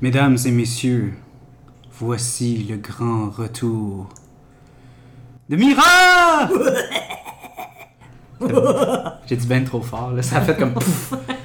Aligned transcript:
Mesdames 0.00 0.36
et 0.44 0.50
messieurs, 0.50 1.14
voici 1.92 2.58
le 2.68 2.76
grand 2.76 3.30
retour 3.30 4.08
de 5.48 5.56
Mira! 5.56 6.48
J'ai 9.26 9.36
dit 9.36 9.46
ben 9.46 9.64
trop 9.64 9.80
fort, 9.80 10.12
là. 10.12 10.22
ça 10.22 10.38
a 10.38 10.40
fait 10.40 10.56
comme 10.56 10.74
pouf. 10.74 11.14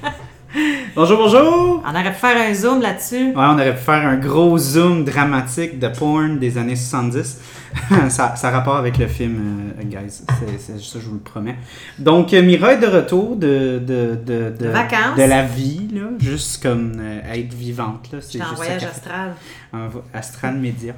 Bonjour, 0.94 1.16
bonjour! 1.16 1.82
On 1.86 1.90
aurait 1.90 2.12
pu 2.12 2.18
faire 2.18 2.36
un 2.36 2.52
zoom 2.52 2.82
là-dessus. 2.82 3.28
Ouais, 3.28 3.32
on 3.36 3.54
aurait 3.54 3.74
pu 3.74 3.80
faire 3.80 4.06
un 4.06 4.16
gros 4.16 4.58
zoom 4.58 5.04
dramatique 5.04 5.78
de 5.78 5.88
porn 5.88 6.38
des 6.38 6.58
années 6.58 6.76
70. 6.76 7.40
ça, 8.10 8.36
ça 8.36 8.48
a 8.48 8.50
rapport 8.50 8.76
avec 8.76 8.98
le 8.98 9.06
film, 9.06 9.72
euh, 9.78 9.82
guys. 9.84 10.20
C'est- 10.58 10.78
ça, 10.78 10.98
je 11.00 11.06
vous 11.08 11.14
le 11.14 11.20
promets. 11.20 11.56
Donc, 11.98 12.34
euh, 12.34 12.42
Mira 12.42 12.74
est 12.74 12.78
de 12.78 12.86
retour 12.86 13.36
de, 13.36 13.78
de, 13.78 14.18
de, 14.22 14.52
de, 14.58 14.68
vacances. 14.68 15.16
de 15.16 15.22
la 15.22 15.42
vie, 15.44 15.88
là. 15.94 16.02
Juste 16.18 16.62
comme 16.62 16.92
euh, 16.98 17.20
être 17.32 17.54
vivante, 17.54 18.10
là. 18.12 18.18
C'est 18.20 18.42
en 18.42 18.54
voyage 18.54 18.84
astral. 18.84 19.32
Un 19.72 19.88
astral 20.12 20.56
média. 20.58 20.92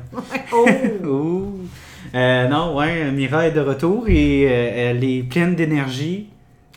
Oh! 0.53 0.67
Ouh. 1.07 1.59
Euh, 2.17 2.49
non, 2.49 2.75
ouais, 2.77 3.13
Mira 3.13 3.47
est 3.47 3.53
de 3.53 3.61
retour 3.61 4.07
et 4.09 4.47
euh, 4.49 4.91
elle 4.91 5.05
est 5.05 5.23
pleine 5.23 5.55
d'énergie. 5.55 6.29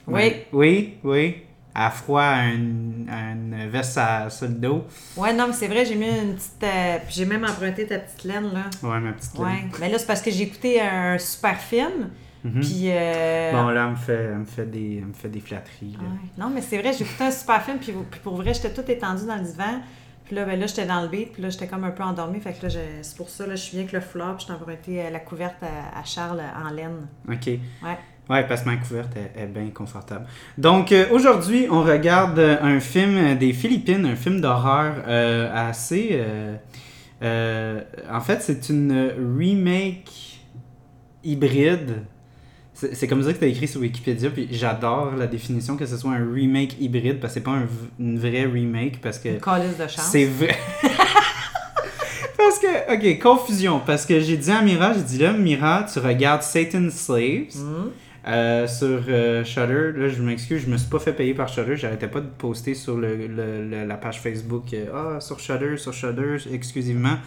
Oui. 0.05 0.34
Oui, 0.53 0.94
oui. 1.03 1.36
A 1.80 1.91
froid 1.91 2.23
à 2.23 2.45
une, 2.48 3.08
à 3.08 3.34
une 3.34 3.70
veste 3.70 3.98
à, 3.99 4.31
sur 4.31 4.48
le 4.48 4.54
dos. 4.55 4.86
Ouais, 5.16 5.31
non, 5.31 5.45
mais 5.48 5.54
c'est 5.54 5.67
vrai, 5.67 5.86
j'ai 5.86 5.94
mis 5.95 6.08
une 6.08 6.34
petite. 6.34 6.63
euh, 6.63 6.98
puis 7.05 7.13
j'ai 7.17 7.26
même 7.26 7.44
emprunté 7.44 7.86
ta 7.86 8.00
petite 8.00 8.23
laine, 8.23 8.52
là. 8.52 8.64
Ouais, 8.81 9.00
ma 9.00 9.11
petite 9.14 9.38
Ouais. 9.38 9.52
laine. 9.52 9.70
Mais 9.80 9.89
là, 9.89 10.00
c'est 10.00 10.08
parce 10.08 10.22
que 10.23 10.31
j'ai 10.31 10.44
écouté 10.45 10.81
un 10.81 11.17
super 11.20 11.55
film. 11.59 12.09
Mhm. 12.44 12.61
Puis. 12.61 12.86
euh, 12.86 13.52
Bon, 13.52 13.67
là, 13.70 13.83
elle 13.86 13.92
me 13.92 13.95
fait, 13.95 14.14
elle 14.14 14.38
me 14.39 14.45
fait, 14.45 14.66
des, 14.66 14.98
elle 15.02 15.05
me 15.09 15.14
fait 15.14 15.30
des 15.30 15.39
flatteries. 15.39 15.98
là. 16.02 16.03
ouais. 16.08 16.30
Non, 16.38 16.50
mais 16.50 16.61
c'est 16.61 16.80
vrai, 16.80 16.94
j'ai 16.94 17.03
écouté 17.03 17.23
un 17.25 17.31
super 17.31 17.61
film. 17.61 17.78
Puis, 17.78 17.94
puis 18.09 18.20
pour 18.22 18.36
vrai, 18.38 18.53
j'étais 18.55 18.73
toute 18.73 18.89
étendue 18.89 19.28
dans 19.28 19.36
le 19.36 19.44
divan. 19.44 19.80
Puis 20.25 20.36
là, 20.36 20.45
ben 20.45 20.59
là, 20.59 20.66
j'étais 20.67 20.86
dans 20.86 21.02
le 21.02 21.08
beat. 21.08 21.31
Puis 21.33 21.42
là, 21.44 21.50
j'étais 21.50 21.67
comme 21.67 21.83
un 21.83 21.92
peu 21.92 22.03
endormie. 22.03 22.39
Fait 22.42 22.53
que 22.53 22.66
là, 22.66 22.73
c'est 23.02 23.16
pour 23.16 23.30
ça, 23.30 23.45
là, 23.45 23.55
je 23.55 23.61
suis 23.61 23.72
bien 23.78 23.81
avec 23.81 23.94
le 23.94 24.02
flop. 24.02 24.33
Puis 24.38 24.45
j'ai 24.48 24.53
emprunté 24.53 25.02
euh, 25.05 25.09
la 25.11 25.20
couverte 25.20 25.55
à, 25.61 26.00
à 26.00 26.03
Charles 26.03 26.42
en 26.66 26.70
laine. 26.72 27.08
OK. 27.31 27.45
Ouais. 27.48 27.59
Ouais, 28.30 28.45
parce 28.47 28.61
que 28.61 28.70
ma 28.70 28.75
couverte 28.75 29.14
est, 29.16 29.42
est 29.44 29.47
bien 29.47 29.70
confortable. 29.73 30.25
Donc, 30.58 30.92
euh, 30.92 31.06
aujourd'hui, 31.11 31.67
on 31.70 31.81
regarde 31.81 32.38
euh, 32.39 32.58
un 32.61 32.80
film 32.81 33.36
des 33.38 33.53
Philippines, 33.53 34.06
un 34.06 34.16
film 34.17 34.42
d'horreur 34.42 34.95
euh, 35.08 35.70
assez... 35.70 36.22
euh, 37.23 37.81
en 38.11 38.20
fait, 38.22 38.42
c'est 38.42 38.70
une 38.70 39.11
remake 39.39 40.39
hybride. 41.23 42.03
C'est 42.73 43.08
comme 43.08 43.23
ça 43.23 43.33
que 43.33 43.39
c'est 43.39 43.50
écrit 43.50 43.67
sur 43.67 43.81
Wikipédia, 43.81 44.30
puis 44.30 44.48
j'adore 44.52 45.16
la 45.17 45.25
définition 45.25 45.75
que 45.78 45.88
ce 45.88 45.98
soit 45.98 46.11
un 46.11 46.31
remake 46.31 46.80
hybride, 46.80 47.20
parce 47.20 47.33
que 47.33 47.39
c'est 47.39 47.44
pas 47.44 47.52
un 47.52 47.66
une 48.00 48.20
vraie 48.20 48.45
remake, 48.45 49.02
parce 49.02 49.17
que... 49.17 49.30
Une 49.30 49.36
de 49.39 49.88
chance. 49.89 50.09
C'est 50.11 50.25
vrai. 50.25 50.55
parce 52.38 52.59
que, 52.59 52.94
ok, 52.94 53.20
confusion. 53.20 53.81
Parce 53.83 54.05
que 54.05 54.20
j'ai 54.20 54.38
dit 54.38 54.52
à 54.52 54.61
Mira, 54.61 54.94
j'ai 54.94 55.02
dit 55.02 55.17
là, 55.17 55.33
Mira, 55.33 55.88
tu 55.92 55.98
regardes 55.98 56.44
Satan's 56.44 56.94
Slaves 56.94 57.55
Mhm. 57.55 57.92
Euh, 58.28 58.67
sur 58.67 59.02
euh, 59.08 59.44
Shudder. 59.44 59.92
Là, 59.95 60.09
je 60.09 60.22
m'excuse, 60.22 60.64
je 60.66 60.70
me 60.72 60.78
suis 60.78 60.89
pas 60.89 61.00
fait 61.00 61.14
payer 61.14 61.33
par 61.33 61.47
Shudder. 61.47 61.75
J'arrêtais 61.78 62.08
pas 62.08 62.20
de 62.22 62.28
poster 62.28 62.73
sur 62.73 62.97
le, 62.97 63.16
le- 63.16 63.66
le- 63.70 63.86
la 63.86 63.95
page 63.95 64.20
Facebook. 64.22 64.73
euh, 64.73 64.86
Ah, 64.94 65.20
sur 65.22 65.39
Shudder, 65.39 65.78
sur 65.78 65.94
Shudder, 65.94 66.38
exclusivement. 66.52 67.17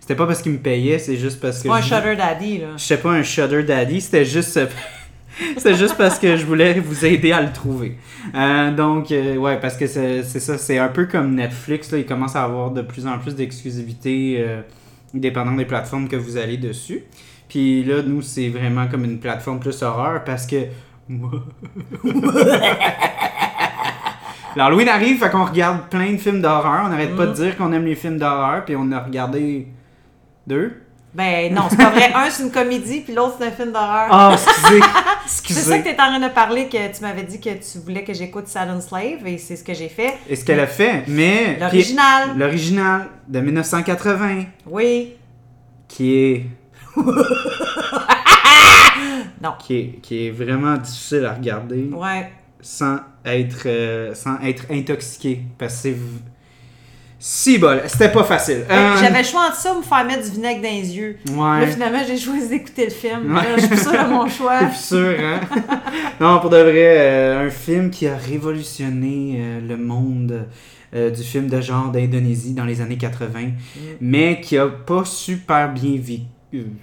C'était 0.00 0.14
pas 0.16 0.26
parce 0.26 0.42
qu'ils 0.42 0.52
me 0.52 0.58
payaient, 0.58 0.98
c'est 0.98 1.16
juste 1.16 1.40
parce 1.40 1.56
que. 1.56 1.62
C'est 1.62 1.68
pas 1.68 1.76
un 1.78 1.80
Shutter 1.82 2.14
Daddy, 2.16 2.58
là. 2.58 2.66
je 2.76 2.82
sais 2.82 2.98
pas 2.98 3.10
un 3.12 3.22
Shudder 3.22 3.62
Daddy, 3.62 4.00
c'était 4.02 4.24
juste 4.26 4.60
c'était 5.56 5.74
juste 5.74 5.96
parce 5.96 6.18
que 6.18 6.36
je 6.36 6.44
voulais 6.44 6.78
vous 6.78 7.04
aider 7.06 7.32
à 7.32 7.40
le 7.40 7.50
trouver. 7.52 7.96
Euh, 8.34 8.70
donc 8.70 9.10
euh, 9.10 9.36
ouais, 9.36 9.58
parce 9.60 9.76
que 9.78 9.86
c'est 9.86 10.22
c'est 10.22 10.40
ça, 10.40 10.58
c'est 10.58 10.78
un 10.78 10.88
peu 10.88 11.06
comme 11.06 11.34
Netflix 11.34 11.90
là, 11.90 11.98
il 11.98 12.04
commence 12.06 12.36
à 12.36 12.44
avoir 12.44 12.70
de 12.70 12.82
plus 12.82 13.06
en 13.06 13.18
plus 13.18 13.34
d'exclusivité 13.34 14.36
euh, 14.40 14.60
dépendant 15.14 15.52
des 15.52 15.64
plateformes 15.64 16.06
que 16.08 16.16
vous 16.16 16.36
allez 16.36 16.58
dessus. 16.58 17.00
Puis 17.54 17.84
là 17.84 18.02
nous 18.04 18.20
c'est 18.20 18.48
vraiment 18.48 18.88
comme 18.88 19.04
une 19.04 19.20
plateforme 19.20 19.60
plus 19.60 19.80
horreur 19.84 20.24
parce 20.24 20.44
que 20.44 20.56
L'Halloween 24.56 24.88
arrive, 24.88 25.20
fait 25.20 25.30
qu'on 25.30 25.44
regarde 25.44 25.88
plein 25.88 26.10
de 26.12 26.16
films 26.16 26.40
d'horreur. 26.42 26.82
On 26.86 26.88
n'arrête 26.88 27.14
pas 27.14 27.26
de 27.26 27.32
dire 27.32 27.56
qu'on 27.56 27.72
aime 27.72 27.84
les 27.84 27.94
films 27.94 28.18
d'horreur, 28.18 28.64
puis 28.64 28.74
on 28.76 28.90
a 28.90 28.98
regardé 28.98 29.68
deux. 30.48 30.80
Ben 31.14 31.54
non, 31.54 31.62
c'est 31.70 31.76
pas 31.76 31.90
vrai. 31.90 32.10
Un, 32.12 32.28
c'est 32.28 32.42
une 32.42 32.50
comédie, 32.50 33.00
puis 33.02 33.14
l'autre, 33.14 33.36
c'est 33.38 33.46
un 33.46 33.50
film 33.52 33.70
d'horreur. 33.70 34.08
Ah, 34.10 34.32
excusez, 34.32 34.80
c'est 35.26 35.42
ça 35.60 35.76
excusez. 35.76 35.78
que 35.82 35.88
tu 35.96 36.02
en 36.02 36.18
train 36.18 36.18
de 36.28 36.32
parler, 36.34 36.68
que 36.68 36.92
tu 36.96 37.02
m'avais 37.02 37.22
dit 37.22 37.40
que 37.40 37.50
tu 37.50 37.78
voulais 37.84 38.02
que 38.02 38.12
j'écoute 38.14 38.48
Saturn 38.48 38.80
Slave, 38.80 39.24
et 39.26 39.38
c'est 39.38 39.54
ce 39.54 39.62
que 39.62 39.74
j'ai 39.74 39.88
fait. 39.88 40.14
Et 40.28 40.34
ce 40.34 40.44
qu'elle 40.44 40.58
a 40.58 40.66
fait, 40.66 41.04
mais. 41.06 41.56
L'original. 41.60 42.36
L'original 42.36 43.06
de 43.28 43.38
1980, 43.38 44.44
Oui. 44.66 45.12
qui 45.86 46.16
est. 46.16 46.46
Non. 49.42 49.52
Qui 49.58 49.76
est, 49.76 49.98
qui 50.02 50.26
est 50.26 50.30
vraiment 50.30 50.76
difficile 50.76 51.24
à 51.26 51.34
regarder 51.34 51.90
Ouais. 51.92 52.30
sans 52.60 52.98
être, 53.26 53.62
euh, 53.66 54.14
sans 54.14 54.40
être 54.40 54.64
intoxiqué. 54.70 55.40
Parce 55.58 55.74
que 55.74 55.80
c'est. 55.80 55.96
Si 57.18 57.56
bol, 57.58 57.80
c'était 57.86 58.10
pas 58.12 58.24
facile. 58.24 58.64
Euh, 58.70 58.96
J'avais 59.00 59.18
le 59.22 59.24
choix 59.24 59.46
entre 59.46 59.56
ça 59.56 59.72
ou 59.74 59.78
me 59.78 59.82
faire 59.82 60.04
mettre 60.04 60.24
du 60.24 60.30
vinaigre 60.30 60.60
dans 60.62 60.68
les 60.68 60.94
yeux. 60.96 61.16
Là, 61.26 61.32
Ouais. 61.60 61.66
finalement, 61.68 62.00
j'ai 62.06 62.18
choisi 62.18 62.48
d'écouter 62.48 62.84
le 62.86 62.90
film. 62.90 63.34
Ouais. 63.34 63.42
Là, 63.42 63.54
je 63.56 63.60
suis 63.60 63.68
plus 63.68 63.80
sûre 63.82 63.92
de 63.92 64.10
mon 64.10 64.28
choix. 64.28 64.58
T'es 64.58 64.66
plus 64.66 64.76
sûr, 64.76 65.14
hein? 65.20 65.40
non, 66.20 66.38
pour 66.40 66.50
de 66.50 66.58
vrai, 66.58 66.98
euh, 66.98 67.46
un 67.46 67.50
film 67.50 67.88
qui 67.90 68.06
a 68.06 68.16
révolutionné 68.16 69.36
euh, 69.38 69.60
le 69.66 69.76
monde 69.76 70.46
du 70.94 71.22
film 71.24 71.48
de 71.48 71.60
genre 71.60 71.90
d'Indonésie 71.90 72.54
dans 72.54 72.64
les 72.64 72.80
années 72.80 72.96
80, 72.96 73.48
mais 74.00 74.40
qui 74.40 74.56
a 74.56 74.68
pas 74.68 75.04
super 75.04 75.72
bien 75.72 75.96
euh, 75.98 76.20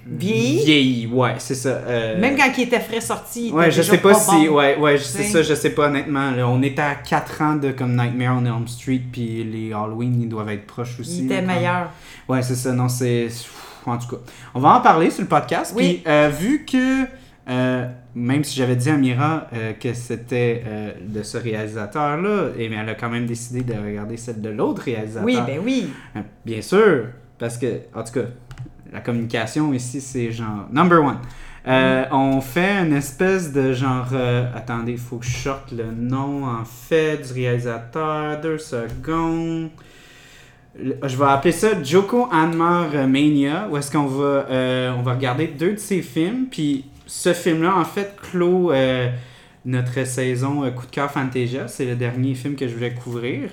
Vieilli? 0.05 0.65
vieilli. 0.65 1.07
Ouais, 1.07 1.35
c'est 1.37 1.55
ça. 1.55 1.69
euh, 1.69 2.19
Même 2.19 2.35
quand 2.37 2.51
il 2.57 2.63
était 2.63 2.79
frais 2.79 3.01
sorti, 3.01 3.43
il 3.43 3.47
était 3.47 3.55
Ouais, 3.57 3.71
je 3.71 3.81
sais 3.81 3.97
pas, 3.97 4.13
si. 4.13 4.47
bon. 4.47 4.55
Ouais, 4.57 4.77
ouais, 4.77 4.97
c'est 4.97 5.23
ça, 5.23 5.41
je 5.41 5.53
sais 5.53 5.71
pas 5.71 5.87
honnêtement. 5.87 6.31
là. 6.31 6.47
on 6.47 6.61
était 6.61 6.81
à 6.81 6.95
4 6.95 7.41
ans 7.41 7.55
de 7.55 7.71
comme 7.71 7.95
Nightmare 7.95 8.37
on 8.41 8.45
Elm 8.45 8.67
Street, 8.67 9.01
puis 9.11 9.43
les 9.43 9.73
Halloween, 9.73 10.21
ils 10.21 10.29
doivent 10.29 10.49
être 10.49 10.65
proches 10.67 10.99
aussi. 10.99 11.19
Il 11.19 11.25
était 11.25 11.35
là, 11.35 11.41
quand- 11.41 11.47
meilleur. 11.55 11.89
Ouais, 12.27 12.41
c'est 12.41 12.55
ça. 12.55 12.71
Non, 12.73 12.89
c'est. 12.89 13.27
En 13.85 13.97
tout 13.97 14.07
cas, 14.15 14.21
on 14.53 14.59
va 14.59 14.75
en 14.75 14.81
parler 14.81 15.09
sur 15.09 15.21
le 15.23 15.27
podcast. 15.27 15.73
Oui. 15.75 16.01
Puis, 16.03 16.11
euh, 16.11 16.29
vu 16.29 16.65
que. 16.65 17.05
euh, 17.49 17.87
même 18.13 18.43
si 18.43 18.57
j'avais 18.57 18.75
dit 18.75 18.89
à 18.89 18.97
Mira 18.97 19.47
euh, 19.53 19.71
que 19.73 19.93
c'était 19.93 20.63
euh, 20.67 20.91
de 21.01 21.23
ce 21.23 21.37
réalisateur-là, 21.37 22.49
et 22.57 22.67
mais 22.69 22.75
elle 22.75 22.89
a 22.89 22.93
quand 22.95 23.09
même 23.09 23.25
décidé 23.25 23.61
de 23.61 23.73
regarder 23.73 24.17
celle 24.17 24.41
de 24.41 24.49
l'autre 24.49 24.81
réalisateur. 24.83 25.23
Oui, 25.23 25.37
ben 25.47 25.59
oui. 25.63 25.87
Bien 26.45 26.61
sûr, 26.61 27.05
parce 27.39 27.57
que, 27.57 27.79
en 27.95 28.03
tout 28.03 28.13
cas, 28.13 28.25
la 28.91 28.99
communication 28.99 29.73
ici, 29.73 30.01
c'est 30.01 30.31
genre 30.31 30.67
number 30.71 31.03
one. 31.03 31.17
Euh, 31.67 32.05
On 32.11 32.41
fait 32.41 32.79
une 32.83 32.93
espèce 32.93 33.53
de 33.53 33.73
genre. 33.73 34.09
euh, 34.13 34.45
attendez, 34.55 34.93
il 34.93 34.97
faut 34.97 35.17
que 35.17 35.25
je 35.25 35.35
sorte 35.37 35.71
le 35.71 35.85
nom 35.91 36.45
en 36.45 36.65
fait 36.65 37.17
du 37.17 37.33
réalisateur. 37.33 38.41
Deux 38.41 38.57
secondes. 38.57 39.69
Je 40.75 41.17
vais 41.17 41.25
appeler 41.25 41.51
ça 41.51 41.83
Joko 41.83 42.29
Anmar 42.31 42.93
Mania, 43.07 43.67
où 43.69 43.77
est-ce 43.77 43.91
qu'on 43.91 44.05
va, 44.05 44.45
euh, 44.49 44.93
on 44.97 45.01
va 45.01 45.13
regarder 45.13 45.47
deux 45.47 45.73
de 45.73 45.79
ses 45.79 46.01
films. 46.01 46.45
Puis 46.49 46.85
ce 47.05 47.33
film-là, 47.33 47.75
en 47.77 47.83
fait, 47.83 48.15
clôt 48.31 48.71
euh, 48.71 49.09
notre 49.65 50.05
saison 50.05 50.63
euh, 50.63 50.71
Coup 50.71 50.85
de 50.85 50.91
cœur 50.91 51.11
Fantasia. 51.11 51.67
C'est 51.67 51.85
le 51.85 51.95
dernier 51.95 52.35
film 52.35 52.55
que 52.55 52.67
je 52.67 52.73
voulais 52.73 52.93
couvrir. 52.93 53.49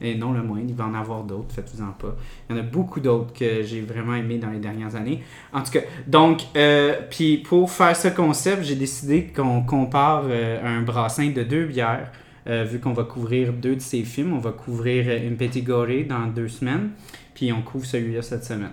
Et 0.00 0.14
non 0.14 0.32
le 0.32 0.42
moindre, 0.42 0.66
il 0.68 0.74
va 0.74 0.86
en 0.86 0.94
avoir 0.94 1.24
d'autres, 1.24 1.54
faites-vous-en 1.54 1.92
pas. 1.92 2.16
Il 2.48 2.56
y 2.56 2.58
en 2.58 2.62
a 2.62 2.64
beaucoup 2.64 3.00
d'autres 3.00 3.32
que 3.32 3.62
j'ai 3.62 3.80
vraiment 3.80 4.14
aimé 4.14 4.38
dans 4.38 4.50
les 4.50 4.58
dernières 4.58 4.94
années. 4.94 5.22
En 5.52 5.62
tout 5.62 5.72
cas, 5.72 5.80
donc, 6.06 6.42
euh, 6.56 6.94
puis 7.10 7.38
pour 7.38 7.70
faire 7.70 7.96
ce 7.96 8.08
concept, 8.08 8.62
j'ai 8.62 8.76
décidé 8.76 9.26
qu'on 9.34 9.62
compare 9.62 10.24
euh, 10.26 10.78
un 10.78 10.82
brassin 10.82 11.30
de 11.30 11.42
deux 11.42 11.66
bières. 11.66 12.10
euh, 12.48 12.64
vu 12.64 12.78
qu'on 12.78 12.92
va 12.92 13.04
couvrir 13.04 13.52
deux 13.52 13.76
de 13.76 13.80
ses 13.80 14.04
films, 14.04 14.32
on 14.32 14.38
va 14.38 14.52
couvrir 14.52 15.06
euh, 15.08 15.28
Impetigore 15.28 15.86
dans 16.08 16.26
deux 16.26 16.48
semaines, 16.48 16.90
puis 17.34 17.52
on 17.52 17.62
couvre 17.62 17.86
celui-là 17.86 18.22
cette 18.22 18.44
semaine. 18.44 18.72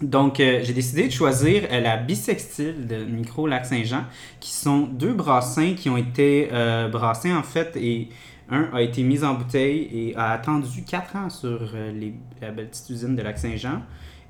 Donc, 0.00 0.36
j'ai 0.38 0.72
décidé 0.72 1.08
de 1.08 1.12
choisir 1.12 1.64
la 1.70 1.98
bisextile 1.98 2.86
de 2.86 3.04
Micro 3.04 3.46
Lac 3.46 3.66
Saint-Jean, 3.66 4.04
qui 4.40 4.50
sont 4.50 4.80
deux 4.80 5.12
brassins 5.12 5.74
qui 5.74 5.90
ont 5.90 5.98
été 5.98 6.48
brassés 6.90 7.30
en 7.30 7.42
fait, 7.42 7.76
et 7.76 8.08
un 8.50 8.68
a 8.72 8.82
été 8.82 9.02
mis 9.02 9.22
en 9.24 9.34
bouteille 9.34 9.88
et 9.92 10.16
a 10.16 10.30
attendu 10.32 10.82
4 10.84 11.16
ans 11.16 11.30
sur 11.30 11.60
euh, 11.74 11.92
les- 11.92 12.14
la 12.40 12.50
belle 12.50 12.68
petite 12.68 12.90
usine 12.90 13.14
de 13.16 13.22
Lac 13.22 13.38
Saint-Jean 13.38 13.82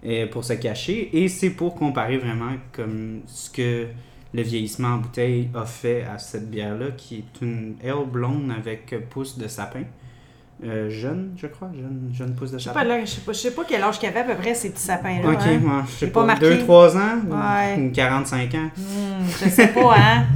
euh, 0.07 0.27
pour 0.27 0.45
se 0.45 0.53
cacher. 0.55 1.11
Et 1.13 1.29
c'est 1.29 1.51
pour 1.51 1.75
comparer 1.75 2.19
vraiment 2.19 2.53
comme 2.73 3.21
ce 3.27 3.51
que 3.51 3.87
le 4.33 4.43
vieillissement 4.43 4.89
en 4.89 4.99
bouteille 4.99 5.49
a 5.55 5.65
fait 5.65 6.05
à 6.05 6.19
cette 6.19 6.51
bière-là, 6.51 6.87
qui 6.97 7.17
est 7.19 7.45
une 7.45 7.75
ale 7.85 8.07
blonde 8.11 8.53
avec 8.57 8.95
pousse 9.09 9.37
de 9.39 9.49
sapin. 9.49 9.83
euh, 10.63 10.91
jeune, 10.91 11.33
je 11.39 11.47
crois, 11.47 11.71
jeune, 11.75 12.11
jeune 12.13 12.35
pousse 12.35 12.51
de 12.53 12.59
sapin. 12.59 12.83
je 13.01 13.07
sais 13.07 13.21
pas, 13.23 13.33
je 13.33 13.39
sais 13.39 13.51
pas 13.55 13.63
quel 13.67 13.83
âge 13.83 13.99
qu'il 13.99 14.09
avait 14.11 14.21
à 14.21 14.25
peu 14.25 14.35
près 14.35 14.55
ces 14.55 14.71
petits 14.71 14.83
sapins-là. 14.83 15.31
Ok, 15.31 15.39
hein. 15.41 15.59
moi, 15.63 15.85
je 15.87 15.93
sais 15.93 16.07
pas 16.09 16.21
pas, 16.21 16.27
marqué. 16.27 16.55
2-3 16.57 16.97
ans 16.99 17.19
ou- 17.27 17.33
Ouais. 17.35 17.83
ou 17.89 17.91
45 17.93 18.55
ans. 18.57 18.71
Hmm, 18.77 19.25
je 19.43 19.49
sais 19.49 19.69
pas, 19.69 19.95
hein. 19.97 20.25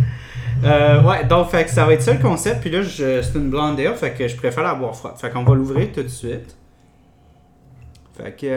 Euh, 0.63 1.03
ouais, 1.03 1.25
donc 1.25 1.49
fait 1.51 1.65
que 1.65 1.71
ça 1.71 1.85
va 1.85 1.93
être 1.95 2.03
ça 2.03 2.13
le 2.13 2.21
concept. 2.21 2.61
Puis 2.61 2.71
là, 2.71 2.81
c'est 2.85 3.35
une 3.35 3.51
blonde 3.51 3.79
ale, 3.81 3.95
fait 3.97 4.13
que 4.13 4.29
je 4.29 4.37
préfère 4.37 4.63
la 4.65 4.75
boire 4.75 4.95
froide. 4.95 5.15
Fait 5.19 5.31
qu'on 5.31 5.43
va 5.45 5.55
l'ouvrir 5.55 5.89
tout 5.93 6.03
de 6.03 6.09
suite. 6.09 6.57
Fait 8.17 8.37
que, 8.37 8.55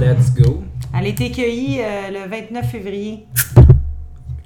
let's 0.00 0.32
go. 0.34 0.62
Elle 0.96 1.06
a 1.06 1.08
été 1.08 1.30
cueillie 1.30 1.80
euh, 1.80 2.10
le 2.24 2.28
29 2.30 2.70
février. 2.70 3.26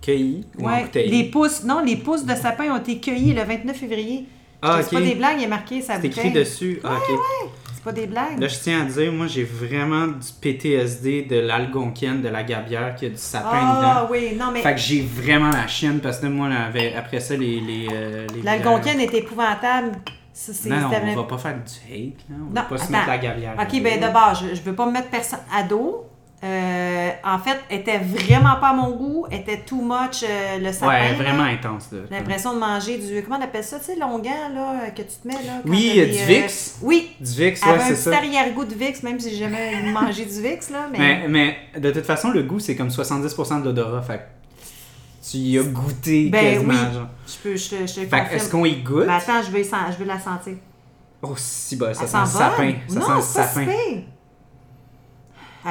Cueilli 0.00 0.46
ou 0.58 0.66
en 0.66 0.72
Ouais. 0.72 0.86
Les 0.94 1.24
pousses, 1.24 1.64
non, 1.64 1.82
les 1.84 1.96
pousses 1.96 2.24
de 2.24 2.34
sapin 2.34 2.70
ont 2.72 2.78
été 2.78 2.98
cueillis 3.00 3.34
le 3.34 3.42
29 3.42 3.76
février. 3.76 4.26
Ah, 4.62 4.78
C'est 4.80 4.96
ok. 4.96 5.02
pas 5.02 5.08
des 5.08 5.14
blagues, 5.14 5.36
il 5.38 5.44
est 5.44 5.48
marqué 5.48 5.80
sa 5.82 6.00
C'est 6.00 6.06
écrit 6.06 6.32
dessus. 6.32 6.80
Ah, 6.84 6.94
ok. 6.96 7.04
C'est 7.06 7.67
pas 7.88 7.92
des 7.92 8.06
blagues. 8.06 8.38
Là, 8.38 8.48
je 8.48 8.58
tiens 8.58 8.82
à 8.82 8.84
dire, 8.84 9.10
moi, 9.12 9.26
j'ai 9.26 9.44
vraiment 9.44 10.06
du 10.08 10.28
PTSD 10.40 11.22
de 11.22 11.36
l'algonquienne, 11.40 12.20
de 12.22 12.28
la 12.28 12.42
gabière 12.42 12.94
qui 12.94 13.06
a 13.06 13.08
du 13.08 13.16
sapin 13.16 13.48
Ah 13.52 13.78
dedans. 14.02 14.08
oui, 14.12 14.36
non, 14.38 14.46
mais 14.52 14.60
Fait 14.62 14.74
que 14.74 14.80
j'ai 14.80 15.00
vraiment 15.02 15.50
la 15.50 15.66
chienne 15.66 16.00
parce 16.00 16.18
que 16.18 16.26
moi, 16.26 16.48
là, 16.48 16.68
après 16.96 17.20
ça, 17.20 17.34
les. 17.36 17.60
les, 17.60 17.86
euh, 17.92 18.26
les 18.34 18.42
l'algonquienne 18.42 19.00
est 19.00 19.14
épouvantable. 19.14 19.92
Ça, 20.32 20.52
c'est- 20.52 20.68
Non, 20.68 20.90
on 20.92 21.14
va 21.16 21.24
pas 21.24 21.38
faire 21.38 21.54
du 21.56 21.60
hate, 21.92 22.14
là. 22.28 22.36
On 22.48 22.54
va 22.54 22.62
Non, 22.62 22.68
pas 22.68 22.78
se 22.78 22.92
mettre 22.92 23.06
la 23.08 23.18
gabière. 23.18 23.54
Ok, 23.60 23.82
ben 23.82 23.98
d'abord, 24.00 24.34
je, 24.34 24.54
je 24.54 24.60
veux 24.62 24.74
pas 24.74 24.86
me 24.86 24.92
mettre 24.92 25.08
personne 25.08 25.40
à 25.52 25.62
dos. 25.62 26.04
Euh, 26.44 27.10
en 27.24 27.38
fait, 27.40 27.58
était 27.68 27.98
vraiment 27.98 28.56
pas 28.60 28.68
à 28.68 28.72
mon 28.72 28.92
goût. 28.92 29.26
Était 29.28 29.58
too 29.58 29.80
much 29.82 30.22
euh, 30.22 30.58
le 30.58 30.72
sapin. 30.72 30.86
Ouais, 30.86 31.08
là. 31.10 31.14
vraiment 31.16 31.42
intense. 31.42 31.88
J'ai 31.90 32.16
l'impression 32.16 32.54
de 32.54 32.60
manger 32.60 32.98
du. 32.98 33.22
Comment 33.24 33.38
on 33.40 33.42
appelle 33.44 33.64
ça, 33.64 33.80
tu 33.80 33.86
sais, 33.86 33.96
longuant, 33.96 34.48
là, 34.54 34.90
que 34.90 35.02
tu 35.02 35.08
te 35.20 35.26
mets, 35.26 35.34
là? 35.34 35.60
Oui, 35.66 35.94
euh, 35.96 36.06
des, 36.06 36.12
du 36.12 36.18
euh, 36.18 36.26
Vicks. 36.26 36.52
Oui. 36.82 37.10
Du 37.20 37.42
Avec 37.42 37.64
ouais, 37.64 37.70
un 37.72 37.78
c'est 37.80 37.94
petit 37.94 38.02
ça. 38.02 38.16
arrière-goût 38.16 38.64
de 38.64 38.74
Vicks, 38.74 39.02
même 39.02 39.18
si 39.18 39.30
j'ai 39.30 39.38
jamais 39.38 39.82
mangé 39.92 40.24
du 40.26 40.40
Vicks, 40.40 40.70
là. 40.70 40.88
Mais, 40.92 40.98
Mais, 41.26 41.28
mais 41.74 41.80
de 41.80 41.90
toute 41.90 42.06
façon, 42.06 42.30
le 42.30 42.44
goût, 42.44 42.60
c'est 42.60 42.76
comme 42.76 42.88
70% 42.88 43.60
de 43.60 43.64
l'odorat. 43.64 44.02
Fait 44.02 44.18
que 44.18 45.28
tu 45.28 45.38
y 45.38 45.58
as 45.58 45.62
goûté 45.64 46.28
Ben 46.30 46.54
quasiment. 46.54 46.72
oui. 46.72 46.94
genre. 46.94 47.08
je 47.26 47.36
peux, 47.42 47.56
je 47.56 47.68
te, 47.70 47.74
je 47.86 47.94
te 48.02 48.06
Fait 48.06 48.34
est-ce 48.36 48.48
qu'on 48.48 48.64
y 48.64 48.76
goûte? 48.76 49.06
Ben 49.06 49.14
attends, 49.14 49.42
je 49.42 49.50
veux, 49.50 49.62
je 49.64 49.98
veux 49.98 50.06
la 50.06 50.20
sentir. 50.20 50.54
Oh, 51.20 51.34
si, 51.36 51.74
bah, 51.74 51.92
ça 51.94 52.06
sent 52.06 52.16
le 52.20 52.26
sapin. 52.26 52.72
Ça 52.86 52.94
non, 53.00 53.06
sent 53.06 53.12
le 53.16 53.22
sapin. 53.22 53.66
si. 53.66 54.04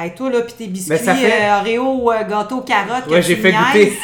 Hey, 0.00 0.14
toi, 0.14 0.30
là, 0.30 0.42
pis 0.42 0.54
tes 0.54 0.66
biscuits, 0.68 0.90
Ben, 0.90 1.16
fait- 1.16 1.42
euh, 1.48 1.58
Oreo, 1.60 2.12
euh, 2.12 2.22
gâteau, 2.24 2.60
carotte, 2.60 3.08
Ouais, 3.08 3.20
j'ai 3.28 3.34
fait 3.34 3.50
goûter. 3.52 3.98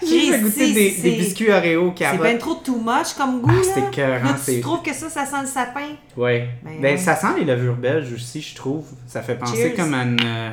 j'ai 0.00 0.30
fait 0.32 0.38
goûter 0.40 0.72
des, 0.72 0.90
c'est- 0.90 1.02
des 1.02 1.16
biscuits 1.16 1.50
Oreo 1.50 1.88
C'est 1.96 2.04
carottes. 2.04 2.22
bien 2.22 2.36
trop 2.38 2.54
too 2.54 2.78
much 2.78 3.14
comme 3.16 3.40
goût, 3.40 3.50
Ah, 3.52 3.62
c'est 3.74 3.80
écœurant, 3.88 4.24
Là, 4.30 4.36
c'est- 4.40 4.54
tu 4.56 4.60
trouves 4.60 4.82
que 4.82 4.92
ça, 4.94 5.10
ça 5.10 5.26
sent 5.26 5.40
le 5.40 5.46
sapin? 5.48 5.88
Ouais. 6.16 6.50
Ben, 6.62 6.80
Ben, 6.80 6.92
ouais. 6.92 6.96
ça 6.98 7.16
sent 7.16 7.26
les 7.38 7.44
levures 7.44 7.74
belges 7.74 8.12
aussi, 8.12 8.40
je 8.40 8.54
trouve. 8.54 8.86
Ça 9.08 9.22
fait 9.22 9.34
penser 9.34 9.56
Cheers. 9.56 9.74
comme 9.76 9.92
à 9.94 10.02
une 10.04 10.20
euh, 10.24 10.50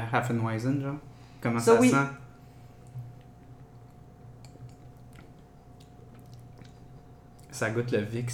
genre. 0.81 0.95
Comment 1.41 1.59
Ça, 1.59 1.73
ça, 1.75 1.79
oui. 1.79 1.89
sent? 1.91 1.95
Ça 7.51 7.69
goûte 7.69 7.91
le 7.91 7.99
Vicks. 7.99 8.31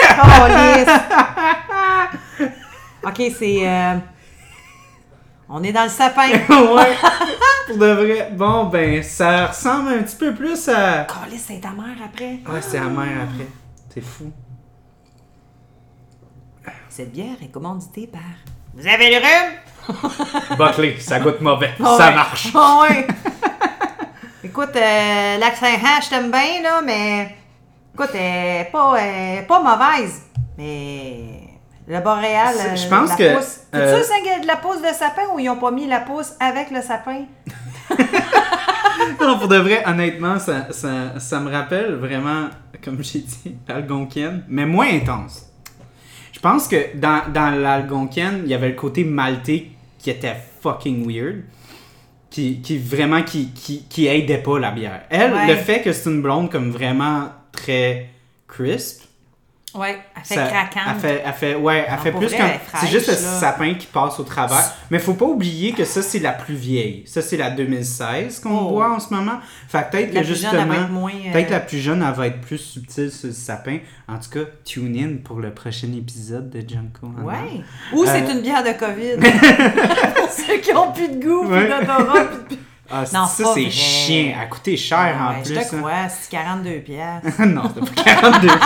Oh, 0.00 0.46
lisse! 0.46 0.88
OK, 3.06 3.32
c'est... 3.38 4.02
On 5.48 5.62
est 5.62 5.72
dans 5.72 5.84
le 5.84 5.90
sapin. 5.90 6.28
ouais. 6.48 6.96
Pour 7.66 7.76
de 7.76 7.86
vrai. 7.86 8.30
Bon, 8.32 8.64
ben, 8.64 9.02
ça 9.02 9.46
ressemble 9.46 9.90
un 9.90 10.02
petit 10.02 10.16
peu 10.16 10.34
plus 10.34 10.68
à. 10.68 11.06
Oh, 11.08 11.34
c'est 11.36 11.60
ta 11.60 11.70
mère 11.70 11.96
après. 12.04 12.40
Ouais, 12.46 12.60
c'est 12.60 12.78
amer 12.78 13.22
après. 13.22 13.48
C'est 13.92 14.00
fou. 14.00 14.32
Cette 16.88 17.12
bière 17.12 17.36
est 17.42 17.48
commanditée 17.50 18.06
par... 18.06 18.20
Vous 18.72 18.86
avez 18.86 19.10
le 19.10 19.16
rhume? 19.16 20.56
Buckley, 20.56 21.00
ça 21.00 21.18
goûte 21.18 21.40
mauvais. 21.40 21.72
Ah 21.82 21.96
ça 21.98 22.08
ouais. 22.08 22.14
marche. 22.14 22.48
Ah 22.54 22.82
ouais. 22.82 23.06
Écoute, 24.44 24.76
euh, 24.76 25.38
l'accent 25.38 25.66
H, 25.66 26.04
je 26.04 26.10
t'aime 26.10 26.30
bien, 26.30 26.62
là, 26.62 26.80
mais... 26.82 27.36
Écoute, 27.92 28.10
elle 28.14 28.60
est 28.60 28.70
pas, 28.70 28.94
elle 28.96 29.38
est 29.38 29.46
pas 29.46 29.60
mauvaise, 29.60 30.22
mais... 30.56 31.43
Le 31.86 32.00
boréal, 32.00 32.54
je 32.74 32.86
euh, 32.86 32.88
pense 32.90 33.10
la 33.10 33.16
que, 33.16 33.36
pousse. 33.36 33.60
Euh, 33.74 34.00
de 34.42 34.46
la 34.46 34.56
pousse 34.56 34.80
de 34.80 34.94
sapin 34.94 35.22
ou 35.34 35.38
ils 35.38 35.50
ont 35.50 35.56
pas 35.56 35.70
mis 35.70 35.86
la 35.86 36.00
pousse 36.00 36.32
avec 36.40 36.70
le 36.70 36.80
sapin? 36.80 37.24
Non, 39.20 39.38
pour 39.38 39.48
de 39.48 39.56
vrai, 39.56 39.82
honnêtement, 39.86 40.38
ça, 40.38 40.68
ça, 40.70 41.18
ça 41.18 41.40
me 41.40 41.50
rappelle 41.50 41.94
vraiment, 41.94 42.48
comme 42.82 43.02
j'ai 43.02 43.20
dit, 43.20 43.56
l'algonquienne, 43.68 44.44
mais 44.48 44.66
moins 44.66 44.88
intense. 44.88 45.46
Je 46.32 46.38
pense 46.40 46.68
que 46.68 46.96
dans, 46.96 47.22
dans 47.32 47.50
l'algonquienne, 47.60 48.42
il 48.44 48.50
y 48.50 48.54
avait 48.54 48.68
le 48.68 48.74
côté 48.74 49.04
maltais 49.04 49.68
qui 49.98 50.10
était 50.10 50.36
fucking 50.62 51.06
weird. 51.06 51.44
Qui, 52.30 52.60
qui 52.60 52.78
vraiment, 52.78 53.22
qui, 53.22 53.52
qui, 53.52 53.84
qui 53.88 54.06
aidait 54.08 54.38
pas 54.38 54.58
la 54.58 54.72
bière. 54.72 55.02
Elle, 55.10 55.32
Ouais. 55.32 55.46
le 55.46 55.56
fait 55.56 55.82
que 55.82 55.92
c'est 55.92 56.10
une 56.10 56.20
blonde 56.20 56.50
comme 56.50 56.70
vraiment 56.70 57.28
très 57.52 58.10
crisp, 58.48 59.02
Ouais, 59.74 59.98
elle 60.16 60.22
fait 60.24 60.34
ça- 60.36 60.46
craquante. 60.46 60.94
Elle 60.94 61.00
fait, 61.00 61.22
elle 61.26 61.32
fait, 61.32 61.54
ouais, 61.56 61.84
elle 61.88 61.94
Non, 61.96 62.00
fait 62.02 62.12
plus 62.12 62.26
vrai, 62.28 62.36
comme. 62.38 62.80
C'est 62.80 62.86
juste 62.86 63.06
le 63.08 63.12
là. 63.14 63.18
sapin 63.40 63.74
qui 63.74 63.86
passe 63.86 64.20
au 64.20 64.22
travers. 64.22 64.72
Mais 64.90 64.98
faut 65.00 65.14
pas 65.14 65.24
oublier 65.24 65.72
que 65.72 65.84
ça, 65.84 66.00
c'est 66.00 66.20
la 66.20 66.32
plus 66.32 66.54
vieille. 66.54 67.02
Ça, 67.06 67.22
c'est 67.22 67.36
la 67.36 67.50
2016 67.50 68.38
qu'on 68.40 68.56
Oh. 68.56 68.68
boit 68.70 68.90
en 68.94 69.00
ce 69.00 69.12
moment. 69.12 69.40
Fait 69.68 69.88
peut-être 69.90 70.12
que 70.14 70.22
justement. 70.22 70.72
euh, 70.72 71.32
Peut-être 71.32 71.50
la 71.50 71.60
plus 71.60 71.78
jeune, 71.78 72.02
elle 72.06 72.14
va 72.14 72.26
être 72.28 72.40
plus 72.40 72.58
subtile 72.58 73.10
sur 73.10 73.26
le 73.28 73.32
sapin. 73.34 73.78
En 74.08 74.18
tout 74.18 74.30
cas, 74.30 74.44
tune 74.64 74.96
in 74.96 75.16
pour 75.24 75.40
le 75.40 75.52
prochain 75.52 75.88
épisode 75.96 76.50
de 76.50 76.60
Junko. 76.60 77.08
Ouais. 77.22 77.34
Ou 77.92 78.04
c'est 78.06 78.22
Euh, 78.22 78.32
une 78.32 78.42
bière 78.42 78.62
de 78.62 78.72
COVID. 78.78 79.16
Pour 80.14 80.28
ceux 80.46 80.58
qui 80.58 80.72
ont 80.74 80.92
plus 80.92 81.08
de 81.08 81.24
goût, 81.24 81.46
Ouais. 81.48 81.66
plus 81.66 81.68
d'odorat, 81.68 82.24
plus 82.24 82.56
de... 82.56 82.62
Ah, 82.90 83.04
Non, 83.14 83.26
ça, 83.26 83.44
c'est 83.54 83.70
chiant. 83.70 84.32
Elle 84.36 84.42
a 84.42 84.46
coûté 84.46 84.76
cher 84.76 85.16
en 85.18 85.40
plus. 85.42 85.54
Je 85.54 85.60
te 85.60 85.74
hein. 85.74 85.78
crois, 85.78 86.08
c'est 86.10 86.30
42 86.30 86.70
piastres. 86.80 87.42
non, 87.46 87.62
c'était 87.74 88.02
pas 88.02 88.02
42. 88.02 88.48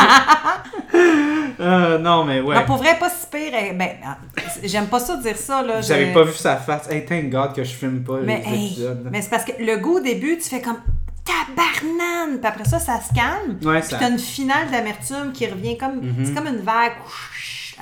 Euh, 1.61 1.99
non, 1.99 2.25
mais 2.25 2.41
ouais. 2.41 2.55
Non, 2.55 2.65
pour 2.65 2.76
vrai, 2.76 2.97
pas 3.00 3.11
si 3.11 3.26
pire. 3.26 3.53
eh, 3.53 3.73
Ben, 3.73 3.91
ah, 4.06 4.17
j'aime 4.62 4.87
pas 4.87 5.00
ça 5.00 5.17
dire 5.17 5.37
ça, 5.37 5.61
là. 5.62 5.81
J'avais 5.81 6.12
pas 6.12 6.23
vu 6.23 6.32
sa 6.35 6.56
face. 6.56 6.88
Hey, 6.88 7.05
thank 7.05 7.31
God 7.31 7.53
que 7.53 7.65
je 7.65 7.73
filme 7.73 8.05
pas 8.05 8.19
Mais, 8.23 8.43
les 8.47 8.53
hey, 8.56 8.67
épisodes. 8.67 9.09
mais 9.11 9.20
c'est 9.23 9.29
parce 9.31 9.44
que 9.44 9.53
le 9.59 9.76
goût 9.79 9.97
au 9.97 10.00
début, 10.00 10.38
tu 10.38 10.49
fais 10.49 10.61
comme 10.62 10.79
tabarnane. 11.25 12.38
Puis 12.38 12.47
après 12.47 12.64
ça, 12.64 12.79
ça 12.79 13.00
se 13.00 13.12
calme. 13.12 13.59
Ouais, 13.64 13.81
Puis 13.81 13.91
ça. 13.91 13.99
t'as 13.99 14.09
une 14.11 14.19
finale 14.21 14.71
d'amertume 14.71 15.32
qui 15.32 15.47
revient 15.47 15.76
comme. 15.76 15.97
Mhm. 15.97 16.26
C'est 16.26 16.35
comme 16.35 16.47
une 16.47 16.61
vague. 16.62 16.93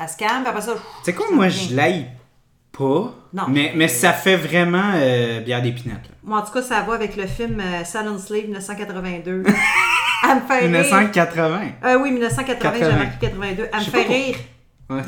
Elle 0.01 0.09
se 0.09 0.17
calme, 0.17 0.41
puis 0.43 0.49
après 0.49 0.63
ça. 0.63 0.73
Tu 0.75 0.81
sais 1.05 1.13
quoi, 1.15 1.27
moi, 1.33 1.49
je 1.49 1.75
l'aille 1.75 2.07
pas. 2.77 3.15
Non. 3.33 3.45
Mais, 3.49 3.73
mais 3.75 3.89
ça 3.89 4.13
fait 4.13 4.37
vraiment 4.37 4.93
euh, 4.95 5.41
bière 5.41 5.63
d'épinette. 5.63 6.03
Moi, 6.23 6.39
en 6.39 6.43
tout 6.43 6.53
cas, 6.53 6.63
ça 6.63 6.83
va 6.83 6.95
avec 6.95 7.17
le 7.17 7.27
film 7.27 7.61
euh, 7.61 7.85
Silent 7.85 8.19
Slave 8.19 8.45
1982. 8.45 9.45
Elle 10.29 10.35
me 10.35 10.41
fait 10.49 10.59
rire. 10.61 10.71
1980. 10.71 11.61
Euh, 11.85 11.99
oui, 12.01 12.13
1980, 12.13 12.73
j'ai 12.75 12.81
80. 12.81 12.97
marqué 12.97 13.27
82. 13.27 13.69
Elle 13.73 13.79
me 13.79 13.85
fait 13.85 14.03
rire. 14.03 14.37
Ouais. 14.91 15.03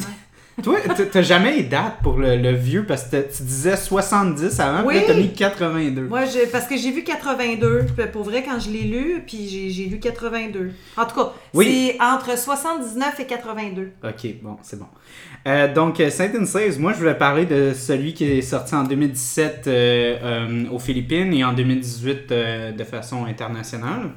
Toi, 0.62 0.76
t'as 1.12 1.22
jamais 1.22 1.56
les 1.56 1.62
dates 1.62 1.98
pour 2.02 2.16
le, 2.18 2.36
le 2.36 2.50
vieux 2.52 2.84
parce 2.84 3.04
que 3.04 3.16
tu 3.16 3.42
disais 3.44 3.76
70 3.76 4.58
avant, 4.58 4.84
Oui. 4.86 4.94
puis 4.98 5.06
là, 5.06 5.14
t'as 5.14 5.20
mis 5.20 5.32
82. 5.32 6.02
Moi, 6.08 6.20
parce 6.50 6.66
que 6.66 6.76
j'ai 6.76 6.90
vu 6.90 7.04
82. 7.04 7.86
Puis 7.96 8.06
Pour 8.12 8.24
vrai, 8.24 8.42
quand 8.42 8.58
je 8.58 8.70
l'ai 8.70 8.82
lu, 8.82 9.22
puis 9.26 9.70
j'ai 9.70 9.84
lu 9.84 10.00
82. 10.00 10.72
En 10.96 11.04
tout 11.06 11.14
cas, 11.14 11.32
Oui. 11.54 11.92
c'est 11.96 12.02
entre 12.02 12.36
79 12.36 13.20
et 13.20 13.26
82. 13.26 13.90
Ok, 14.02 14.26
bon, 14.42 14.56
c'est 14.62 14.78
bon. 14.78 14.86
Euh, 15.46 15.72
donc, 15.72 16.00
euh, 16.00 16.10
Saint 16.10 16.44
Slaves, 16.44 16.80
moi, 16.80 16.92
je 16.92 16.98
voulais 16.98 17.14
parler 17.14 17.46
de 17.46 17.72
celui 17.72 18.12
qui 18.12 18.24
est 18.24 18.42
sorti 18.42 18.74
en 18.74 18.82
2017 18.84 19.64
euh, 19.68 20.16
euh, 20.22 20.64
aux 20.72 20.78
Philippines 20.80 21.32
et 21.32 21.44
en 21.44 21.52
2018 21.52 22.32
euh, 22.32 22.72
de 22.72 22.84
façon 22.84 23.24
internationale. 23.26 24.10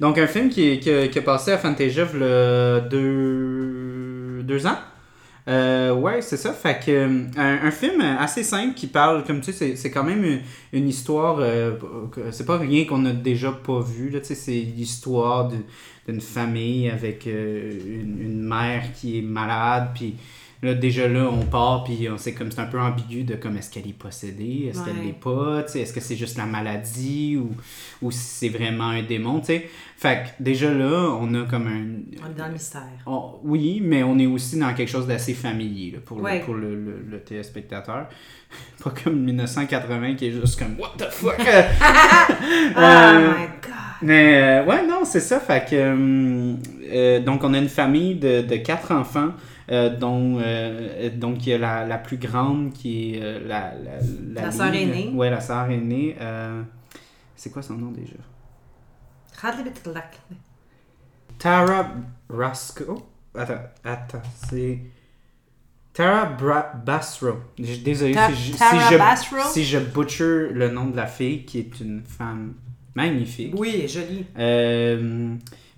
Donc, 0.00 0.18
un 0.18 0.26
film 0.26 0.48
qui, 0.48 0.70
est- 0.70 0.78
qui, 0.80 1.10
qui 1.10 1.18
a 1.18 1.22
passé 1.22 1.52
à 1.52 1.58
Fantasia 1.58 2.04
a 2.04 2.80
deux, 2.80 4.42
deux 4.42 4.66
ans. 4.66 4.78
Euh, 5.46 5.92
ouais, 5.94 6.22
c'est 6.22 6.38
ça. 6.38 6.52
Fait 6.54 6.80
que, 6.84 6.90
euh, 6.90 7.24
un, 7.36 7.66
un 7.66 7.70
film 7.70 8.00
assez 8.00 8.42
simple 8.42 8.74
qui 8.74 8.86
parle, 8.86 9.24
comme 9.24 9.40
tu 9.42 9.52
sais, 9.52 9.76
c'est- 9.76 9.90
quand 9.90 10.04
même 10.04 10.24
une, 10.24 10.40
une 10.72 10.88
histoire. 10.88 11.36
euh, 11.40 11.72
c'est 12.30 12.46
pas 12.46 12.56
rien 12.58 12.86
qu'on 12.86 13.04
a 13.04 13.12
déjà 13.12 13.52
pas 13.52 13.80
vu. 13.80 14.08
Là, 14.08 14.20
tu 14.20 14.26
sais, 14.28 14.34
c'est 14.34 14.52
l'histoire 14.52 15.50
d'une 16.08 16.20
famille 16.22 16.88
avec 16.88 17.26
euh, 17.26 17.72
une, 17.86 18.22
une 18.22 18.42
mère 18.42 18.84
qui 18.94 19.18
est 19.18 19.22
malade. 19.22 19.90
Puis 19.94 20.14
là, 20.64 20.74
déjà 20.74 21.06
là, 21.08 21.28
on 21.30 21.44
part. 21.44 21.84
Puis 21.84 22.08
on 22.10 22.18
sait 22.18 22.32
comme 22.34 22.50
c'est 22.50 22.60
un 22.60 22.66
peu 22.66 22.80
ambigu 22.80 23.22
de 23.24 23.34
comme 23.36 23.56
est-ce 23.56 23.70
qu'elle 23.70 23.86
est 23.88 23.92
possédée, 23.98 24.68
est-ce 24.70 24.84
qu'elle 24.84 25.04
l'est 25.04 25.12
pas, 25.12 25.64
est-ce 25.74 25.92
que 25.92 26.00
c'est 26.00 26.16
juste 26.16 26.36
la 26.38 26.46
maladie 26.46 27.36
ou, 27.36 27.50
ou 28.02 28.10
si 28.10 28.18
c'est 28.18 28.48
vraiment 28.48 28.88
un 28.88 29.02
démon, 29.02 29.40
tu 29.40 29.46
sais. 29.46 29.68
Fait 29.96 30.24
que 30.38 30.42
déjà 30.42 30.72
là, 30.74 31.16
on 31.20 31.32
a 31.34 31.44
comme 31.44 31.66
un, 31.68 32.24
On 32.26 32.30
est 32.30 32.34
dans 32.38 32.46
le 32.46 32.52
mystère. 32.54 32.82
on- 33.06 33.34
oui, 33.44 33.80
mais 33.82 34.02
on 34.02 34.18
est 34.18 34.26
aussi 34.26 34.58
dans 34.58 34.74
quelque 34.74 34.90
chose 34.90 35.06
d'assez 35.06 35.34
familier 35.34 35.92
là, 35.92 35.98
pour, 36.04 36.20
Ouais. 36.20 36.38
le, 36.40 36.44
pour 36.44 36.54
le, 36.54 36.74
le- 36.74 37.04
le 37.10 37.20
téléspectateur. 37.20 38.06
Pas 38.84 38.92
comme 39.02 39.20
1980 39.20 40.14
qui 40.14 40.26
est 40.26 40.32
juste 40.32 40.58
comme 40.58 40.76
What 40.78 40.94
the 40.98 41.10
fuck? 41.10 41.36
Euh, 41.40 41.62
Oh 42.76 42.80
euh, 42.80 43.28
my 43.30 43.46
god! 43.62 43.72
Mais 44.02 44.42
euh, 44.42 44.64
ouais, 44.66 44.86
non, 44.86 45.04
c'est 45.04 45.20
ça. 45.20 45.40
Fait 45.40 45.64
que, 45.68 45.74
euh, 45.74 46.54
euh, 46.92 47.20
donc, 47.20 47.42
on 47.44 47.54
a 47.54 47.58
une 47.58 47.68
famille 47.68 48.16
de, 48.16 48.42
de 48.42 48.56
quatre 48.56 48.92
enfants, 48.92 49.28
dont 49.68 50.38
euh, 50.40 51.10
donc 51.10 51.46
il 51.46 51.50
y 51.50 51.52
a 51.54 51.58
la, 51.58 51.86
la 51.86 51.98
plus 51.98 52.18
grande 52.18 52.72
qui 52.72 53.14
est 53.14 53.22
euh, 53.22 53.40
la, 53.46 53.72
la, 53.74 54.42
La 54.42 54.50
sœur 54.52 54.74
aînée. 54.74 55.10
Ouais, 55.14 55.30
la 55.30 55.40
sœur 55.40 55.70
aînée. 55.70 56.16
euh, 56.20 56.62
c'est 57.36 57.50
quoi 57.50 57.62
son 57.62 57.74
nom 57.74 57.90
déjà? 57.90 58.16
Tara 61.38 61.90
Brasco. 62.28 62.84
Oh, 62.88 63.38
attends, 63.38 63.54
attends, 63.84 64.22
c'est. 64.48 64.78
Tara 65.92 66.24
Bra 66.26 66.72
Basro. 66.84 67.34
Désolé 67.56 68.14
Ta- 68.14 68.28
si, 68.32 68.52
je, 68.52 68.56
Tara 68.58 68.80
si, 68.88 68.92
je, 68.94 68.98
Basro? 68.98 69.36
si 69.52 69.64
je 69.64 69.78
butcher 69.78 70.48
le 70.52 70.70
nom 70.70 70.86
de 70.86 70.96
la 70.96 71.06
fille, 71.06 71.44
qui 71.44 71.60
est 71.60 71.80
une 71.80 72.02
femme 72.04 72.54
magnifique. 72.94 73.54
Oui, 73.56 73.86
joli. 73.86 74.26
Euh, 74.36 75.34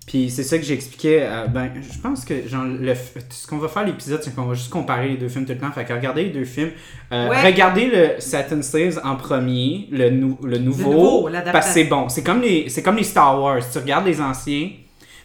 puis 0.07 0.29
c'est 0.31 0.43
ça 0.43 0.57
que 0.57 0.63
j'expliquais. 0.63 1.19
euh, 1.23 1.45
ben, 1.47 1.69
je 1.81 1.99
pense 1.99 2.23
que 2.25 2.47
genre, 2.47 2.63
le, 2.63 2.93
ce 3.29 3.45
qu'on 3.45 3.57
va 3.59 3.67
faire 3.67 3.85
l'épisode, 3.85 4.23
c'est 4.23 4.33
qu'on 4.33 4.45
va 4.45 4.53
juste 4.55 4.69
comparer 4.71 5.09
les 5.09 5.17
deux 5.17 5.27
films 5.27 5.45
tout 5.45 5.51
le 5.51 5.59
temps. 5.59 5.71
Fait 5.71 5.83
que 5.85 5.93
regardez 5.93 6.23
les 6.23 6.29
deux 6.31 6.45
films. 6.45 6.71
Euh, 7.11 7.29
Ouais. 7.29 7.41
Regardez 7.45 7.87
le 7.87 8.09
Satin 8.19 8.61
Slaves 8.61 8.99
en 9.03 9.15
premier, 9.17 9.87
le, 9.91 10.09
nou- 10.09 10.39
le 10.43 10.57
nouveau. 10.59 11.29
parce 11.51 11.67
que 11.67 11.73
c'est 11.73 11.83
bon. 11.83 12.07
C'est 12.09 12.23
comme, 12.23 12.41
les, 12.41 12.69
c'est 12.69 12.81
comme 12.81 12.95
les 12.95 13.03
Star 13.03 13.39
Wars. 13.39 13.59
Tu 13.71 13.77
regardes 13.79 14.05
les 14.07 14.19
anciens 14.21 14.69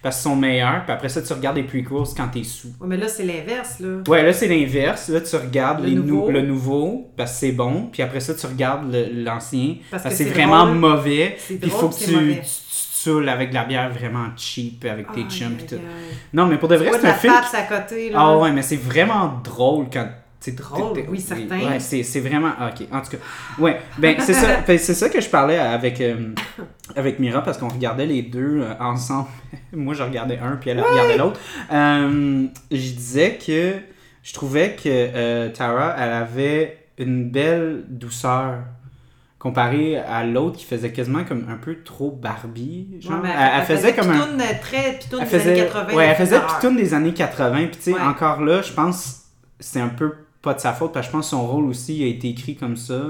parce 0.03 0.17
qu'ils 0.17 0.31
sont 0.33 0.35
meilleurs. 0.37 0.83
Puis 0.85 0.93
après 0.93 1.09
ça, 1.09 1.23
tu 1.23 1.33
regardes 1.33 1.57
les 1.59 1.63
prequels 1.63 1.87
quand 2.17 2.27
t'es 2.33 2.43
sous. 2.43 2.69
Ouais, 2.81 2.89
mais 2.89 2.97
là, 2.97 3.07
c'est 3.07 3.23
l'inverse, 3.25 3.79
là. 3.79 3.99
Ouais, 4.09 4.25
là 4.25 4.33
c'est 4.33 4.49
l'inverse. 4.49 5.09
Là, 5.11 5.21
tu 5.21 5.37
regardes 5.37 5.83
Le 5.85 5.91
les 5.91 5.95
nou- 5.95 6.03
nouveau. 6.03 6.31
le 6.31 6.43
nouveau 6.43 7.11
parce 7.17 7.31
que 7.35 7.39
c'est 7.39 7.53
bon. 7.53 7.89
Puis 7.93 8.03
après 8.03 8.19
ça, 8.19 8.35
tu 8.35 8.47
regardes 8.47 8.93
l'ancien 9.15 9.77
Parce 9.93 10.03
parce, 10.03 10.17
que 10.19 10.25
c'est 10.25 10.31
vraiment 10.31 10.67
mauvais. 10.67 11.37
Puis 11.47 11.61
il 11.63 11.71
faut 11.71 11.89
que 11.89 11.99
tu, 12.05 12.41
saoules 13.05 13.29
avec 13.29 13.51
de 13.51 13.55
la 13.55 13.65
bière 13.65 13.91
vraiment 13.91 14.27
cheap 14.37 14.85
avec 14.85 15.13
tes 15.13 15.21
Aïe, 15.21 15.31
chums. 15.31 15.57
tout. 15.69 15.77
Non, 16.33 16.47
mais 16.47 16.57
pour 16.59 16.69
de 16.69 16.77
vrai, 16.77 16.91
c'est 17.01 17.09
un 17.09 17.15
film. 17.15 17.35
à 17.35 17.63
côté, 17.63 18.11
là? 18.11 18.19
Ah 18.21 18.39
ouais, 18.39 18.53
mais 18.53 18.63
c'est 18.63 18.77
vraiment 18.77 19.41
drôle 19.43 19.87
quand. 19.93 20.09
C'est 20.41 20.57
Drôle, 20.57 21.05
oui, 21.09 21.21
certain. 21.21 21.57
Ouais, 21.61 21.79
c'est, 21.79 22.03
c'est 22.03 22.19
vraiment. 22.19 22.51
ah, 22.59 22.71
Ok, 22.75 22.89
en 22.91 23.01
tout 23.01 23.13
cas. 23.13 23.17
Ouais, 23.61 23.81
ben 23.97 24.17
c'est 24.19 24.33
ça, 24.33 24.57
ben, 24.67 24.77
c'est 24.77 24.95
ça 24.95 25.09
que 25.09 25.21
je 25.21 25.29
parlais 25.29 25.57
avec, 25.57 26.01
euh, 26.01 26.35
avec 26.97 27.21
Mira 27.21 27.43
parce 27.45 27.59
qu'on 27.59 27.69
regardait 27.69 28.07
les 28.07 28.23
deux 28.23 28.61
euh, 28.61 28.75
ensemble. 28.81 29.29
Moi, 29.73 29.95
je 29.95 30.03
regardais 30.03 30.39
un, 30.39 30.57
puis 30.57 30.71
elle 30.71 30.81
regardait 30.81 31.17
l'autre. 31.17 31.39
Euh, 31.73 32.47
je 32.73 32.77
disais 32.77 33.39
que 33.39 33.75
je 34.25 34.33
trouvais 34.33 34.75
que 34.75 35.47
Tara, 35.51 35.95
elle 35.97 36.13
avait 36.13 36.87
une 36.99 37.31
belle 37.31 37.85
douceur 37.89 38.65
comparée 39.43 39.97
à 39.97 40.25
l'autre 40.25 40.57
qui 40.59 40.65
faisait 40.65 40.93
quasiment 40.93 41.25
comme 41.25 41.47
un 41.51 41.57
peu 41.57 41.83
trop 41.83 42.13
Barbie. 42.13 42.87
Genre. 43.01 43.15
Ouais, 43.15 43.19
mais 43.25 43.31
elle, 43.37 43.51
elle 43.59 43.65
faisait 43.65 43.93
comme 43.93 44.11
un. 44.11 44.21
pitoune, 44.21 44.41
euh, 44.41 44.45
très 44.61 44.93
pitoune 45.01 45.19
Elle 45.21 45.29
des 45.29 45.39
faisait, 45.39 45.51
années 45.51 45.61
80. 45.65 45.95
ouais, 45.97 46.05
elle 46.07 46.17
faisait 46.17 46.41
pitoune 46.41 46.77
des 46.77 46.95
années 46.95 47.13
80. 47.13 47.57
Puis 47.57 47.71
tu 47.71 47.83
sais, 47.83 47.93
Ouais. 47.95 48.01
encore 48.01 48.41
là, 48.45 48.63
je 48.63 48.73
pense 48.73 49.23
c'est 49.59 49.81
un 49.81 49.89
peu 49.89 50.15
pas 50.43 50.55
de 50.55 50.61
sa 50.61 50.73
faute 50.73 50.93
parce 50.93 51.07
que 51.07 51.11
je 51.13 51.17
pense 51.17 51.31
son 51.31 51.45
rôle 51.45 51.65
aussi 51.65 52.05
a 52.05 52.07
été 52.07 52.29
écrit 52.29 52.55
comme 52.55 52.77
ça. 52.77 53.01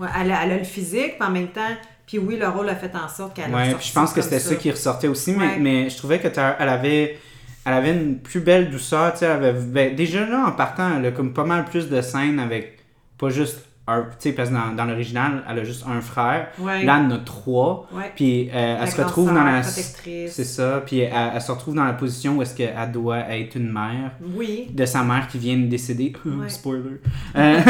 Ouais, 0.00 0.08
elle, 0.18 0.32
a, 0.32 0.44
elle 0.44 0.52
a 0.52 0.56
le 0.58 0.64
physique, 0.64 1.18
puis 1.18 1.28
en 1.28 1.30
même 1.30 1.48
temps, 1.48 1.60
puis 2.06 2.18
oui, 2.18 2.38
le 2.38 2.48
rôle 2.48 2.68
a 2.70 2.74
fait 2.76 2.92
en 2.96 3.08
sorte 3.08 3.36
qu'elle 3.36 3.54
Ouais, 3.54 3.74
puis 3.74 3.86
je 3.88 3.92
pense 3.92 4.10
que 4.10 4.20
comme 4.20 4.24
c'était 4.24 4.38
ça. 4.40 4.54
qui 4.54 4.70
ressortait 4.70 5.08
aussi, 5.08 5.32
mais, 5.32 5.58
mais 5.58 5.90
je 5.90 5.96
trouvais 5.98 6.18
que 6.18 6.28
elle 6.28 6.68
avait, 6.68 7.18
elle 7.66 7.72
avait 7.74 7.92
une 7.92 8.18
plus 8.20 8.40
belle 8.40 8.70
douceur. 8.70 9.12
Tu 9.12 9.18
sais, 9.20 9.26
elle 9.26 9.32
avait, 9.44 9.52
ben, 9.52 9.94
déjà 9.94 10.24
là, 10.26 10.46
en 10.46 10.52
partant, 10.52 10.96
elle 10.98 11.04
a 11.06 11.10
comme 11.10 11.32
pas 11.34 11.44
mal 11.44 11.66
plus 11.66 11.88
de 11.90 12.00
scènes 12.00 12.38
avec 12.40 12.78
pas 13.18 13.28
juste 13.28 13.58
un. 13.86 14.02
Tu 14.02 14.08
sais, 14.18 14.32
parce 14.32 14.48
que 14.50 14.54
dans, 14.54 14.74
dans 14.74 14.84
l'original, 14.84 15.42
elle 15.48 15.58
a 15.58 15.64
juste 15.64 15.84
un 15.86 16.00
frère. 16.00 16.48
Ouais. 16.58 16.84
Là, 16.84 17.00
elle 17.00 17.06
en 17.06 17.16
a 17.16 17.18
trois. 17.18 17.86
Ouais. 17.92 18.12
Puis 18.14 18.48
euh, 18.48 18.52
elle 18.52 18.80
La 18.80 18.86
se 18.86 19.00
retrouve 19.00 19.32
dans 19.32 19.44
la. 19.44 19.62
C'est 19.62 20.28
ça. 20.28 20.82
Puis 20.84 21.00
elle, 21.00 21.12
elle 21.34 21.40
se 21.40 21.52
retrouve 21.52 21.74
dans 21.74 21.84
la 21.84 21.92
position 21.92 22.36
où 22.36 22.42
est-ce 22.42 22.54
qu'elle 22.54 22.92
doit 22.92 23.20
être 23.30 23.56
une 23.56 23.70
mère. 23.70 24.12
Oui. 24.34 24.68
de 24.72 24.84
sa 24.86 25.02
mère 25.02 25.28
qui 25.28 25.38
vient 25.38 25.56
de 25.56 25.66
décéder. 25.66 26.12
Ouais. 26.24 26.48
Spoiler. 26.48 27.00
Euh, 27.36 27.60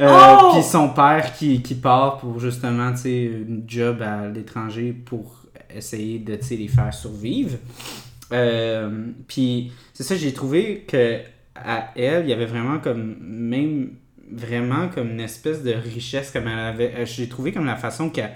euh, 0.00 0.08
Oh! 0.42 0.50
Puis 0.52 0.62
son 0.62 0.90
père 0.90 1.32
qui, 1.34 1.62
qui 1.62 1.74
part 1.74 2.18
pour 2.18 2.38
justement, 2.38 2.92
tu 2.92 2.98
sais, 2.98 3.24
une 3.24 3.64
job 3.66 4.02
à 4.02 4.28
l'étranger 4.28 4.92
pour 4.92 5.42
essayer 5.74 6.18
de, 6.18 6.36
tu 6.36 6.44
sais, 6.44 6.56
les 6.56 6.68
faire 6.68 6.92
survivre. 6.92 7.56
Euh, 8.32 9.08
puis 9.26 9.72
c'est 9.92 10.02
ça, 10.02 10.16
j'ai 10.16 10.32
trouvé 10.32 10.84
que 10.86 11.18
à 11.54 11.90
elle, 11.96 12.24
il 12.24 12.30
y 12.30 12.32
avait 12.32 12.46
vraiment 12.46 12.78
comme, 12.78 13.16
même 13.20 13.90
vraiment 14.34 14.88
comme 14.88 15.10
une 15.10 15.20
espèce 15.20 15.62
de 15.62 15.72
richesse, 15.72 16.30
comme 16.30 16.48
elle 16.48 16.58
avait, 16.58 16.94
euh, 16.96 17.06
j'ai 17.06 17.28
trouvé 17.28 17.52
comme 17.52 17.66
la 17.66 17.76
façon 17.76 18.10
qu'elle 18.10 18.32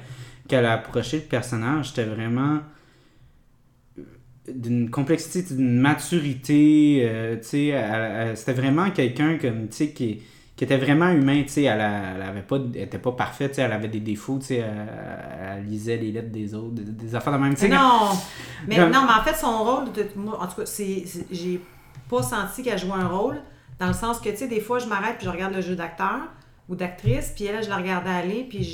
qu'elle 0.49 0.65
a 0.65 0.75
approché 0.75 1.17
le 1.17 1.23
personnage, 1.25 1.89
c'était 1.89 2.05
vraiment 2.05 2.61
d'une 4.49 4.91
complexité, 4.91 5.55
d'une 5.55 5.81
maturité, 5.81 7.01
euh, 7.05 7.37
tu 7.37 7.49
sais, 7.73 8.33
c'était 8.37 8.53
vraiment 8.53 8.91
quelqu'un 8.91 9.39
comme, 9.39 9.67
tu 9.69 9.77
sais, 9.77 9.89
qui, 9.91 10.23
qui 10.55 10.65
était 10.65 10.77
vraiment 10.77 11.09
humain, 11.11 11.43
tu 11.43 11.49
sais, 11.49 11.63
elle, 11.65 11.81
elle 11.81 12.23
avait 12.23 12.43
pas, 12.43 12.59
elle 12.75 12.83
était 12.83 12.99
pas 13.01 13.11
parfaite, 13.11 13.51
tu 13.51 13.57
sais, 13.57 13.63
elle 13.63 13.73
avait 13.73 13.89
des 13.89 13.99
défauts, 13.99 14.39
tu 14.39 14.47
sais, 14.47 14.57
elle, 14.59 15.59
elle 15.59 15.65
lisait 15.67 15.97
les 15.97 16.13
lettres 16.13 16.31
des 16.31 16.55
autres, 16.55 16.75
des, 16.77 16.85
des 16.85 17.15
affaires 17.17 17.33
de 17.33 17.39
même, 17.39 17.55
tu 17.55 17.63
sais. 17.63 17.69
Non, 17.69 18.11
mais 18.69 18.77
Comme- 18.77 18.93
non, 18.93 19.01
mais 19.05 19.21
en 19.21 19.25
fait, 19.25 19.35
son 19.35 19.65
rôle, 19.65 19.93
de, 19.93 20.07
moi, 20.15 20.41
en 20.41 20.47
tout 20.47 20.61
cas, 20.61 20.67
c'est- 20.67 21.05
j'ai 21.31 21.61
pas 22.09 22.23
senti 22.23 22.63
qu'elle 22.63 22.79
jouait 22.79 22.93
un 22.93 23.09
rôle, 23.09 23.41
dans 23.79 23.89
le 23.89 23.93
sens 23.95 24.21
que, 24.21 24.29
tu 24.31 24.37
sais, 24.37 24.49
des 24.49 24.61
fois, 24.61 24.79
je 24.79 24.87
m'arrête 24.87 25.17
puis 25.19 25.27
je 25.27 25.31
regarde 25.31 25.55
le 25.55 25.61
jeu 25.61 25.77
d'acteur 25.77 26.21
ou 26.69 26.75
d'actrice, 26.75 27.33
puis 27.37 27.45
elle, 27.45 27.63
je 27.63 27.69
la 27.69 27.77
regardais 27.77 28.11
aller, 28.11 28.45
puis 28.49 28.65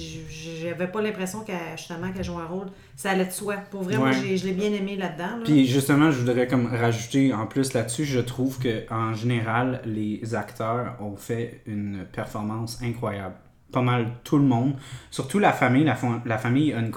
j'avais 0.63 0.87
pas 0.87 1.03
l'impression 1.03 1.41
qu'elle, 1.41 1.57
justement, 1.77 2.11
qu'elle 2.11 2.25
jouait 2.25 2.41
un 2.43 2.47
rôle. 2.47 2.69
Ça 2.97 3.11
allait 3.11 3.27
de 3.27 3.31
soi. 3.33 3.57
Pour 3.71 3.83
vrai, 3.83 3.99
Ouais. 3.99 4.13
j'ai- 4.15 4.39
je 4.39 4.47
l'ai 4.47 4.53
bien 4.55 4.73
aimé 4.73 4.97
là-dedans. 4.97 5.37
là. 5.39 5.43
Puis 5.45 5.67
justement, 5.67 6.11
je 6.11 6.19
voudrais 6.21 6.47
comme 6.47 6.67
rajouter 6.67 7.35
en 7.35 7.47
plus 7.47 7.75
là-dessus, 7.75 8.05
je 8.07 8.21
trouve 8.21 8.59
que 8.59 8.85
en 8.91 9.13
général, 9.13 9.83
les 9.85 10.35
acteurs 10.35 10.97
ont 11.01 11.17
fait 11.17 11.63
une 11.67 12.07
performance 12.11 12.81
incroyable. 12.83 13.35
Pas 13.73 13.83
mal 13.83 14.07
tout 14.25 14.37
le 14.39 14.45
monde, 14.45 14.75
surtout 15.11 15.39
la 15.39 15.53
famille. 15.53 15.85
La, 15.85 15.95
fa- 15.95 16.21
la 16.27 16.39
famille 16.39 16.73
a 16.73 16.79
une, 16.79 16.93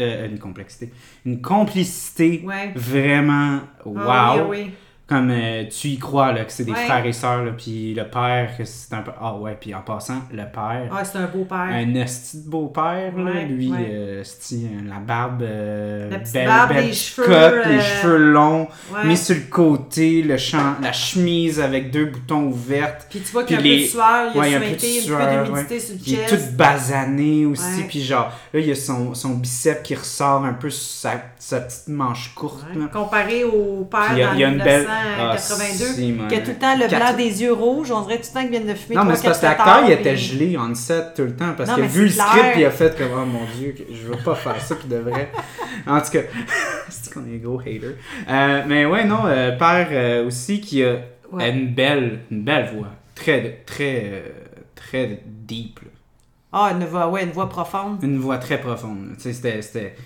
euh, 0.00 0.28
une 0.28 0.38
complexité, 0.40 0.92
une 1.26 1.40
complicité 1.42 2.42
Ouais. 2.44 2.72
vraiment 2.74 3.60
wow. 3.84 3.98
Ah 4.08 4.36
oui, 4.48 4.58
oui. 4.66 4.70
Comme 5.14 5.30
euh, 5.30 5.64
tu 5.70 5.88
y 5.88 5.98
crois 5.98 6.32
là, 6.32 6.44
que 6.44 6.52
c'est 6.52 6.64
des 6.64 6.72
Ouais. 6.72 6.84
frères 6.86 7.06
et 7.06 7.12
sœurs, 7.12 7.44
là, 7.44 7.52
puis 7.56 7.94
le 7.94 8.04
père, 8.08 8.50
que 8.58 8.64
c'est 8.64 8.92
un 8.94 9.02
peu. 9.02 9.12
Ah 9.20 9.34
ouais, 9.36 9.56
puis 9.60 9.72
en 9.74 9.80
passant, 9.80 10.22
le 10.32 10.42
père. 10.44 10.90
Ah, 10.92 11.04
c'est 11.04 11.18
un 11.18 11.26
beau 11.26 11.44
père. 11.44 11.58
Un 11.58 11.94
esti 11.94 12.42
de 12.44 12.48
beau-père, 12.50 13.12
là. 13.16 13.30
Ouais, 13.32 13.44
lui, 13.46 13.70
ouais. 13.70 13.78
euh, 13.90 14.22
euh, 14.52 14.56
la 14.88 14.98
barbe, 14.98 15.42
euh, 15.42 16.10
La 16.10 16.18
belle, 16.18 16.46
barbe, 16.46 16.72
belle 16.74 16.86
les 16.86 16.92
cheveux, 16.92 17.26
les 17.66 17.76
euh, 17.76 17.80
cheveux 17.80 18.16
longs, 18.32 18.66
mis 19.04 19.16
sur 19.16 19.36
le 19.36 19.42
côté, 19.42 20.22
le 20.22 20.36
champ, 20.36 20.74
la 20.82 20.92
chemise 20.92 21.60
avec 21.60 21.90
deux 21.90 22.06
boutons 22.06 22.44
ouverts. 22.48 22.98
Puis 23.08 23.20
tu 23.20 23.30
vois 23.32 23.44
qu'il 23.44 23.54
y 23.54 23.56
a 23.56 23.60
un 23.60 23.62
peu 23.62 23.68
les- 23.68 23.84
de 23.84 23.88
sueur, 23.88 24.30
il 24.34 24.50
y 24.50 24.54
a 24.54 24.56
un 24.56 24.60
peu 24.60 24.66
de 24.70 24.78
suinté, 24.78 24.98
un 24.98 25.02
sueur, 25.02 25.18
peu 25.38 25.44
d'humidité 25.46 25.80
sur 25.80 25.94
le 25.94 26.00
Il 26.06 26.14
est 26.14 26.28
chest. 26.28 26.34
tout 26.50 26.56
basané 26.56 27.46
aussi, 27.46 27.82
puis 27.88 28.02
genre, 28.02 28.32
là, 28.52 28.60
il 28.60 28.66
y 28.66 28.70
a 28.72 28.74
son, 28.74 29.14
son 29.14 29.30
bicep 29.30 29.82
qui 29.82 29.94
ressort 29.94 30.44
un 30.44 30.54
peu 30.54 30.70
sur 30.70 30.82
sa, 31.10 31.22
sa 31.38 31.60
petite 31.60 31.88
manche 31.88 32.32
courte. 32.34 32.64
Comparé 32.92 33.44
au 33.44 33.84
père 33.90 34.00
Puis 34.06 34.16
il 34.16 34.18
y 34.18 34.22
a- 34.22 34.26
dans 34.28 34.34
il 34.34 34.40
y 34.40 34.44
a 34.44 34.48
une 34.48 34.58
belle- 34.58 34.86
1982, 35.04 35.84
Ah, 35.90 35.94
si, 35.94 36.12
man. 36.12 36.28
qui 36.28 36.34
a 36.34 36.40
tout 36.40 36.50
le 36.50 36.56
temps 36.56 36.74
le 36.74 36.88
Quatre- 36.88 36.96
blanc 36.96 37.16
des 37.16 37.42
yeux 37.42 37.52
rouges, 37.52 37.90
on 37.90 38.00
dirait 38.02 38.16
tout 38.18 38.26
le 38.28 38.34
temps 38.34 38.40
qu'il 38.48 38.50
vient 38.50 38.72
de 38.72 38.78
fumer 38.78 38.96
Non, 38.96 39.04
mais 39.04 39.16
c'est 39.16 39.24
parce 39.26 39.38
que 39.38 39.44
l'acteur, 39.46 39.80
il 39.86 39.92
était 39.92 40.16
gelé 40.16 40.56
en 40.56 40.74
set 40.74 41.14
tout 41.16 41.22
le 41.22 41.36
temps. 41.36 41.52
Parce 41.56 41.72
qu'il 41.74 41.84
a 41.84 41.86
vu 41.86 42.02
le 42.04 42.10
script, 42.10 42.54
il 42.56 42.64
a 42.64 42.70
fait 42.70 42.96
comme, 42.96 43.08
oh 43.16 43.24
mon 43.26 43.44
dieu, 43.58 43.74
je 43.90 44.06
veux 44.08 44.16
pas 44.24 44.34
faire 44.34 44.60
ça, 44.60 44.74
puis 44.74 44.88
devrait. 44.88 45.30
En 45.86 46.00
tout 46.00 46.10
cas, 46.12 46.20
c'est 46.88 47.12
qu'on 47.12 47.24
est 47.26 47.38
gros 47.38 47.60
hater. 47.60 47.96
Euh, 48.28 48.62
mais 48.66 48.86
ouais, 48.86 49.04
non, 49.04 49.20
euh, 49.26 49.52
père 49.56 49.88
euh, 49.90 50.26
aussi 50.26 50.60
qui 50.60 50.82
a 50.84 50.96
Ouais. 51.32 51.50
une 51.50 51.74
belle, 51.74 52.20
une 52.30 52.42
belle 52.44 52.70
voix. 52.74 52.88
Très, 53.14 53.62
très, 53.66 54.02
euh, 54.12 54.28
très 54.76 55.20
deep. 55.26 55.80
là. 55.82 55.88
Ah, 56.52 56.70
une 56.72 56.84
voix, 56.84 57.08
ouais, 57.08 57.24
une 57.24 57.32
voix 57.32 57.48
profonde. 57.48 57.98
Une 58.02 58.18
voix 58.18 58.38
très 58.38 58.60
profonde. 58.60 59.14
Tu 59.20 59.32
sais, 59.32 59.60
c'était. 59.62 59.96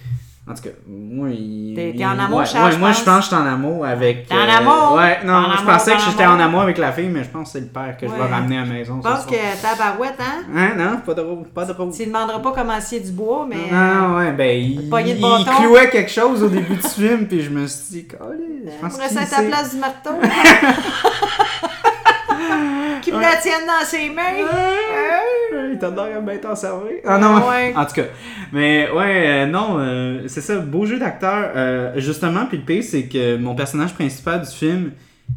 En 0.50 0.54
tout 0.54 0.62
cas, 0.62 0.70
moi, 0.88 1.28
il. 1.30 1.74
T'es- 1.74 1.90
il- 1.94 2.06
en 2.06 2.18
amour, 2.18 2.38
ouais, 2.38 2.46
Charles, 2.46 2.72
ouais, 2.72 2.78
moi, 2.78 2.92
je 2.92 2.96
pense? 2.96 3.04
pense 3.04 3.16
que 3.16 3.22
je 3.22 3.26
suis 3.26 3.36
en 3.36 3.46
amour 3.46 3.84
avec. 3.84 4.26
T'es 4.28 4.34
en 4.34 4.38
euh, 4.38 4.56
amour? 4.58 4.94
Ouais, 4.96 5.18
non, 5.24 5.42
je 5.58 5.62
pensais 5.64 5.92
que 5.92 6.00
j'étais 6.00 6.24
en 6.26 6.40
amour? 6.40 6.62
avec 6.62 6.78
la 6.78 6.90
fille, 6.92 7.08
mais 7.08 7.22
je 7.22 7.28
pense 7.28 7.48
que 7.48 7.52
c'est 7.52 7.60
le 7.60 7.66
père 7.66 7.96
que 8.00 8.08
je 8.08 8.12
vais 8.12 8.26
ramener 8.26 8.58
à 8.58 8.62
la 8.62 8.66
maison. 8.72 9.00
Je 9.04 9.08
pense 9.08 9.26
que 9.26 9.62
tabarouette, 9.62 10.18
hein? 10.20 10.42
Hein, 10.56 10.70
non, 10.76 10.96
pas 11.04 11.14
drôle, 11.14 11.44
pas 11.54 11.64
drôle. 11.66 11.92
Tu 11.92 12.02
ne 12.02 12.06
demanderas 12.06 12.38
pas 12.40 12.52
comment 12.52 12.80
scier 12.80 13.00
du 13.00 13.12
bois, 13.12 13.46
mais. 13.48 13.70
Non, 13.70 14.16
ouais, 14.16 14.32
ben, 14.32 14.58
il, 14.58 14.90
il 14.90 15.44
clouait 15.60 15.90
quelque 15.90 16.10
chose 16.10 16.42
au 16.42 16.48
début 16.48 16.76
du 16.76 16.88
film, 16.88 17.26
puis 17.26 17.42
je 17.42 17.50
me 17.50 17.66
suis 17.66 17.90
dit, 17.90 18.08
Calé, 18.08 18.64
je 18.64 18.70
pense 18.80 18.96
Pour 18.96 19.06
qu'il 19.06 19.18
rester 19.18 19.34
à 19.34 19.38
ta 19.38 19.42
place 19.44 19.74
du 19.74 19.80
marteau. 19.80 20.10
Qui 23.10 23.14
me 23.16 23.20
la 23.20 23.36
tienne 23.36 23.66
dans 23.66 23.84
ses 23.86 24.10
mains. 24.10 24.22
Il 25.72 25.78
t'a 25.78 25.90
l'air 25.90 26.22
bien 26.22 26.36
t'en 26.38 26.54
servir. 26.54 26.92
Ah 27.06 27.18
non, 27.18 27.46
Ouais. 27.48 27.74
en 27.76 27.84
tout 27.86 27.94
cas. 27.94 28.04
Mais 28.52 28.90
ouais, 28.90 29.26
euh, 29.26 29.46
non, 29.46 29.76
euh, 29.78 30.22
c'est 30.26 30.40
ça, 30.40 30.56
beau 30.58 30.84
jeu 30.86 30.98
d'acteur. 30.98 31.52
Euh, 31.56 31.92
justement, 31.96 32.46
puis 32.46 32.58
le 32.58 32.64
pire, 32.64 32.82
c'est 32.84 33.04
que 33.04 33.36
mon 33.36 33.54
personnage 33.54 33.94
principal 33.94 34.42
du 34.42 34.50
film, 34.50 34.92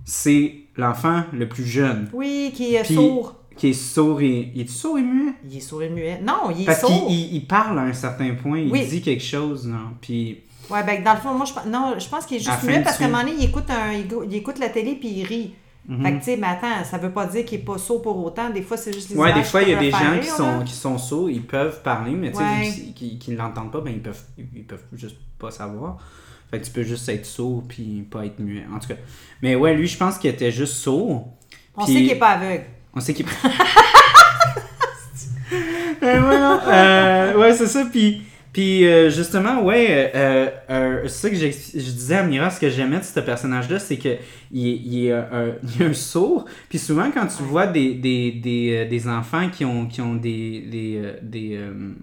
c'est 0.05 0.53
l'enfant 0.77 1.23
le 1.33 1.47
plus 1.47 1.65
jeune, 1.65 2.09
Oui, 2.13 2.51
qui 2.55 2.75
est 2.75 2.83
Puis- 2.83 2.95
sourd. 2.95 3.35
qui 3.57 3.69
est 3.69 3.73
sourd 3.73 4.21
et... 4.21 4.51
Il 4.55 4.61
est 4.61 4.69
sourd 4.69 4.97
et 4.97 5.01
muet? 5.03 5.33
Il 5.49 5.57
est 5.57 5.61
sourd 5.61 5.83
et 5.83 5.89
muet. 5.89 6.19
Non, 6.23 6.49
il 6.55 6.63
est 6.63 6.65
Parce 6.65 6.83
qu'il 6.83 6.95
sourd. 6.95 7.07
il- 7.09 7.35
il 7.35 7.45
parle 7.47 7.77
à 7.79 7.83
un 7.83 7.93
certain 7.93 8.33
point, 8.41 8.59
il 8.59 8.71
Oui. 8.71 8.85
dit 8.85 9.01
quelque 9.01 9.23
chose, 9.23 9.67
non? 9.67 9.91
Puis... 10.01 10.39
Ouais, 10.69 10.83
ben 10.83 11.03
dans 11.03 11.13
le 11.13 11.19
fond, 11.19 11.33
moi, 11.33 11.45
je, 11.45 11.69
non, 11.69 11.95
je 11.99 12.07
pense 12.07 12.25
qu'il 12.25 12.37
est 12.37 12.47
À 12.47 12.51
la 12.51 12.55
juste 12.55 12.61
fin 12.65 12.67
muet 12.71 12.77
du 12.77 12.83
parce 12.83 12.97
qu'à 12.97 13.03
un 13.05 13.07
film. 13.07 13.17
moment 13.19 13.29
donné, 13.29 13.43
il 13.43 13.49
écoute, 13.49 13.69
un, 13.69 13.91
il 13.93 14.07
go- 14.07 14.23
il 14.25 14.35
écoute 14.35 14.57
la 14.59 14.69
télé 14.69 14.95
puis 14.95 15.09
il 15.09 15.25
rit. 15.25 15.53
Mhm. 15.87 16.03
Fait 16.03 16.11
que, 16.13 16.17
tu 16.19 16.23
sais, 16.25 16.37
mais 16.37 16.47
attends, 16.47 16.83
ça 16.83 16.97
veut 16.97 17.11
pas 17.11 17.25
dire 17.25 17.43
qu'il 17.43 17.59
est 17.59 17.63
pas 17.63 17.77
sourd 17.77 18.01
pour 18.01 18.23
autant. 18.23 18.49
Des 18.49 18.61
fois, 18.61 18.77
c'est 18.77 18.93
juste 18.93 19.09
les 19.09 19.15
Ouais, 19.15 19.33
des 19.33 19.43
fois, 19.43 19.63
il 19.63 19.69
y 19.69 19.73
a 19.73 19.79
des 19.79 19.91
gens 19.91 20.19
qui 20.21 20.27
sont, 20.27 20.63
qui 20.63 20.73
sont 20.73 20.97
sourds, 20.97 21.29
ils 21.29 21.41
peuvent 21.41 21.81
parler, 21.81 22.11
mais 22.11 22.31
tu 22.31 22.37
sais, 22.37 22.43
Ouais. 22.43 22.71
qui, 22.95 23.17
qui 23.17 23.31
ne 23.31 23.37
l'entendent 23.37 23.71
pas, 23.71 23.81
ben, 23.81 23.93
ils 23.93 24.01
peuvent, 24.01 24.21
ils 24.37 24.65
peuvent 24.65 24.83
juste 24.93 25.17
pas 25.39 25.51
savoir. 25.51 25.97
Fait 26.51 26.59
que 26.59 26.65
tu 26.65 26.71
peux 26.71 26.83
juste 26.83 27.07
être 27.09 27.25
sourd 27.25 27.63
puis 27.67 28.05
pas 28.11 28.25
être 28.25 28.39
muet. 28.39 28.65
En 28.75 28.79
tout 28.79 28.89
cas. 28.89 28.95
Mais 29.41 29.55
ouais, 29.55 29.73
lui, 29.73 29.87
je 29.87 29.97
pense 29.97 30.17
qu'il 30.17 30.29
était 30.29 30.51
juste 30.51 30.73
sourd. 30.75 31.29
On 31.75 31.85
sait 31.85 31.93
qu'il 31.93 32.11
est 32.11 32.15
pas 32.15 32.31
aveugle. 32.31 32.65
On 32.93 32.99
sait 32.99 33.13
qu'il. 33.13 33.25
Ouais, 33.25 33.31
non, 36.19 36.59
euh, 36.67 37.37
ouais, 37.37 37.53
c'est 37.53 37.67
ça. 37.67 37.85
Puis, 37.85 38.21
puis 38.53 38.85
euh, 38.85 39.09
justement, 39.09 39.63
ouais, 39.63 40.11
euh, 40.15 40.49
euh, 40.69 41.01
c'est 41.07 41.09
ça 41.09 41.29
que 41.29 41.35
je 41.35 41.47
disais 41.91 42.15
à 42.15 42.23
Mira, 42.23 42.49
ce 42.49 42.59
que 42.59 42.69
j'aimais 42.69 42.99
de 42.99 43.03
ce 43.03 43.19
personnage-là, 43.19 43.79
c'est 43.79 43.97
que 43.97 44.17
il, 44.51 44.67
est- 44.67 44.81
il 44.83 45.05
est 45.05 45.11
un, 45.13 45.53
il 45.63 45.81
est 45.81 45.85
un 45.85 45.93
sourd. 45.93 46.45
Puis 46.69 46.77
souvent, 46.79 47.09
quand 47.11 47.27
tu 47.27 47.43
vois 47.43 47.67
des, 47.67 47.93
des, 47.93 48.31
des, 48.31 48.85
euh, 48.85 48.89
des 48.89 49.07
enfants 49.07 49.49
qui 49.49 49.63
ont, 49.65 49.85
qui 49.85 50.01
ont 50.01 50.15
des. 50.15 50.61
des, 50.69 50.97
euh, 50.97 51.13
des 51.21 51.55
euh, 51.55 51.93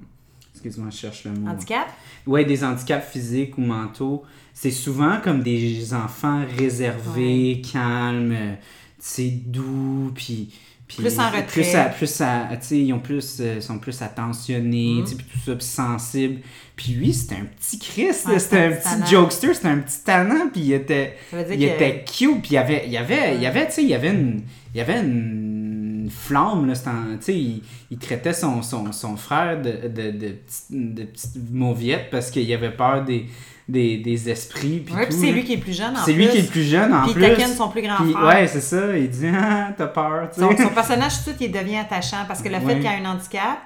Excuse-moi, 0.55 0.89
je 0.91 0.97
cherche 0.97 1.25
le 1.25 1.31
mot. 1.33 1.51
Handicap? 1.51 1.87
Ouais, 2.27 2.45
des 2.45 2.65
handicaps 2.65 3.09
physiques 3.13 3.57
ou 3.59 3.61
mentaux. 3.61 4.25
C'est 4.55 4.73
souvent 4.73 5.19
comme 5.23 5.41
des 5.43 5.95
enfants 5.95 6.43
réservés, 6.59 7.63
calmes, 7.73 8.33
euh, 8.33 8.55
tu 8.55 8.61
sais, 8.99 9.33
doux, 9.47 10.11
puis... 10.15 10.49
Plus 10.97 11.19
en 11.19 11.27
retrait. 11.29 11.43
Plus 11.47 11.75
à, 11.75 11.85
plus 11.85 12.21
à, 12.21 12.49
tu 12.53 12.57
sais, 12.67 12.79
ils 12.79 12.93
ont 12.93 12.99
plus, 12.99 13.37
euh, 13.41 13.61
sont 13.61 13.79
plus 13.79 14.01
attentionnés, 14.01 15.03
tu 15.05 15.11
sais, 15.11 15.17
puis 15.17 15.27
tout 15.33 15.39
ça, 15.45 15.55
puis 15.55 15.65
sensibles. 15.67 16.41
Puis 16.77 16.93
lui, 16.93 17.13
c'était 17.13 17.35
un 17.37 17.45
petit 17.45 17.79
Christ, 17.79 18.27
Ouais, 18.27 18.33
là, 18.35 18.39
c'était 18.39 18.59
un 18.65 18.71
petit 18.73 19.11
jokester, 19.11 19.55
c'était 19.55 19.69
un 19.69 19.79
petit 19.79 20.01
tannant, 20.05 20.49
puis 20.53 20.61
il 20.63 20.73
était... 20.73 21.17
Il 21.55 21.65
était 21.75 22.05
cute, 22.05 22.41
puis 22.43 22.51
il 22.51 22.55
y 22.55 22.57
avait, 22.59 22.83
il 22.87 22.93
y 22.93 22.97
avait, 22.97 23.35
il 23.37 23.43
y 23.43 23.47
avait, 23.47 23.67
tu 23.67 23.73
sais, 23.75 23.83
il 23.83 23.89
y 23.89 23.95
avait 23.95 24.11
une, 24.11 24.43
il 24.75 24.79
y 24.79 24.81
avait 24.81 25.01
une 25.01 26.09
flamme, 26.11 26.67
là, 26.67 26.75
en- 26.87 27.17
tu 27.19 27.25
sais, 27.25 27.37
il, 27.37 27.63
il 27.91 27.99
traitait 27.99 28.33
son, 28.33 28.63
son, 28.63 28.93
son 28.93 29.17
frère 29.17 29.61
de, 29.61 29.89
de, 29.89 30.11
de, 30.13 30.29
petite, 30.33 30.71
de 30.95 31.03
petite 31.05 31.51
mauviette 31.51 32.09
parce 32.11 32.31
qu'il 32.31 32.51
avait 32.55 32.71
peur 32.71 33.05
des, 33.05 33.27
des, 33.69 33.99
des 33.99 34.31
esprits, 34.31 34.81
puis 34.81 34.95
Ouais, 34.95 35.07
puis 35.07 35.15
c'est 35.15 35.31
lui 35.31 35.45
qui 35.45 35.53
est 35.55 35.59
plus 35.59 35.77
jeune 35.77 35.95
en 35.97 36.05
C'est 36.05 36.15
plus. 36.15 36.25
lui 36.25 36.31
qui 36.31 36.39
est 36.39 36.43
le 36.43 36.47
plus 36.49 36.63
jeune, 36.63 36.95
en 36.95 37.03
Puis 37.05 37.13
plus. 37.13 37.23
taquine 37.23 37.49
son 37.55 37.69
plus 37.69 37.83
grand 37.83 37.97
Puis, 37.97 38.13
frère. 38.13 38.27
ouais, 38.27 38.47
c'est 38.47 38.61
ça, 38.63 38.97
il 38.97 39.11
dit, 39.11 39.27
ah, 39.35 39.69
t'as 39.77 39.87
peur. 39.89 40.29
Son, 40.33 40.57
son 40.57 40.69
personnage, 40.71 41.13
tout 41.25 41.31
de 41.33 41.37
suite, 41.37 41.41
il 41.41 41.53
devient 41.53 41.77
attachant 41.77 42.25
parce 42.27 42.41
que 42.41 42.49
le 42.49 42.59
fait 42.61 42.77
qu'il 42.79 42.87
a 42.87 42.93
un 42.93 43.05
handicap, 43.05 43.59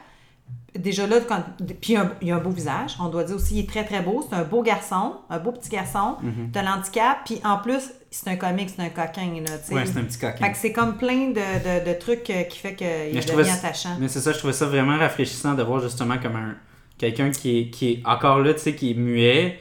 déjà 0.79 1.07
là, 1.07 1.17
quand, 1.29 1.43
puis 1.81 1.93
il 1.93 1.97
a, 1.97 2.01
un, 2.03 2.11
il 2.23 2.33
a 2.33 2.37
un 2.37 2.39
beau 2.41 2.51
visage, 2.51 2.97
on 3.01 3.09
doit 3.11 3.25
dire 3.25 3.37
aussi, 3.37 3.57
il 3.57 3.61
est 3.61 3.69
très 3.69 3.85
très 3.85 4.01
beau, 4.01 4.27
c'est 4.29 4.35
un 4.35 4.43
beau 4.43 4.63
garçon, 4.63 5.17
un 5.31 5.39
beau 5.39 5.53
petit 5.53 5.69
garçon, 5.69 6.17
Mhm. 6.23 6.51
t'as 6.53 6.63
l'handicap, 6.63 7.19
puis 7.25 7.41
en 7.45 7.59
plus, 7.59 7.91
c'est 8.11 8.29
un 8.29 8.37
comique, 8.37 8.71
c'est 8.75 8.83
un 8.83 8.89
coquin, 8.89 9.27
là, 9.47 9.59
tu 9.59 9.69
sais. 9.69 9.75
Ouais, 9.75 9.85
c'est 9.87 9.99
un 9.99 10.03
petit 10.05 10.19
coquin. 10.19 10.45
Fait 10.47 10.51
que 10.53 10.57
c'est 10.59 10.73
comme 10.73 10.97
plein 10.97 11.29
de, 11.29 11.35
de, 11.35 11.89
de 11.93 11.99
trucs 11.99 12.29
euh, 12.31 12.43
qui 12.45 12.59
fait 12.59 12.75
qu'il 12.75 12.87
devient 13.37 13.51
attachant. 13.51 13.97
Mais 14.01 14.09
c'est 14.09 14.21
ça, 14.21 14.33
je 14.33 14.39
trouvais 14.39 14.53
ça 14.53 14.67
vraiment 14.67 14.97
rafraîchissant 14.99 15.55
de 15.55 15.63
voir 15.63 15.81
justement 15.81 16.17
comme 16.19 16.37
un 16.37 16.55
quelqu'un 16.99 17.31
qui 17.31 17.59
est, 17.59 17.71
qui 17.71 17.91
est 17.93 18.03
encore 18.05 18.39
là, 18.41 18.55
tu 18.55 18.61
sais, 18.61 18.75
qui 18.75 18.91
est 18.93 18.95
muet. 18.95 19.59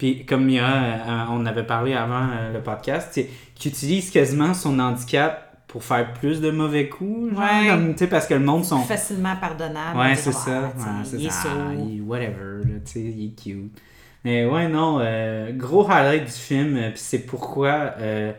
Puis 0.00 0.24
comme 0.24 0.48
il 0.48 0.54
y 0.54 0.58
a, 0.58 0.64
euh, 0.64 1.24
on 1.28 1.44
avait 1.44 1.62
parlé 1.66 1.92
avant 1.92 2.26
euh, 2.32 2.54
le 2.54 2.60
podcast, 2.62 3.20
qui 3.54 3.68
utilise 3.68 4.10
quasiment 4.10 4.54
son 4.54 4.78
handicap 4.78 5.62
pour 5.68 5.84
faire 5.84 6.14
plus 6.14 6.40
de 6.40 6.50
mauvais 6.50 6.88
coups, 6.88 7.34
genre, 7.34 7.40
Ouais. 7.42 7.68
comme, 7.68 7.92
tu 7.92 7.98
sais, 7.98 8.06
parce 8.08 8.26
que 8.26 8.32
le 8.32 8.40
monde 8.40 8.64
sont... 8.64 8.78
facilement 8.80 9.36
pardonnable. 9.36 9.98
Ouais, 9.98 10.14
c'est 10.14 10.32
ça. 10.32 10.72
Ah, 10.74 10.78
Ouais, 10.98 11.04
sais, 11.04 11.10
c'est 11.10 11.16
il 11.18 11.26
est 11.26 11.30
ça. 11.30 11.48
Ah, 11.54 11.74
il- 11.74 12.00
whatever, 12.00 12.62
là, 12.64 12.78
il 12.96 13.26
est 13.26 13.38
cute. 13.42 13.78
Mais 14.24 14.46
ouais, 14.46 14.68
non, 14.68 15.00
euh, 15.02 15.52
gros 15.52 15.86
highlight 15.90 16.24
du 16.24 16.32
film, 16.32 16.76
euh, 16.76 16.88
puis 16.88 16.98
c'est 16.98 17.26
pourquoi, 17.26 17.92
euh, 17.98 18.32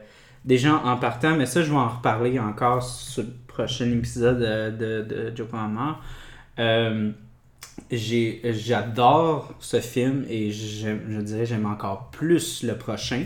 déjà 0.44 0.74
en 0.84 0.98
partant, 0.98 1.36
mais 1.38 1.46
ça, 1.46 1.62
je 1.62 1.70
vais 1.70 1.78
en 1.78 1.90
reparler 1.90 2.40
encore 2.40 2.82
sur 2.82 3.22
le 3.22 3.30
prochain 3.48 3.86
épisode 3.92 4.42
euh, 4.42 4.72
de, 4.72 5.08
de 5.08 5.36
Joe 5.38 5.48
Palmer. 5.48 5.94
J'ai- 7.92 8.42
J'adore 8.54 9.54
ce 9.60 9.80
film 9.82 10.26
et 10.30 10.52
je 10.52 10.88
dirais 11.22 11.46
j'aime 11.46 11.66
encore 11.66 12.10
plus 12.12 12.64
le 12.64 12.78
prochain. 12.78 13.24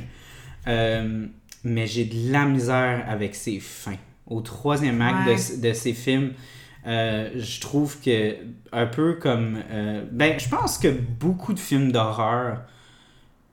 Euh, 0.68 1.26
mais 1.64 1.88
j'ai 1.88 2.06
de 2.06 2.32
la 2.32 2.46
misère 2.46 3.06
avec 3.08 3.36
ses 3.36 3.60
fins. 3.60 3.98
Au 4.28 4.42
troisième 4.42 5.02
acte 5.02 5.28
Ouais. 5.28 5.36
de, 5.62 5.68
de 5.70 5.74
ces 5.74 5.94
films, 5.94 6.34
euh, 6.88 7.30
je 7.36 7.62
trouve 7.62 8.00
que, 8.02 8.36
un 8.72 8.86
peu 8.88 9.14
comme. 9.14 9.60
euh, 9.72 10.04
ben, 10.12 10.40
je 10.40 10.50
pense 10.50 10.78
que 10.78 10.88
beaucoup 10.88 11.54
de 11.54 11.60
films 11.60 11.92
d'horreur, 11.92 12.62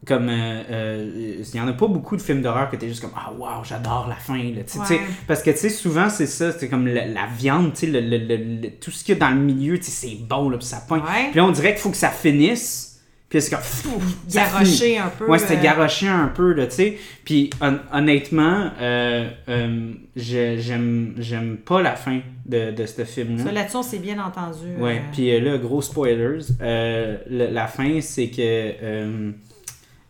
comme. 0.06 0.28
euh, 0.28 0.62
euh, 0.70 1.42
Il 1.52 1.56
y 1.56 1.60
en 1.60 1.68
a 1.68 1.72
pas 1.72 1.86
beaucoup 1.86 2.16
de 2.16 2.22
films 2.22 2.42
d'horreur 2.42 2.70
que 2.70 2.76
t'es 2.76 2.88
juste 2.88 3.00
comme 3.02 3.12
Ah, 3.16 3.32
waouh, 3.36 3.64
j'adore 3.64 4.06
la 4.08 4.16
fin. 4.16 4.36
Là, 4.36 4.62
Tu 4.66 4.72
sais, 4.72 4.78
tu 4.80 4.86
sais, 4.86 4.94
Ouais. 4.94 5.00
parce 5.26 5.42
que, 5.42 5.50
tu 5.50 5.56
sais, 5.58 5.68
souvent, 5.68 6.08
c'est 6.08 6.26
ça, 6.26 6.52
c'est 6.52 6.68
comme 6.68 6.86
la, 6.86 7.06
la 7.06 7.26
viande, 7.38 7.72
tu 7.74 7.80
sais, 7.80 7.86
le, 7.86 8.00
le- 8.00 8.70
tout 8.80 8.90
ce 8.90 9.04
qu'il 9.04 9.14
y 9.14 9.16
a 9.16 9.20
dans 9.20 9.34
le 9.34 9.40
milieu, 9.40 9.78
tu 9.78 9.84
sais, 9.84 10.08
c'est 10.08 10.16
bon, 10.24 10.48
là, 10.50 10.58
puis 10.58 10.66
ça 10.66 10.82
pointe. 10.86 11.02
Puis 11.30 11.36
là, 11.38 11.44
on 11.44 11.52
dirait 11.52 11.72
qu'il 11.72 11.80
faut 11.82 11.90
que 11.90 11.96
ça 11.96 12.08
finisse. 12.10 12.88
Puis 13.28 13.38
là, 13.38 13.44
c'est 13.46 13.50
comme. 13.50 14.00
Garoché 14.30 14.98
un 14.98 15.08
peu. 15.08 15.26
Ouais, 15.26 15.38
c'était 15.38 15.56
euh, 15.56 15.62
garoché 15.62 16.06
un 16.06 16.28
peu, 16.28 16.52
là, 16.52 16.66
tu 16.66 16.74
sais. 16.74 16.98
Puis 17.24 17.48
hon- 17.62 17.78
honnêtement, 17.90 18.70
euh, 18.78 19.30
euh, 19.48 19.92
je- 20.16 20.56
j'aime 20.58 21.14
j'aime 21.18 21.56
pas 21.56 21.80
la 21.80 21.96
fin 21.96 22.20
de, 22.44 22.72
de 22.72 22.84
ce 22.84 23.04
film-là. 23.04 23.44
Ça, 23.44 23.52
là-dessus, 23.52 23.76
on 23.76 23.82
s'est 23.82 23.98
bien 24.00 24.22
entendu. 24.22 24.76
Ouais, 24.78 25.00
puis 25.12 25.40
là, 25.40 25.56
gros 25.56 25.80
spoilers. 25.80 26.40
Euh, 26.60 27.16
le- 27.30 27.50
la 27.50 27.66
fin, 27.68 28.00
c'est 28.02 28.28
que. 28.28 29.32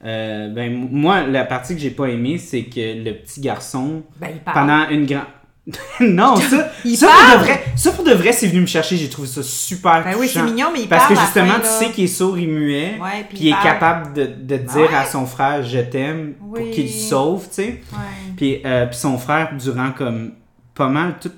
Euh, 0.05 0.49
ben, 0.49 0.89
moi, 0.91 1.23
la 1.23 1.45
partie 1.45 1.75
que 1.75 1.81
j'ai 1.81 1.91
pas 1.91 2.07
aimée, 2.07 2.39
c'est 2.39 2.65
que 2.65 3.05
le 3.05 3.13
petit 3.15 3.41
garçon, 3.41 4.03
ben, 4.21 4.29
il 4.35 4.41
parle. 4.41 4.55
pendant 4.55 4.89
une 4.89 5.07
grande. 5.07 5.27
non, 6.01 6.35
ça, 6.35 6.73
Il 6.85 6.97
ça, 6.97 7.07
pour 7.07 7.17
parle! 7.17 7.39
de 7.39 7.45
vrai, 7.45 7.65
ça 7.77 7.91
pour 7.93 8.05
de 8.05 8.11
vrai, 8.11 8.33
c'est 8.33 8.49
venu 8.49 8.63
me 8.63 8.67
chercher. 8.67 8.97
J'ai 8.97 9.09
trouvé 9.09 9.29
ça 9.29 9.45
super 9.45 10.03
Ben 10.03 10.17
oui, 10.19 10.27
c'est 10.27 10.43
mignon, 10.43 10.71
mais 10.73 10.81
il 10.83 10.89
Parce 10.89 11.07
que 11.07 11.15
parle 11.15 11.25
justement, 11.25 11.61
tu 11.61 11.69
sais 11.69 11.93
qu'il 11.93 12.05
est 12.05 12.09
sourd 12.09 12.37
et 12.37 12.47
muet. 12.47 12.99
Ouais, 13.01 13.25
puis 13.29 13.39
il 13.43 13.49
est 13.51 13.63
capable 13.63 14.13
de, 14.13 14.25
de 14.25 14.57
dire 14.57 14.91
ouais. 14.91 14.95
à 14.95 15.05
son 15.05 15.25
frère 15.25 15.63
je 15.63 15.79
t'aime 15.79 16.35
pour 16.35 16.69
qu'il 16.71 16.87
le 16.87 16.91
sauve, 16.91 17.47
tu 17.49 17.55
sais. 17.55 17.67
Ouais. 17.93 18.33
Puis, 18.37 18.61
euh, 18.65 18.87
puis 18.87 18.97
son 18.99 19.19
frère, 19.19 19.53
durant 19.57 19.93
comme 19.93 20.33
pas 20.75 20.89
mal 20.89 21.15
tout, 21.21 21.31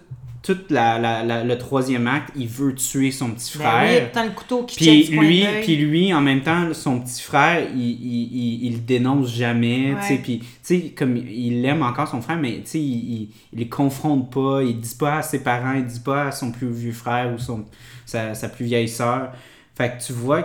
tout 0.45 0.59
la, 0.69 0.99
la- 0.99 1.25
la- 1.25 1.43
le 1.43 1.57
troisième 1.59 2.07
acte, 2.07 2.31
il 2.37 2.47
veut 2.47 2.75
tuer 2.75 3.11
son 3.11 3.31
petit 3.31 3.57
Ben 3.59 3.65
frère. 3.65 4.03
oui, 4.05 4.09
tant 4.13 4.25
le 4.25 4.31
couteau 4.31 4.63
qui 4.65 4.77
Puis 4.77 5.05
lui, 5.17 5.47
puis 5.63 5.77
lui, 5.77 6.13
en 6.13 6.21
même 6.21 6.43
temps, 6.43 6.73
son 6.75 7.01
petit 7.01 7.23
frère, 7.23 7.67
il, 7.75 7.81
il, 7.81 8.29
il, 8.33 8.65
il 8.67 8.73
le 8.75 8.79
dénonce 8.81 9.35
jamais, 9.35 9.95
Ouais. 9.95 10.19
puis, 10.23 10.43
comme 10.95 11.17
il 11.17 11.65
aime 11.65 11.83
encore 11.83 12.09
son 12.09 12.21
frère, 12.21 12.37
mais, 12.37 12.63
il, 12.75 12.81
il, 12.81 13.29
il 13.55 13.59
les 13.59 13.69
confronte 13.69 14.31
pas, 14.31 14.63
il 14.63 14.79
dit 14.79 14.95
pas 14.99 15.17
à 15.19 15.23
ses 15.23 15.43
parents, 15.43 15.73
il 15.73 15.87
dit 15.87 16.01
pas 16.01 16.25
à 16.29 16.33
son 16.33 16.53
plus 16.53 16.71
vieux 16.71 16.93
frère 16.93 17.33
ou 17.35 17.39
son, 17.39 17.65
sa, 18.05 18.35
sa 18.35 18.49
plus 18.51 18.67
vieille 18.67 18.89
sœur. 18.89 19.33
Fait 19.75 19.97
que 19.97 20.05
tu 20.07 20.13
vois 20.13 20.43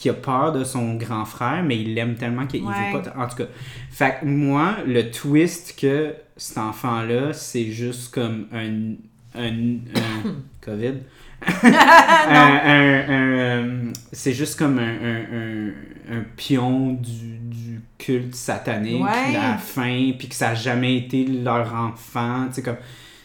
qu'il 0.00 0.10
a 0.10 0.14
peur 0.14 0.52
de 0.52 0.64
son 0.64 0.94
grand 0.94 1.24
frère, 1.24 1.62
mais 1.64 1.78
il 1.80 1.94
l'aime 1.94 2.14
tellement 2.16 2.46
qu'il 2.46 2.62
Ouais. 2.64 2.72
veut 2.92 3.00
pas... 3.02 3.14
En 3.22 3.28
tout 3.28 3.36
cas, 3.36 3.46
fait 3.90 4.16
que 4.20 4.26
moi, 4.26 4.76
le 4.86 5.10
twist 5.10 5.78
que 5.80 6.14
cet 6.36 6.58
enfant-là, 6.58 7.32
c'est 7.32 7.70
juste 7.70 8.12
comme 8.14 8.46
un... 8.52 8.94
un, 9.40 9.48
un 9.94 10.34
COVID 10.64 10.94
un- 11.64 12.60
un- 12.64 13.04
un, 13.08 13.32
euh, 13.32 13.92
c'est 14.12 14.32
juste 14.34 14.58
comme 14.58 14.78
un, 14.78 15.68
un, 16.12 16.22
pion 16.36 16.92
du, 16.92 17.38
du 17.38 17.80
culte 17.96 18.34
satanique 18.34 19.02
Ouais. 19.02 19.32
la 19.32 19.56
fin, 19.56 20.12
puis 20.18 20.28
que 20.28 20.34
ça 20.34 20.48
n'a 20.48 20.54
jamais 20.54 20.96
été 20.98 21.24
leur 21.24 21.72
enfant. 21.74 22.46
Tu 22.48 22.56
sais, 22.56 22.62
comme. 22.62 22.76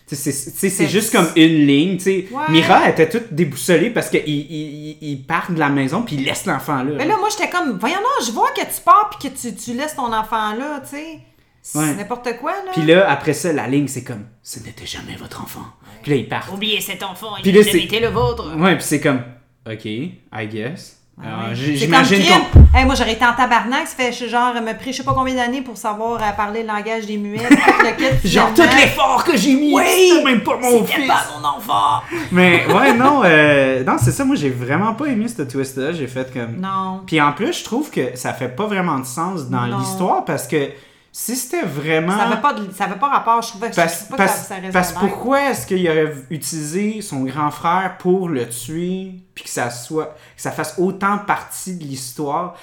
C'est 0.08 0.88
juste 0.88 1.12
comme 1.12 1.28
une 1.36 1.66
ligne. 1.66 1.98
tu 1.98 2.04
sais. 2.04 2.28
Ouais. 2.32 2.44
Mira 2.50 2.90
était 2.90 3.10
toute 3.10 3.34
déboussolée 3.34 3.90
parce 3.90 4.10
qu'il 4.10 4.22
il, 4.28 4.52
il, 4.52 4.98
il 5.02 5.24
part 5.24 5.52
de 5.52 5.58
la 5.60 5.70
maison 5.70 6.04
puis 6.04 6.16
il 6.16 6.24
laisse 6.26 6.46
l'enfant 6.46 6.84
là. 6.84 6.92
Mais 6.98 7.06
là, 7.06 7.18
moi, 7.18 7.30
j'étais 7.32 7.50
comme, 7.50 7.80
voyons, 7.80 7.98
non, 7.98 8.26
je 8.26 8.32
vois 8.32 8.52
que 8.52 8.62
tu 8.62 8.82
pars 8.84 9.10
puis 9.20 9.30
que 9.30 9.36
tu, 9.36 9.56
tu 9.56 9.74
laisses 9.74 9.96
ton 9.96 10.14
enfant 10.14 10.54
là, 10.56 10.82
tu 10.82 10.96
sais. 10.98 11.20
C'est 11.62 11.80
Ouais. 11.80 11.96
n'importe 11.96 12.38
quoi, 12.40 12.52
là. 12.52 12.72
Puis 12.74 12.84
là, 12.84 13.10
après 13.10 13.34
ça, 13.34 13.52
la 13.52 13.66
ligne, 13.68 13.88
c'est 13.88 14.04
comme 14.04 14.26
ce 14.44 14.60
n'était 14.60 14.86
jamais 14.86 15.16
votre 15.16 15.42
enfant. 15.42 15.66
Puis 16.04 16.12
là, 16.12 16.18
il 16.18 16.28
part. 16.28 16.54
Oubliez 16.54 16.80
cet 16.80 17.02
enfant, 17.02 17.34
Puis 17.42 17.50
il 17.50 17.58
a 17.58 18.00
le 18.00 18.08
vôtre. 18.14 18.56
Ouais, 18.58 18.76
puis 18.76 18.86
c'est 18.86 19.02
comme 19.02 19.24
ok, 19.68 19.86
I 19.86 20.14
guess. 20.48 21.00
Ouais. 21.18 21.56
j- 21.56 21.66
C'est 21.80 21.86
J'imagine 21.86 22.22
qu'on. 22.24 22.78
Hey, 22.78 22.84
moi, 22.86 22.94
j'aurais 22.96 23.14
été 23.14 23.26
en 23.26 23.32
tabarnak. 23.34 23.88
Ça 23.88 23.96
fait 23.96 24.12
genre, 24.28 24.54
me 24.56 24.74
pris 24.78 24.92
je 24.92 24.98
sais 24.98 25.04
pas 25.04 25.14
combien 25.14 25.34
d'années 25.36 25.62
pour 25.62 25.78
savoir 25.78 26.22
euh, 26.22 26.32
parler 26.36 26.62
le 26.62 26.68
langage 26.68 27.06
des 27.06 27.16
muets. 27.16 27.40
le 27.50 28.28
Genre, 28.30 28.54
tout 28.54 28.62
l'effort 28.62 29.24
que 29.24 29.38
j'ai 29.38 29.54
mis, 29.54 29.74
Oui! 29.74 29.84
c'était 30.12 30.24
même 30.26 30.44
pas 30.44 30.58
mon 30.62 30.84
fils. 30.84 31.08
pas 31.08 31.24
mon 31.40 31.48
enfant. 31.48 32.02
Mais 32.34 32.66
ouais, 32.68 32.94
non, 32.94 33.22
euh, 33.24 33.84
non 33.86 33.96
c'est 33.98 34.12
ça, 34.12 34.26
moi 34.26 34.36
j'ai 34.36 34.50
vraiment 34.50 34.94
pas 34.94 35.06
aimé 35.06 35.28
ce 35.30 35.42
twist-là. 35.44 35.94
J'ai 35.94 36.08
fait 36.08 36.34
comme. 36.34 36.58
Non. 36.60 37.02
Puis 37.08 37.22
en 37.22 37.32
plus, 37.32 37.60
je 37.60 37.64
trouve 37.64 37.90
que 37.90 38.18
ça 38.18 38.34
fait 38.34 38.50
pas 38.50 38.66
vraiment 38.66 39.00
de 39.00 39.06
sens 39.06 39.50
dans 39.50 39.66
l'histoire 39.66 40.26
parce 40.26 40.48
que 40.48 40.70
si 41.18 41.34
c'était 41.38 41.62
vraiment. 41.62 42.12
Ça 42.18 42.24
avait 42.26 42.42
pas, 42.42 42.54
de- 42.54 42.70
ça 42.74 42.84
avait 42.84 43.00
pas 43.00 43.08
rapport. 43.08 43.42
Je 43.42 43.48
trouvais 43.48 43.68
que, 43.70 43.76
je 43.76 43.80
Parce, 43.80 44.04
pas 44.04 44.18
parce- 44.18 44.42
que 44.42 44.48
ça, 44.48 44.56
ça 44.62 44.70
parce 44.74 44.92
pourquoi 44.92 45.50
est-ce 45.50 45.66
qu'il 45.66 45.88
aurait 45.90 46.14
utilisé 46.30 47.02
son 47.02 47.24
grand 47.24 47.52
frère 47.52 47.96
pour 48.00 48.28
le 48.28 48.50
tuer 48.50 49.14
puis 49.34 49.46
que 49.46 49.50
ça 49.50 49.70
soit 49.70 50.08
que 50.36 50.42
ça 50.42 50.52
fasse 50.52 50.76
autant 50.78 51.20
partie 51.20 51.78
de 51.78 51.84
l'histoire? 51.86 52.56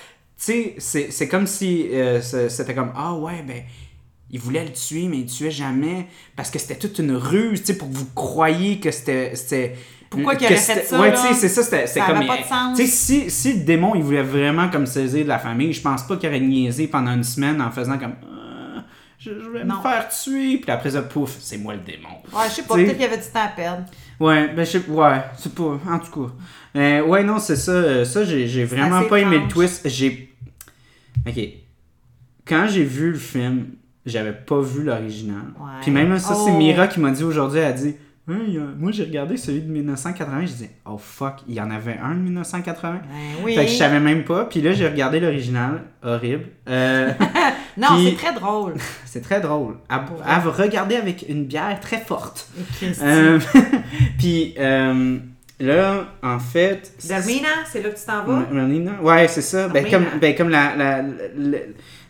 Tu 0.44 0.74
sais, 0.78 1.06
c'est 1.10 1.28
comme 1.28 1.46
si 1.46 1.88
euh, 1.94 2.20
c'était 2.20 2.74
comme 2.74 2.92
Ah 2.94 3.14
ouais, 3.14 3.42
ben. 3.46 3.62
Il 4.30 4.38
voulait 4.40 4.64
le 4.64 4.72
tuer, 4.72 5.08
mais 5.08 5.18
il 5.18 5.24
le 5.24 5.30
tuait 5.30 5.50
jamais. 5.50 6.06
Parce 6.36 6.50
que 6.50 6.58
c'était 6.58 6.76
toute 6.76 6.98
une 6.98 7.12
ruse, 7.16 7.60
tu 7.60 7.66
sais, 7.68 7.78
pour 7.78 7.88
que 7.90 7.94
vous 7.94 8.08
croyiez 8.14 8.80
que 8.80 8.90
c'était. 8.90 9.76
Pourquoi 10.10 10.36
qu'il 10.36 10.46
aurait 10.46 10.56
fait 10.56 10.84
ça, 10.84 11.00
Ouais, 11.00 11.10
tu 11.12 11.20
sais, 11.20 11.32
c'est 11.34 11.48
ça, 11.48 11.62
c'était 11.62 12.00
comme. 12.00 12.26
pas 12.26 12.36
de 12.36 12.42
sens. 12.44 12.76
Tu 12.78 12.84
sais, 12.86 12.90
si, 12.90 13.30
si 13.30 13.52
le 13.54 13.60
démon, 13.64 13.94
il 13.94 14.02
voulait 14.02 14.22
vraiment 14.22 14.68
comme 14.68 14.84
saisir 14.84 15.22
de 15.24 15.28
la 15.28 15.38
famille, 15.38 15.72
je 15.72 15.80
pense 15.80 16.02
pas 16.06 16.18
qu'il 16.18 16.28
aurait 16.28 16.40
niaisé 16.40 16.86
pendant 16.86 17.12
une 17.14 17.24
semaine 17.24 17.62
en 17.62 17.70
faisant 17.70 17.96
comme. 17.98 18.12
Je, 19.24 19.30
je 19.40 19.48
vais 19.50 19.64
Non. 19.64 19.76
me 19.76 19.82
faire 19.82 20.08
tuer. 20.08 20.58
Puis 20.58 20.70
après 20.70 20.90
ça, 20.90 21.02
pouf, 21.02 21.36
c'est 21.38 21.58
moi 21.58 21.74
le 21.74 21.80
démon. 21.80 22.08
Ouais, 22.32 22.44
je 22.48 22.54
sais 22.54 22.62
pas, 22.62 22.74
peut-être 22.74 22.92
qu'il 22.92 23.02
y 23.02 23.04
avait 23.04 23.16
du 23.18 23.22
temps 23.22 23.44
à 23.44 23.48
perdre. 23.48 23.84
Ouais, 24.18 24.48
ben 24.48 24.64
je 24.64 24.70
sais 24.78 24.88
ouais, 24.88 25.22
c'est 25.38 25.54
pas, 25.54 25.78
en 25.88 25.98
tout 25.98 26.26
cas. 26.26 26.32
Euh, 26.76 27.02
ouais, 27.02 27.22
non, 27.22 27.38
c'est 27.38 27.56
ça, 27.56 27.72
euh, 27.72 28.04
ça 28.04 28.24
j'ai 28.24 28.46
j'ai 28.48 28.64
vraiment 28.64 29.02
pas 29.04 29.18
aimé 29.20 29.38
le 29.38 29.48
twist. 29.48 29.88
J'ai... 29.88 30.32
Ok. 31.26 31.38
Quand 32.44 32.66
j'ai 32.68 32.84
vu 32.84 33.10
le 33.12 33.18
film, 33.18 33.66
j'avais 34.06 34.32
pas 34.32 34.60
vu 34.60 34.82
l'original. 34.82 35.42
Ouais. 35.60 35.70
Puis 35.82 35.90
même 35.92 36.18
ça, 36.18 36.34
c'est 36.34 36.50
Oh. 36.50 36.56
Mira 36.58 36.88
qui 36.88 36.98
m'a 37.00 37.10
dit 37.12 37.22
aujourd'hui, 37.24 37.60
elle 37.60 37.66
a 37.66 37.72
dit... 37.72 37.94
A- 38.28 38.32
moi 38.78 38.92
j'ai 38.92 39.02
regardé 39.04 39.36
celui 39.36 39.62
de 39.62 39.70
1980, 39.72 40.40
je 40.46 40.52
dis 40.52 40.68
oh 40.86 40.96
fuck, 40.96 41.34
il 41.48 41.54
y 41.54 41.60
en 41.60 41.70
avait 41.70 41.98
un 42.02 42.14
de 42.14 42.20
1980. 42.20 42.92
Ben 42.92 43.00
oui. 43.44 43.54
Fait 43.56 43.64
que 43.64 43.70
je 43.70 43.76
savais 43.76 43.98
même 44.00 44.22
pas, 44.24 44.44
puis 44.44 44.60
là 44.60 44.72
j'ai 44.72 44.86
regardé 44.88 45.18
l'original, 45.20 45.82
horrible. 46.02 46.44
Euh, 46.68 47.12
Non, 47.78 47.88
Puis- 47.96 48.10
c'est 48.10 48.16
très 48.26 48.34
drôle. 48.38 48.74
c'est 49.06 49.22
très 49.22 49.40
drôle. 49.40 49.76
À, 49.88 50.04
regarder 50.40 50.96
avec 50.96 51.24
une 51.28 51.44
bière 51.46 51.80
très 51.80 51.98
forte. 51.98 52.48
Euh, 53.02 53.40
puis 54.18 54.54
euh, 54.58 55.18
là, 55.58 56.06
en 56.22 56.38
fait. 56.38 56.92
Dermina, 57.08 57.48
c'est 57.70 57.82
là 57.82 57.88
que 57.90 57.98
tu 57.98 58.04
t'en 58.04 58.24
vas? 58.24 58.46
Merlina? 58.52 59.00
Ouais, 59.00 59.26
c'est 59.28 59.40
ça. 59.42 59.68
Ben, 59.68 59.88
comme, 59.90 60.04
ben, 60.20 60.34
comme 60.34 60.50
la. 60.50 60.76
la- 60.76 61.02
la- 61.02 61.08
la- 61.36 61.58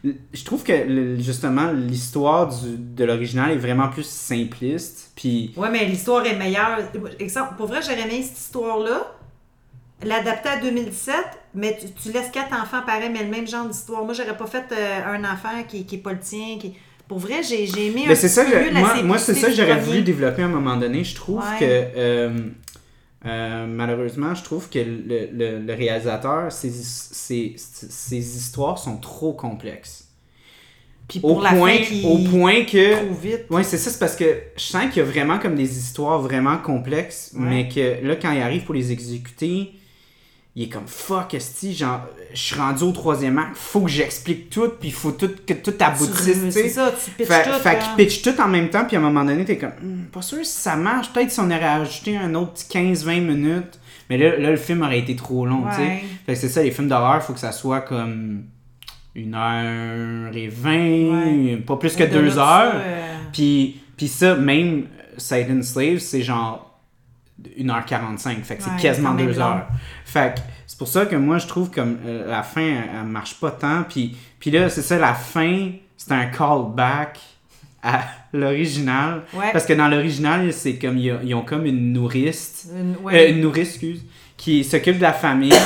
je 0.05 0.45
trouve 0.45 0.65
que 0.65 1.17
justement 1.21 1.71
l'histoire 1.73 2.49
du- 2.49 2.77
de 2.77 3.05
l'original 3.05 3.53
est 3.53 3.57
vraiment 3.57 3.89
plus 3.89 4.07
simpliste. 4.07 5.13
Puis. 5.15 5.53
Ouais, 5.57 5.71
mais 5.71 5.85
l'histoire 5.85 6.25
est 6.27 6.37
meilleure. 6.37 6.79
Exemple, 7.19 7.55
pour 7.57 7.67
vrai, 7.67 7.81
j'aurais 7.83 8.01
aimé 8.03 8.23
cette 8.23 8.39
histoire-là, 8.39 9.13
l'adapter 10.05 10.49
à 10.49 10.61
2017, 10.61 11.15
mais 11.55 11.79
tu, 11.81 11.87
tu 11.93 12.13
laisses 12.13 12.31
quatre 12.31 12.53
enfants 12.53 12.83
pareils, 12.85 13.11
mais 13.13 13.23
le 13.23 13.31
même 13.31 13.47
genre 13.47 13.67
d'histoire. 13.69 14.05
Moi, 14.05 14.15
j'aurais 14.15 14.37
pas 14.37 14.47
fait 14.47 14.65
euh, 14.73 15.01
un 15.07 15.23
enfant 15.25 15.63
qui, 15.69 15.85
qui 15.87 15.97
est 15.97 15.99
pas 15.99 16.13
le 16.13 16.19
tien. 16.19 16.59
Qui... 16.61 16.75
Pour 17.07 17.19
vrai, 17.19 17.43
j'ai 17.43 17.67
j'ai 17.67 17.87
aimé 17.89 18.05
un 18.07 18.09
Ben, 18.09 18.17
c'est 18.17 18.29
ça, 18.29 18.45
petit 18.45 18.53
peu 18.53 18.59
que- 18.59 18.65
mieux 18.65 18.73
la 18.73 18.81
moi, 18.81 19.03
moi 19.03 19.19
c'est 19.19 19.35
ça 19.35 19.49
que 19.49 19.55
j'aurais 19.55 19.79
voulu 19.81 20.03
développer 20.03 20.43
à 20.43 20.47
un 20.47 20.49
moment 20.49 20.77
donné. 20.77 21.05
Je 21.05 21.15
trouve 21.15 21.39
Ouais. 21.39 21.59
que. 21.61 21.65
euh, 21.97 22.31
euh, 23.27 23.67
malheureusement, 23.67 24.35
je 24.35 24.43
trouve 24.43 24.69
que 24.69 24.79
le, 24.81 25.29
le- 25.33 25.59
le 25.61 25.75
réalisateur, 25.75 26.51
ses, 26.51 26.71
ses, 26.71 27.55
ses 27.57 28.37
histoires 28.37 28.79
sont 28.79 28.97
trop 28.99 29.33
complexes. 29.33 30.09
Puis 31.09 31.21
Au 31.23 31.35
pour 31.35 31.43
la 31.43 31.51
point, 31.53 31.79
fin 31.79 31.85
qui 31.85 32.05
au 32.07 32.19
point 32.31 32.65
que. 32.65 32.95
trop 33.05 33.15
vite. 33.15 33.45
Ouais, 33.51 33.63
c'est 33.65 33.77
ça, 33.79 33.91
c'est 33.91 33.99
parce 33.99 34.17
que 34.17 34.25
je 34.57 34.63
sens 34.63 34.85
qu'il 34.87 34.99
y 34.99 35.01
a 35.01 35.05
vraiment 35.09 35.39
comme 35.39 35.55
des 35.55 35.79
histoires 35.79 36.21
vraiment 36.21 36.59
complexes, 36.59 37.33
Ouais. 37.35 37.43
mais 37.45 37.69
que 37.69 38.05
là, 38.07 38.17
quand 38.17 38.33
il 38.33 38.41
arrive 38.41 38.65
pour 38.65 38.75
les 38.75 38.93
exécuter, 38.93 39.73
il 40.55 40.65
est 40.65 40.69
comme 40.69 40.87
fuck, 40.87 41.33
esti, 41.35 41.75
genre, 41.75 42.01
je 42.35 42.39
suis 42.41 42.55
rendu 42.57 42.83
au 42.85 42.93
troisième 42.93 43.39
acte, 43.39 43.57
faut 43.57 43.81
que 43.81 43.89
j'explique 43.91 44.51
tout, 44.51 44.69
puis 44.79 44.89
il 44.91 44.95
faut 44.95 45.13
tout, 45.13 45.31
que 45.47 45.55
tout 45.55 45.73
aboutisse, 45.81 46.25
tu 46.25 46.35
C'est 46.35 46.51
sais. 46.51 46.69
ça, 46.69 46.93
tu 46.93 47.11
pitches 47.13 47.27
Fait, 47.29 47.45
tout. 47.45 47.59
fait 47.59 47.69
hein. 47.71 47.75
qu'il 47.97 48.07
pitch 48.07 48.23
tout 48.23 48.39
en 48.41 48.49
même 48.49 48.69
temps, 48.69 48.85
puis 48.85 48.97
à 48.97 49.01
un 49.01 49.03
moment 49.03 49.25
donné, 49.25 49.45
t'es 49.47 49.57
comme, 49.57 49.71
Hmm, 49.83 50.05
pas 50.13 50.21
sûr 50.23 50.45
si 50.45 50.53
ça 50.61 50.77
marche, 50.77 51.11
peut-être 51.13 51.31
si 51.31 51.41
on 51.41 51.47
aurait 51.47 51.65
ajouté 51.65 52.17
un 52.19 52.35
autre 52.35 52.53
petit 52.53 52.67
15-20 52.79 53.21
minutes, 53.23 53.81
mais 54.11 54.19
là, 54.19 54.37
là, 54.37 54.51
le 54.51 54.57
film 54.59 54.83
aurait 54.83 54.99
été 54.99 55.17
trop 55.17 55.47
long, 55.47 55.65
tu 55.71 55.77
sais. 55.77 56.03
Fait 56.27 56.35
que 56.35 56.39
c'est 56.39 56.49
ça, 56.51 56.63
les 56.63 56.71
films 56.71 56.89
d'horreur, 56.89 57.23
faut 57.23 57.33
que 57.33 57.41
ça 57.41 57.53
soit 57.53 57.81
comme 57.81 58.45
une 59.15 59.35
heure 59.35 60.37
et 60.37 60.49
vingt, 60.49 60.73
Ouais. 61.51 61.57
pas 61.67 61.77
plus 61.77 61.97
que 61.97 62.05
deux 62.05 62.31
ça, 62.33 62.41
heures. 62.67 62.73
euh, 62.77 63.17
Puis, 63.33 63.81
puis 63.97 64.09
ça, 64.09 64.35
même 64.35 64.85
Satan 65.17 65.63
Slave, 65.63 65.99
c'est 65.99 66.23
genre 66.23 66.69
1h45. 67.59 68.43
Fait 68.43 68.57
que 68.57 68.63
Ouais, 68.63 68.69
c'est 68.77 68.83
quasiment 68.83 69.15
2 69.15 69.33
long. 69.39 69.61
Fait 70.13 70.35
que 70.35 70.41
c'est 70.67 70.77
pour 70.79 70.89
ça 70.89 71.07
que 71.07 71.17
moi, 71.17 71.39
je 71.39 71.47
trouve 71.47 71.71
comme 71.71 71.97
euh, 72.07 72.29
la 72.29 72.43
fin, 72.43 72.61
elle, 72.61 72.85
elle 73.01 73.07
marche 73.07 73.35
pas 73.35 73.51
tant. 73.51 73.85
Puis, 73.89 74.17
puis 74.39 74.51
là, 74.51 74.69
c'est 74.69 74.83
ça, 74.83 74.99
la 74.99 75.15
fin, 75.15 75.71
c'est 75.97 76.13
un 76.13 76.27
callback 76.27 77.19
à 77.83 78.01
l'original. 78.35 79.23
Ouais. 79.35 79.47
Parce 79.53 79.65
que 79.67 79.73
dans 79.73 79.89
l'original, 79.89 80.53
c'est 80.53 80.75
comme, 80.77 80.99
ils 80.99 81.13
ont, 81.13 81.19
ils 81.25 81.35
ont 81.35 81.43
comme 81.43 81.65
une 81.67 81.93
nourrice, 81.93 82.69
Une, 82.75 82.97
euh, 83.11 83.29
une 83.31 83.41
nourrice, 83.41 83.71
excuse, 83.71 84.03
qui 84.37 84.65
s'occupe 84.65 84.97
de 84.99 85.03
la 85.03 85.13
famille. 85.13 85.53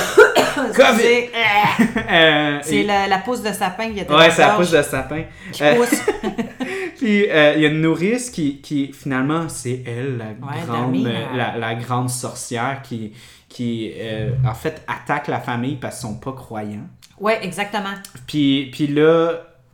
C'est- 0.96 1.30
Euh, 2.10 2.58
C'est 2.62 2.76
et- 2.76 2.82
la, 2.84 3.06
la 3.08 3.18
pousse 3.18 3.42
de 3.42 3.52
sapin 3.52 3.90
qui 3.90 4.00
était 4.00 4.12
Ouais, 4.12 4.30
c'est 4.30 4.42
la 4.42 4.50
pousse 4.50 4.70
de 4.70 4.80
sapin. 4.82 5.22
qui 5.52 5.62
pousse. 5.76 6.02
Puis 6.98 7.26
euh, 7.28 7.54
il 7.56 7.62
y 7.62 7.66
a 7.66 7.68
une 7.68 7.80
nourrice 7.82 8.30
qui, 8.30 8.60
qui 8.60 8.92
finalement, 8.92 9.48
c'est 9.48 9.82
elle, 9.86 10.16
la, 10.18 10.24
Ouais, 10.26 10.62
grande, 10.66 11.08
la, 11.34 11.56
la 11.58 11.74
grande 11.74 12.08
sorcière 12.10 12.80
qui, 12.82 13.12
qui 13.56 13.92
euh, 13.96 14.30
en 14.46 14.54
fait, 14.54 14.82
attaque 14.86 15.28
la 15.28 15.40
famille 15.40 15.76
parce 15.76 16.00
qu'ils 16.00 16.08
sont 16.10 16.16
pas 16.18 16.32
croyants. 16.32 16.86
Ouais, 17.18 17.38
exactement. 17.42 17.94
Puis, 18.26 18.68
puis 18.72 18.86
là, 18.88 19.30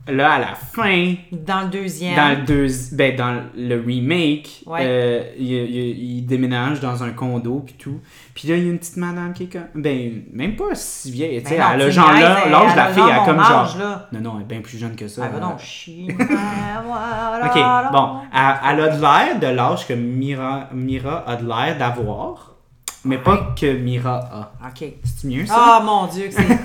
là, 0.07 0.31
à 0.33 0.39
la 0.39 0.55
fin, 0.55 1.13
Dans 1.31 1.61
le 1.61 1.67
deuxième. 1.69 2.15
dans 2.15 2.29
le, 2.39 2.45
deux, 2.45 2.67
ben, 2.93 3.15
dans 3.15 3.41
le 3.55 3.75
remake, 3.85 4.61
Ouais. 4.65 4.79
euh, 4.83 5.23
il, 5.37 5.51
il- 5.51 6.17
il 6.17 6.25
déménage 6.25 6.79
dans 6.79 7.03
un 7.03 7.11
condo 7.11 7.61
puis 7.65 7.75
tout. 7.77 7.99
Puis 8.33 8.47
là, 8.47 8.55
il 8.55 8.63
y 8.63 8.67
a 8.67 8.71
une 8.71 8.79
petite 8.79 8.97
madame 8.97 9.33
qui 9.33 9.43
est 9.43 9.47
comme... 9.47 9.67
Ben, 9.75 10.23
même 10.31 10.55
pas 10.55 10.73
si 10.75 11.11
vieille, 11.11 11.41
tu 11.43 11.49
sais, 11.49 11.57
Ben 11.57 11.65
elle 11.75 11.81
a 11.81 11.89
genre 11.89 12.11
l'âge 12.11 12.21
elle- 12.45 12.51
de 12.51 12.69
elle 12.71 12.75
la 12.77 12.87
fille, 12.87 13.03
elle 13.05 13.19
a 13.19 13.25
comme 13.25 13.43
genre... 13.43 13.75
là. 13.77 14.07
Non, 14.13 14.19
non, 14.21 14.33
elle 14.37 14.41
est 14.43 14.47
bien 14.47 14.61
plus 14.61 14.77
jeune 14.77 14.95
que 14.95 15.07
ça. 15.07 15.23
Ah, 15.25 15.27
ben 15.29 15.35
elle- 15.37 15.41
non, 15.43 15.57
chie. 15.57 16.07
Ok, 17.45 17.59
bon, 17.91 18.19
elle, 18.33 18.55
elle 18.71 18.81
a 18.81 18.89
de 18.95 19.01
l'air 19.01 19.39
de 19.39 19.47
l'âge 19.55 19.87
que 19.87 19.93
Mira, 19.93 20.69
Mira 20.73 21.23
a 21.27 21.35
de 21.35 21.45
l'air 21.47 21.77
d'avoir, 21.77 22.52
mais 23.05 23.17
pas 23.17 23.53
que 23.59 23.73
Mira 23.73 24.51
a. 24.61 24.67
Ok. 24.69 24.85
C'est 25.03 25.27
mieux 25.27 25.45
ça? 25.45 25.53
Ah, 25.57 25.83
mon 25.83 26.07
Dieu, 26.07 26.27
que 26.27 26.33
c'est. 26.33 26.43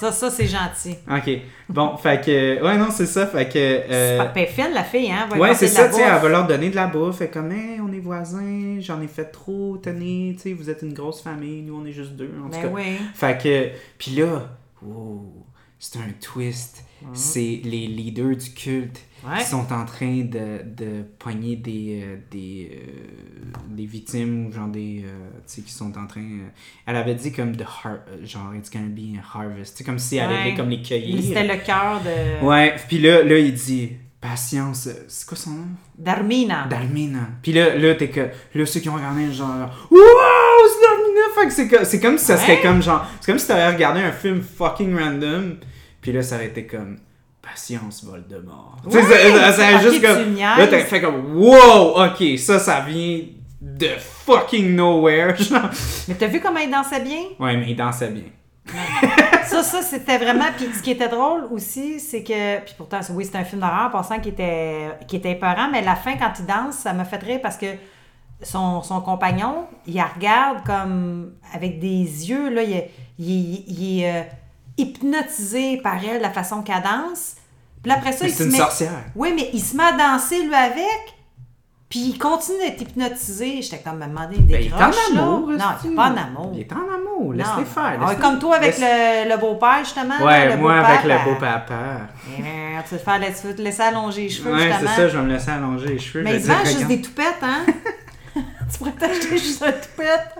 Ça, 0.00 0.10
ça, 0.12 0.30
c'est 0.30 0.46
gentil. 0.46 0.96
Ok, 1.10 1.28
bon, 1.68 1.94
fait 1.98 2.24
que. 2.24 2.62
Ouais, 2.64 2.78
non, 2.78 2.86
c'est 2.90 3.04
ça, 3.04 3.26
fait 3.26 3.46
que. 3.50 3.58
euh, 3.58 4.18
C'est 4.24 4.32
ben, 4.32 4.46
fine, 4.46 4.72
la 4.72 4.82
fille, 4.82 5.12
hein? 5.12 5.26
va 5.30 5.36
ouais, 5.36 5.54
c'est 5.54 5.68
ça, 5.68 5.88
tu 5.90 5.96
sais, 5.96 6.00
elle 6.00 6.22
va 6.22 6.26
leur 6.30 6.46
donner 6.46 6.70
de 6.70 6.74
la 6.74 6.86
bouffe, 6.86 7.18
fait 7.18 7.28
comme, 7.28 7.52
hey, 7.52 7.78
on 7.86 7.92
est 7.92 7.98
voisins, 7.98 8.78
j'en 8.80 8.98
ai 9.02 9.08
fait 9.08 9.26
trop, 9.26 9.76
tenez, 9.76 10.32
tu 10.36 10.40
sais, 10.40 10.52
vous 10.54 10.70
êtes 10.70 10.80
une 10.80 10.94
grosse 10.94 11.20
famille, 11.20 11.60
nous 11.60 11.78
on 11.78 11.84
est 11.84 11.92
juste 11.92 12.12
deux, 12.12 12.30
en 12.42 12.44
tout 12.46 12.52
Ben 12.52 12.62
cas. 12.62 12.68
oui. 12.72 12.96
Fait 13.12 13.36
que, 13.42 13.68
puis 13.98 14.12
là, 14.12 14.48
wow, 14.80 15.34
c'est 15.78 15.98
un 15.98 16.08
twist. 16.18 16.82
C'est 17.12 17.60
les 17.64 17.86
leaders 17.86 18.36
du 18.36 18.50
culte 18.52 19.00
Ouais. 19.22 19.36
qui 19.40 19.44
sont 19.50 19.70
en 19.70 19.84
train 19.84 20.22
de, 20.22 20.62
de 20.64 21.02
pogner 21.18 21.54
des, 21.56 22.00
euh, 22.02 22.16
des, 22.30 22.70
euh, 22.72 23.50
des 23.68 23.84
victimes 23.84 24.46
ou 24.46 24.52
genre 24.52 24.68
des. 24.68 25.02
euh, 25.04 25.28
tu 25.46 25.56
sais, 25.56 25.60
qui 25.60 25.72
sont 25.72 25.92
en 25.98 26.06
train. 26.06 26.24
elle 26.86 26.96
avait 26.96 27.14
dit 27.14 27.30
comme 27.30 27.54
de 27.54 27.62
har 27.64 27.98
genre, 28.22 28.54
it's 28.54 28.70
gonna 28.70 28.86
be 28.88 29.18
a 29.18 29.38
harvest. 29.38 29.76
Tu 29.76 29.78
sais, 29.78 29.84
comme 29.84 29.98
si 29.98 30.16
elle 30.16 30.30
Ouais. 30.30 30.36
allait 30.38 30.54
comme 30.54 30.70
les 30.70 30.80
cueillir. 30.80 31.22
C'était 31.22 31.46
le 31.46 31.56
cœur 31.62 32.00
de 32.02 32.44
Ouais, 32.46 32.74
puis 32.88 32.98
là, 32.98 33.22
là, 33.22 33.38
il 33.38 33.52
dit 33.52 33.90
patience. 34.22 34.88
C'est 35.08 35.26
quoi 35.28 35.36
son 35.36 35.50
nom? 35.50 35.66
d'Armina. 35.98 36.66
Dalmina. 36.70 37.28
Puis 37.42 37.52
là, 37.52 37.74
là 37.76 37.94
t'es 37.96 38.08
que. 38.08 38.30
Là, 38.54 38.64
ceux 38.64 38.80
qui 38.80 38.88
ont 38.88 38.94
regardé, 38.94 39.30
genre. 39.32 39.68
Wow, 39.90 39.98
c'est 40.66 40.86
Dalmina! 40.88 41.20
Fait 41.38 41.46
que 41.46 41.52
c'est 41.52 41.68
que- 41.68 41.84
c'est 41.84 42.00
comme 42.00 42.16
si 42.16 42.24
ça 42.24 42.38
serait 42.38 42.62
comme 42.62 42.82
genre. 42.82 43.04
C'est 43.20 43.30
comme 43.32 43.38
si 43.38 43.46
t'avais 43.46 43.68
regardé 43.74 44.00
un 44.00 44.12
film 44.12 44.40
fucking 44.40 44.96
random. 44.96 45.56
Puis 46.00 46.12
là, 46.12 46.22
ça 46.22 46.36
aurait 46.36 46.46
été 46.46 46.66
comme. 46.66 46.98
Patience, 47.42 48.04
Voldemort. 48.04 48.76
Tu 48.84 48.90
sais, 48.90 48.98
Ouais, 49.02 49.32
ça, 49.40 49.52
ça, 49.52 49.78
juste 49.80 49.94
tu 49.94 50.06
comme. 50.06 50.34
Là, 50.36 50.66
t'as 50.66 50.80
fait 50.80 51.00
comme. 51.00 51.36
Wow, 51.38 52.04
ok, 52.04 52.38
ça, 52.38 52.58
ça 52.58 52.80
vient 52.80 53.20
de 53.62 53.88
fucking 53.98 54.74
nowhere. 54.74 55.34
Mais 56.08 56.14
t'as 56.14 56.26
vu 56.26 56.38
comment 56.40 56.58
il 56.60 56.70
dansait 56.70 57.00
bien? 57.00 57.22
Ouais, 57.38 57.56
mais 57.56 57.70
il 57.70 57.76
dansait 57.76 58.10
bien. 58.10 58.24
Ça, 59.46 59.62
ça, 59.62 59.82
c'était 59.82 60.18
vraiment. 60.18 60.44
Puis 60.56 60.66
ce 60.76 60.82
qui 60.82 60.90
était 60.92 61.08
drôle 61.08 61.44
aussi, 61.50 61.98
c'est 61.98 62.22
que. 62.22 62.60
Puis 62.60 62.74
pourtant, 62.76 63.00
oui, 63.14 63.24
c'est 63.24 63.36
un 63.38 63.44
film 63.44 63.60
d'horreur 63.62 63.86
en 63.86 63.90
passant 63.90 64.20
qui 64.20 64.28
était, 64.28 64.88
qui 65.08 65.16
était 65.16 65.32
épeurant, 65.32 65.68
mais 65.72 65.82
la 65.82 65.96
fin, 65.96 66.16
quand 66.16 66.32
il 66.38 66.46
danse, 66.46 66.76
ça 66.76 66.92
m'a 66.92 67.04
fait 67.04 67.22
rire 67.22 67.40
parce 67.42 67.56
que 67.56 67.66
son, 68.42 68.82
son 68.82 69.00
compagnon, 69.00 69.66
il 69.86 69.94
la 69.94 70.04
regarde 70.04 70.58
comme. 70.64 71.32
avec 71.54 71.80
des 71.80 71.88
yeux, 72.30 72.50
là. 72.54 72.62
Il, 72.62 72.72
est- 72.72 72.90
il 73.18 73.64
il 73.66 74.00
est 74.00 74.10
euh, 74.10 74.22
hypnotisé 74.80 75.78
par 75.78 75.96
elle, 76.04 76.20
la 76.22 76.30
façon 76.30 76.62
qu'elle 76.62 76.82
danse. 76.82 77.36
Puis 77.82 77.92
après 77.92 78.12
ça, 78.12 78.24
Mais 78.24 78.30
il 78.30 78.32
c'est 78.34 78.38
se 78.38 78.44
une 78.44 78.52
met. 78.52 78.58
sorcière. 78.58 78.90
Oui, 79.16 79.32
mais 79.34 79.50
il 79.52 79.60
se 79.60 79.76
met 79.76 79.84
à 79.84 79.92
danser, 79.92 80.42
lui, 80.44 80.54
avec. 80.54 81.14
Puis 81.88 81.98
il 82.10 82.18
continue 82.18 82.58
d'être 82.58 82.82
hypnotisé. 82.82 83.62
J'étais 83.62 83.78
comme 83.78 83.98
me 83.98 84.06
demander 84.06 84.36
des 84.38 84.42
Ben, 84.54 84.60
il 84.62 84.68
est 84.68 84.72
en 84.72 84.76
croches, 84.78 84.96
là. 85.12 85.22
amour. 85.22 85.48
Non, 85.48 85.64
il 85.84 85.90
est 85.92 85.94
pas 85.96 86.04
en 86.04 86.16
amour. 86.16 86.50
Il 86.54 86.60
est 86.60 86.72
en 86.72 86.76
amour. 86.76 87.32
Laisse-les 87.32 87.64
faire. 87.64 87.98
Ah, 88.06 88.14
comme 88.14 88.38
toi 88.38 88.56
avec 88.56 88.78
laisse- 88.78 89.24
le, 89.26 89.30
le 89.30 89.36
beau-père, 89.40 89.78
justement. 89.80 90.14
Ouais, 90.22 90.46
là, 90.48 90.54
le 90.54 90.62
moi 90.62 90.74
avec 90.78 91.02
le 91.02 91.08
ben, 91.08 91.24
beau 91.24 91.34
papa. 91.34 91.74
eh, 92.38 92.42
Tu 92.86 92.94
veux, 92.94 92.98
te 92.98 93.04
faire, 93.04 93.20
tu 93.40 93.46
veux 93.48 93.56
te 93.56 93.62
laisser 93.62 93.82
allonger 93.82 94.22
les 94.22 94.28
cheveux, 94.28 94.52
Ouais, 94.52 94.58
c'est 94.60 94.70
justement? 94.72 94.90
ça, 94.96 95.08
je 95.08 95.16
vais 95.18 95.22
me 95.24 95.32
laisser 95.32 95.50
allonger 95.50 95.86
les 95.88 95.98
cheveux. 95.98 96.22
Mais 96.24 96.38
vendent 96.38 96.62
dire, 96.62 96.66
juste 96.72 96.86
des 96.86 97.00
toupettes, 97.00 97.42
hein? 97.42 97.64
tu 98.72 98.78
pourrais 98.78 98.92
t'acheter 98.92 99.38
juste 99.38 99.62
un 99.62 99.72
toupette. 99.72 100.36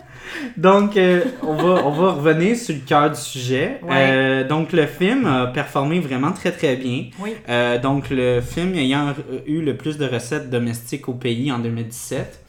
Donc, 0.56 0.96
euh, 0.96 1.22
on, 1.42 1.54
va, 1.54 1.84
on 1.86 1.90
va 1.90 2.12
revenir 2.12 2.56
sur 2.56 2.74
le 2.74 2.80
cœur 2.80 3.10
du 3.10 3.20
sujet. 3.20 3.80
Ouais. 3.82 3.90
Euh, 3.92 4.48
donc, 4.48 4.72
le 4.72 4.86
film 4.86 5.26
a 5.26 5.46
performé 5.48 6.00
vraiment 6.00 6.32
très 6.32 6.52
très 6.52 6.76
bien. 6.76 7.06
Oui. 7.18 7.34
Euh, 7.48 7.78
donc, 7.78 8.10
le 8.10 8.40
film 8.40 8.74
ayant 8.74 9.14
eu 9.46 9.60
le 9.62 9.76
plus 9.76 9.98
de 9.98 10.06
recettes 10.06 10.50
domestiques 10.50 11.08
au 11.08 11.14
pays 11.14 11.50
en 11.52 11.58
2017, 11.58 12.44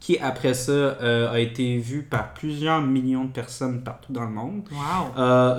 qui 0.00 0.18
après 0.18 0.54
ça 0.54 0.96
a 1.32 1.38
été 1.38 1.76
vu 1.78 2.02
par 2.02 2.34
plusieurs 2.34 2.80
millions 2.80 3.24
de 3.24 3.30
personnes 3.32 3.82
partout 3.82 4.12
dans 4.12 4.24
le 4.24 4.30
monde, 4.30 4.62
Wow. 4.72 5.12
a, 5.16 5.58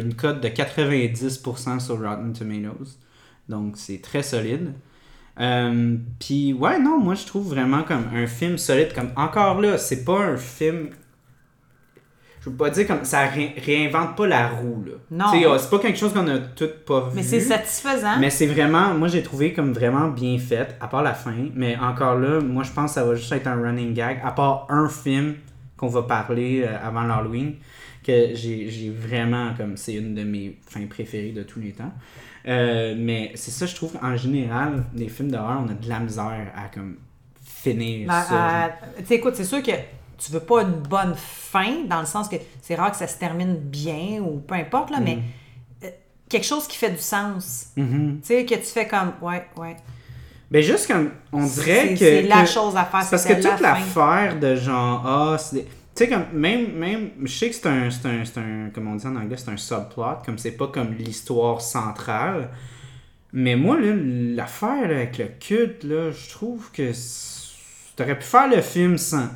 une 0.00 0.14
cote 0.14 0.40
de 0.40 0.48
90% 0.48 1.80
sur 1.80 1.98
Rotten 2.00 2.32
Tomatoes. 2.32 2.98
Donc, 3.48 3.72
c'est 3.76 4.00
très 4.00 4.22
solide. 4.22 4.72
Euh, 5.40 5.96
Puis, 6.18 6.52
ouais, 6.52 6.78
non, 6.78 6.98
moi 7.00 7.14
je 7.14 7.24
trouve 7.26 7.48
vraiment 7.48 7.82
comme 7.82 8.04
un 8.14 8.26
film 8.26 8.58
solide. 8.58 8.92
Comme 8.94 9.10
encore 9.16 9.60
là, 9.60 9.78
c'est 9.78 10.04
pas 10.04 10.18
un 10.18 10.36
film. 10.36 10.90
Je 12.42 12.48
veux 12.48 12.56
pas 12.56 12.70
dire 12.70 12.86
comme 12.86 13.04
ça 13.04 13.26
ré- 13.26 13.54
réinvente 13.62 14.16
pas 14.16 14.26
la 14.26 14.48
roue 14.48 14.82
là. 14.86 14.92
Non. 15.10 15.26
Euh, 15.52 15.58
c'est 15.58 15.68
pas 15.68 15.78
quelque 15.78 15.98
chose 15.98 16.12
qu'on 16.14 16.26
a 16.26 16.38
tout 16.38 16.68
pas 16.86 17.00
vu. 17.08 17.16
Mais 17.16 17.22
c'est 17.22 17.40
satisfaisant. 17.40 18.18
Mais 18.18 18.30
c'est 18.30 18.46
vraiment, 18.46 18.94
moi 18.94 19.08
j'ai 19.08 19.22
trouvé 19.22 19.52
comme 19.52 19.72
vraiment 19.74 20.08
bien 20.08 20.38
fait, 20.38 20.74
à 20.80 20.88
part 20.88 21.02
la 21.02 21.12
fin. 21.12 21.34
Mais 21.54 21.76
encore 21.76 22.18
là, 22.18 22.40
moi 22.40 22.62
je 22.62 22.70
pense 22.72 22.92
que 22.92 22.94
ça 22.94 23.04
va 23.04 23.14
juste 23.14 23.30
être 23.32 23.46
un 23.46 23.60
running 23.60 23.92
gag, 23.92 24.20
à 24.24 24.32
part 24.32 24.66
un 24.70 24.88
film 24.88 25.34
qu'on 25.76 25.88
va 25.88 26.02
parler 26.02 26.64
euh, 26.66 26.76
avant 26.82 27.02
l'Halloween, 27.02 27.56
que 28.02 28.30
j'ai 28.34 28.70
j'ai 28.70 28.88
vraiment 28.90 29.52
comme, 29.56 29.76
c'est 29.76 29.94
une 29.94 30.14
de 30.14 30.22
mes 30.24 30.58
fins 30.66 30.86
préférées 30.88 31.32
de 31.32 31.42
tous 31.42 31.60
les 31.60 31.72
temps. 31.72 31.92
Euh, 32.48 32.94
mais 32.96 33.32
c'est 33.34 33.50
ça, 33.50 33.66
je 33.66 33.74
trouve 33.74 33.92
qu'en 33.92 34.16
général, 34.16 34.84
les 34.94 35.08
films 35.08 35.30
d'horreur, 35.30 35.62
on 35.64 35.68
a 35.70 35.74
de 35.74 35.88
la 35.88 36.00
misère 36.00 36.52
à 36.56 36.68
comme 36.74 36.96
finir 37.44 38.08
Ben, 38.08 38.24
euh, 38.32 38.68
tu 39.06 39.14
écoute, 39.14 39.34
c'est 39.36 39.44
sûr 39.44 39.62
que 39.62 39.72
tu 40.18 40.32
veux 40.32 40.40
pas 40.40 40.62
une 40.62 40.72
bonne 40.80 41.14
fin, 41.16 41.84
dans 41.86 42.00
le 42.00 42.06
sens 42.06 42.28
que 42.28 42.36
c'est 42.62 42.74
rare 42.74 42.90
que 42.90 42.96
ça 42.96 43.06
se 43.06 43.18
termine 43.18 43.56
bien 43.56 44.20
ou 44.22 44.38
peu 44.40 44.54
importe, 44.54 44.90
là, 44.90 45.00
mais 45.00 45.18
euh, 45.84 45.88
quelque 46.28 46.46
chose 46.46 46.66
qui 46.66 46.76
fait 46.76 46.90
du 46.90 46.98
sens. 46.98 47.68
Mhm. 47.76 48.20
Tu 48.22 48.26
sais, 48.28 48.44
que 48.44 48.54
tu 48.54 48.62
fais 48.66 48.86
comme, 48.86 49.12
ouais, 49.22 49.46
ouais. 49.56 49.76
Ben 50.50 50.62
juste 50.62 50.88
comme, 50.88 51.10
on 51.32 51.44
dirait 51.46 51.90
que... 51.90 51.98
C'est 51.98 52.22
la 52.22 52.42
que- 52.42 52.48
chose 52.48 52.74
à 52.76 52.84
faire. 52.84 53.06
Parce 53.08 53.24
que 53.24 53.34
toute 53.34 53.60
l'affaire 53.60 54.38
de 54.40 54.56
genre, 54.56 55.02
ah, 55.06 55.36
c'est 55.38 55.64
sais, 56.04 56.08
comme, 56.08 56.26
même, 56.32 56.72
même, 56.76 57.10
je 57.22 57.32
sais 57.32 57.48
que 57.50 57.54
c'est 57.54 57.66
un, 57.66 57.90
c'est 57.90 58.06
un, 58.06 58.66
un, 58.66 58.70
comme 58.70 58.88
on 58.88 58.96
dit 58.96 59.06
en 59.06 59.16
anglais, 59.16 59.36
c'est 59.36 59.50
un 59.50 59.56
subplot, 59.56 60.22
comme 60.24 60.38
c'est 60.38 60.52
pas 60.52 60.68
comme 60.68 60.94
l'histoire 60.94 61.60
centrale. 61.60 62.50
Mais 63.32 63.54
moi, 63.54 63.78
l'affaire 63.80 64.84
avec 64.84 65.18
le 65.18 65.26
culte, 65.26 65.84
là, 65.84 66.10
je 66.10 66.30
trouve 66.30 66.70
que 66.72 66.90
t'aurais 67.96 68.18
pu 68.18 68.24
faire 68.24 68.48
le 68.48 68.60
film 68.60 68.98
sans. 68.98 69.28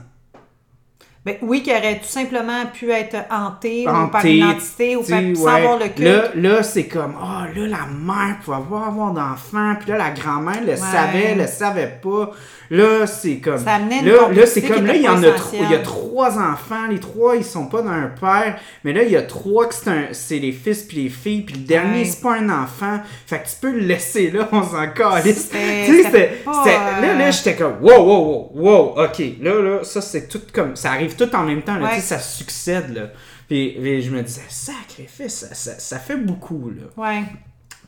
Ben, 1.25 1.37
oui, 1.41 1.63
qui 1.63 1.71
aurait 1.71 2.01
tout 2.01 2.09
simplement 2.09 2.67
pu 2.67 2.91
être 2.91 3.17
hanté, 3.31 3.85
ou 3.89 3.91
par 3.91 4.21
Hanté, 4.21 4.37
une 4.37 4.45
entité 4.45 4.95
ou 4.95 5.01
par, 5.01 5.21
sans 5.21 5.43
ouais. 5.43 5.53
avoir 5.53 5.79
le 5.79 5.87
culte. 5.87 6.01
Là, 6.01 6.23
là 6.35 6.63
c'est 6.63 6.87
comme, 6.87 7.15
ah, 7.19 7.47
là, 7.57 7.67
la 7.67 7.87
mère 7.87 8.41
pouvait 8.45 8.59
pas 8.69 8.87
avoir 8.89 9.13
d'enfant, 9.13 9.75
puis 9.81 9.91
là, 9.91 9.97
la 9.97 10.11
grand-mère 10.11 10.63
le 10.67 10.77
savait, 10.77 11.35
le 11.35 11.47
savait 11.47 11.99
pas. 12.03 12.33
Là, 12.71 13.07
c'est 13.07 13.37
comme. 13.37 13.59
Ça 13.59 13.75
amenait 13.75 14.01
une 14.01 14.07
là, 14.07 14.29
là, 14.35 14.47
c'est 14.47 14.63
comme, 14.63 14.85
là, 14.85 14.95
il 14.95 15.03
y 15.03 15.09
en 15.09 15.23
a, 15.23 15.31
trois, 15.33 15.59
il 15.63 15.71
y 15.71 15.75
a 15.75 15.79
trois 15.79 16.39
enfants, 16.39 16.87
les 16.91 17.01
trois, 17.01 17.37
ils 17.37 17.45
sont 17.45 17.67
pas 17.67 17.83
d'un 17.83 18.11
père, 18.21 18.59
mais 18.85 18.93
là, 18.93 19.03
il 19.03 19.11
y 19.11 19.17
a 19.17 19.23
trois 19.23 19.67
que 19.67 19.75
c'est 20.13 20.39
les 20.39 20.53
fils 20.53 20.83
puis 20.83 21.05
les 21.05 21.09
filles, 21.09 21.43
puis 21.43 21.57
le 21.57 21.67
dernier, 21.67 22.01
Ouais. 22.01 22.05
c'est 22.05 22.23
pas 22.23 22.35
un 22.37 22.49
enfant. 22.49 23.01
Fait 23.27 23.39
que 23.39 23.49
tu 23.49 23.55
peux 23.61 23.71
le 23.71 23.81
laisser 23.87 24.31
là, 24.31 24.49
on 24.53 24.63
s'en 24.63 24.89
calisse. 24.89 25.51
Tu 25.51 26.03
sais, 26.03 26.43
euh, 26.47 27.01
Là, 27.01 27.15
là, 27.15 27.31
j'étais 27.31 27.55
comme, 27.55 27.77
wow, 27.81 28.03
wow, 28.03 28.25
wow, 28.25 28.51
wow, 28.55 29.05
ok. 29.05 29.23
Là, 29.41 29.63
là, 29.63 29.85
ça, 29.85 30.01
c'est 30.01 30.29
tout 30.29 30.41
comme. 30.53 30.77
Ça 30.77 30.93
arrive 30.93 31.14
tout 31.17 31.35
en 31.35 31.45
même 31.45 31.63
temps, 31.63 31.79
là, 31.79 31.87
Ouais. 31.93 32.01
ça 32.01 32.19
succède, 32.19 32.95
là. 32.95 33.11
Puis, 33.49 33.77
puis 33.81 34.03
je 34.03 34.11
me 34.11 34.23
disais, 34.23 34.43
sacrifice, 34.49 35.33
ça, 35.47 35.55
ça, 35.55 35.79
ça 35.79 35.99
fait 35.99 36.17
beaucoup, 36.17 36.71
là. 36.71 36.83
Ouais. 36.97 37.23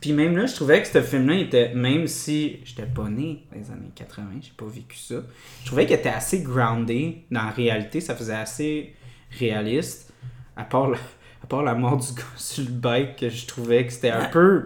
Puis 0.01 0.13
même 0.13 0.37
là, 0.37 0.45
je 0.47 0.55
trouvais 0.55 0.83
que 0.83 0.89
ce 0.89 1.01
film-là 1.03 1.37
était, 1.37 1.75
même 1.75 2.07
si 2.07 2.59
j'étais 2.65 2.85
pas 2.87 3.09
né 3.09 3.45
dans 3.51 3.59
les 3.59 3.71
années 3.71 3.91
80, 3.95 4.25
j'ai 4.43 4.53
pas 4.57 4.67
vécu 4.67 4.97
ça, 4.99 5.17
je 5.63 5.67
trouvais 5.67 5.87
qu'il 5.87 5.97
était 5.97 6.11
assez 6.11 6.41
groundé 6.41 7.25
dans 7.31 7.45
la 7.45 7.51
réalité, 7.51 8.01
ça 8.01 8.15
faisait 8.15 8.35
assez 8.35 8.95
réaliste, 9.39 10.13
à 10.55 10.65
part, 10.65 10.89
le- 10.91 10.99
à 11.43 11.47
part 11.49 11.63
la 11.63 11.75
mort 11.75 11.97
du 11.97 12.13
gars 12.15 12.23
sur 12.37 12.65
le 12.65 12.71
bike, 12.71 13.17
que 13.17 13.31
je 13.31 13.47
trouvais 13.47 13.87
que 13.87 13.93
c'était 13.95 14.11
un 14.11 14.25
peu 14.33 14.63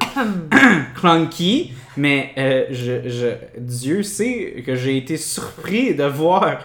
clunky, 0.97 1.73
mais 1.97 2.33
euh, 2.37 2.65
je, 2.71 3.09
je, 3.09 3.27
Dieu 3.59 4.03
sait 4.03 4.63
que 4.67 4.75
j'ai 4.75 4.97
été 4.97 5.17
surpris 5.17 5.95
de 5.95 6.05
voir 6.05 6.65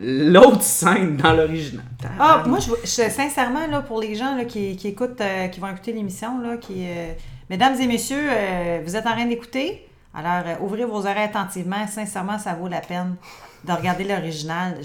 l'autre 0.00 0.62
scène 0.62 1.16
dans 1.16 1.32
l'original. 1.32 1.84
Ah, 2.18 2.42
moi, 2.46 2.58
je, 2.58 2.70
je- 2.82 3.10
sincèrement, 3.10 3.66
là, 3.66 3.82
pour 3.82 4.00
les 4.00 4.14
gens 4.14 4.34
là, 4.36 4.44
qui, 4.44 4.76
qui 4.76 4.88
écoutent, 4.88 5.20
euh, 5.20 5.48
qui 5.48 5.60
vont 5.60 5.68
écouter 5.68 5.92
l'émission, 5.92 6.40
là, 6.40 6.56
qui, 6.56 6.86
euh, 6.86 7.12
mesdames 7.50 7.78
et 7.80 7.86
messieurs, 7.86 8.28
euh, 8.30 8.80
vous 8.84 8.96
êtes 8.96 9.06
en 9.06 9.12
train 9.12 9.26
d'écouter? 9.26 9.86
Alors, 10.14 10.42
euh, 10.46 10.54
ouvrez 10.64 10.84
vos 10.84 11.00
oreilles 11.00 11.24
attentivement. 11.32 11.86
Sincèrement, 11.86 12.38
ça 12.38 12.54
vaut 12.54 12.68
la 12.68 12.80
peine 12.80 13.16
de 13.64 13.72
regarder 13.72 14.04
l'original. 14.04 14.78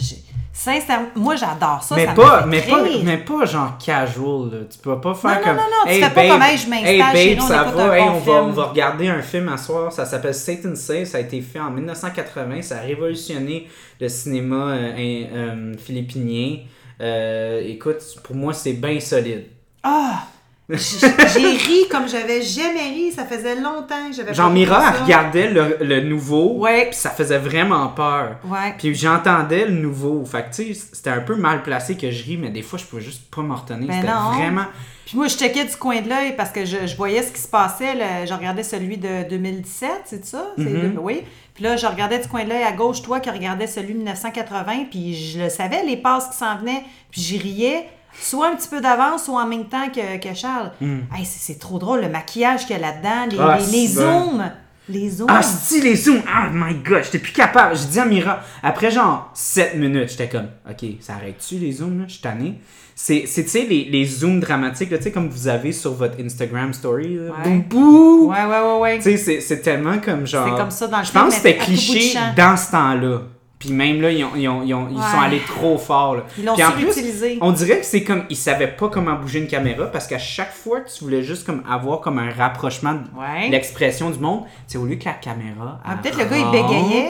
Sincèrement, 0.58 1.08
moi, 1.16 1.36
j'adore 1.36 1.84
ça. 1.84 1.96
mais 1.98 2.06
ça 2.06 2.12
me 2.12 2.16
pas, 2.16 2.42
fait 2.44 2.48
mais 2.48 2.62
pas, 2.62 2.84
mais 3.04 3.18
pas 3.18 3.44
genre 3.46 3.78
casual, 3.78 4.50
là. 4.52 4.58
Tu 4.72 4.78
peux 4.80 5.02
pas 5.02 5.14
faire 5.14 5.32
Non, 5.32 5.36
non, 5.36 5.44
comme. 5.44 5.56
non, 5.58 5.64
non, 5.64 5.92
tu 5.92 6.02
fais 6.02 6.10
pas 6.10 6.28
comme, 6.30 6.42
Hey, 6.44 6.58
je 6.58 6.70
m'installe 6.70 6.88
hey, 6.88 7.00
babe, 7.00 7.16
chez 7.18 7.36
nous, 7.36 7.44
on 7.44 7.48
ça 7.48 7.64
va, 7.64 7.84
un 7.84 7.94
hey, 7.94 8.04
bon 8.04 8.08
on, 8.08 8.14
va, 8.14 8.22
film. 8.22 8.36
on 8.38 8.52
va 8.52 8.64
regarder 8.64 9.08
un 9.10 9.22
film 9.22 9.50
à 9.50 9.58
soir. 9.58 9.92
Ça 9.92 10.06
s'appelle 10.06 10.34
Satan 10.34 10.74
Saves. 10.76 11.04
Ça 11.04 11.18
a 11.18 11.22
été 11.22 11.42
fait 11.42 11.60
en 11.60 11.72
1980. 11.72 12.62
Ça 12.62 12.78
a 12.78 12.82
révolutionné 12.82 13.68
le 14.00 14.08
cinéma 14.08 14.70
euh, 14.70 14.94
euh, 14.98 15.74
philippinien. 15.78 16.60
Euh, 17.02 17.62
écoute, 17.66 18.02
pour 18.24 18.38
moi, 18.38 18.54
c'est 18.54 18.74
bien 18.74 18.98
solide. 19.02 19.48
Ah! 19.84 20.24
J'ai 20.68 21.48
ri 21.58 21.88
comme 21.92 22.08
j'avais 22.08 22.42
jamais 22.42 22.90
ri. 22.90 23.12
Ça 23.12 23.26
faisait 23.26 23.56
longtemps 23.56 24.10
que 24.10 24.16
j'avais 24.16 24.32
vu 24.34 24.42
Mira, 24.52 24.94
elle 24.96 25.04
regardait 25.04 25.50
le, 25.52 25.78
le 25.82 26.02
nouveau. 26.02 26.56
Ouais. 26.58 26.88
Puis 26.88 26.96
ça 26.96 27.12
faisait 27.12 27.38
vraiment 27.38 27.88
peur. 27.90 28.38
Ouais. 28.46 28.74
Puis 28.78 28.96
j'entendais 28.96 29.66
le 29.66 29.74
nouveau. 29.74 30.26
Fait 30.26 30.44
que 30.50 30.56
tu 30.56 30.74
sais, 30.74 30.88
c'était 30.94 31.12
un 31.12 31.22
peu 31.22 31.36
mal 31.36 31.62
placé 31.62 31.96
que 31.96 32.10
je 32.10 32.24
ris, 32.24 32.38
mais 32.38 32.50
des 32.50 32.62
fois, 32.64 32.80
je 32.80 32.86
pouvais 32.86 33.02
juste 33.04 33.30
pas 33.34 33.42
m'en 33.42 33.56
retenir. 33.56 33.88
Ben 33.88 34.02
C'était 34.02 34.12
vraiment. 34.42 34.66
Puis 35.06 35.18
moi, 35.18 35.28
je 35.28 35.36
checkais 35.38 35.66
du 35.66 35.76
coin 35.76 36.02
de 36.02 36.10
l'œil 36.10 36.36
parce 36.36 36.50
que 36.50 36.66
je, 36.66 36.88
je 36.88 36.96
voyais 36.98 37.22
ce 37.22 37.32
qui 37.32 37.40
se 37.42 37.48
passait. 37.48 37.94
là. 37.94 38.26
Je 38.26 38.34
regardais 38.34 38.64
celui 38.64 38.98
de 38.98 39.30
2017, 39.30 39.90
c'est 40.06 40.26
ça? 40.26 40.48
Mhm. 40.58 40.98
Oui. 41.00 41.22
Puis 41.54 41.64
là, 41.64 41.78
je 41.78 41.86
regardais 41.86 42.18
du 42.20 42.28
coin 42.28 42.44
de 42.44 42.50
l'œil 42.50 42.64
à 42.64 42.72
gauche, 42.72 43.02
toi 43.04 43.20
qui 43.20 43.30
regardais 43.30 43.68
celui 43.68 43.94
de 43.94 43.98
1980, 44.00 44.86
puis 44.90 45.14
je 45.16 45.44
le 45.44 45.50
savais, 45.50 45.84
les 45.86 45.96
passes 45.98 46.28
qui 46.30 46.36
s'en 46.38 46.58
venaient, 46.58 46.84
puis 47.12 47.22
j'y 47.22 47.38
riais, 47.38 47.86
soit 48.20 48.48
un 48.48 48.56
petit 48.56 48.68
peu 48.68 48.82
d'avance, 48.82 49.26
soit 49.26 49.42
en 49.42 49.48
même 49.48 49.66
temps 49.66 49.90
que, 49.90 50.18
que 50.18 50.34
Charles. 50.34 50.72
Hey, 50.82 51.26
c'est 51.26 51.54
c'est 51.54 51.60
trop 51.60 51.80
drôle, 51.80 52.02
le 52.02 52.10
maquillage 52.10 52.66
qu'il 52.66 52.76
y 52.78 52.80
a 52.80 52.82
là-dedans, 52.82 53.26
les. 53.30 53.38
Ah, 53.40 53.58
les, 53.72 53.88
bon. 53.88 53.94
zooms. 53.94 54.52
Les 54.88 55.10
zooms. 55.10 55.28
Ah, 55.30 55.42
si 55.42 55.82
les 55.82 55.96
zooms! 55.96 56.22
Oh 56.28 56.50
my 56.52 56.76
god, 56.76 57.04
j'étais 57.04 57.18
plus 57.18 57.34
capable. 57.34 57.76
Je 57.76 57.86
dis 57.86 58.00
à 58.00 58.06
Mira, 58.06 58.42
après 58.62 58.92
genre 58.92 59.32
7 59.34 59.78
minutes, 59.78 60.10
j'étais 60.10 60.30
comme, 60.30 60.48
ok, 60.70 60.88
ça 61.00 61.14
arrête-tu 61.14 61.56
les 61.56 61.72
zooms, 61.72 62.00
là? 62.00 62.06
Je 62.08 62.14
suis 62.14 62.22
tanné. 62.22 62.60
C'est, 62.94 63.26
c'est, 63.26 63.44
tu 63.44 63.50
sais, 63.50 63.66
les, 63.66 63.86
les 63.86 64.06
zooms 64.06 64.40
dramatiques, 64.40 64.90
tu 64.90 65.02
sais, 65.02 65.12
comme 65.12 65.28
vous 65.28 65.48
avez 65.48 65.72
sur 65.72 65.94
votre 65.94 66.18
Instagram 66.24 66.72
story, 66.72 67.16
là. 67.16 67.24
Ouais. 67.24 67.44
Boum, 67.44 67.62
boum! 67.64 68.30
Ouais, 68.30 68.46
ouais, 68.46 68.62
ouais, 68.62 68.80
ouais. 68.80 68.98
Tu 68.98 69.04
sais, 69.04 69.18
c'est, 69.18 69.42
c'est 69.42 69.62
tellement 69.62 69.98
comme 69.98 70.26
genre. 70.26 70.48
C'est 70.50 70.62
comme 70.62 70.72
ça 70.72 70.88
dans 70.88 71.00
le 71.00 71.06
Je 71.06 71.12
pense 71.12 71.30
que 71.30 71.36
c'était 71.36 71.58
cliché 71.58 72.14
dans 72.38 72.56
ce 72.56 72.72
temps-là. 72.72 73.22
Puis 73.58 73.72
même 73.72 74.02
là, 74.02 74.12
ils, 74.12 74.24
ont, 74.24 74.32
ils, 74.36 74.48
ont- 74.50 74.64
ils 74.64 74.74
ont- 74.74 74.88
ils 74.92 74.98
Ouais. 74.98 75.02
sont 75.12 75.20
allés 75.20 75.40
trop 75.48 75.78
fort. 75.78 76.16
Là. 76.16 76.24
Ils 76.38 76.44
l'ont 76.46 76.56
surutilisé. 76.56 77.38
on 77.42 77.52
dirait 77.52 77.80
que 77.80 77.86
c'est 77.86 78.04
comme 78.04 78.24
ils 78.30 78.36
savaient 78.36 78.68
pas 78.76 78.90
comment 78.90 79.14
bouger 79.16 79.40
une 79.40 79.48
caméra 79.48 79.86
parce 79.88 80.08
qu'à 80.08 80.18
chaque 80.20 80.52
fois 80.54 80.82
que 80.82 80.90
tu 80.90 81.04
voulais 81.04 81.24
juste 81.24 81.46
comme 81.46 81.64
avoir 81.70 82.02
comme 82.02 82.20
un 82.20 82.30
rapprochement 82.32 82.94
de 82.94 83.00
Ouais. 83.20 83.50
l'expression 83.50 84.10
du 84.10 84.20
monde, 84.20 84.44
c'est 84.68 84.78
au 84.78 84.86
lieu 84.86 84.98
que 84.98 85.06
la 85.06 85.14
caméra. 85.14 85.80
Ah, 85.86 85.96
Peut-être 85.96 86.18
le 86.18 86.26
gars, 86.26 86.38
il 86.38 86.52
bégayait, 86.52 87.10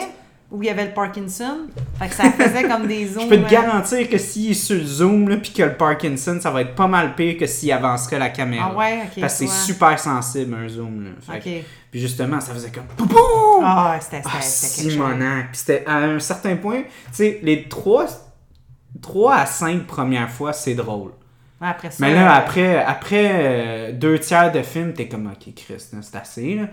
ou 0.50 0.62
il 0.62 0.66
y 0.66 0.70
avait 0.70 0.84
le 0.86 0.92
Parkinson. 0.92 1.66
Fait 1.98 2.08
que 2.08 2.14
ça 2.14 2.30
faisait 2.30 2.68
comme 2.68 2.86
des 2.86 3.06
zooms. 3.08 3.22
Je 3.24 3.28
peux 3.28 3.42
te 3.42 3.50
garantir 3.50 4.08
que 4.08 4.16
s'il 4.18 4.52
est 4.52 4.54
sur 4.54 4.76
le 4.76 4.84
zoom 4.84 5.28
là, 5.28 5.36
puis 5.38 5.52
que 5.52 5.62
le 5.62 5.74
Parkinson, 5.74 6.38
ça 6.40 6.50
va 6.50 6.60
être 6.62 6.74
pas 6.74 6.86
mal 6.86 7.14
pire 7.14 7.36
que 7.36 7.46
s'il 7.46 7.72
avancerait 7.72 8.18
la 8.18 8.30
caméra. 8.30 8.70
Ah 8.72 8.76
ouais, 8.76 9.00
ok. 9.04 9.20
Parce 9.20 9.38
que 9.40 9.46
c'est 9.46 9.52
super 9.66 9.98
sensible 9.98 10.54
un 10.54 10.68
zoom. 10.68 11.04
Là. 11.04 11.10
Fait 11.20 11.38
Ok. 11.58 11.64
Puis 11.90 12.00
justement, 12.00 12.40
ça 12.40 12.52
faisait 12.52 12.70
comme 12.70 12.84
poupou! 12.96 13.16
Ah, 13.62 13.96
c'était 14.00 14.18
c'était- 14.18 14.28
Ah, 14.32 14.40
c'était 14.40 14.82
quelque 14.90 14.96
chose. 14.98 15.46
Puis 15.50 15.58
c'était 15.58 15.84
à 15.86 15.96
un 15.98 16.18
certain 16.18 16.56
point, 16.56 16.82
tu 16.82 16.88
sais, 17.12 17.40
les 17.42 17.68
trois, 17.68 18.06
trois 19.00 19.36
à 19.36 19.46
cinq 19.46 19.86
premières 19.86 20.30
fois, 20.30 20.52
c'est 20.52 20.74
drôle. 20.74 21.12
Après 21.58 21.90
ça. 21.90 21.96
Mais 22.00 22.14
là, 22.14 22.30
euh, 22.34 22.38
après, 22.38 22.84
après 22.84 23.30
euh, 23.32 23.92
deux 23.92 24.18
tiers 24.18 24.52
de 24.52 24.60
film, 24.62 24.92
t'es 24.92 25.08
comme, 25.08 25.26
ok, 25.26 25.54
Chris, 25.54 25.74
c'est 25.78 26.14
assez. 26.16 26.54
Là. 26.54 26.64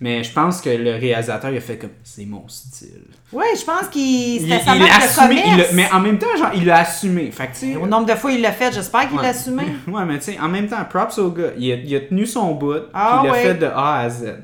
Mais 0.00 0.24
je 0.24 0.32
pense 0.32 0.60
que 0.60 0.70
le 0.70 0.92
réalisateur, 0.96 1.50
il 1.50 1.56
a 1.56 1.60
fait 1.60 1.78
comme, 1.78 1.90
c'est 2.02 2.24
mon 2.26 2.46
style. 2.48 3.04
Oui, 3.32 3.44
je 3.58 3.64
pense 3.64 3.88
qu'il. 3.88 4.02
Il, 4.36 4.40
C'était 4.42 4.56
il 4.56 4.60
sa 4.64 4.74
l'a 4.74 4.78
marque 4.80 5.00
de 5.00 5.04
assumé, 5.06 5.42
il 5.46 5.56
l'a- 5.56 5.72
mais 5.72 5.92
en 5.92 6.00
même 6.00 6.18
temps, 6.18 6.36
genre, 6.36 6.50
il 6.54 6.64
l'a 6.66 6.78
assumé. 6.80 7.30
Fait 7.30 7.46
que, 7.48 7.76
Au 7.78 7.86
nombre 7.86 8.06
de 8.06 8.14
fois 8.14 8.32
il 8.32 8.40
l'a 8.42 8.52
fait, 8.52 8.72
j'espère 8.72 9.08
qu'il 9.08 9.16
Ouais. 9.16 9.22
l'a 9.22 9.28
assumé. 9.30 9.62
Ouais, 9.88 10.04
mais 10.04 10.18
tu 10.18 10.32
sais, 10.32 10.40
en 10.40 10.48
même 10.48 10.66
temps, 10.68 10.84
props 10.90 11.18
au 11.18 11.30
gars. 11.30 11.50
Il 11.56 11.70
a, 11.72 11.76
il 11.76 11.94
a 11.96 12.00
tenu 12.00 12.26
son 12.26 12.52
bout, 12.54 12.74
Ah 12.92 13.20
puis 13.20 13.20
il 13.22 13.26
l'a 13.28 13.32
ouais. 13.32 13.42
fait 13.44 13.54
de 13.54 13.66
A 13.66 14.00
à 14.00 14.10
Z. 14.10 14.34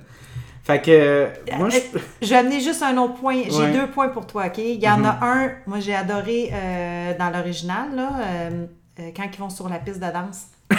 Fait 0.63 0.81
que, 0.81 0.91
euh, 0.91 1.27
moi, 1.57 1.69
je... 1.69 1.77
Euh, 1.79 2.01
Je 2.23 2.29
vais 2.29 2.37
amener 2.37 2.61
juste 2.61 2.83
un 2.83 2.97
autre 2.99 3.15
point. 3.15 3.43
J'ai 3.49 3.51
Ouais. 3.57 3.73
deux 3.73 3.89
points 3.89 4.09
pour 4.11 4.27
toi, 4.27 4.47
OK? 4.47 4.59
Il 4.59 4.81
y 4.81 4.89
en 4.89 4.99
Mhm. 4.99 5.05
a 5.07 5.19
un, 5.23 5.51
moi 5.67 5.81
j'ai 5.81 5.95
adoré 5.95 6.51
euh, 6.53 7.13
dans 7.19 7.31
l'original, 7.31 7.89
là, 7.97 8.11
euh, 8.21 8.67
euh, 9.01 9.11
quand 9.17 9.25
ils 9.33 9.39
vont 9.41 9.51
sur 9.51 9.69
la 9.69 9.79
piste 9.79 9.99
de 9.99 10.13
danse. 10.13 10.45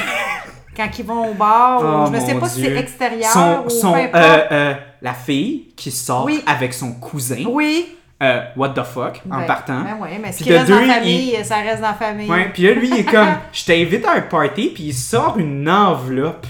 quand 0.76 0.88
ils 0.98 1.06
vont 1.06 1.30
au 1.32 1.34
bar, 1.34 1.80
Oh, 1.82 2.10
ou, 2.10 2.14
je 2.14 2.20
ne 2.22 2.26
sais 2.26 2.36
pas 2.36 2.48
si 2.50 2.62
c'est 2.62 2.76
extérieur 2.78 3.32
son, 3.32 3.64
ou 3.66 3.70
son, 3.70 3.94
peu 3.94 4.00
euh, 4.00 4.38
euh, 4.52 4.74
la 5.02 5.14
fille 5.14 5.74
qui 5.76 5.92
sort 5.92 6.26
Oui. 6.26 6.44
avec 6.48 6.74
son 6.74 6.94
cousin, 6.94 7.44
oui. 7.48 7.96
euh, 8.24 8.42
what 8.56 8.70
the 8.70 8.84
fuck, 8.84 9.22
en 9.30 9.40
Ben, 9.40 9.46
partant. 9.46 9.82
Ben 9.82 9.98
ouais, 10.02 10.20
mais 10.22 10.32
ce 10.32 10.38
Puis 10.38 10.46
qui 10.46 10.54
reste 10.54 10.70
dans 10.70 10.80
la 10.80 10.94
famille, 10.94 11.38
ça 11.44 11.56
reste 11.58 11.82
dans 11.82 11.88
la 11.88 11.94
famille. 11.94 12.30
Ouais, 12.30 12.50
puis 12.54 12.64
là, 12.64 12.74
lui, 12.74 12.88
il 12.90 12.98
est 13.00 13.04
comme, 13.12 13.30
je 13.52 13.66
t'invite 13.66 14.06
à 14.06 14.14
un 14.14 14.22
party, 14.22 14.72
puis 14.74 14.84
il 14.86 14.94
sort 14.94 15.38
une 15.38 15.70
enveloppe. 15.70 16.46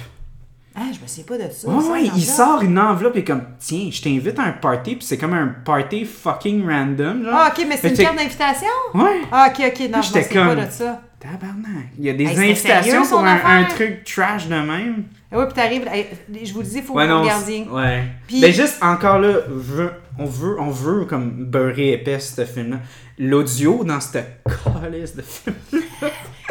Ah, 0.73 0.83
je 0.93 0.99
me 1.01 1.07
souviens 1.07 1.25
pas 1.37 1.37
de 1.47 1.51
ça. 1.51 1.67
Ouais, 1.67 1.83
ouais, 2.03 2.03
il 2.15 2.23
sort 2.23 2.61
une 2.61 2.79
enveloppe 2.79 3.17
et 3.17 3.23
comme, 3.25 3.43
tiens, 3.59 3.89
je 3.91 4.01
t'invite 4.01 4.39
à 4.39 4.43
un 4.43 4.51
party, 4.53 4.95
puis 4.95 5.05
c'est 5.05 5.17
comme 5.17 5.33
un 5.33 5.47
party 5.65 6.05
fucking 6.05 6.65
random, 6.65 7.23
genre. 7.25 7.33
Ah, 7.35 7.51
ok, 7.53 7.65
mais 7.67 7.75
c'est 7.75 7.89
une 7.89 7.97
carte 7.97 8.17
d'invitation? 8.17 8.67
Ouais, 8.93 9.21
Ah, 9.31 9.49
ok, 9.49 9.63
ok, 9.67 9.79
non, 9.91 10.01
je 10.01 10.17
me 10.17 10.23
souviens 10.23 10.45
pas 10.47 10.55
de 10.55 10.71
ça. 10.71 11.01
Tabarnak. 11.21 11.87
Il 11.99 12.05
y 12.05 12.09
a 12.09 12.13
des 12.13 12.23
Hey, 12.25 12.29
c'était 12.55 12.71
invitations 12.73 13.03
sérieux, 13.03 13.09
pour 13.09 13.19
un, 13.49 13.63
truc 13.65 14.03
trash 14.03 14.47
de 14.47 14.55
même. 14.55 15.03
Ah 15.31 15.39
oui, 15.39 15.45
puis 15.45 15.53
t'arrives, 15.53 15.85
je 16.43 16.53
vous 16.53 16.59
le 16.61 16.65
dis, 16.65 16.77
il 16.77 16.83
faut 16.83 16.93
Ouais, 16.93 17.03
que 17.05 17.09
vous 17.11 17.15
non, 17.17 17.21
regardiez. 17.21 17.67
ouais. 17.71 18.03
Puis- 18.27 18.41
Ben 18.41 18.51
juste, 18.53 18.77
encore 18.81 19.19
là, 19.19 19.37
veut- 19.47 19.93
on 20.19 20.25
veut, 20.25 20.59
on 20.59 20.69
veut 20.69 21.05
comme 21.05 21.45
beurrer 21.45 21.93
épais 21.93 22.19
ce 22.19 22.43
film-là. 22.45 22.77
L'audio 23.17 23.83
dans 23.83 23.99
cette 24.01 24.41
calice 24.81 25.15
de 25.15 25.21
film. 25.21 25.55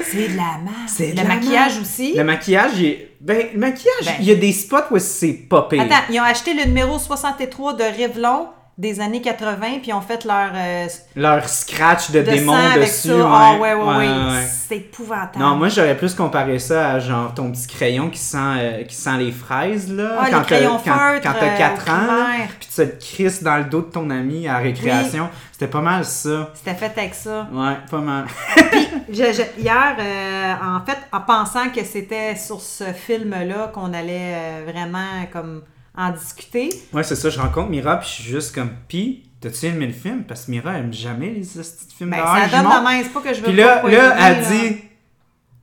C'est 0.03 0.29
de 0.29 0.37
la 0.37 0.59
masse. 0.65 0.95
C'est 0.97 1.11
Le 1.11 1.17
la 1.17 1.25
maquillage 1.25 1.73
merde. 1.73 1.83
aussi? 1.83 2.15
Le 2.17 2.25
maquillage, 2.25 2.71
il 2.79 2.85
est... 2.87 3.11
Ben, 3.21 3.47
le 3.53 3.59
maquillage, 3.59 4.05
Ben- 4.07 4.15
il 4.21 4.27
y 4.27 4.31
a 4.31 4.35
des 4.37 4.53
spots 4.53 4.77
où 4.93 4.99
c'est 4.99 5.33
pire. 5.49 5.59
Attends, 5.81 6.05
ils 6.11 6.19
ont 6.19 6.23
acheté 6.25 6.55
le 6.55 6.65
numéro 6.65 6.99
63 6.99 7.75
de 7.75 7.83
Revlon 7.85 8.49
des 8.81 8.99
années 9.01 9.21
80, 9.21 9.57
puis 9.83 9.89
ils 9.89 9.93
ont 9.93 10.01
fait 10.01 10.25
leur 10.25 10.51
euh, 10.55 10.87
Leur 11.15 11.47
scratch 11.49 12.11
de, 12.13 12.21
de 12.21 12.31
démon 12.31 12.55
avec 12.55 12.89
dessus. 12.89 13.09
ça. 13.09 13.15
Ah 13.31 13.53
ouais, 13.61 13.75
ouais, 13.75 13.83
ouais. 13.83 13.97
Ouais, 13.97 14.07
ouais. 14.09 14.47
C'est 14.69 14.77
épouvantable. 14.79 15.39
Non, 15.39 15.57
moi 15.57 15.69
j'aurais 15.69 15.97
plus 15.97 16.15
comparé 16.15 16.59
ça 16.59 16.93
à 16.93 16.99
genre 16.99 17.35
ton 17.35 17.51
petit 17.53 17.67
crayon 17.67 18.09
qui 18.09 18.19
sent, 18.19 18.39
euh, 18.39 18.85
qui 18.85 18.95
sent 18.95 19.19
les 19.19 19.33
fraises 19.33 19.93
là. 19.93 20.17
Ah, 20.19 20.25
les 20.27 20.31
quand 20.33 20.43
t'as- 20.49 20.61
quand, 20.63 20.81
quand 21.23 21.33
t'as 21.39 21.47
euh, 21.55 21.59
4 21.59 21.87
au 21.87 21.91
ans, 21.91 22.07
là, 22.07 22.27
puis 22.59 22.69
tu 22.75 22.75
te 22.89 23.05
crisses 23.05 23.43
dans 23.43 23.59
le 23.59 23.65
dos 23.65 23.81
de 23.83 23.91
ton 23.91 24.09
ami 24.09 24.49
à 24.49 24.55
la 24.55 24.59
récréation. 24.61 25.29
C'était 25.53 25.67
pas 25.71 25.83
mal 25.83 26.05
ça. 26.07 26.51
C'était 26.55 26.75
fait 26.75 26.93
avec 26.99 27.15
ça. 27.15 27.47
Ouais, 27.53 27.75
pas 27.91 27.99
mal. 27.99 28.25
Je- 29.13 29.15
je- 29.33 29.61
hier, 29.61 29.97
euh, 29.99 30.53
en 30.65 30.81
fait, 30.87 30.97
en 31.13 31.21
pensant 31.21 31.69
que 31.75 31.85
c'était 31.85 32.35
sur 32.37 32.61
ce 32.61 32.85
film-là 32.85 33.71
qu'on 33.75 33.93
allait 33.93 34.35
euh, 34.35 34.63
vraiment 34.73 35.27
comme 35.33 35.63
en 35.97 36.13
discuter, 36.13 36.71
Ouais, 36.93 37.03
c'est 37.03 37.17
ça, 37.17 37.31
je 37.31 37.39
rencontre 37.39 37.71
Mira, 37.71 37.99
puis 37.99 38.09
je 38.09 38.15
suis 38.15 38.25
juste 38.25 38.55
comme, 38.55 38.71
pis, 38.89 39.25
t'as-tu 39.41 39.67
aimé 39.67 39.87
le 39.87 39.93
film? 39.93 40.25
Parce 40.25 40.47
que 40.47 40.51
Mira 40.51 40.79
aime 40.79 40.93
jamais 40.93 41.31
les 41.31 41.43
films 41.43 42.11
ben, 42.11 42.19
d'horreur. 42.19 42.49
ça 42.51 42.63
donne 42.63 42.71
la 42.71 42.81
main. 42.81 43.03
C'est 43.03 43.13
pas 43.13 43.21
que 43.21 43.35
je 43.35 43.41
veux 43.41 43.47
Puis 43.47 43.57
là, 43.57 43.83
là, 43.89 44.17
elle 44.29 44.47
dit, 44.47 44.77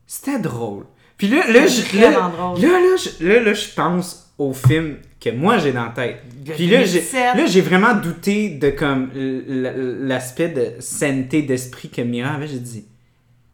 c'était 0.06 0.40
drôle. 0.40 0.86
Puis 1.18 1.28
là, 1.28 1.48
là, 1.48 1.66
je, 1.66 2.00
là, 2.00 2.12
là, 2.12 2.20
là, 2.58 2.96
je, 2.96 3.28
là, 3.28 3.40
là, 3.42 3.54
je 3.54 3.74
pense 3.74 4.32
au 4.38 4.54
film 4.54 4.98
que 5.20 5.32
moi 5.32 5.58
j'ai 5.58 5.72
dans 5.72 5.86
la 5.86 5.90
tête. 5.90 6.24
Puis 6.56 6.68
là, 6.68 6.84
j'ai, 6.84 7.00
2007. 7.00 7.36
là, 7.36 7.46
j'ai 7.48 7.62
vraiment 7.62 7.96
douté 7.96 8.50
de 8.50 8.70
comme 8.70 9.10
l'aspect 9.16 10.50
de 10.50 10.74
sainteté 10.80 11.42
d'esprit 11.42 11.90
que 11.90 12.02
Mira 12.02 12.36
avait. 12.36 12.48
J'ai 12.48 12.60
dit, 12.60 12.86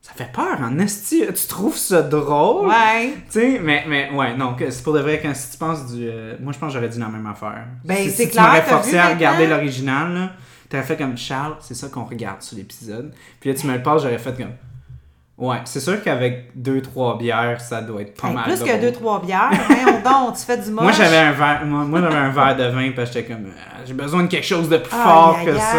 ça 0.05 0.11
fait 0.15 0.29
peur 0.33 0.59
en 0.61 0.77
esti. 0.79 1.23
Tu 1.33 1.47
trouves 1.47 1.77
ça 1.77 2.01
drôle? 2.01 2.67
Ouais. 2.67 3.13
Tu 3.31 3.39
sais, 3.39 3.59
mais, 3.63 3.85
mais 3.87 4.11
ouais, 4.11 4.35
non, 4.35 4.53
c'est 4.59 4.83
pour 4.83 4.93
de 4.93 4.99
vrai, 4.99 5.19
quand 5.23 5.33
si 5.33 5.51
tu 5.51 5.57
penses 5.57 5.93
du. 5.93 6.05
euh, 6.09 6.35
moi, 6.41 6.51
je 6.51 6.59
pense 6.59 6.67
que 6.69 6.73
j'aurais 6.73 6.89
dit 6.89 6.99
la 6.99 7.07
même 7.07 7.25
affaire. 7.25 7.63
Ben, 7.85 7.95
si, 7.95 8.09
c'est 8.11 8.23
si 8.25 8.29
clair, 8.29 8.43
tu 8.43 8.49
m'aurais 8.49 8.61
forcé 8.63 8.97
à 8.97 9.07
regarder 9.07 9.47
l'original, 9.47 10.13
là, 10.13 10.29
t'aurais 10.69 10.83
fait 10.83 10.97
comme 10.97 11.17
Charles, 11.17 11.55
c'est 11.61 11.73
ça 11.73 11.87
qu'on 11.87 12.03
regarde 12.03 12.41
sur 12.41 12.57
l'épisode. 12.57 13.13
Puis 13.39 13.49
là, 13.49 13.55
tu 13.57 13.65
me 13.65 13.73
le 13.77 13.81
passes, 13.81 14.01
j'aurais 14.03 14.17
fait 14.19 14.35
comme. 14.35 14.51
Ouais, 15.37 15.57
c'est 15.63 15.79
sûr 15.79 16.03
qu'avec 16.03 16.51
deux, 16.53 16.81
trois 16.81 17.17
bières, 17.17 17.59
ça 17.59 17.81
doit 17.81 18.01
être 18.01 18.13
pas 18.21 18.27
Hey, 18.27 18.33
mal. 18.35 18.43
plus 18.43 18.59
drôle. 18.59 18.71
que 18.73 18.81
deux, 18.81 18.91
trois 18.91 19.21
bières. 19.21 19.49
Voyons 19.67 19.99
donc, 20.03 20.35
tu 20.37 20.43
fais 20.43 20.57
du 20.57 20.69
moche. 20.69 20.83
Moi, 20.83 20.91
j'avais 20.91 21.17
un 21.17 21.31
verre, 21.31 21.61
moi, 21.65 21.85
moi, 21.85 22.01
j'avais 22.01 22.15
un 22.17 22.29
verre 22.29 22.55
de 22.57 22.63
vin 22.65 22.91
parce 22.95 23.09
que 23.09 23.15
j'étais 23.19 23.33
comme, 23.33 23.45
euh, 23.45 23.83
j'ai 23.85 23.93
besoin 23.93 24.23
de 24.23 24.27
quelque 24.27 24.45
chose 24.45 24.67
de 24.69 24.77
plus 24.77 24.93
Aïe, 24.95 25.01
fort 25.03 25.37
aïe, 25.39 25.45
que 25.45 25.55
ça. 25.57 25.75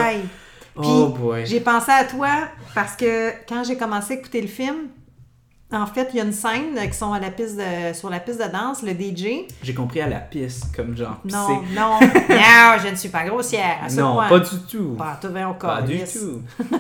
Oh. 0.77 1.15
J'ai 1.45 1.61
pensé 1.61 1.91
à 1.93 2.05
toi 2.05 2.29
parce 2.75 2.97
que 2.97 3.31
quand 3.49 3.63
j'ai 3.65 3.77
commencé 3.77 4.15
à 4.15 4.17
écouter 4.17 4.41
le 4.41 4.49
film, 4.49 4.75
en 5.73 5.87
fait, 5.87 6.09
il 6.13 6.19
y 6.19 6.21
a 6.21 6.25
une 6.25 6.33
scène 6.33 6.77
euh, 6.79 6.87
qui 6.87 6.97
sont 6.97 7.13
à 7.13 7.19
la 7.19 7.31
piste 7.31 7.57
de, 7.57 7.93
sur 7.95 8.09
la 8.09 8.21
piste 8.21 8.39
de 8.39 8.51
danse, 8.53 8.83
le 8.83 8.93
DJ. 8.93 9.47
J'ai 9.63 9.75
compris 9.75 10.01
à 10.01 10.09
la 10.09 10.19
piste, 10.21 10.75
comme 10.77 10.97
genre. 10.97 11.17
Non, 11.25 11.63
non, 11.75 11.99
non, 12.29 12.77
je 12.85 12.91
ne 12.91 12.95
suis 12.97 13.09
pas 13.09 13.25
grossière. 13.25 13.79
À 13.85 13.89
ce 13.89 13.99
Non, 14.01 14.15
point. 14.15 14.29
pas 14.29 14.39
du 14.41 14.57
tout. 14.71 14.95
Pas, 14.97 15.19
tout 15.21 15.29
va 15.33 15.53
Pas 15.55 15.83
du 15.83 15.99
tout. 15.99 16.43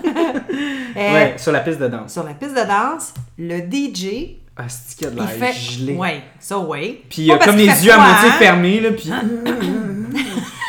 Euh, 0.96 1.12
Ouais, 1.12 1.34
sur 1.38 1.50
la 1.50 1.60
piste 1.60 1.80
de 1.80 1.88
danse. 1.88 2.12
Sur 2.12 2.22
la 2.22 2.34
piste 2.34 2.52
de 2.54 2.64
danse, 2.64 3.14
le 3.36 3.58
DJ, 3.58 4.36
Ah, 4.56 4.68
c'est 4.68 4.96
qu'il 4.96 5.06
y 5.08 5.10
a 5.10 5.10
de 5.10 5.16
il 5.16 5.38
l'air 5.40 5.52
fait. 5.52 5.52
gelé. 5.60 5.94
Ouais, 5.96 6.22
ça, 6.38 6.58
ouais. 6.60 7.02
Puis 7.10 7.22
il 7.22 7.32
a 7.32 7.38
comme 7.38 7.56
les 7.56 7.64
yeux 7.84 7.92
à 7.92 7.96
moitié 7.96 8.28
hein? 8.28 8.32
fermés, 8.38 8.78
là, 8.80 8.90
puis... 8.92 9.10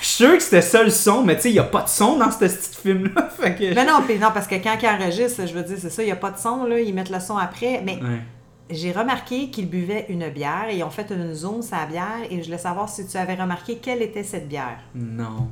Je 0.00 0.06
suis 0.06 0.24
sûr 0.24 0.32
que 0.36 0.42
c'était 0.42 0.62
ça 0.62 0.82
le 0.82 0.90
son, 0.90 1.22
mais 1.24 1.36
tu 1.36 1.42
sais, 1.42 1.50
il 1.50 1.54
n'y 1.54 1.58
a 1.58 1.64
pas 1.64 1.82
de 1.82 1.88
son 1.88 2.16
dans 2.16 2.30
ce 2.30 2.38
petit 2.38 2.80
film-là, 2.82 3.30
que... 3.50 3.74
Mais 3.74 3.84
non, 3.84 4.00
puis 4.06 4.18
non, 4.18 4.28
parce 4.32 4.46
que 4.46 4.54
quand 4.56 4.76
ils 4.82 4.86
enregistrent, 4.86 5.46
je 5.46 5.52
veux 5.54 5.62
dire, 5.62 5.76
c'est 5.78 5.90
ça, 5.90 6.02
il 6.02 6.06
n'y 6.06 6.12
a 6.12 6.16
pas 6.16 6.30
de 6.30 6.38
son, 6.38 6.64
là, 6.64 6.80
ils 6.80 6.94
mettent 6.94 7.10
le 7.10 7.20
son 7.20 7.36
après. 7.36 7.82
Mais 7.84 7.96
Ouais. 7.96 8.20
j'ai 8.70 8.92
remarqué 8.92 9.50
qu'ils 9.50 9.68
buvaient 9.68 10.06
une 10.08 10.28
bière 10.30 10.66
et 10.70 10.76
ils 10.78 10.84
ont 10.84 10.90
fait 10.90 11.10
une 11.10 11.34
zone 11.34 11.60
la 11.70 11.86
bière 11.86 12.26
et 12.30 12.38
je 12.40 12.44
voulais 12.46 12.58
savoir 12.58 12.88
si 12.88 13.06
tu 13.06 13.16
avais 13.16 13.34
remarqué 13.34 13.76
quelle 13.76 14.00
était 14.02 14.22
cette 14.22 14.48
bière. 14.48 14.78
Non. 14.94 15.48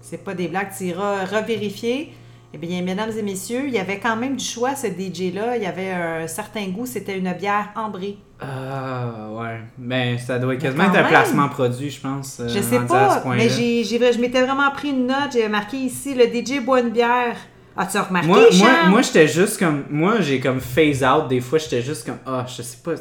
C'est 0.00 0.22
pas 0.22 0.34
des 0.34 0.48
blagues, 0.48 0.68
tu 0.76 0.84
iras 0.84 1.24
revérifier. 1.24 2.12
Eh 2.52 2.58
bien, 2.58 2.82
mesdames 2.82 3.10
et 3.18 3.22
messieurs, 3.22 3.64
il 3.66 3.72
y 3.74 3.78
avait 3.78 3.98
quand 3.98 4.14
même 4.14 4.36
du 4.36 4.44
choix, 4.44 4.76
ce 4.76 4.86
DJ-là. 4.86 5.56
Il 5.56 5.62
y 5.64 5.66
avait 5.66 5.90
un 5.90 6.28
certain 6.28 6.64
goût, 6.68 6.86
c'était 6.86 7.18
une 7.18 7.32
bière 7.32 7.70
ambrée. 7.74 8.16
Ah, 8.46 9.28
ouais. 9.32 9.60
Ben, 9.78 10.18
ça 10.18 10.38
doit 10.38 10.56
quasiment 10.56 10.84
être 10.84 10.96
un 10.96 11.04
placement 11.04 11.48
produit, 11.48 11.90
je 11.90 12.00
pense. 12.00 12.40
euh, 12.40 12.48
Je 12.48 12.60
sais 12.60 12.80
pas, 12.80 13.22
mais 13.26 13.48
j'ai, 13.48 13.84
j'ai- 13.84 14.12
je 14.12 14.18
m'étais 14.20 14.42
vraiment 14.42 14.70
pris 14.70 14.90
une 14.90 15.06
note. 15.06 15.32
J'ai 15.32 15.48
marqué 15.48 15.76
ici, 15.78 16.14
le 16.14 16.24
DJ 16.26 16.60
boit 16.64 16.80
une 16.80 16.90
bière. 16.90 17.36
As-tu 17.76 17.98
remarqué, 17.98 18.28
Moi, 18.28 18.38
moi, 18.38 18.50
Charles? 18.52 18.90
moi 18.90 19.02
j'étais 19.02 19.26
juste 19.26 19.58
comme. 19.58 19.84
Moi, 19.90 20.20
j'ai 20.20 20.38
comme 20.38 20.60
phase 20.60 21.02
out. 21.02 21.28
Des 21.28 21.40
fois, 21.40 21.58
j'étais 21.58 21.82
juste 21.82 22.06
comme. 22.06 22.18
Ah, 22.24 22.46
je 22.46 22.62
sais 22.62 22.78
pas. 22.84 22.92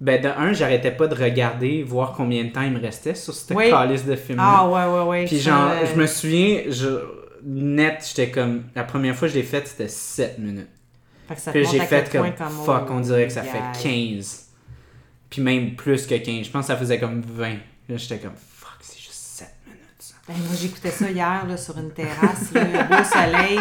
Ben, 0.00 0.20
de 0.22 0.28
un, 0.28 0.52
j'arrêtais 0.52 0.90
pas 0.90 1.06
de 1.06 1.14
regarder, 1.14 1.82
voir 1.82 2.12
combien 2.16 2.44
de 2.44 2.50
temps 2.50 2.62
il 2.62 2.70
me 2.72 2.80
restait 2.80 3.14
sur 3.14 3.32
cette 3.34 3.56
Oui. 3.56 3.70
calice 3.70 4.04
de 4.04 4.14
film 4.16 4.38
Ah, 4.40 4.66
ouais, 4.68 4.84
ouais, 5.00 5.06
ouais. 5.08 5.24
Puis 5.26 5.38
genre, 5.40 5.70
euh, 5.70 5.86
je 5.90 5.98
me 5.98 6.06
souviens, 6.06 6.62
je, 6.68 6.86
net, 7.44 8.06
j'étais 8.08 8.30
comme. 8.30 8.64
La 8.74 8.84
première 8.84 9.14
fois 9.14 9.28
que 9.28 9.34
je 9.34 9.38
l'ai 9.38 9.44
faite, 9.44 9.68
c'était 9.68 9.88
7 9.88 10.38
minutes. 10.38 10.68
fait 11.28 11.34
que 11.34 11.40
ça 11.40 11.50
Puis 11.52 11.66
j'ai 11.70 11.80
fait 11.80 12.10
comme. 12.10 12.30
point 12.32 12.46
Fuck, 12.64 12.86
oh, 12.88 12.92
on 12.94 13.00
dirait 13.00 13.26
que 13.26 13.32
ça 13.32 13.42
yeah. 13.42 13.52
fait 13.74 13.88
15. 13.88 14.45
Puis 15.36 15.42
même 15.44 15.74
plus 15.74 16.06
que 16.06 16.14
15. 16.14 16.46
Je 16.46 16.50
pense 16.50 16.62
que 16.62 16.66
ça 16.68 16.78
faisait 16.78 16.98
comme 16.98 17.20
20. 17.20 17.50
Là, 17.50 17.96
j'étais 17.98 18.16
comme. 18.18 18.32
Fuck, 18.58 18.78
c'est 18.80 18.98
juste 18.98 19.12
7 19.12 19.48
minutes, 19.66 19.80
ça. 19.98 20.14
Ben, 20.26 20.34
moi, 20.38 20.56
j'écoutais 20.58 20.90
ça 20.90 21.10
hier 21.10 21.44
là, 21.46 21.56
sur 21.58 21.76
une 21.76 21.90
terrasse, 21.90 22.52
là, 22.54 22.62
le 22.64 22.88
beau 22.88 23.04
soleil. 23.04 23.58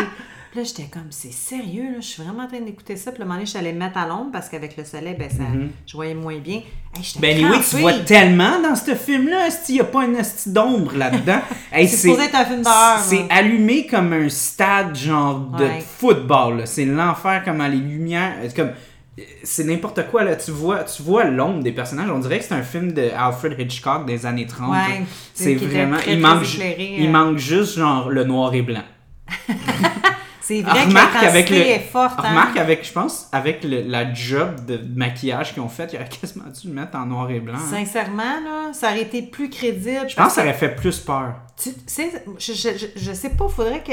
Puis 0.51 0.59
là, 0.59 0.63
j'étais 0.63 0.89
comme, 0.89 1.07
c'est 1.09 1.33
sérieux, 1.33 1.83
là, 1.91 1.97
je 1.99 2.05
suis 2.05 2.23
vraiment 2.23 2.43
en 2.43 2.47
train 2.47 2.61
d'écouter 2.61 2.95
ça. 2.95 3.11
Puis 3.11 3.19
le 3.19 3.25
moment 3.25 3.35
donné, 3.35 3.45
je 3.45 3.49
suis 3.49 3.59
allée 3.59 3.73
me 3.73 3.79
mettre 3.79 3.97
à 3.97 4.07
l'ombre 4.07 4.31
parce 4.31 4.47
qu'avec 4.47 4.77
le 4.77 4.85
soleil, 4.85 5.17
ben, 5.19 5.29
ça, 5.29 5.43
je 5.85 5.93
voyais 5.97 6.13
moins 6.13 6.37
bien. 6.39 6.61
Hey, 6.95 7.03
Ben, 7.19 7.35
anyway, 7.43 7.59
tu 7.69 7.75
vois 7.75 7.99
tellement 7.99 8.61
dans 8.61 8.75
ce 8.77 8.95
film-là, 8.95 9.49
il 9.67 9.73
n'y 9.73 9.81
a 9.81 9.83
pas 9.83 10.05
une 10.05 10.17
d'ombre 10.45 10.95
là-dedans. 10.95 11.41
Hey, 11.73 11.89
C'est 11.89 12.07
supposé 12.07 12.23
être 12.27 12.35
un 12.35 12.45
film 12.45 12.61
d'horreur, 12.61 12.99
C'est 12.99 13.17
là. 13.17 13.25
allumé 13.31 13.85
comme 13.85 14.13
un 14.13 14.29
stade 14.29 14.95
genre 14.95 15.39
de 15.39 15.63
Ouais. 15.65 15.81
football. 15.97 16.59
là. 16.59 16.65
C'est 16.65 16.85
l'enfer 16.85 17.43
comme 17.43 17.57
dans 17.57 17.67
les 17.67 17.75
lumières. 17.75 18.35
C'est 18.43 18.55
comme 18.55 18.71
c'est 19.43 19.63
n'importe 19.63 20.07
quoi 20.11 20.23
là. 20.23 20.35
Tu 20.35 20.51
vois, 20.51 20.83
tu 20.83 21.01
vois 21.03 21.23
l'ombre 21.25 21.63
des 21.63 21.71
personnages. 21.71 22.09
On 22.09 22.19
dirait 22.19 22.39
que 22.39 22.45
c'est 22.45 22.53
un 22.53 22.63
film 22.63 22.91
de 22.91 23.09
Alfred 23.15 23.55
Hitchcock 23.59 24.05
des 24.05 24.25
années 24.25 24.45
30. 24.45 24.71
Ouais. 24.71 25.03
C'est 25.33 25.55
vraiment. 25.55 25.97
très, 25.97 26.13
il, 26.13 26.19
manque, 26.19 26.43
éclairé, 26.43 26.95
il 26.99 27.07
euh. 27.07 27.11
manque 27.11 27.37
juste 27.37 27.77
genre 27.77 28.09
le 28.09 28.23
noir 28.25 28.53
et 28.53 28.61
blanc. 28.61 28.83
C'est 30.41 30.61
vrai 30.61 30.83
que 30.83 30.89
Remarque 30.89 31.23
avec 31.23 31.49
le- 31.49 31.55
est 31.55 31.79
forte. 31.79 32.19
hein. 32.19 32.29
Remarque 32.29 32.57
avec, 32.57 32.85
je 32.85 32.91
pense, 32.93 33.27
avec 33.31 33.63
le- 33.63 33.81
la 33.81 34.13
job 34.13 34.63
de 34.67 34.79
maquillage 34.95 35.53
qu'ils 35.55 35.63
ont 35.63 35.69
fait, 35.69 35.89
il 35.91 35.95
aurait 35.95 36.07
quasiment 36.21 36.45
dû 36.45 36.67
le 36.67 36.73
mettre 36.73 36.95
en 36.97 37.07
noir 37.07 37.31
et 37.31 37.39
blanc. 37.39 37.55
hein. 37.55 37.67
Sincèrement, 37.67 38.21
là, 38.43 38.71
ça 38.71 38.89
aurait 38.91 39.01
été 39.01 39.23
plus 39.23 39.49
crédible. 39.49 40.07
Je 40.07 40.15
pense 40.15 40.27
que 40.27 40.33
ça 40.33 40.41
aurait 40.43 40.53
fait 40.53 40.75
plus 40.75 40.99
peur. 40.99 41.33
Tu 41.57 41.71
sais, 41.87 42.11
je, 42.37 42.53
je, 42.53 42.69
je 42.95 43.11
sais 43.13 43.31
pas, 43.31 43.47
faudrait 43.47 43.81
que 43.81 43.91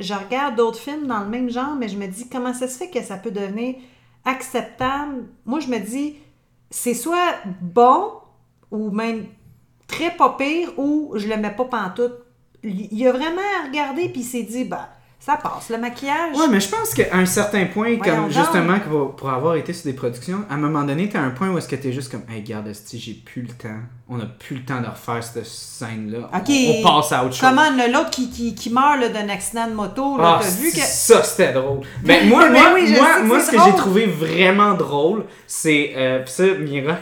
je 0.00 0.12
regarde 0.12 0.56
d'autres 0.56 0.80
films 0.80 1.06
dans 1.06 1.20
le 1.20 1.28
même 1.28 1.50
genre, 1.50 1.76
mais 1.78 1.88
je 1.88 1.96
me 1.96 2.08
dis 2.08 2.28
comment 2.28 2.52
ça 2.52 2.66
se 2.66 2.78
fait 2.78 2.90
que 2.90 3.00
ça 3.00 3.16
peut 3.16 3.30
devenir 3.30 3.76
acceptable. 4.26 5.24
Moi, 5.46 5.60
je 5.60 5.68
me 5.68 5.78
dis, 5.78 6.16
c'est 6.70 6.94
soit 6.94 7.34
bon 7.62 8.12
ou 8.70 8.90
même 8.90 9.26
très 9.86 10.10
pas 10.10 10.36
pire 10.36 10.78
ou 10.78 11.12
je 11.14 11.28
le 11.28 11.36
mets 11.36 11.54
pas 11.54 11.64
pantoute. 11.64 12.18
Il 12.62 13.06
a 13.06 13.12
vraiment 13.12 13.40
regardé 13.66 14.08
puis 14.08 14.20
il 14.20 14.24
s'est 14.24 14.42
dit, 14.42 14.64
bah, 14.64 14.90
Ça 15.26 15.36
passe. 15.36 15.70
Le 15.70 15.78
maquillage. 15.78 16.36
Ouais, 16.36 16.46
mais 16.48 16.60
je 16.60 16.68
pense 16.68 16.94
qu'à 16.94 17.06
un 17.12 17.26
certain 17.26 17.64
point, 17.66 17.96
comme 17.96 18.30
justement, 18.30 18.78
que 18.78 18.88
pour, 19.16 19.28
avoir 19.28 19.56
été 19.56 19.72
sur 19.72 19.86
des 19.86 19.92
productions, 19.92 20.44
à 20.48 20.54
un 20.54 20.56
moment 20.56 20.84
donné, 20.84 21.08
t'as 21.08 21.18
un 21.18 21.30
point 21.30 21.48
où 21.50 21.58
est-ce 21.58 21.66
que 21.66 21.74
t'es 21.74 21.90
juste 21.92 22.12
comme, 22.12 22.22
hey, 22.30 22.42
regarde, 22.42 22.68
esti, 22.68 22.96
j'ai 23.00 23.14
plus 23.14 23.42
le 23.42 23.48
temps. 23.48 23.80
On 24.08 24.20
a 24.20 24.26
plus 24.26 24.54
le 24.58 24.64
temps 24.64 24.80
de 24.80 24.86
refaire 24.86 25.24
cette 25.24 25.44
scène-là. 25.44 26.30
Ok. 26.32 26.48
On, 26.48 26.74
on 26.78 26.82
passe 27.00 27.10
à 27.10 27.24
autre 27.24 27.34
chose. 27.34 27.40
Comment 27.40 27.70
le- 27.70 27.92
l'autre 27.92 28.10
qui, 28.10 28.30
qui, 28.30 28.54
qui 28.54 28.70
meurt 28.70 29.00
là, 29.00 29.08
d'un 29.08 29.28
accident 29.28 29.66
de 29.66 29.74
moto, 29.74 30.16
là, 30.16 30.38
Ah, 30.38 30.40
t'as 30.44 30.48
vu 30.50 30.70
que. 30.70 30.76
ça 30.78 31.24
c'était 31.24 31.52
drôle. 31.52 31.80
Ben 32.04 32.28
moi, 32.28 32.48
Mais 32.48 32.60
moi, 32.60 32.70
oui, 32.74 32.94
moi, 32.96 33.22
moi, 33.24 33.40
c'est 33.40 33.46
ce 33.46 33.56
que 33.56 33.64
j'ai 33.64 33.76
trouvé 33.76 34.06
vraiment 34.06 34.74
drôle, 34.74 35.24
c'est 35.48 35.92
euh, 35.96 36.20
pis 36.22 36.30
ça, 36.30 36.44
Mira, 36.54 36.98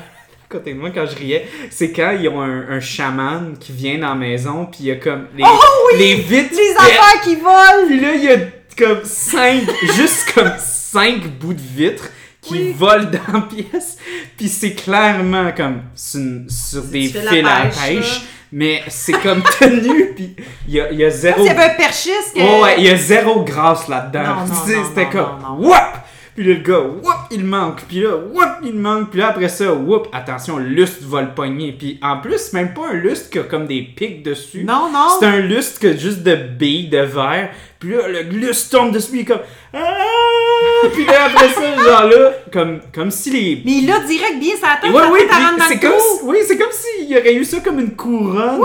côté 0.54 0.72
de 0.72 0.78
moi 0.78 0.90
quand 0.94 1.06
je 1.06 1.16
riais, 1.16 1.48
c'est 1.70 1.90
quand 1.90 2.16
ils 2.20 2.28
ont 2.28 2.40
un, 2.40 2.68
un 2.70 2.80
chaman 2.80 3.56
qui 3.58 3.72
vient 3.72 3.98
dans 3.98 4.10
la 4.10 4.14
maison, 4.14 4.66
puis 4.66 4.80
il 4.82 4.86
y 4.86 4.92
a 4.92 4.96
comme 4.96 5.26
les, 5.36 5.42
Oh 5.44 5.88
oui! 5.92 5.98
les 5.98 6.14
vitres. 6.14 6.54
Les 6.54 6.76
affaires 6.76 7.20
qui 7.22 7.34
volent! 7.34 7.86
Puis 7.88 8.00
là, 8.00 8.14
il 8.14 8.24
y 8.24 8.28
a 8.30 8.36
comme 8.78 9.04
cinq, 9.04 9.62
juste 9.96 10.32
comme 10.32 10.52
cinq 10.58 11.26
bouts 11.40 11.54
de 11.54 11.60
vitres 11.60 12.08
qui 12.40 12.54
Oui. 12.54 12.74
volent 12.78 13.10
dans 13.10 13.32
la 13.32 13.40
pièce. 13.40 13.96
Puis 14.36 14.48
c'est 14.48 14.74
clairement 14.74 15.50
comme 15.56 15.82
sur, 15.96 16.82
des 16.84 17.08
fils 17.08 17.16
à 17.16 17.66
pêche, 17.66 18.20
là. 18.20 18.26
mais 18.52 18.82
c'est 18.88 19.18
comme 19.20 19.42
tenu, 19.58 20.12
puis 20.14 20.36
il 20.68 20.74
y 20.74 20.80
a, 20.80 20.92
il 20.92 20.98
y 20.98 21.04
a 21.04 21.10
zéro. 21.10 21.44
Y 21.44 21.48
avait 21.48 21.64
un 21.64 21.74
perchiste 21.74 22.34
que. 22.34 22.40
Ouais, 22.40 22.60
ouais, 22.62 22.74
il 22.78 22.84
y 22.84 22.90
a 22.90 22.96
zéro 22.96 23.42
grâce 23.42 23.86
sais, 23.86 24.76
non, 24.76 24.84
C'était 24.88 25.08
comme, 25.08 25.42
whoop! 25.58 26.04
Puis 26.34 26.44
là, 26.44 26.54
le 26.54 26.60
gars, 26.60 26.80
whoop, 26.80 27.14
il 27.30 27.44
manque. 27.44 27.82
Puis 27.88 28.00
là, 28.00 28.16
whoop, 28.16 28.48
il 28.64 28.74
manque. 28.74 29.10
Puis 29.10 29.20
là, 29.20 29.28
après 29.28 29.48
ça, 29.48 29.72
whoop, 29.72 30.08
attention, 30.12 30.58
lustre 30.58 31.04
va 31.06 31.22
le 31.22 31.32
pogner. 31.34 31.72
Puis 31.72 31.98
en 32.02 32.18
plus, 32.18 32.38
c'est 32.38 32.54
même 32.54 32.74
pas 32.74 32.88
un 32.90 32.94
lustre 32.94 33.30
qui 33.30 33.38
a 33.38 33.42
comme 33.44 33.66
des 33.66 33.82
pics 33.82 34.22
dessus. 34.24 34.64
Non, 34.64 34.90
non. 34.92 35.06
C'est 35.20 35.26
un 35.26 35.38
lustre 35.38 35.78
que 35.80 35.96
juste 35.96 36.22
de 36.24 36.34
billes, 36.34 36.88
de 36.88 36.98
verre. 36.98 37.50
Puis 37.78 37.90
là, 37.90 38.08
le 38.08 38.22
lustre 38.22 38.76
tombe 38.76 38.92
dessus, 38.92 39.10
il 39.14 39.20
est 39.20 39.24
comme, 39.24 39.40
ah! 39.74 40.88
Puis 40.92 41.04
là, 41.06 41.26
après 41.26 41.48
ça, 41.50 41.76
genre 41.76 42.04
là, 42.08 42.32
comme, 42.52 42.80
comme 42.92 43.10
si 43.10 43.30
les. 43.30 43.62
Mais 43.64 43.72
il 43.78 43.86
l'a 43.86 44.00
direct 44.00 44.38
bien 44.40 44.54
sa 44.60 44.76
tête. 44.80 44.92
Ouais, 44.92 45.02
oui, 45.12 45.20
c'est 45.68 45.78
comme, 45.80 45.92
si- 45.98 46.24
oui, 46.24 46.36
c'est 46.46 46.58
comme 46.58 46.72
s'il 46.72 47.08
y 47.10 47.16
aurait 47.18 47.34
eu 47.34 47.44
ça 47.44 47.60
comme 47.60 47.78
une 47.80 47.94
couronne. 47.94 48.60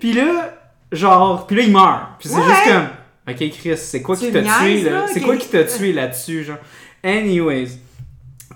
Puis 0.00 0.12
là, 0.12 0.54
genre, 0.90 1.46
puis 1.46 1.56
là, 1.56 1.62
il 1.62 1.72
meurt. 1.72 2.00
Puis 2.18 2.28
c'est 2.28 2.36
Ouais. 2.36 2.42
juste 2.48 2.64
comme, 2.72 2.86
ok, 3.34 3.50
Chris, 3.58 3.76
c'est 3.76 4.02
quoi 4.02 4.16
qui 4.16 4.32
t'a 4.32 4.40
tué, 4.42 4.80
là? 4.82 5.06
C'est 5.12 5.20
quoi 5.20 5.36
qui 5.36 5.48
t'a 5.48 5.64
tué 5.64 5.92
là-dessus, 5.92 6.44
genre? 6.44 6.56
Anyways. 7.02 7.78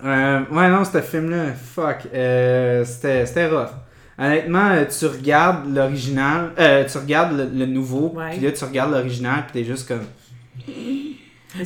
Euh, 0.03 0.41
ouais, 0.51 0.69
non, 0.69 0.83
ce 0.85 1.01
film-là, 1.01 1.53
fuck, 1.53 2.07
euh, 2.13 2.85
c'était 2.85 3.47
rough. 3.47 3.69
Honnêtement, 4.19 4.69
euh, 4.69 4.85
tu 4.85 5.05
regardes 5.05 5.73
l'original, 5.73 6.51
euh, 6.59 6.85
tu 6.85 6.97
regardes 6.97 7.37
le, 7.37 7.49
le 7.51 7.65
nouveau, 7.65 8.15
puis 8.31 8.39
là, 8.39 8.51
tu 8.51 8.63
regardes 8.63 8.91
l'original, 8.91 9.45
puis 9.45 9.61
t'es 9.61 9.67
juste 9.67 9.87
comme... 9.87 10.05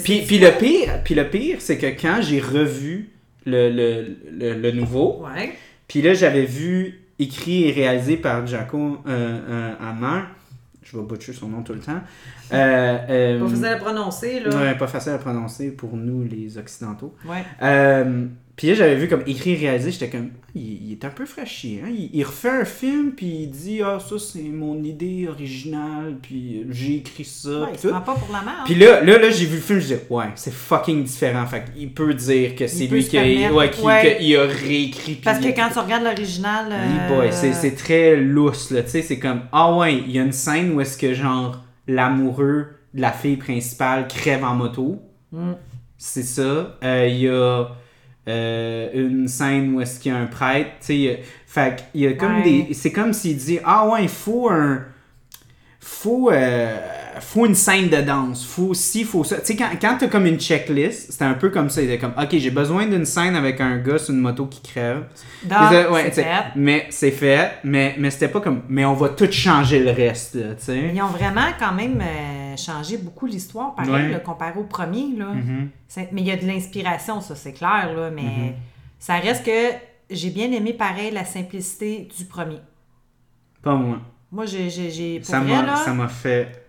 Puis, 0.04 0.40
le 0.40 0.58
pire, 0.58 1.04
puis 1.04 1.16
le 1.16 1.30
pire, 1.30 1.58
c'est 1.60 1.78
que 1.78 1.88
quand 1.88 2.20
j'ai 2.22 2.40
revu 2.40 3.10
le, 3.46 3.70
le, 3.70 4.18
le, 4.32 4.54
le 4.62 4.72
nouveau, 4.72 5.26
puis 5.88 6.02
là, 6.02 6.14
j'avais 6.14 6.46
vu 6.46 7.02
écrit 7.20 7.68
et 7.68 7.72
réalisé 7.72 8.18
par 8.18 8.46
Jaco 8.48 8.98
euh, 9.08 9.40
euh, 9.50 9.74
Hammer. 9.82 10.22
Je 10.92 10.98
vais 10.98 11.04
butcher 11.04 11.32
son 11.34 11.48
nom 11.48 11.64
tout 11.64 11.74
le 11.74 11.80
temps. 11.80 12.00
Euh, 12.54 12.98
euh, 13.10 13.40
Pas 13.40 13.48
facile 13.48 13.66
à 13.66 13.76
prononcer, 13.78 14.40
là. 14.42 14.50
ouais, 14.58 14.78
pas 14.78 14.88
facile 14.88 15.14
à 15.14 15.18
prononcer 15.18 15.72
pour 15.72 15.96
nous, 15.96 16.24
les 16.26 16.58
Occidentaux. 16.58 17.16
Ouais. 17.26 17.46
Euh, 17.62 18.26
puis 18.56 18.68
là, 18.68 18.74
j'avais 18.74 18.96
vu 18.96 19.08
comme 19.08 19.24
écrit 19.28 19.54
et 19.54 19.56
réalisé, 19.56 19.92
j'étais 19.92 20.10
comme, 20.10 20.30
Ah, 20.34 20.50
il, 20.56 20.88
il 20.88 20.92
est 20.92 21.06
un 21.06 21.10
peu 21.10 21.26
fraîchi. 21.26 21.80
Hein? 21.84 21.90
Il, 21.90 22.10
il 22.14 22.24
refait 22.24 22.50
un 22.50 22.66
film, 22.66 23.12
puis 23.12 23.44
il 23.44 23.50
dit, 23.50 23.82
ah, 23.82 23.98
ça, 24.00 24.20
c'est 24.20 24.42
mon 24.42 24.84
idée 24.84 25.28
originale, 25.30 26.18
puis 26.22 26.66
j'ai 26.70 26.98
écrit 26.98 27.24
ça. 27.24 27.50
Ouais, 27.50 27.68
puis 27.72 27.82
tout. 27.82 27.90
pas 27.90 28.02
pour 28.02 28.30
la 28.32 28.42
merde. 28.42 28.66
Puis 28.66 28.76
là, 28.76 29.02
là, 29.02 29.18
là 29.18 29.30
j'ai 29.30 29.46
vu 29.46 29.56
le 29.56 29.62
film, 29.62 29.80
je 29.80 29.84
disais, 29.84 30.06
ouais, 30.10 30.26
c'est 30.36 30.54
fucking 30.54 31.04
différent. 31.04 31.46
Fait 31.46 31.64
qu'il 31.74 31.94
peut 31.94 32.14
dire 32.14 32.56
que 32.56 32.68
c'est 32.68 32.88
lui 32.88 33.06
qui 33.06 33.18
ouais, 33.18 33.70
qui- 33.72 33.82
ouais. 33.82 34.18
qu'il 34.20 34.36
a 34.36 34.46
réécrit. 34.46 35.16
Parce 35.24 35.40
que 35.40 35.48
quand 35.48 35.70
tu 35.72 35.80
regardes 35.80 36.04
l'original. 36.04 36.72
Hey 36.72 37.12
euh, 37.12 37.32
c'est, 37.32 37.76
très 37.76 38.18
lousse, 38.18 38.72
là. 38.72 38.84
Tu 38.84 38.90
sais, 38.90 39.02
c'est 39.02 39.20
comme, 39.20 39.44
ah 39.52 39.76
ouais, 39.76 39.96
il 39.96 40.12
y 40.12 40.20
a 40.20 40.24
une 40.24 40.32
scène 40.32 40.74
où 40.74 40.82
est-ce 40.82 40.98
que, 40.98 41.14
genre, 41.14 41.64
l'amoureux 41.88 42.68
de 42.94 43.02
la 43.02 43.12
fille 43.12 43.38
principale 43.38 44.08
crève 44.08 44.44
en 44.44 44.56
moto. 44.56 45.02
Mm. 45.32 45.54
C'est 45.98 46.24
ça. 46.24 46.78
Euh, 46.84 47.08
Il 47.10 47.20
y 47.20 47.30
a 47.30 47.68
euh, 48.28 48.90
une 48.94 49.28
scène 49.28 49.74
où 49.76 49.82
est-ce 49.82 50.00
qu'il 50.00 50.12
y 50.12 50.16
a 50.16 50.20
un 50.20 50.28
prêtre. 50.28 50.70
Tu 50.80 50.86
sais, 50.86 50.98
il 50.98 51.18
fait 51.48 51.84
qu'il 51.92 52.02
y 52.02 52.08
a 52.08 52.14
comme 52.14 52.38
Ouais. 52.38 52.66
des. 52.68 52.74
C'est 52.74 52.92
comme 52.92 53.14
s'il 53.14 53.38
dit, 53.38 53.60
ah 53.64 53.88
ouais, 53.88 54.04
il 54.04 54.10
faut 54.10 54.50
un. 54.50 54.86
Faut, 55.80 56.30
euh, 56.32 56.78
faut 57.22 57.46
une 57.46 57.56
scène 57.56 57.90
de 57.90 58.02
danse. 58.02 58.46
Faut 58.46 58.74
ci, 58.74 59.04
faut 59.04 59.24
ça. 59.24 59.38
Tu 59.40 59.46
sais, 59.48 59.56
quand, 59.56 59.70
quand 59.82 59.98
t'as 60.00 60.08
comme 60.08 60.26
une 60.26 60.40
checklist, 60.40 61.12
c'était 61.12 61.26
un 61.26 61.34
peu 61.36 61.50
comme 61.50 61.70
ça. 61.70 61.82
Il 61.82 61.90
était 61.90 61.98
comme, 62.00 62.14
ok, 62.22 62.30
j'ai 62.38 62.52
besoin 62.52 62.86
d'une 62.88 63.06
scène 63.06 63.36
avec 63.36 63.62
un 63.62 63.78
gars 63.78 63.98
sur 63.98 64.14
une 64.14 64.20
moto 64.20 64.46
qui 64.48 64.62
crève. 64.62 65.06
Donc, 65.44 65.58
Puis 65.60 65.68
ça, 65.78 65.92
ouais, 65.92 66.12
c'est 66.12 66.24
fait. 66.24 66.44
Mais 66.56 66.88
c'est 66.90 67.12
fait, 67.12 67.52
mais, 67.64 67.96
mais 67.98 68.10
c'était 68.12 68.28
pas 68.28 68.42
comme. 68.42 68.62
Mais 68.70 68.86
on 68.86 68.94
va 68.94 69.10
tout 69.10 69.32
changer 69.32 69.80
le 69.84 69.92
reste, 69.92 70.34
tu 70.34 70.40
sais. 70.58 70.92
Ils 70.94 71.02
ont 71.02 71.08
vraiment 71.08 71.48
quand 71.60 71.74
même 71.74 72.00
euh, 72.02 72.58
changé 72.58 72.98
beaucoup 72.98 73.26
l'histoire, 73.26 73.74
Ouais. 73.78 74.10
là, 74.10 74.20
comparé 74.20 74.60
au 74.60 74.64
premier. 74.66 75.16
Là. 75.18 75.28
Mhm. 75.34 75.70
C'est- 75.88 76.10
Mais 76.12 76.22
il 76.22 76.28
y 76.28 76.32
a 76.32 76.38
de 76.38 76.46
l'inspiration, 76.46 77.22
ça, 77.22 77.36
c'est 77.36 77.54
clair, 77.54 77.92
là, 77.96 78.10
mais 78.14 78.22
Mhm. 78.22 78.54
ça 79.00 79.16
reste 79.16 79.46
que 79.46 79.52
j'ai 80.10 80.30
bien 80.30 80.52
aimé, 80.52 80.74
pareil, 80.74 81.12
la 81.12 81.24
simplicité 81.26 82.08
du 82.18 82.26
premier. 82.26 82.60
Pas 83.62 83.76
moi. 83.76 83.98
Moi, 84.32 84.46
j'ai, 84.46 85.22
ça 85.24 85.40
m'a 85.94 86.08
fait. 86.08 86.61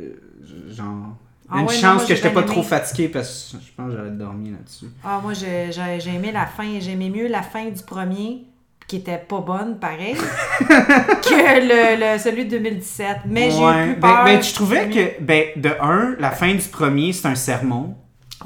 Euh, 0.00 0.72
genre. 0.74 1.16
Ah 1.52 1.60
une 1.62 1.66
ouais, 1.66 1.74
non, 1.74 1.80
chance 1.80 1.96
moi, 1.96 2.06
que 2.06 2.14
j'étais 2.14 2.30
pas 2.30 2.44
trop 2.44 2.62
fatigué 2.62 3.08
parce 3.08 3.50
que 3.52 3.64
je 3.66 3.72
pense 3.76 3.90
que 3.90 3.96
j'aurais 3.96 4.10
dormi 4.10 4.50
là-dessus. 4.52 4.86
ah, 5.04 5.18
moi, 5.22 5.32
j'ai, 5.34 6.10
aimé 6.14 6.30
la 6.32 6.46
fin, 6.46 6.78
j'aimais 6.78 7.08
mieux 7.10 7.26
la 7.26 7.42
fin 7.42 7.64
du 7.70 7.82
premier, 7.82 8.44
qui 8.86 8.96
était 8.96 9.18
pas 9.18 9.40
bonne, 9.40 9.78
pareil, 9.80 10.14
que 10.60 11.60
le, 11.60 12.12
le- 12.14 12.18
celui 12.18 12.44
de 12.44 12.50
2017. 12.58 13.16
Mais 13.26 13.50
j'ai 13.50 13.56
eu 13.56 13.92
plus 13.92 14.00
Ben, 14.00 14.00
peur. 14.00 14.24
ben, 14.24 14.40
tu 14.40 14.52
trouvais 14.52 14.88
que, 14.90 15.20
ben, 15.22 15.44
de 15.56 15.70
un, 15.80 16.14
la 16.18 16.30
fin 16.30 16.54
du 16.54 16.68
premier, 16.68 17.12
c'est 17.12 17.26
un 17.26 17.34
sermon. 17.34 17.94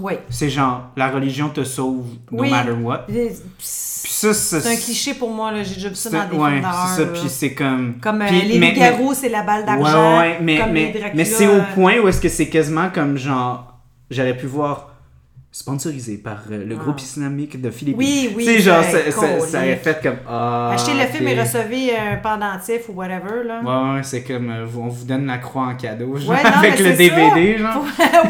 Oui. 0.01 0.14
C'est 0.28 0.49
genre, 0.51 0.88
la 0.97 1.11
religion 1.11 1.49
te 1.51 1.62
sauve 1.62 2.07
no 2.32 2.42
Oui. 2.42 2.51
matter 2.51 2.72
what. 2.72 3.05
Puis 3.07 3.28
ça, 3.61 4.34
c'est. 4.34 4.61
C'est 4.61 4.72
un 4.72 4.76
cliché 4.76 5.14
pour 5.14 5.30
moi, 5.30 5.53
là. 5.53 5.62
j'ai 5.62 5.74
déjà 5.76 5.88
vu 5.88 5.95
ça 5.95 6.11
dans 6.11 6.28
des 6.28 6.36
ouais, 6.36 6.51
films 6.61 6.68
c'est 6.97 7.03
ça. 7.05 7.09
Puis 7.11 7.28
c'est 7.28 7.55
comme. 7.55 7.95
Comme 8.01 8.22
euh, 8.22 8.26
puis- 8.26 8.42
les 8.42 8.59
mais- 8.59 8.74
c'est 9.14 9.28
la 9.28 9.42
balle 9.42 9.61
Ouais, 9.61 9.66
d'argent. 9.66 10.18
ouais, 10.18 10.38
mais, 10.40 10.59
comme 10.59 10.74
les 10.74 10.86
mais, 10.86 10.90
Dracula, 10.92 11.12
mais 11.14 11.24
c'est 11.24 11.47
au 11.47 11.61
point 11.74 11.99
où 12.01 12.09
est-ce 12.09 12.20
que 12.20 12.28
c'est 12.28 12.49
quasiment 12.49 12.90
comme 12.90 13.16
genre, 13.16 13.74
j'aurais 14.11 14.36
pu 14.36 14.47
voir 14.47 14.90
sponsorisé 15.59 16.16
par 16.18 16.42
euh, 16.50 16.64
le 16.66 16.74
Ah. 16.74 16.82
groupe 16.82 17.00
islamique 17.00 17.61
de 17.61 17.70
Philippines. 17.70 17.96
Oui, 17.98 18.32
oui, 18.36 18.44
Tu 18.44 18.55
sais, 18.55 18.61
genre, 18.61 18.82
c'est 18.82 19.12
ça, 19.12 19.40
ça, 19.40 19.46
ça 19.46 19.76
fait 19.76 20.02
comme. 20.02 20.16
Ah, 20.28 20.72
Achetez 20.74 20.94
le 20.94 21.07
film 21.07 21.28
et 21.28 21.40
recevez 21.40 21.96
un 21.96 22.16
pendentif 22.16 22.88
ou 22.88 22.92
whatever, 22.94 23.44
là. 23.46 23.61
Ouais, 23.62 23.94
ouais, 23.96 24.02
c'est 24.02 24.24
comme, 24.24 24.50
euh, 24.50 24.66
on 24.76 24.88
vous 24.88 25.05
donne 25.05 25.26
la 25.26 25.38
croix 25.38 25.66
en 25.68 25.76
cadeau, 25.76 26.16
genre, 26.16 26.30
Ouais, 26.30 26.42
non, 26.42 26.50
avec 26.59 26.80
le 26.80 26.96
c'est 26.96 27.09
ça. 27.09 27.14
DVD, 27.34 27.59
genre. 27.62 27.84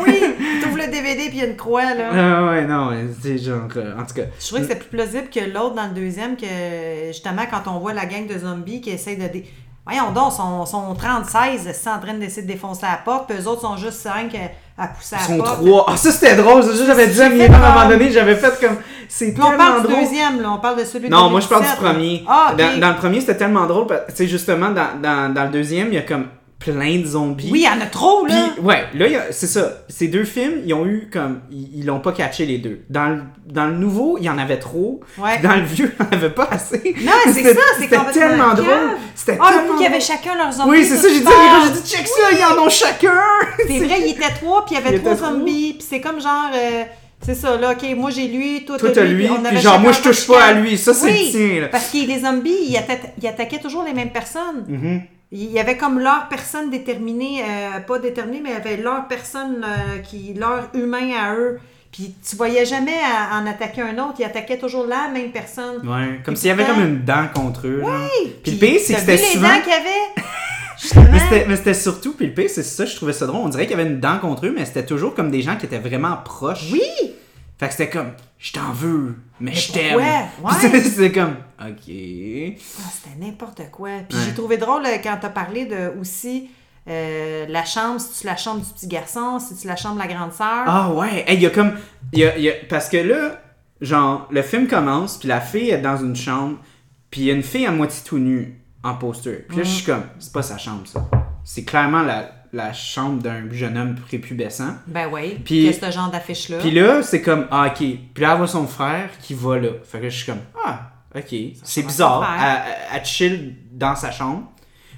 Oui, 0.06 0.20
tu 0.60 0.68
ouvres 0.68 0.76
le 0.76 0.90
DVD 0.92 1.28
puis 1.30 1.38
il 1.38 1.38
y 1.38 1.42
a 1.42 1.46
une 1.46 1.56
croix, 1.56 1.94
là. 1.94 2.10
Ah 2.12 2.44
ouais, 2.50 2.66
non, 2.66 2.90
c'est 3.22 3.38
genre, 3.38 3.68
euh, 3.76 3.98
en 3.98 4.04
tout 4.04 4.14
cas. 4.16 4.24
Je 4.38 4.46
trouvais 4.46 4.60
que 4.60 4.66
c'était 4.68 4.80
plus 4.80 4.90
plausible 4.98 5.28
que 5.34 5.40
l'autre 5.50 5.76
dans 5.76 5.88
le 5.88 5.94
deuxième, 5.94 6.36
que 6.36 7.06
justement, 7.06 7.44
quand 7.50 7.72
on 7.74 7.78
voit 7.78 7.94
la 7.94 8.04
gang 8.04 8.26
de 8.26 8.38
zombies 8.38 8.82
qui 8.82 8.90
essayent 8.90 9.16
de. 9.16 9.28
Dé... 9.28 9.46
Voyons 9.86 10.12
donc, 10.12 10.32
sont, 10.32 10.64
sont 10.64 10.94
30-16, 10.94 11.72
c'est 11.74 11.90
en 11.90 11.98
train 12.00 12.14
d'essayer 12.14 12.42
de 12.42 12.46
défoncer 12.50 12.86
la 12.90 12.96
porte, 13.04 13.28
puis 13.28 13.38
eux 13.38 13.46
autres 13.46 13.60
sont 13.60 13.76
juste 13.76 14.00
5 14.00 14.34
à, 14.78 14.82
à 14.82 14.88
pousser 14.88 15.16
Ils 15.16 15.18
la 15.20 15.26
sont 15.26 15.36
porte. 15.36 15.60
trois. 15.60 15.84
Ah, 15.88 15.96
ça 15.98 16.10
c'était 16.10 16.36
drôle, 16.36 16.62
ça, 16.62 16.70
j'avais 16.86 17.20
à 17.20 17.28
Mia 17.28 17.46
fait 17.46 17.52
à 17.52 17.56
un 17.56 17.74
moment 17.74 17.88
donné, 17.90 18.10
j'avais 18.10 18.34
fait 18.36 18.58
comme. 18.60 18.76
C'est 19.08 19.32
Puis 19.34 19.42
on 19.42 19.48
tellement 19.50 19.58
parle 19.58 19.82
du 19.82 19.88
drôle. 19.88 20.00
deuxième, 20.04 20.40
là, 20.40 20.52
on 20.52 20.58
parle 20.58 20.78
de 20.78 20.84
celui 20.84 21.08
de 21.10 21.14
Non, 21.14 21.28
moi 21.28 21.40
je 21.40 21.48
parle 21.48 21.62
du 21.64 21.68
2017, 21.68 21.84
là. 21.84 21.90
premier. 21.92 22.24
Ah, 22.26 22.48
ok. 22.52 22.56
dans, 22.58 22.80
dans 22.80 22.88
le 22.88 22.96
premier, 22.96 23.20
c'était 23.20 23.36
tellement 23.36 23.66
drôle, 23.66 23.86
parce 23.86 24.00
que, 24.06 24.10
tu 24.12 24.16
sais, 24.16 24.26
justement, 24.26 24.70
dans, 24.70 24.98
dans, 25.02 25.34
dans 25.34 25.44
le 25.44 25.50
deuxième, 25.50 25.88
il 25.88 25.94
y 25.94 25.98
a 25.98 26.02
comme 26.02 26.28
plein 26.64 26.98
de 26.98 27.04
zombies. 27.06 27.50
Oui, 27.52 27.60
il 27.60 27.64
y 27.64 27.68
en 27.68 27.80
a 27.82 27.86
trop, 27.86 28.24
là. 28.26 28.50
Puis, 28.54 28.62
ouais, 28.64 28.84
là, 28.94 29.06
c'est 29.30 29.46
ça. 29.46 29.84
Ces 29.88 30.08
deux 30.08 30.24
films, 30.24 30.62
ils 30.64 30.72
ont 30.74 30.86
eu 30.86 31.08
comme. 31.12 31.40
Ils 31.50 31.78
ils 31.80 31.84
l'ont 31.86 32.00
pas 32.00 32.12
catché 32.12 32.46
les 32.46 32.58
deux. 32.58 32.80
Dans 32.88 33.08
le, 33.08 33.22
dans 33.46 33.66
le 33.66 33.74
nouveau, 33.74 34.16
il 34.18 34.24
y 34.24 34.30
en 34.30 34.38
avait 34.38 34.58
trop. 34.58 35.00
Ouais. 35.18 35.38
Dans 35.42 35.56
le 35.56 35.62
vieux, 35.62 35.92
il 36.00 36.04
n'y 36.04 36.08
en 36.08 36.18
avait 36.24 36.34
pas 36.34 36.48
assez. 36.50 36.94
Non, 37.02 37.12
c'est 37.24 37.32
C'était- 37.34 37.54
ça, 37.54 37.60
c'est 37.76 37.82
C'était 37.82 37.96
complètement 37.96 38.28
tellement 38.28 38.54
cave. 38.54 38.64
drôle. 38.64 38.96
C'était 39.14 39.32
le 39.32 39.38
tellement 39.38 39.80
y 39.80 39.86
avait 39.86 40.00
chacun 40.00 40.34
leurs 40.36 40.52
zombies. 40.52 40.70
Oui, 40.70 40.84
c'est 40.84 40.96
ça, 40.96 41.08
j'ai 41.08 41.20
dit 41.20 41.26
j'ai 41.66 41.80
dit, 41.80 41.88
check 41.90 42.06
ça, 42.06 42.22
ils 42.32 42.44
en 42.58 42.64
ont 42.64 42.68
chacun! 42.70 43.12
C'est 43.66 43.78
vrai, 43.78 43.96
il 44.00 44.10
était 44.12 44.32
trois, 44.40 44.64
puis 44.64 44.74
il 44.76 44.82
y 44.84 44.86
avait 44.88 44.98
trois 44.98 45.16
zombies. 45.16 45.74
Puis 45.74 45.86
c'est 45.88 46.00
comme 46.00 46.20
genre, 46.20 46.50
euh, 46.54 46.82
c'est 47.22 47.34
ça, 47.34 47.56
là, 47.56 47.72
ok, 47.72 47.96
moi 47.96 48.10
j'ai 48.10 48.28
lui, 48.28 48.64
toi 48.64 48.76
Toi, 48.78 48.90
t'as 48.90 49.04
lui, 49.04 49.24
lui, 49.24 49.30
on 49.30 49.42
puis 49.42 49.58
genre, 49.58 49.78
moi, 49.80 49.92
je 49.92 50.00
touche 50.00 50.26
pas 50.26 50.42
à 50.44 50.52
lui. 50.52 50.76
Ça, 50.78 50.92
c'est 50.94 51.06
Oui, 51.06 51.30
le 51.32 51.38
tien, 51.50 51.60
là. 51.62 51.68
Parce 51.68 51.88
que 51.90 51.98
les 51.98 52.20
zombies, 52.20 52.54
ils 52.68 52.76
attaquaient, 52.76 53.12
ils 53.20 53.26
attaquaient 53.28 53.60
toujours 53.60 53.84
les 53.84 53.92
mêmes 53.94 54.10
personnes. 54.12 54.64
Mhm. 54.68 55.02
Il 55.32 55.50
y 55.50 55.58
avait 55.58 55.76
comme 55.76 55.98
leur 55.98 56.28
personne 56.28 56.70
déterminée, 56.70 57.42
euh, 57.42 57.80
pas 57.80 57.98
déterminée, 57.98 58.40
mais 58.42 58.50
il 58.50 58.52
y 58.52 58.56
avait 58.56 58.76
leur 58.76 59.08
personne, 59.08 59.64
euh, 59.64 59.98
qui, 60.00 60.34
leur 60.34 60.68
humain 60.74 61.10
à 61.18 61.34
eux. 61.34 61.58
Puis 61.92 62.14
tu 62.28 62.36
voyais 62.36 62.64
jamais 62.64 62.92
à- 63.04 63.38
en 63.40 63.46
attaquer 63.46 63.82
un 63.82 63.94
autre, 63.98 64.14
ils 64.18 64.24
attaquaient 64.24 64.58
toujours 64.58 64.86
la 64.86 65.08
même 65.12 65.30
personne. 65.30 65.76
Ouais, 65.88 66.20
comme 66.24 66.34
s'il 66.36 66.48
y 66.48 66.50
avait 66.50 66.64
comme 66.64 66.80
une 66.80 67.04
dent 67.04 67.26
contre 67.34 67.66
eux. 67.66 67.80
genre. 67.80 67.90
Puis 68.42 68.52
le 68.52 68.58
Puis 68.58 68.68
pire, 68.68 68.80
c'est 68.84 68.94
que 68.94 69.00
c'était 69.00 69.16
les 69.16 69.22
souvent. 69.22 69.48
dents 69.48 69.60
qu'il 69.60 69.70
y 69.72 69.74
avait? 69.74 70.14
Mais 71.12 71.18
c'était- 71.20 71.46
mais 71.48 71.56
c'était 71.56 71.72
surtout, 71.74 72.12
puis 72.12 72.26
le 72.26 72.34
pire, 72.34 72.50
c'est 72.52 72.62
ça, 72.64 72.84
je 72.84 72.94
trouvais 72.94 73.12
ça 73.14 73.26
drôle. 73.26 73.40
On 73.42 73.48
dirait 73.48 73.66
qu'il 73.66 73.76
y 73.78 73.80
avait 73.80 73.88
une 73.88 74.00
dent 74.00 74.18
contre 74.18 74.44
eux, 74.46 74.52
mais 74.54 74.66
c'était 74.66 74.84
toujours 74.84 75.14
comme 75.14 75.30
des 75.30 75.40
gens 75.40 75.56
qui 75.56 75.64
étaient 75.64 75.78
vraiment 75.78 76.16
proches. 76.22 76.66
Oui! 76.72 77.13
Fait 77.64 77.68
que 77.68 77.74
c'était 77.74 77.90
comme, 77.98 78.10
je 78.38 78.52
t'en 78.52 78.72
veux, 78.72 79.16
mais, 79.40 79.54
je 79.54 79.72
t'aime. 79.72 79.96
Ouais. 80.42 80.80
C'était 80.82 81.12
comme, 81.12 81.36
ok. 81.60 81.66
Ah, 81.88 82.90
c'était 82.92 83.16
n'importe 83.18 83.62
quoi. 83.70 83.88
Puis 84.08 84.18
Ouais. 84.18 84.24
j'ai 84.26 84.34
trouvé 84.34 84.56
drôle 84.58 84.84
euh, 84.84 84.98
quand 85.02 85.16
t'as 85.20 85.30
parlé 85.30 85.64
de 85.64 85.92
aussi 86.00 86.50
euh, 86.88 87.46
la 87.48 87.64
chambre, 87.64 88.00
si 88.00 88.20
tu 88.20 88.26
la 88.26 88.36
chambre 88.36 88.60
du 88.60 88.70
petit 88.70 88.86
garçon, 88.86 89.38
si 89.38 89.56
tu 89.56 89.66
la 89.66 89.76
chambre 89.76 89.94
de 89.94 90.00
la 90.00 90.06
grande 90.14 90.32
sœur? 90.32 90.64
Ah 90.66 90.90
ouais, 90.92 91.24
Hey, 91.26 91.36
il 91.36 91.42
y 91.42 91.46
a 91.46 91.50
comme. 91.50 91.72
il 92.12 92.18
y 92.18 92.24
a- 92.26 92.36
y 92.38 92.50
a- 92.50 92.54
parce 92.68 92.90
que 92.90 92.98
là, 92.98 93.40
genre, 93.80 94.28
le 94.30 94.42
film 94.42 94.66
commence, 94.66 95.16
puis 95.16 95.28
la 95.28 95.40
fille 95.40 95.70
est 95.70 95.80
dans 95.80 95.96
une 95.96 96.14
chambre, 96.16 96.58
puis 97.10 97.22
il 97.22 97.26
y 97.28 97.30
a 97.30 97.34
une 97.34 97.42
fille 97.42 97.64
à 97.66 97.70
moitié 97.70 98.02
tout 98.04 98.18
nue 98.18 98.60
en 98.82 98.94
poster. 98.96 99.46
Puis 99.48 99.56
là, 99.56 99.62
je 99.62 99.70
suis 99.70 99.84
comme, 99.86 100.02
c'est 100.18 100.32
pas 100.32 100.42
sa 100.42 100.58
chambre, 100.58 100.82
ça. 100.86 101.08
C'est 101.44 101.64
clairement 101.64 102.02
la, 102.02 102.30
la 102.54 102.72
chambre 102.72 103.20
d'un 103.20 103.42
jeune 103.50 103.76
homme 103.76 103.96
prépubescent. 103.96 104.76
Ben 104.86 105.08
oui. 105.12 105.40
Puis- 105.44 105.72
ce 105.74 105.90
genre 105.90 106.10
d'affiche-là? 106.10 106.58
Puis 106.58 106.70
là, 106.70 107.02
c'est 107.02 107.20
comme, 107.20 107.46
ah, 107.50 107.66
ok. 107.66 107.78
Puis 107.78 108.22
là, 108.22 108.32
elle 108.32 108.38
voit 108.38 108.46
son 108.46 108.66
frère 108.66 109.10
qui 109.20 109.34
va 109.34 109.58
là. 109.58 109.70
Fait 109.84 110.00
que 110.00 110.08
je 110.08 110.16
suis 110.16 110.26
comme, 110.26 110.40
ah, 110.64 110.92
ok. 111.14 111.34
C'est 111.62 111.82
bizarre. 111.82 112.26
Elle, 112.40 112.96
elle 112.98 113.04
chill 113.04 113.56
dans 113.72 113.96
sa 113.96 114.10
chambre. 114.10 114.44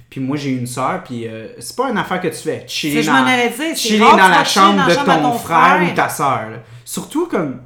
Puis 0.09 0.21
moi, 0.21 0.37
j'ai 0.37 0.51
une 0.51 0.67
soeur, 0.67 1.03
puis 1.03 1.27
euh, 1.27 1.49
c'est 1.59 1.75
pas 1.75 1.89
une 1.89 1.97
affaire 1.97 2.21
que 2.21 2.29
tu 2.29 2.35
fais. 2.35 2.63
Chiller 2.67 3.03
dans, 3.03 3.75
chiller 3.75 4.03
rare 4.05 4.15
dans 4.15 4.27
la 4.29 4.43
chambre 4.45 4.77
dans 4.77 4.87
de 4.87 4.93
chambre 4.93 5.13
ton, 5.15 5.21
ton 5.31 5.37
frère, 5.37 5.77
frère. 5.77 5.91
ou 5.91 5.95
ta 5.95 6.07
soeur. 6.07 6.49
là. 6.49 6.57
Surtout 6.85 7.27
comme, 7.27 7.61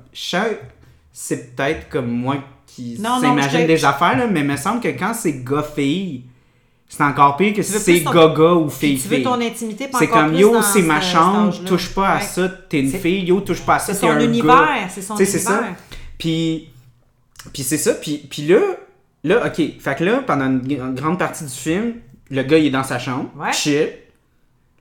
c'est 1.12 1.56
peut-être 1.56 1.88
comme 1.90 2.08
moi 2.10 2.38
qui 2.66 2.96
s'imagine 2.96 3.68
des 3.68 3.86
affaires, 3.86 4.18
là, 4.18 4.26
mais 4.26 4.40
il 4.40 4.48
me 4.48 4.58
semble 4.58 4.80
que 4.80 4.88
quand 4.88 5.14
c'est 5.14 5.44
gars-fille, 5.44 6.24
c'est 6.94 7.04
encore 7.04 7.38
pire 7.38 7.54
que 7.54 7.62
si 7.62 7.72
c'est 7.80 8.02
ton- 8.02 8.12
gaga 8.12 8.52
ou 8.54 8.68
Puis 8.68 9.00
tu 9.02 9.08
veux 9.08 9.24
ton 9.24 9.40
intimité 9.40 9.88
pas 9.88 9.98
C'est 9.98 10.08
comme 10.10 10.34
yo, 10.36 10.62
c'est 10.62 10.82
ma 10.82 11.00
chambre, 11.00 11.54
touche 11.66 11.90
pas 11.96 12.10
à 12.10 12.16
Ouais. 12.18 12.22
ça, 12.24 12.50
t'es 12.70 12.82
une 12.82 12.92
fille, 12.92 13.24
yo, 13.24 13.40
touche 13.40 13.62
pas 13.62 13.76
à 13.76 13.80
ça, 13.80 13.94
C'est 13.94 14.02
t'es 14.02 14.08
son 14.08 14.12
un 14.12 14.20
univers, 14.20 14.56
gars. 14.56 14.90
c'est 14.94 15.02
son 15.02 15.16
sais, 15.16 15.26
c'est 15.26 15.38
univers. 15.38 15.60
ça. 15.62 15.68
Puis, 16.20 16.70
puis 17.54 17.64
c'est 17.64 17.78
ça, 17.78 17.94
puis, 17.94 18.18
puis 18.30 18.42
là, 18.48 18.60
là, 19.24 19.46
ok, 19.48 19.56
fait 19.80 19.96
que 19.98 20.04
là, 20.04 20.20
pendant 20.28 20.46
une 20.48 20.94
grande 20.96 21.18
partie 21.18 21.46
du 21.46 21.50
film, 21.54 21.94
le 22.30 22.44
gars, 22.44 22.58
il 22.58 22.66
est 22.68 22.72
dans 22.72 22.84
sa 22.84 23.00
chambre, 23.00 23.30
Ouais. 23.38 23.54
chill. 23.54 23.90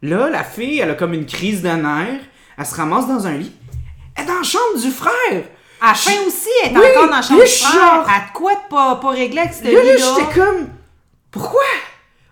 Là, 0.02 0.28
la 0.30 0.42
fille, 0.44 0.78
elle 0.80 0.90
a 0.90 0.94
comme 0.94 1.12
une 1.14 1.26
crise 1.26 1.62
de 1.62 1.68
nerfs, 1.68 2.20
elle 2.58 2.66
se 2.66 2.74
ramasse 2.74 3.06
dans 3.06 3.26
un 3.26 3.36
lit, 3.36 3.52
elle 4.16 4.24
est 4.24 4.26
dans 4.26 4.36
la 4.38 4.42
chambre 4.42 4.80
du 4.82 4.90
frère! 4.90 5.44
À 5.82 5.88
la 5.88 5.94
fin 5.94 6.10
aussi, 6.26 6.48
elle 6.64 6.72
est 6.72 6.76
Oui, 6.78 6.84
encore 6.94 7.08
dans 7.08 7.16
la 7.16 7.22
chambre 7.22 7.38
là, 7.40 7.46
du 7.46 7.52
frère. 7.52 7.72
genre- 7.72 8.06
À 8.08 8.26
de 8.28 8.32
quoi 8.34 8.54
de 8.54 8.60
pas, 8.68 8.96
pas 8.96 9.10
régler 9.10 9.38
avec 9.38 9.54
ce 9.54 9.64
Là, 9.64 9.70
là, 9.72 9.82
lit-là? 9.94 10.06
j'étais 10.18 10.38
comme. 10.40 10.66
Pourquoi? 11.30 11.60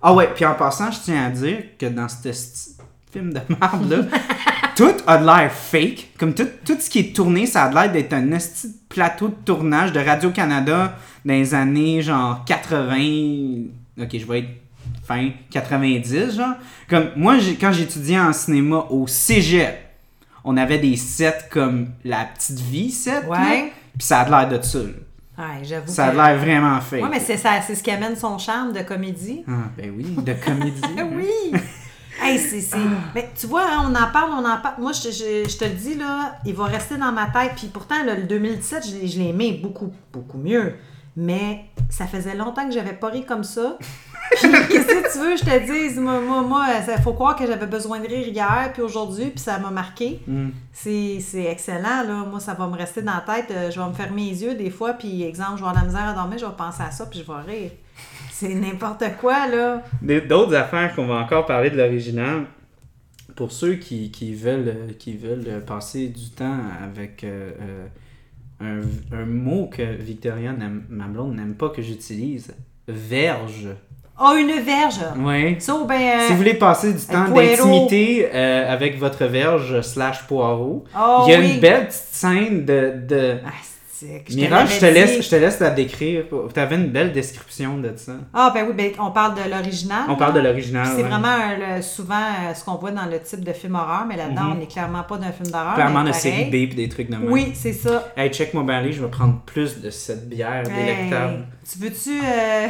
Ah 0.00 0.12
ouais, 0.14 0.28
puis 0.34 0.44
en 0.44 0.54
passant, 0.54 0.90
je 0.90 0.98
tiens 1.00 1.26
à 1.26 1.30
dire 1.30 1.58
que 1.78 1.86
dans 1.86 2.08
ce 2.08 2.30
film 3.12 3.32
de 3.32 3.40
merde 3.48 3.90
là, 3.90 4.18
tout 4.76 4.94
a 5.06 5.18
de 5.18 5.26
l'air 5.26 5.52
fake. 5.52 6.10
Comme 6.18 6.34
tout, 6.34 6.46
tout 6.64 6.76
ce 6.78 6.88
qui 6.88 7.00
est 7.00 7.16
tourné, 7.16 7.46
ça 7.46 7.64
a 7.64 7.68
de 7.68 7.74
l'air 7.74 7.90
d'être 7.90 8.12
un 8.12 8.28
plateau 8.88 9.28
de 9.28 9.34
tournage 9.44 9.92
de 9.92 10.00
Radio-Canada 10.00 10.96
dans 11.24 11.34
les 11.34 11.54
années 11.54 12.02
genre 12.02 12.44
80. 12.44 13.64
Ok, 14.00 14.08
je 14.12 14.26
vais 14.26 14.38
être 14.40 14.48
fin 15.04 15.30
90, 15.50 16.36
genre. 16.36 16.54
Comme 16.88 17.10
moi, 17.16 17.36
quand 17.60 17.72
j'étudiais 17.72 18.20
en 18.20 18.32
cinéma 18.32 18.86
au 18.90 19.06
cégep, 19.06 19.74
on 20.44 20.56
avait 20.56 20.78
des 20.78 20.96
sets 20.96 21.48
comme 21.50 21.88
La 22.04 22.24
Petite 22.24 22.60
Vie, 22.60 22.90
set. 22.90 23.24
Ouais. 23.26 23.72
Puis 23.98 24.06
ça 24.06 24.20
a 24.20 24.24
de 24.24 24.30
l'air 24.30 24.48
de 24.48 24.64
ça. 24.64 24.78
là. 24.78 24.84
Ouais, 25.38 25.62
j'avoue. 25.62 25.92
Ça 25.92 26.06
a 26.06 26.12
l'air 26.12 26.38
vraiment 26.38 26.80
fake. 26.80 27.02
Ouais, 27.02 27.08
mais 27.10 27.20
c'est 27.20 27.36
ça, 27.36 27.60
c'est 27.64 27.74
ce 27.76 27.82
qui 27.82 27.90
amène 27.90 28.16
son 28.16 28.38
charme 28.38 28.72
de 28.72 28.80
comédie. 28.80 29.44
Ah, 29.48 29.52
ben 29.76 29.92
oui, 29.96 30.04
de 30.22 30.32
comédie. 30.34 30.80
Ah 30.98 31.02
oui! 31.14 31.52
Hey, 32.20 32.36
c'est, 32.38 32.60
c'est- 32.60 32.76
Mais 33.14 33.30
tu 33.38 33.46
vois, 33.46 33.62
hein, 33.62 33.84
on 33.86 33.94
en 33.94 34.10
parle, 34.12 34.30
on 34.32 34.44
en 34.44 34.56
parle. 34.60 34.74
Moi, 34.80 34.90
je, 34.92 35.10
je- 35.10 35.48
je 35.48 35.56
te 35.56 35.64
le 35.64 35.70
dis, 35.70 35.94
là, 35.94 36.34
il 36.44 36.54
va 36.54 36.64
rester 36.64 36.96
dans 36.96 37.12
ma 37.12 37.26
tête. 37.26 37.52
Puis 37.56 37.68
pourtant, 37.68 38.02
là, 38.04 38.16
le 38.16 38.24
2017, 38.24 38.88
je, 38.88 38.94
l'ai- 38.96 39.06
je 39.06 39.18
l'ai 39.20 39.28
aimé 39.28 39.60
beaucoup, 39.62 39.92
beaucoup 40.12 40.38
mieux. 40.38 40.74
Mais 41.16 41.64
ça 41.90 42.06
faisait 42.08 42.34
longtemps 42.34 42.66
que 42.66 42.72
j'avais 42.74 42.92
pas 42.92 43.08
ri 43.08 43.24
comme 43.24 43.44
ça. 43.44 43.78
Qu'est-ce 44.30 44.86
que 44.86 45.12
tu 45.12 45.18
veux, 45.18 45.36
je 45.36 45.44
te 45.44 45.72
dise? 45.72 45.98
Moi, 45.98 46.20
moi, 46.20 46.42
moi, 46.42 46.66
il 46.86 47.02
faut 47.02 47.12
croire 47.12 47.36
que 47.36 47.46
j'avais 47.46 47.66
besoin 47.66 48.00
de 48.00 48.06
rire 48.06 48.28
hier, 48.28 48.70
puis 48.72 48.82
aujourd'hui, 48.82 49.26
puis 49.26 49.40
ça 49.40 49.58
m'a 49.58 49.70
marqué. 49.70 50.20
Mm. 50.26 50.48
C'est, 50.72 51.20
excellent, 51.44 52.02
là. 52.06 52.24
Moi, 52.28 52.40
ça 52.40 52.54
va 52.54 52.66
me 52.66 52.76
rester 52.76 53.02
dans 53.02 53.14
la 53.14 53.20
tête. 53.34 53.50
Euh, 53.50 53.70
Je 53.70 53.80
vais 53.80 53.86
me 53.86 53.92
fermer 53.92 54.30
les 54.30 54.42
yeux 54.42 54.54
des 54.54 54.70
fois, 54.70 54.92
puis 54.94 55.22
exemple, 55.22 55.58
je 55.58 55.62
vais 55.62 55.68
avoir 55.68 55.74
de 55.74 55.80
la 55.80 55.86
misère 55.86 56.08
à 56.08 56.12
dormir, 56.12 56.38
je 56.38 56.46
vais 56.46 56.52
penser 56.56 56.82
à 56.82 56.90
ça, 56.90 57.06
puis 57.06 57.20
je 57.20 57.32
vais 57.32 57.40
rire. 57.52 57.70
C'est 58.30 58.54
n'importe 58.54 59.04
quoi, 59.20 59.46
là. 59.48 59.82
D'autres 60.00 60.54
affaires 60.54 60.94
qu'on 60.94 61.06
va 61.06 61.16
encore 61.16 61.46
parler 61.46 61.70
de 61.70 61.76
l'original. 61.76 62.46
Pour 63.34 63.52
ceux 63.52 63.74
qui, 63.74 64.10
qui 64.10 64.34
veulent, 64.34 64.94
qui 64.98 65.16
veulent 65.16 65.62
passer 65.64 66.08
du 66.08 66.30
temps 66.30 66.58
avec 66.82 67.22
euh, 67.22 67.52
euh, 67.60 68.82
un, 69.12 69.16
un 69.16 69.26
mot 69.26 69.68
que 69.68 69.82
Victoria, 69.82 70.52
ma 70.88 71.06
blonde, 71.06 71.36
n'aime 71.36 71.54
pas 71.54 71.68
que 71.68 71.82
j'utilise, 71.82 72.54
verge. 72.88 73.68
Oh, 74.20 74.34
une 74.36 74.60
verge! 74.62 74.98
Oui. 75.16 75.56
Ben. 75.86 76.20
Si 76.20 76.30
vous 76.32 76.36
voulez 76.38 76.54
passer 76.54 76.92
du 76.92 77.04
temps 77.04 77.28
d'intimité 77.28 78.28
euh, 78.34 78.72
avec 78.72 78.98
votre 78.98 79.24
verge 79.26 79.80
slash 79.82 80.26
poireau, 80.26 80.84
Oh, 80.98 81.24
il 81.26 81.32
y 81.32 81.34
a 81.34 81.38
oui. 81.38 81.54
une 81.54 81.60
belle 81.60 81.86
petite 81.86 82.08
scène 82.12 82.64
de... 82.64 82.94
de... 83.08 83.36
Ah, 83.46 83.50
je 84.00 84.06
te 84.32 84.34
Mira, 84.36 84.64
je 84.64 84.78
te, 84.78 84.84
laisse, 84.86 85.24
je 85.24 85.28
te 85.28 85.34
laisse 85.34 85.58
la 85.58 85.70
décrire. 85.70 86.22
Tu 86.54 86.60
avais 86.60 86.76
une 86.76 86.86
belle 86.86 87.10
description 87.12 87.78
de 87.78 87.92
ça. 87.96 88.12
Ah, 88.32 88.52
ben 88.54 88.64
oui, 88.68 88.72
ben, 88.76 88.92
on 89.00 89.10
parle 89.10 89.34
de 89.34 89.50
l'original. 89.50 90.02
On 90.08 90.14
parle 90.14 90.34
de 90.34 90.38
là. 90.38 90.50
l'original. 90.50 90.86
C'est 90.94 91.02
ouais. 91.02 91.08
vraiment 91.08 91.26
euh, 91.34 91.76
le- 91.78 91.82
souvent 91.82 92.14
euh, 92.14 92.54
ce 92.54 92.64
qu'on 92.64 92.76
voit 92.76 92.92
dans 92.92 93.06
le 93.06 93.18
type 93.20 93.42
de 93.42 93.52
film 93.52 93.74
horreur, 93.74 94.04
mais 94.08 94.16
là-dedans, 94.16 94.42
Mhm. 94.44 94.52
on 94.52 94.54
n'est 94.54 94.66
clairement 94.68 95.02
pas 95.02 95.16
d'un 95.16 95.32
film 95.32 95.50
d'horreur. 95.50 95.74
Clairement 95.74 96.04
de 96.04 96.12
série. 96.12 96.44
B 96.44 96.68
pis 96.70 96.76
des 96.76 96.88
trucs 96.88 97.10
de 97.10 97.16
même. 97.16 97.28
Oui, 97.32 97.50
c'est 97.54 97.72
ça. 97.72 98.12
Hey, 98.16 98.30
check 98.30 98.52
bien 98.54 98.68
aller, 98.68 98.92
je 98.92 99.02
vais 99.02 99.10
prendre 99.10 99.40
plus 99.44 99.80
de 99.80 99.90
cette 99.90 100.28
bière 100.28 100.62
délectable. 100.62 101.46
Tu 101.68 101.78
veux-tu. 101.80 102.20
euh, 102.24 102.68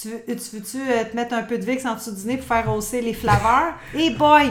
tu 0.00 0.08
veux- 0.08 0.22
tu 0.26 0.56
veux-tu 0.56 0.78
euh, 0.78 1.04
te 1.04 1.14
mettre 1.16 1.34
un 1.34 1.42
peu 1.42 1.56
de 1.58 1.64
Vicks 1.64 1.84
en 1.86 1.94
dessous 1.94 2.12
du 2.14 2.26
nez 2.26 2.36
pour 2.36 2.46
faire 2.46 2.68
hausser 2.74 3.00
les 3.00 3.14
flaveurs? 3.14 3.74
Et 3.94 4.10
boy! 4.10 4.50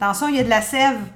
Attention, 0.00 0.28
il 0.28 0.36
y 0.36 0.40
a 0.40 0.44
de 0.44 0.48
la 0.50 0.62
sève. 0.62 0.96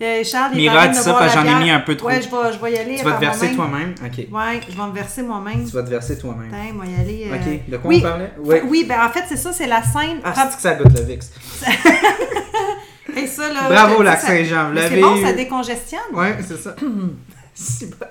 Euh, 0.00 0.22
Charles, 0.22 0.52
il 0.54 0.58
Mira, 0.58 0.86
dis 0.86 0.96
me 0.96 1.02
ça 1.02 1.12
parce 1.12 1.32
que 1.34 1.38
la 1.40 1.44
j'en 1.44 1.58
ai 1.60 1.64
mis 1.64 1.70
un 1.72 1.80
peu 1.80 1.96
trop. 1.96 2.06
Ouais, 2.06 2.22
je 2.22 2.28
vais, 2.28 2.52
je 2.52 2.58
vais 2.62 2.72
y 2.72 2.78
aller. 2.78 2.96
Tu 2.98 3.04
vas 3.04 3.10
par 3.10 3.18
te 3.18 3.24
verser 3.24 3.52
toi-même? 3.56 3.94
Ok. 4.00 4.26
Ouais, 4.30 4.60
je 4.70 4.76
vais 4.76 4.86
me 4.86 4.92
verser 4.92 5.22
moi-même. 5.22 5.64
Tu 5.64 5.72
vas 5.74 5.82
te 5.82 5.90
verser 5.90 6.16
toi-même. 6.16 6.54
Attends, 6.54 6.72
moi 6.74 6.84
y 6.86 6.94
aller. 7.00 7.28
euh, 7.28 7.34
Ok, 7.34 7.68
de 7.68 7.76
quoi 7.78 7.88
oui. 7.90 7.96
on 7.98 8.02
parlait? 8.08 8.32
Fait- 8.48 8.62
Oui, 8.62 8.84
ben 8.88 9.04
en 9.04 9.08
fait, 9.10 9.24
c'est 9.28 9.36
ça, 9.36 9.52
c'est 9.52 9.66
la 9.66 9.82
scène. 9.82 10.20
Ah, 10.22 10.32
c'est 10.36 10.54
que 10.54 10.62
ça 10.62 10.74
goûte 10.76 10.96
le 10.96 11.02
VIX. 11.04 11.32
Et 13.16 13.26
ça, 13.26 13.52
là, 13.52 13.68
Bravo, 13.68 14.02
Lac 14.04 14.20
ça- 14.20 14.28
Saint-Jean, 14.28 14.70
C'est 14.76 15.00
bon, 15.00 15.16
eu. 15.16 15.22
ça 15.24 15.32
décongestionne. 15.32 16.00
Ouais, 16.14 16.36
c'est 16.46 16.58
ça. 16.58 16.76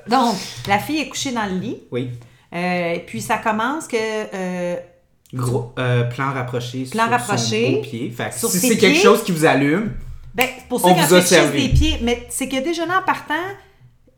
Donc, 0.09 0.35
la 0.67 0.79
fille 0.79 0.99
est 0.99 1.09
couchée 1.09 1.31
dans 1.31 1.45
le 1.45 1.57
lit. 1.59 1.77
oui. 1.91 2.11
Euh, 2.55 2.99
puis 3.05 3.21
ça 3.21 3.37
commence 3.39 3.87
que. 3.87 3.97
euh, 3.97 4.75
Gros 5.33 5.73
euh, 5.77 6.05
plan 6.05 6.31
rapproché 6.31 6.83
Plan 6.85 7.03
sur 7.03 7.11
rapproché. 7.11 7.65
son 7.65 7.71
beau 7.73 7.81
pied. 7.81 8.09
Fait 8.15 8.29
que 8.29 8.35
Sur 8.39 8.49
si 8.49 8.59
c'est 8.59 8.77
quelque 8.77 8.99
chose 9.01 9.21
qui 9.25 9.33
vous 9.33 9.43
allume, 9.45 9.91
ben, 10.33 10.47
pour 10.69 10.79
ceux 10.79 10.87
On 10.87 10.93
qui 10.95 11.01
vous 11.01 11.13
a 11.13 11.17
affichent 11.17 11.29
servi. 11.29 11.67
des 11.67 11.73
pieds, 11.73 11.97
mais 12.03 12.25
c'est 12.29 12.47
que 12.47 12.63
déjà 12.63 12.85
là, 12.85 12.99
en 13.01 13.05
partant, 13.05 13.33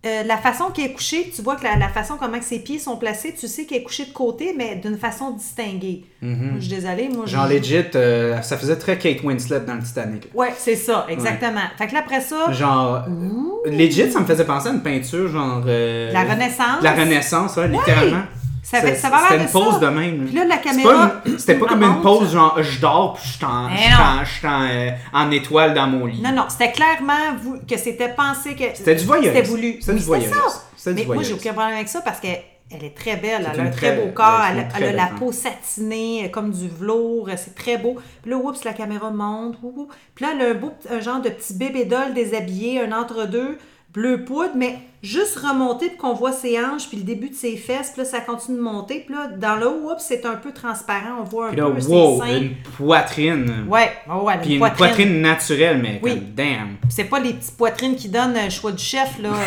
euh, 0.06 0.24
la 0.24 0.38
façon 0.38 0.66
qu'elle 0.74 0.86
est 0.86 0.93
couchée, 0.93 1.30
tu 1.36 1.41
vois 1.41 1.58
que 1.58 1.64
la, 1.66 1.76
la 1.76 1.89
façon 1.89 2.16
comment 2.18 2.39
que 2.39 2.45
ses 2.45 2.60
pieds 2.60 2.80
sont 2.80 2.95
placés, 2.95 3.36
tu 3.38 3.47
sais 3.50 3.66
qu'elle 3.66 3.80
est 3.80 3.84
couchée 3.84 4.06
de 4.06 4.14
côté, 4.14 4.54
mais 4.58 4.76
d'une 4.78 4.97
façon 4.97 5.32
distinguée. 5.32 6.06
Moi, 6.22 6.36
je 6.60 6.66
suis 6.66 6.76
désolée. 6.76 7.10
Moi, 7.10 7.26
genre 7.26 7.47
legit, 7.47 7.84
euh, 7.95 8.41
ça 8.41 8.58
faisait 8.58 8.78
très 8.78 8.97
Kate 8.97 9.22
Winslet 9.24 9.60
dans 9.62 9.76
le 9.76 9.82
Titanic. 9.84 10.30
Ouais, 10.34 10.54
c'est 10.58 10.76
ça, 10.78 11.06
exactement. 11.10 11.62
Fait 11.78 11.88
que 11.88 11.93
là, 11.93 12.00
après 12.00 12.22
ça, 12.22 12.52
Genre, 12.52 13.04
legit, 13.66 14.10
ça 14.12 14.20
me 14.22 14.26
faisait 14.26 14.45
penser 14.45 14.70
à 14.70 14.72
une 14.72 14.82
peinture 14.82 15.28
genre. 15.30 15.64
euh, 15.68 16.12
la 16.14 16.24
Renaissance. 16.24 16.82
La 16.82 16.93
Renaissance, 16.93 17.56
ouais, 17.58 17.68
littéralement. 17.68 18.24
Ça, 18.70 18.82
fait, 18.82 18.88
C'est- 18.89 18.95
ça 19.01 19.09
va 19.09 19.20
C'était 19.24 19.38
une 19.41 19.47
de 19.47 19.51
pause 19.51 19.74
ça. 19.74 19.80
de 19.80 19.88
même. 19.88 20.26
Puis 20.26 20.36
là, 20.36 20.45
la 20.45 20.57
caméra. 20.57 20.93
pas 21.07 21.22
une- 21.26 21.39
C'était 21.39 21.55
pas 21.55 21.65
comme 21.65 21.82
une 21.84 22.01
pause 22.01 22.32
genre 22.34 22.61
je 22.61 22.80
dors 22.80 23.13
puis 23.13 23.28
je 23.28 23.34
suis 23.38 23.45
en, 23.45 23.67
je 24.24 24.47
euh, 24.47 24.91
en 25.11 25.32
étoile 25.32 25.74
dans 25.74 25.88
mon 25.88 26.05
lit. 26.05 26.22
Non, 26.22 26.32
non, 26.32 26.45
c'était 26.49 26.72
clairement 26.72 27.36
que 27.67 27.78
c'était 27.78 28.09
pensé 28.09 28.53
que. 28.55 28.65
C'était 28.76 28.95
du 28.95 29.05
voyeurisme. 29.05 29.34
C'était 29.36 29.47
voulu. 29.47 29.78
C'était 29.80 29.91
Oui, 29.93 29.97
du 29.97 30.05
ça. 30.76 30.91
Du 30.93 30.99
Mais 30.99 31.05
moi, 31.05 31.24
j'ai 31.24 31.34
aucun 31.34 31.53
problème 31.53 31.76
avec 31.76 31.88
ça 31.89 32.01
parce 32.01 32.20
qu'elle 32.20 32.41
elle 32.72 32.84
est 32.84 32.95
très 32.95 33.15
belle. 33.15 33.49
Elle 33.51 33.59
a 33.59 33.63
un 33.63 33.70
très 33.72 33.95
très- 33.95 33.95
beau 33.95 34.11
corps. 34.13 34.41
Elle, 34.51 34.59
a- 34.59 34.89
elle 34.89 34.95
la 34.95 35.07
peau 35.07 35.32
satinée, 35.32 36.26
euh, 36.26 36.30
comme 36.30 36.51
du 36.51 36.67
velours. 36.70 37.28
euh, 37.30 37.34
C'est 37.36 37.55
très 37.55 37.78
beau. 37.78 37.95
Puis 38.22 38.30
là, 38.30 38.38
oups, 38.38 38.63
la 38.63 38.74
caméra 38.74 39.09
monte. 39.09 39.57
Puis 40.13 40.26
là, 40.26 40.32
elle 40.36 40.45
a 40.45 40.49
un 40.51 40.53
beau 40.53 40.72
un 40.91 40.99
genre 40.99 41.22
de 41.22 41.30
petit 41.30 41.55
bébé 41.55 41.86
doll 41.86 42.13
déshabillé, 42.13 42.82
un 42.82 42.91
entre-deux, 42.91 43.57
bleu 43.93 44.24
poudre, 44.24 44.51
mais 44.55 44.78
juste 45.02 45.38
remonté 45.39 45.89
pour 45.89 45.97
qu'on 45.97 46.14
voit 46.14 46.32
ses 46.34 46.60
hanches 46.60 46.88
puis 46.89 46.97
le 46.97 47.04
début 47.04 47.30
de 47.30 47.36
ses 47.36 47.56
fesses. 47.56 47.91
Puis 47.93 48.02
là, 48.04 48.06
ça 48.10 48.20
continue 48.20 48.58
de 48.58 48.62
monter. 48.64 49.04
Puis 49.06 49.16
là, 49.16 49.28
dans 49.38 49.56
le 49.56 49.68
haut, 49.68 49.93
c'est 49.97 50.26
un 50.26 50.36
peu 50.36 50.52
transparent. 50.52 51.20
On 51.22 51.24
voit 51.24 51.47
un 51.47 51.50
Puis 51.52 51.58
là, 51.58 51.66
peu 51.66 51.82
wow, 51.88 52.22
ses 52.22 52.28
seins. 52.30 52.38
une 52.38 52.56
poitrine. 52.78 53.66
Ouais, 53.70 53.91
oh, 54.12 54.24
ouais, 54.26 54.38
Puis 54.41 54.54
une 54.56 54.60
poitrine. 54.60 55.22
naturelle, 55.22 55.80
mais 55.82 56.00
Oui. 56.04 56.16
comme 56.16 56.24
damn. 56.36 56.76
C'est 56.89 57.06
pas 57.06 57.20
les 57.20 57.34
petites 57.34 57.56
poitrines 57.58 57.95
qui 57.95 58.10
donnent 58.10 58.34
le 58.36 58.50
choix 58.50 58.72
du 58.72 58.84
chef, 58.84 59.18
là. 59.22 59.30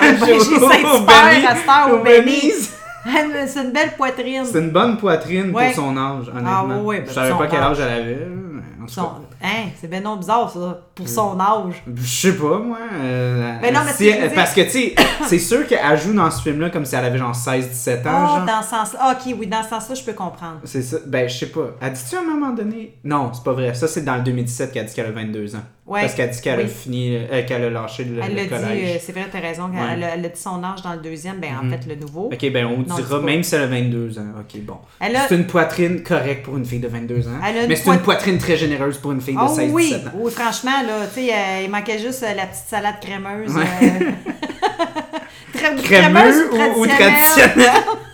Euh, 0.00 0.34
Au 0.36 0.70
Saint-Hubert, 0.70 1.56
à 1.68 1.92
au. 1.92 2.02
Benny's. 2.02 2.72
c'est 3.46 3.62
une 3.62 3.72
belle 3.72 3.92
poitrine. 3.96 4.44
C'est 4.44 4.58
une 4.58 4.70
bonne 4.70 4.96
poitrine 4.98 5.50
Ouais. 5.54 5.66
pour 5.72 5.84
son 5.84 5.96
âge, 5.96 6.28
honnêtement. 6.28 6.50
Ah, 6.50 6.64
ouais, 6.66 6.74
ouais, 6.82 7.00
ben, 7.00 7.06
je 7.08 7.12
savais 7.14 7.30
pas 7.32 7.46
quel 7.46 7.60
âge 7.60 7.80
âge. 7.80 7.86
elle 7.90 8.02
avait. 8.02 8.26
mais 8.26 8.62
en 8.82 8.86
tout 8.86 8.92
Son- 8.92 9.02
cas. 9.02 9.20
Hein, 9.42 9.68
c'est 9.80 9.88
ben 9.88 10.02
non 10.02 10.16
bizarre, 10.16 10.50
ça, 10.50 10.80
pour 10.94 11.08
son 11.08 11.38
âge. 11.38 11.82
Je 11.94 12.06
sais 12.06 12.36
pas, 12.36 12.58
moi. 12.58 12.78
euh, 12.92 13.56
Mais 13.62 13.70
non, 13.70 13.80
mais 13.86 13.92
si- 13.92 14.10
que 14.10 14.34
Parce 14.34 14.52
que, 14.52 14.62
tu 14.62 14.70
sais, 14.70 14.94
c'est 15.26 15.38
sûr 15.38 15.64
qu'elle 15.66 15.98
joue 16.00 16.12
dans 16.12 16.28
ce 16.30 16.42
film-là 16.42 16.70
comme 16.70 16.84
si 16.84 16.96
elle 16.96 17.04
avait 17.04 17.18
genre 17.18 17.34
16-17 17.36 17.98
ans. 18.00 18.02
Ah, 18.06 18.26
genre. 18.38 18.46
dans 18.46 18.62
ce 18.62 18.68
sens 18.70 18.96
Ah, 18.98 19.16
ok, 19.16 19.34
oui, 19.38 19.46
dans 19.46 19.62
ce 19.62 19.68
sens-là, 19.68 19.94
je 19.94 20.02
peux 20.02 20.12
comprendre. 20.12 20.58
C'est 20.64 20.82
ça. 20.82 20.96
Ben, 21.06 21.28
je 21.28 21.36
sais 21.38 21.46
pas. 21.50 21.68
Elle 21.80 21.92
dit-tu 21.92 22.16
à 22.16 22.20
un 22.20 22.24
moment 22.24 22.50
donné? 22.52 22.94
Non, 23.04 23.30
c'est 23.32 23.44
pas 23.44 23.52
vrai. 23.52 23.74
Ça, 23.74 23.86
c'est 23.86 24.02
dans 24.04 24.16
le 24.16 24.22
2017 24.22 24.72
qu'elle 24.72 24.86
dit 24.86 24.94
qu'elle 24.94 25.06
a 25.06 25.12
22 25.12 25.54
ans. 25.54 25.62
Ouais. 25.88 26.02
Parce 26.02 26.12
qu'elle 26.14 26.28
dit 26.28 26.40
qu'elle 26.42 26.60
a 26.60 26.66
fini, 26.66 27.16
euh, 27.16 27.46
qu'elle 27.46 27.64
a 27.64 27.70
lâché 27.70 28.04
le, 28.04 28.20
Elle 28.22 28.34
le 28.36 28.44
collège. 28.44 28.96
euh, 28.96 28.98
c'est 29.00 29.12
vrai, 29.12 29.26
t'as 29.32 29.40
raison, 29.40 29.64
Ouais. 29.70 29.78
elle, 29.94 30.04
a- 30.04 30.14
elle 30.16 30.24
a 30.26 30.28
dit 30.28 30.38
son 30.38 30.62
âge 30.62 30.82
dans 30.82 30.92
le 30.92 30.98
deuxième, 31.00 31.38
ben 31.40 31.48
en 31.58 31.64
Mhm. 31.64 31.70
fait, 31.72 31.86
le 31.88 31.94
nouveau. 31.94 32.28
Ok, 32.30 32.50
ben 32.52 32.66
on 32.66 32.78
Non, 32.86 32.94
dira, 32.94 33.20
même 33.20 33.42
si 33.42 33.54
elle 33.54 33.62
a 33.62 33.66
22 33.68 34.18
ans. 34.18 34.26
Ok, 34.38 34.60
bon. 34.60 34.76
A- 35.00 35.06
C'est 35.28 35.34
une 35.34 35.46
poitrine 35.46 36.02
correcte 36.02 36.44
pour 36.44 36.58
une 36.58 36.66
fille 36.66 36.78
de 36.80 36.88
22 36.88 37.26
ans. 37.26 37.40
Elle 37.42 37.56
a 37.56 37.62
une 37.62 37.68
mais 37.70 37.76
c'est 37.76 37.84
poit- 37.84 37.94
une 37.94 38.00
poitrine 38.02 38.36
très 38.36 38.56
généreuse 38.58 38.98
pour 38.98 39.12
une 39.12 39.22
fille 39.22 39.34
de 39.34 39.40
Oh 39.42 39.48
16-17 39.48 39.72
oui, 39.72 39.94
ans. 39.94 40.10
oui, 40.16 40.30
franchement, 40.30 40.82
là, 40.86 41.06
tu 41.12 41.20
sais, 41.22 41.32
euh, 41.32 41.62
il 41.64 41.70
manquait 41.70 41.98
juste 41.98 42.20
la 42.20 42.44
petite 42.46 42.66
salade 42.68 42.96
crémeuse. 43.00 43.54
Ouais. 43.56 43.64
crème- 45.54 45.82
Crémeux 45.82 46.50
ou, 46.52 46.80
ou 46.80 46.86
traditionnel 46.86 47.54
C'est 47.54 47.62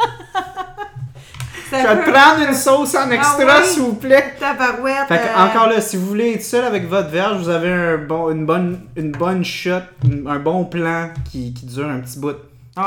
Je 1.82 1.88
vais 1.88 2.12
prendre 2.12 2.48
une 2.48 2.54
sauce 2.54 2.94
en 2.94 3.10
extra, 3.10 3.42
Ah 3.48 3.60
oui. 3.62 3.68
s'il 3.68 3.82
vous 3.82 3.94
plaît. 3.94 4.34
tabarouette. 4.38 5.08
Fait 5.08 5.18
que, 5.18 5.22
euh, 5.22 5.44
encore 5.50 5.68
là, 5.68 5.80
si 5.80 5.96
vous 5.96 6.06
voulez 6.06 6.32
être 6.34 6.42
seul 6.42 6.64
avec 6.64 6.88
votre 6.88 7.08
verge, 7.10 7.38
vous 7.38 7.48
avez 7.48 7.70
un 7.72 7.98
bon, 7.98 8.30
une, 8.30 8.46
bonne, 8.46 8.80
une 8.96 9.12
bonne 9.12 9.44
shot, 9.44 9.80
un 10.26 10.38
bon 10.38 10.64
plan 10.64 11.10
qui, 11.30 11.52
qui 11.54 11.66
dure 11.66 11.88
un 11.88 12.00
petit 12.00 12.18
bout. 12.18 12.36
Ouais, 12.76 12.82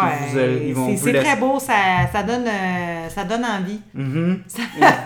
c'est- 0.98 1.14
très 1.14 1.38
beau, 1.38 1.60
ça, 1.62 1.74
ça, 2.12 2.22
donne, 2.22 2.46
euh, 2.46 3.08
ça 3.08 3.24
donne 3.24 3.46
envie. 3.46 3.80
Mhm. 3.94 4.42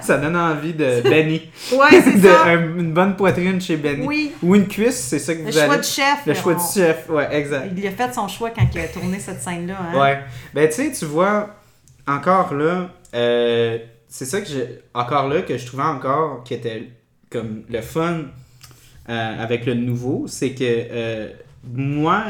ça 0.01 0.17
donne 0.17 0.35
envie 0.35 0.73
de 0.73 1.01
Benny. 1.07 1.51
Ouais, 1.71 2.01
c'est 2.03 2.17
ça. 2.27 2.45
un- 2.47 2.77
une 2.79 2.91
bonne 2.91 3.15
poitrine 3.15 3.61
chez 3.61 3.77
Benny. 3.77 4.07
Oui. 4.07 4.31
Ou 4.41 4.55
une 4.55 4.67
cuisse, 4.67 4.99
c'est 4.99 5.19
ça 5.19 5.35
que 5.35 5.41
vous 5.41 5.45
Le 5.45 5.51
choix 5.51 5.63
allez. 5.65 5.77
du 5.83 5.87
chef. 5.87 6.17
Le 6.25 6.33
choix 6.33 6.53
on- 6.53 6.55
du 6.57 6.73
chef, 6.73 7.07
ouais, 7.09 7.27
exact. 7.31 7.67
Il 7.77 7.85
a 7.85 7.91
fait 7.91 8.11
son 8.11 8.27
choix 8.27 8.49
quand 8.49 8.65
il 8.73 8.81
a 8.81 8.87
tourné 8.87 9.19
cette 9.19 9.43
scène-là. 9.43 9.75
Hein? 9.93 9.99
Ouais. 9.99 10.19
Ben, 10.55 10.67
tu 10.67 10.73
sais, 10.73 10.91
tu 10.97 11.05
vois, 11.05 11.49
encore 12.07 12.51
là, 12.55 12.89
euh, 13.15 13.77
c'est 14.07 14.25
ça 14.25 14.41
que 14.41 14.47
j'ai. 14.47 14.79
Encore 14.93 15.27
là, 15.27 15.41
que 15.41 15.57
je 15.57 15.65
trouvais 15.65 15.83
encore 15.83 16.43
qui 16.43 16.53
était 16.53 16.89
comme 17.29 17.63
le 17.69 17.81
fun 17.81 18.25
euh, 19.09 19.43
avec 19.43 19.65
le 19.65 19.73
nouveau, 19.73 20.25
c'est 20.27 20.51
que 20.53 20.63
euh, 20.63 21.29
moi, 21.63 22.23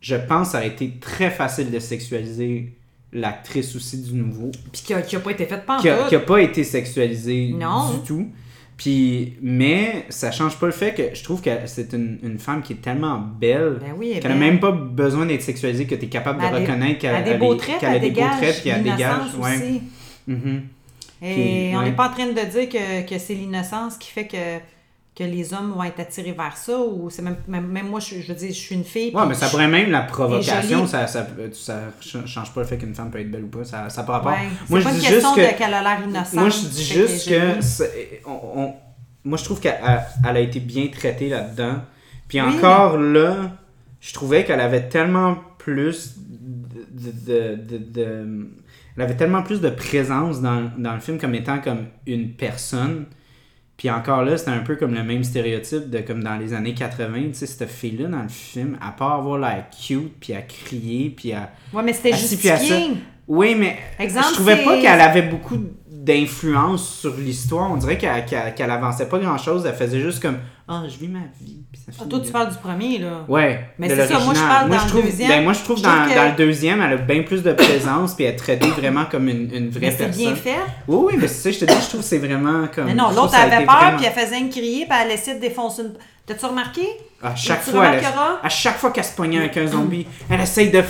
je 0.00 0.16
pense 0.16 0.48
que 0.48 0.52
ça 0.52 0.58
a 0.58 0.64
été 0.64 0.98
très 1.00 1.30
facile 1.30 1.70
de 1.70 1.78
sexualiser 1.78 2.76
l'actrice 3.12 3.74
aussi 3.76 4.02
du 4.02 4.14
nouveau, 4.14 4.50
Puis 4.72 4.82
qui 4.82 4.92
a, 4.94 5.00
qui 5.00 5.16
a 5.16 5.20
pas 5.20 5.30
été 5.30 5.46
fait 5.46 5.64
pas 5.64 5.78
en 5.78 5.80
qui 5.80 5.88
a, 5.88 6.08
qui 6.08 6.16
a 6.16 6.20
pas 6.20 6.40
été 6.42 6.64
sexualisée 6.64 7.54
Non. 7.56 7.92
du 7.94 8.00
tout. 8.00 8.28
Puis, 8.76 9.34
mais 9.40 10.04
ça 10.08 10.32
change 10.32 10.56
pas 10.58 10.66
le 10.66 10.72
fait 10.72 10.94
que 10.94 11.14
je 11.14 11.22
trouve 11.22 11.40
que 11.40 11.50
c'est 11.66 11.92
une, 11.92 12.18
une 12.24 12.38
femme 12.40 12.60
qui 12.62 12.72
est 12.72 12.82
tellement 12.82 13.18
belle 13.18 13.78
Ben 13.80 13.94
oui, 13.96 14.18
qu'elle 14.20 14.32
n'a 14.32 14.36
même 14.36 14.58
pas 14.58 14.72
besoin 14.72 15.26
d'être 15.26 15.42
sexualisée, 15.42 15.86
que 15.86 15.94
tu 15.94 16.06
es 16.06 16.08
capable 16.08 16.40
de 16.40 16.44
Elle 16.46 16.54
a 16.54 16.58
des- 16.58 16.66
reconnaître 16.66 16.98
qu'elle 16.98 17.14
Elle 17.14 17.22
a 17.28 17.32
des 17.34 17.38
beaux 17.38 17.54
traits, 17.54 17.78
qu'elle 17.78 17.94
a 17.94 17.98
des 18.00 18.10
beaux 18.10 18.20
traits, 18.36 18.60
puis 18.62 18.70
elle 18.70 18.82
dégage. 18.82 19.34
Ouais. 19.40 19.80
Mhm. 20.26 20.62
Et 21.22 21.32
Puis, 21.34 21.42
on 21.74 21.78
ouais. 21.78 21.84
n'est 21.84 21.92
pas 21.92 22.08
en 22.08 22.12
train 22.12 22.26
de 22.26 22.32
dire 22.32 22.68
que, 22.68 23.08
que 23.08 23.18
c'est 23.18 23.34
l'innocence 23.34 23.96
qui 23.96 24.10
fait 24.10 24.26
que, 24.26 24.36
que 25.16 25.22
les 25.22 25.54
hommes 25.54 25.72
vont 25.72 25.84
être 25.84 26.00
attirés 26.00 26.32
vers 26.32 26.56
ça, 26.56 26.76
ou 26.78 27.08
c'est 27.08 27.22
même, 27.22 27.36
même, 27.46 27.66
même 27.68 27.88
moi, 27.88 28.00
je, 28.00 28.20
je 28.20 28.26
veux 28.26 28.34
dire, 28.34 28.48
je 28.48 28.54
suis 28.58 28.74
une 28.74 28.82
fille. 28.84 29.12
Ouais, 29.14 29.20
puis 29.20 29.28
mais 29.28 29.34
ça 29.34 29.48
pourrait 29.48 29.68
même 29.68 29.90
la 29.92 30.00
provocation, 30.02 30.86
ça, 30.88 31.06
ça, 31.06 31.24
ça 31.52 31.80
ch- 32.00 32.26
change 32.26 32.52
pas 32.52 32.62
le 32.62 32.66
fait 32.66 32.78
qu'une 32.78 32.94
femme 32.94 33.10
peut 33.12 33.20
être 33.20 33.30
belle 33.30 33.44
ou 33.44 33.48
pas. 33.48 33.64
Ça 33.64 33.86
n'a 33.96 34.02
pas 34.02 34.12
rapport. 34.14 34.32
Ouais. 34.32 34.48
Moi, 34.68 34.80
c'est 34.80 34.80
je 34.80 34.84
pas 34.84 34.90
une 34.90 35.00
dis 35.00 35.06
question 35.06 35.34
juste 35.36 35.56
qu'elle 35.56 35.74
a 35.74 35.82
l'air 35.82 35.98
innocente. 36.08 36.34
Moi, 36.34 36.48
je 36.48 36.66
dis 36.66 36.84
juste 36.84 37.28
que. 37.28 38.26
on- 38.26 38.60
on- 38.62 38.74
moi, 39.24 39.38
je 39.38 39.44
trouve 39.44 39.60
qu'elle 39.60 39.78
a, 39.84 40.04
elle 40.28 40.36
a 40.36 40.40
été 40.40 40.58
bien 40.60 40.88
traitée 40.88 41.28
là-dedans. 41.28 41.76
Puis 42.28 42.40
Oui. 42.40 42.48
encore 42.56 42.98
là, 42.98 43.52
je 44.00 44.12
trouvais 44.12 44.44
qu'elle 44.44 44.60
avait 44.60 44.88
tellement 44.88 45.36
plus 45.58 46.14
de. 46.18 47.10
de- 47.26 47.54
de- 47.62 47.78
de- 47.78 48.48
elle 48.96 49.02
avait 49.02 49.16
tellement 49.16 49.42
plus 49.42 49.60
de 49.60 49.70
présence 49.70 50.40
dans, 50.40 50.70
dans 50.76 50.94
le 50.94 51.00
film 51.00 51.18
comme 51.18 51.34
étant 51.34 51.58
comme 51.60 51.86
une 52.06 52.32
personne. 52.32 53.06
Puis 53.76 53.90
encore 53.90 54.22
là, 54.22 54.36
c'était 54.36 54.52
un 54.52 54.60
peu 54.60 54.76
comme 54.76 54.94
le 54.94 55.02
même 55.02 55.24
stéréotype 55.24 55.90
de 55.90 55.98
comme 55.98 56.22
dans 56.22 56.36
les 56.36 56.54
années 56.54 56.74
80. 56.74 57.12
Tu 57.28 57.34
sais, 57.34 57.46
cette 57.46 57.68
fille-là 57.68 58.08
dans 58.08 58.22
le 58.22 58.28
film, 58.28 58.78
à 58.80 58.92
part 58.92 59.14
avoir 59.14 59.38
l'air 59.38 59.66
cute, 59.70 60.12
puis 60.20 60.32
à 60.32 60.42
crier, 60.42 61.10
puis 61.10 61.32
à. 61.32 61.50
Ouais, 61.72 61.82
mais 61.82 61.92
c'était 61.92 62.12
justifié. 62.12 62.92
Oui, 63.26 63.54
mais 63.58 63.78
Exemple, 63.98 64.26
je 64.30 64.34
trouvais 64.34 64.62
pas 64.62 64.80
qu'elle 64.80 65.00
avait 65.00 65.22
beaucoup 65.22 65.58
d'influence 65.88 66.98
sur 67.00 67.16
l'histoire. 67.16 67.72
On 67.72 67.76
dirait 67.76 67.96
qu'elle 67.96 68.54
qu'elle 68.54 68.70
avançait 68.70 69.08
pas 69.08 69.18
grand-chose. 69.18 69.64
Elle 69.66 69.74
faisait 69.74 70.00
juste 70.00 70.20
comme 70.20 70.38
«Ah, 70.68 70.84
je 70.86 70.98
vis 70.98 71.08
ma 71.08 71.20
vie.» 71.40 71.63
Ah, 72.00 72.04
toi, 72.08 72.18
tu 72.24 72.32
parles 72.32 72.50
du 72.50 72.56
premier, 72.56 72.98
là. 72.98 73.24
Ouais, 73.28 73.60
Mais 73.78 73.88
c'est 73.90 74.06
ça, 74.06 74.18
moi, 74.20 74.32
je 74.34 74.40
parle 74.40 74.70
dans 74.70 74.78
je 74.88 74.96
le 74.96 75.02
deuxième. 75.02 75.28
Ben, 75.28 75.44
moi, 75.44 75.52
je 75.52 75.60
trouve 75.62 75.76
Je 75.78 75.82
dans, 75.82 75.90
que- 76.08 76.14
dans 76.14 76.24
le 76.30 76.36
deuxième, 76.36 76.80
elle 76.80 76.92
a 76.94 76.96
bien 76.96 77.22
plus 77.22 77.42
de 77.42 77.52
présence, 77.52 78.14
puis 78.14 78.24
elle 78.24 78.32
est 78.32 78.36
traitée 78.36 78.68
vraiment 78.78 79.04
comme 79.10 79.28
une, 79.28 79.50
une 79.54 79.68
vraie 79.70 79.80
Mais 79.86 79.90
c'est 79.90 80.04
personne. 80.04 80.22
bien 80.24 80.34
fait. 80.34 80.56
Oui, 80.88 80.98
oui, 81.08 81.12
mais 81.18 81.28
c'est 81.28 81.52
ça, 81.52 81.58
je 81.58 81.64
te 81.66 81.70
dis, 81.70 81.80
je 81.82 81.88
trouve 81.88 82.00
que 82.00 82.06
c'est 82.06 82.18
vraiment 82.18 82.66
comme... 82.74 82.86
Mais 82.86 82.94
non, 82.94 83.10
l'autre 83.10 83.34
a 83.34 83.42
avait 83.42 83.64
peur, 83.66 83.76
vraiment- 83.76 83.96
puis 83.98 84.06
elle 84.06 84.24
faisait 84.24 84.38
une 84.40 84.48
crier, 84.50 84.86
puis 84.88 84.98
elle 85.04 85.10
essayait 85.12 85.36
de 85.36 85.40
défoncer 85.42 85.82
une. 85.82 85.92
T'as-tu 86.26 86.46
remarqué? 86.46 86.86
À 87.22 87.34
chaque 87.34 87.62
fois, 87.62 87.86
elle, 87.86 88.04
à 88.42 88.48
chaque 88.48 88.78
fois 88.78 88.90
qu'elle 88.90 89.04
se 89.04 89.12
pognait 89.12 89.38
avec 89.38 89.56
un 89.56 89.66
zombie, 89.66 90.06
elle 90.30 90.40
essaye 90.40 90.70
de... 90.70 90.82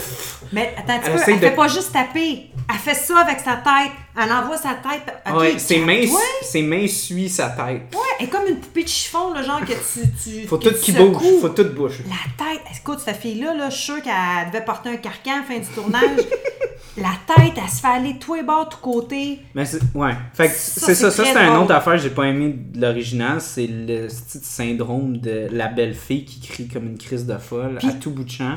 Mais 0.53 0.75
attends 0.77 1.01
Elle 1.05 1.13
peu, 1.13 1.21
elle 1.27 1.35
de- 1.35 1.47
fait 1.47 1.51
pas 1.55 1.69
juste 1.69 1.93
taper. 1.93 2.51
Elle 2.71 2.79
fait 2.79 2.95
ça 2.95 3.19
avec 3.19 3.41
sa 3.41 3.57
tête. 3.57 3.93
Elle 4.17 4.33
envoie 4.33 4.57
sa 4.57 4.75
tête. 4.75 5.13
Ok, 5.29 5.41
ouais, 5.41 5.59
ses 5.59 5.79
mains, 5.79 6.03
ses 6.43 6.63
mains 6.63 6.87
suivent 6.87 7.31
sa 7.31 7.49
tête. 7.49 7.83
Ouais, 7.93 8.01
elle 8.21 8.27
est 8.27 8.29
comme 8.29 8.47
une 8.47 8.59
poupée 8.61 8.85
de 8.85 8.89
chiffon, 8.89 9.33
le 9.35 9.43
genre 9.43 9.61
que 9.61 9.73
tu. 9.73 10.09
tu 10.23 10.47
Faut 10.47 10.59
que 10.59 10.69
tout 10.69 10.75
qui 10.81 10.93
bouge, 10.93 11.23
faut 11.41 11.49
tout 11.49 11.65
bouge. 11.65 12.03
La 12.07 12.45
tête, 12.45 12.63
écoute, 12.77 13.01
cette 13.05 13.17
fille-là, 13.17 13.55
là, 13.55 13.71
je 13.71 13.75
suis 13.75 13.85
sûre 13.85 14.03
qu'elle 14.03 14.51
devait 14.53 14.65
porter 14.65 14.91
un 14.91 14.97
carcan 14.97 15.33
à 15.33 15.37
la 15.39 15.43
fin 15.43 15.59
du 15.59 15.67
tournage. 15.67 16.21
la 16.97 17.11
tête, 17.27 17.55
elle 17.57 17.69
se 17.71 17.81
fait 17.81 17.89
aller 17.89 18.17
tous 18.21 18.35
les 18.35 18.43
bords, 18.45 18.67
de 18.67 18.71
tous 18.71 18.77
côtés. 18.81 19.41
Mais 19.55 19.65
c'est, 19.65 19.81
ouais. 19.95 20.13
Fait 20.33 20.49
que 20.49 20.55
c'est 20.57 20.95
ça, 20.95 21.11
c'est 21.11 21.25
ça 21.25 21.25
c'est 21.25 21.37
un 21.37 21.49
drôle. 21.49 21.65
autre 21.65 21.75
affaire 21.75 21.95
que 21.95 21.99
j'ai 21.99 22.11
pas 22.11 22.25
aimé 22.27 22.55
de 22.57 22.81
l'original, 22.81 23.41
c'est 23.41 23.67
le 23.67 24.07
petit 24.07 24.39
syndrome 24.45 25.17
de 25.25 25.49
la 25.51 25.69
belle 25.69 25.95
fille 25.95 26.25
qui 26.25 26.41
crie 26.41 26.69
comme 26.69 26.87
une 26.87 26.99
crise 26.99 27.27
de 27.27 27.37
folle 27.39 27.79
à 27.83 27.93
tout 27.93 28.11
bout 28.11 28.25
de 28.25 28.31
champ. 28.31 28.55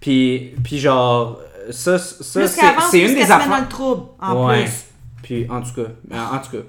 Puis, 0.00 0.54
puis 0.64 0.78
genre, 0.78 1.40
ça, 1.70 1.98
ça 1.98 2.46
c'est, 2.46 3.00
une 3.00 3.08
des 3.08 3.14
met 3.14 3.26
dans 3.26 3.34
affaires. 3.36 3.60
le 3.60 3.68
trouble, 3.68 4.02
en 4.20 4.46
Ouais. 4.48 4.62
plus. 4.64 4.84
Puis 5.22 5.46
en 5.48 5.62
tout 5.62 5.72
cas, 5.74 5.88
en 6.12 6.36
en 6.36 6.38
tout 6.40 6.50
cas, 6.56 6.62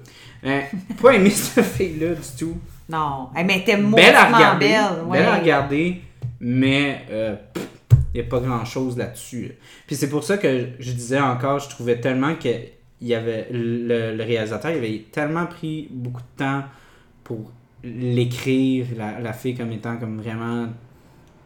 euh, 0.46 0.60
pas 1.02 1.10
aimé 1.14 1.30
cette 1.34 1.64
fille-là 1.64 2.14
du 2.14 2.28
tout. 2.38 2.56
Non, 2.88 3.28
elle 3.36 3.46
m'était 3.46 3.76
Belle 3.76 4.14
à 4.14 4.26
regarder, 4.26 4.66
belle. 4.68 5.04
ouais. 5.06 5.18
belle 5.18 5.28
à 5.28 5.36
regarder, 5.36 6.00
mais 6.38 7.02
euh, 7.10 7.34
il 8.14 8.20
n'y 8.20 8.26
a 8.26 8.30
pas 8.30 8.38
grand-chose 8.40 8.96
là-dessus. 8.96 9.52
Puis 9.86 9.96
c'est 9.96 10.08
pour 10.08 10.22
ça 10.22 10.38
que 10.38 10.68
je 10.78 10.92
disais 10.92 11.18
encore, 11.20 11.58
je 11.58 11.68
trouvais 11.70 11.98
tellement 12.00 12.34
que 12.36 12.48
il 13.00 13.08
y 13.08 13.14
avait 13.14 13.48
le, 13.50 14.14
le 14.16 14.22
réalisateur, 14.24 14.70
il 14.70 14.76
avait 14.78 15.04
tellement 15.10 15.46
pris 15.46 15.88
beaucoup 15.90 16.20
de 16.22 16.38
temps 16.44 16.62
pour 17.24 17.50
l'écrire, 17.84 18.86
la, 18.96 19.20
la 19.20 19.32
fille 19.32 19.54
comme 19.54 19.72
étant 19.72 19.96
comme 19.98 20.20
vraiment, 20.20 20.66
tu 20.66 20.70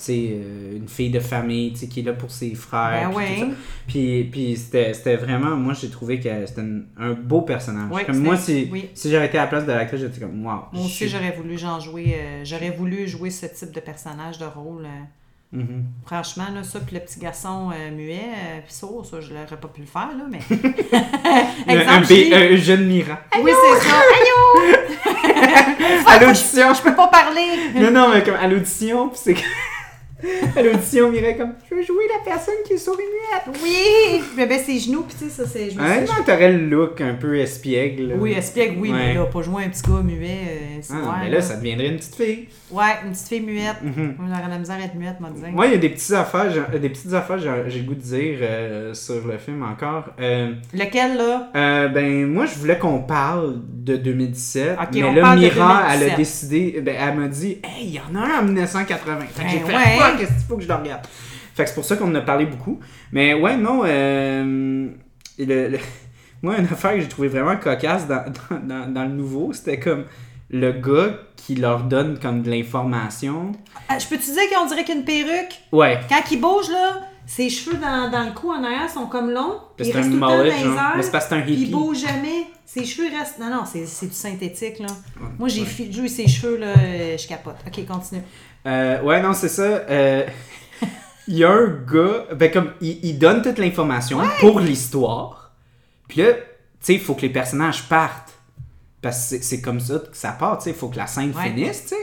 sais, 0.05 0.28
euh, 0.32 0.76
une 0.76 0.89
fille 0.89 1.11
de 1.11 1.18
famille, 1.20 1.72
tu 1.72 1.80
sais, 1.80 1.89
qui 1.89 2.01
est 2.01 2.03
là 2.05 2.12
pour 2.12 2.30
ses 2.30 2.55
frères. 2.55 3.11
Ben 3.11 3.16
puis 3.16 3.34
tout 3.34 3.41
ça. 3.41 3.47
ouais. 3.47 3.53
Puis, 3.86 4.24
puis 4.30 4.57
c'était, 4.57 5.16
vraiment, 5.16 5.57
moi 5.57 5.74
j'ai 5.74 5.91
trouvé 5.91 6.20
que 6.20 6.47
c'était 6.47 6.62
un, 6.99 7.12
beau 7.14 7.43
personnage. 7.43 7.91
Ouais, 7.91 8.05
comme 8.05 8.18
moi, 8.18 8.36
si, 8.36 8.68
oui. 8.70 8.91
si 8.95 9.11
j'avais 9.11 9.26
été 9.26 9.39
à 9.39 9.43
la 9.43 9.47
place 9.49 9.66
de 9.66 9.72
l'actrice, 9.72 10.01
j'étais 10.01 10.20
comme, 10.20 10.45
wow. 10.47 10.62
Moi 10.72 10.84
aussi, 10.84 11.09
j'aurais 11.09 11.32
voulu 11.32 11.59
j'en 11.59 11.80
jouer. 11.80 12.14
euh, 12.18 12.45
j'aurais 12.45 12.70
voulu 12.70 13.09
jouer 13.09 13.30
ce 13.30 13.47
type 13.47 13.72
de 13.72 13.80
personnage, 13.80 14.39
de 14.39 14.45
rôle. 14.47 14.84
euh. 14.84 14.89
Mhm. 15.51 15.84
Franchement, 16.05 16.45
là, 16.55 16.62
ça, 16.62 16.78
puis 16.80 16.95
le 16.95 17.01
petit 17.01 17.18
garçon 17.18 17.70
euh, 17.72 17.91
muet, 17.91 18.16
euh, 18.20 18.61
puis 18.66 18.74
sourd, 18.74 19.07
ça, 19.07 19.18
je 19.22 19.30
l'aurais 19.32 19.57
pas 19.57 19.68
pu 19.68 19.80
le 19.80 19.86
faire, 19.86 20.11
là, 20.16 20.24
mais. 20.30 20.41
Un, 21.68 22.03
un, 22.03 22.57
jeune 22.57 22.86
Mira. 22.86 23.18
Oui, 23.43 23.51
c'est 23.51 23.89
ça. 23.89 23.95
Aïe! 23.99 24.78
À 26.07 26.18
l'audition. 26.18 26.74
Je 26.74 26.82
peux 26.82 26.95
pas 26.95 27.07
parler! 27.09 27.70
Non, 27.74 27.91
non, 27.91 28.09
mais 28.14 28.22
comme 28.22 28.34
à 28.34 28.47
l'audition, 28.49 29.09
puis 29.09 29.18
c'est 29.22 29.34
que- 29.34 29.41
à 30.57 30.62
l'audition, 30.62 31.11
Mira 31.11 31.29
est 31.29 31.37
comme, 31.37 31.55
je 31.69 31.75
veux 31.75 31.83
jouer 31.83 32.05
la 32.16 32.25
personne 32.31 32.55
qui 32.66 32.75
est 32.75 32.79
souris 32.79 32.97
muette. 33.05 33.57
Oui! 33.62 34.23
Je 34.37 34.41
me 34.41 34.47
baisse 34.47 34.64
ses 34.66 34.79
genoux, 34.79 35.03
puis 35.03 35.16
tu 35.19 35.25
sais, 35.25 35.31
ça, 35.43 35.49
c'est. 35.49 35.71
je 35.71 35.79
Honnêtement, 35.79 36.14
t'aurais 36.27 36.53
le 36.53 36.66
look 36.69 37.01
un 37.01 37.14
peu 37.14 37.39
espiègle. 37.39 38.09
là. 38.09 38.14
Oui, 38.19 38.33
espiègle, 38.33 38.77
oui, 38.81 38.91
Ouais. 38.91 38.99
mais 38.99 39.14
là, 39.14 39.25
pas 39.27 39.43
jouer 39.43 39.64
un 39.64 39.69
petit 39.69 39.83
gars 39.83 40.03
muet, 40.03 40.29
euh, 40.49 40.81
Ah, 40.93 41.19
mais 41.23 41.31
là, 41.31 41.41
ça 41.41 41.57
deviendrait 41.57 41.89
une 41.89 41.97
petite 41.97 42.14
fille. 42.14 42.49
Ouais, 42.71 42.85
une 43.05 43.12
petite 43.12 43.29
fille 43.29 43.41
muette. 43.41 43.77
On 44.19 44.31
aurait 44.31 44.49
la 44.49 44.59
misère 44.59 44.77
à 44.77 44.85
être 44.85 44.95
muette, 44.95 45.21
m'a 45.21 45.31
dit. 45.31 45.43
Moi, 45.53 45.66
il 45.66 45.73
y 45.73 45.75
a 45.75 45.79
des 45.79 45.89
petites 45.91 46.12
affaires, 46.12 46.51
j'ai- 46.51 46.79
des 46.79 46.89
petites 46.91 47.12
affaires, 47.14 47.39
j'ai 47.39 47.79
le 47.81 47.85
goût 47.87 47.95
de 47.95 48.01
dire 48.01 48.39
euh, 48.43 48.95
sur 48.95 49.27
le 49.27 49.39
film 49.39 49.62
encore. 49.62 50.05
Euh, 50.21 50.53
Lequel, 50.75 51.16
là? 51.16 51.51
Euh, 51.57 51.89
ben, 51.89 52.27
moi, 52.27 52.47
je 52.47 52.55
voulais 52.59 52.79
qu'on 52.79 53.01
parle 53.01 53.57
de 53.66 53.97
2017. 53.97 54.77
Ok, 54.81 54.89
mais 54.93 55.03
on 55.05 55.12
là, 55.14 55.21
parle 55.23 55.39
de 55.41 55.45
Mira, 55.45 55.83
elle 55.87 56.03
a 56.03 56.11
2017. 56.11 56.16
décidé. 56.16 56.81
Ben, 56.83 56.95
elle 57.01 57.14
m'a 57.19 57.29
dit, 57.29 57.59
hey, 57.64 57.85
il 57.87 57.95
y 57.95 58.01
en 58.01 58.14
a 58.14 58.21
un 58.21 58.41
en 58.41 58.43
1980. 58.45 59.19
Fait 59.35 59.45
que 59.45 59.51
j'ai 59.51 59.59
Ben 59.61 59.66
fait, 59.66 59.73
ouais. 59.77 59.99
Fuck, 60.11 60.19
qu'il 60.19 60.27
faut 60.49 60.57
que 60.57 60.63
je 60.63 60.69
le 60.69 60.75
regarde? 60.75 61.07
Fait 61.55 61.65
que 61.65 61.69
c'est 61.71 61.75
pour 61.75 61.85
ça 61.85 61.97
qu'on 61.97 62.09
en 62.11 62.15
a 62.15 62.21
parlé 62.21 62.47
beaucoup. 62.47 62.79
Mais 63.13 63.35
ouais, 63.35 63.57
non, 63.57 63.83
euh, 63.85 64.89
le- 65.39 65.69
le- 65.69 65.79
moi, 66.43 66.57
une 66.59 66.67
affaire 66.67 66.95
que 66.95 67.01
j'ai 67.01 67.09
trouvé 67.09 67.29
vraiment 67.29 67.57
cocasse 67.57 68.07
dans, 68.07 68.25
dans, 68.51 68.59
dans- 68.67 68.93
dans 68.93 69.05
le 69.05 69.11
nouveau, 69.11 69.53
c'était 69.53 69.79
comme 69.81 70.05
le 70.51 70.73
gars 70.73 71.19
qui 71.37 71.57
leur 71.57 71.83
donne 71.85 72.19
comme 72.19 72.43
de 72.43 72.51
l'information. 72.51 73.53
Ah, 73.89 73.99
je 73.99 74.07
peux 74.07 74.17
te 74.17 74.25
dire 74.25 74.43
qu'on 74.55 74.67
dirait 74.67 74.85
qu'une 74.85 75.05
perruque, 75.05 75.61
Ouais. 75.73 75.99
quand 76.09 76.23
il 76.31 76.41
bouge, 76.41 76.71
là, 76.71 77.01
ses 77.27 77.51
cheveux 77.51 77.77
dans, 77.77 78.11
dans 78.11 78.25
le 78.25 78.33
cou 78.33 78.51
en 78.51 78.63
arrière 78.65 78.89
sont 78.89 79.07
comme 79.07 79.31
longs. 79.31 79.59
puis 79.77 79.85
C'est 79.87 79.91
il 79.93 79.97
un 79.97 80.01
reste 80.01 80.09
tout 80.11 80.15
le 80.17 80.21
temps 80.21 80.29
dans 80.29 80.39
mullet, 80.43 80.55
les 80.57 80.65
airs, 80.65 80.93
Mais 80.97 81.03
c'est 81.03 81.11
parce 81.11 81.25
que 81.27 81.31
c'est 81.35 81.37
un 81.37 81.47
hippie. 81.47 81.63
il 81.63 81.71
bouge 81.71 81.99
jamais. 82.01 82.47
Ses 82.65 82.85
cheveux 82.85 83.09
restent. 83.15 83.39
Non, 83.39 83.49
non, 83.51 83.63
c'est 83.67 84.07
du 84.07 84.13
synthétique, 84.15 84.79
là. 84.79 84.87
Ouais. 85.21 85.27
Moi, 85.39 85.49
j'ai 85.49 85.61
Ouais. 85.63 85.67
figé 85.67 86.07
ses 86.09 86.29
cheveux, 86.29 86.59
là, 86.59 86.69
euh, 86.79 87.17
je 87.19 87.27
capote. 87.27 87.57
Ok, 87.67 87.87
continue. 87.87 88.21
Euh, 88.67 89.01
ouais, 89.03 89.21
non, 89.23 89.33
c'est 89.35 89.49
ça. 89.49 89.63
Euh, 89.63 90.25
Il 91.29 91.37
y 91.37 91.45
a 91.45 91.51
un 91.51 91.67
gars, 91.67 92.25
ben 92.35 92.51
comme, 92.51 92.73
il, 92.81 92.99
il 93.05 93.19
donne 93.19 93.43
toute 93.43 93.59
l'information 93.59 94.19
pour 94.41 94.61
l'histoire. 94.61 95.53
Puis 96.09 96.23
là, 96.23 96.33
tu 96.33 96.41
sais, 96.81 96.95
il 96.95 97.01
faut 97.01 97.15
que 97.15 97.21
les 97.23 97.29
personnages 97.29 97.83
partent. 97.89 98.33
Parce 99.03 99.17
que 99.19 99.23
c'est- 99.29 99.43
c'est 99.45 99.61
comme 99.61 99.79
ça 99.79 99.99
que 99.99 100.17
ça 100.17 100.33
part, 100.33 100.57
tu 100.59 100.65
sais. 100.65 100.71
Il 100.71 100.77
faut 100.77 100.89
que 100.89 100.97
la 100.97 101.07
scène 101.07 101.33
Ouais. 101.37 101.43
finisse, 101.51 101.83
tu 101.83 101.89
sais. 101.91 101.97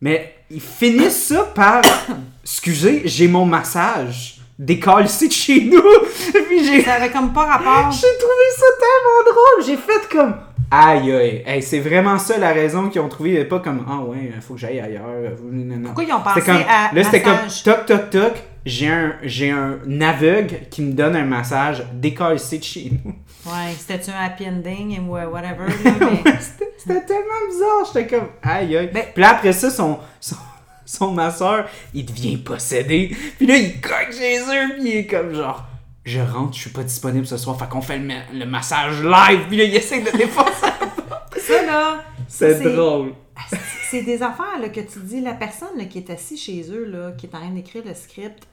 Mais 0.00 0.34
ils 0.50 0.60
finissent 0.62 1.26
ça 1.28 1.44
par 1.44 1.82
Excusez, 2.42 3.02
j'ai 3.04 3.28
mon 3.28 3.44
massage. 3.44 4.40
Décolle 4.58 5.04
ici 5.04 5.28
de 5.28 5.32
chez 5.34 5.60
nous. 5.64 5.82
Puis 6.48 6.64
j'ai. 6.64 6.82
Ça 6.82 6.94
avait 6.94 7.10
comme 7.10 7.32
pas 7.34 7.44
rapport. 7.44 7.90
J'ai 7.92 8.18
trouvé 8.18 8.46
ça 8.56 8.64
tellement 8.80 9.30
drôle. 9.30 9.64
J'ai 9.66 9.76
fait 9.76 10.08
comme. 10.10 10.34
Aïe 10.70 11.12
aïe. 11.12 11.42
Hey, 11.46 11.62
c'est 11.62 11.78
vraiment 11.78 12.18
ça 12.18 12.38
la 12.38 12.52
raison 12.52 12.88
qu'ils 12.88 13.00
ont 13.00 13.08
trouvé. 13.08 13.44
Pas 13.44 13.60
comme. 13.60 13.84
Ah 13.88 14.00
ouais, 14.00 14.32
faut 14.40 14.54
que 14.54 14.60
j'aille 14.60 14.80
ailleurs. 14.80 15.04
Non, 15.42 15.76
non. 15.76 15.84
Pourquoi 15.86 16.04
ils 16.04 16.12
ont 16.12 16.20
pensé 16.20 16.40
C'était 16.40 16.52
comme, 16.52 16.62
à 16.68 16.94
là, 16.94 17.04
c'était 17.04 17.22
comme 17.22 17.38
toc 17.64 17.86
toc 17.86 18.10
toc. 18.10 18.32
J'ai 18.64 18.88
un, 18.88 19.14
j'ai 19.22 19.50
un 19.52 19.78
aveugle 20.00 20.56
qui 20.70 20.82
me 20.82 20.92
donne 20.92 21.14
un 21.14 21.24
massage. 21.24 21.84
Décolle 21.94 22.36
de 22.36 22.62
chez 22.64 22.90
nous. 23.04 23.12
Ouais, 23.46 23.72
c'était-tu 23.78 24.10
un 24.10 24.24
happy 24.24 24.48
ending 24.48 25.06
ou 25.08 25.16
euh, 25.16 25.26
whatever, 25.28 25.66
mais... 25.84 26.32
C'était, 26.40 26.72
c'était 26.76 27.04
tellement 27.06 27.46
bizarre. 27.48 27.92
J'étais 27.94 28.06
comme. 28.08 28.28
Aïe 28.42 28.76
aïe. 28.76 28.90
Ben- 28.92 29.04
Puis 29.14 29.22
là, 29.22 29.30
après 29.30 29.52
ça, 29.52 29.70
son. 29.70 29.98
son 30.20 30.36
son 30.88 31.10
masseur, 31.10 31.68
il 31.92 32.06
devient 32.06 32.36
possédé. 32.36 33.10
Puis 33.38 33.46
là, 33.46 33.56
il 33.56 33.80
cogne 33.80 34.12
chez 34.16 34.38
eux, 34.38 34.74
puis 34.78 34.82
il 34.90 34.96
est 34.98 35.06
comme 35.06 35.34
genre, 35.34 35.64
je 36.06 36.20
rentre, 36.20 36.54
je 36.54 36.60
suis 36.62 36.70
pas 36.70 36.82
disponible 36.84 37.26
ce 37.26 37.36
soir, 37.36 37.58
fait 37.58 37.68
qu'on 37.68 37.82
fait 37.82 37.98
le, 37.98 38.04
ma- 38.04 38.14
le 38.32 38.46
massage 38.46 39.02
live. 39.02 39.40
Puis 39.48 39.56
là, 39.58 39.64
il 39.64 39.74
essaie 39.74 40.00
de 40.00 40.16
défoncer. 40.16 40.50
Ça, 41.36 41.62
là, 41.66 42.04
C'est 42.28 42.60
drôle. 42.62 43.12
C'est 43.90 44.02
des 44.02 44.22
affaires 44.22 44.58
là, 44.60 44.68
que 44.70 44.80
tu 44.80 44.98
dis, 45.00 45.20
la 45.20 45.34
personne 45.34 45.76
là, 45.76 45.84
qui 45.84 45.98
est 45.98 46.10
assise 46.10 46.40
chez 46.40 46.64
eux, 46.72 46.84
là, 46.86 47.12
qui 47.12 47.26
est 47.26 47.34
en 47.34 47.38
train 47.38 47.50
d'écrire 47.50 47.82
le 47.86 47.94
script, 47.94 48.44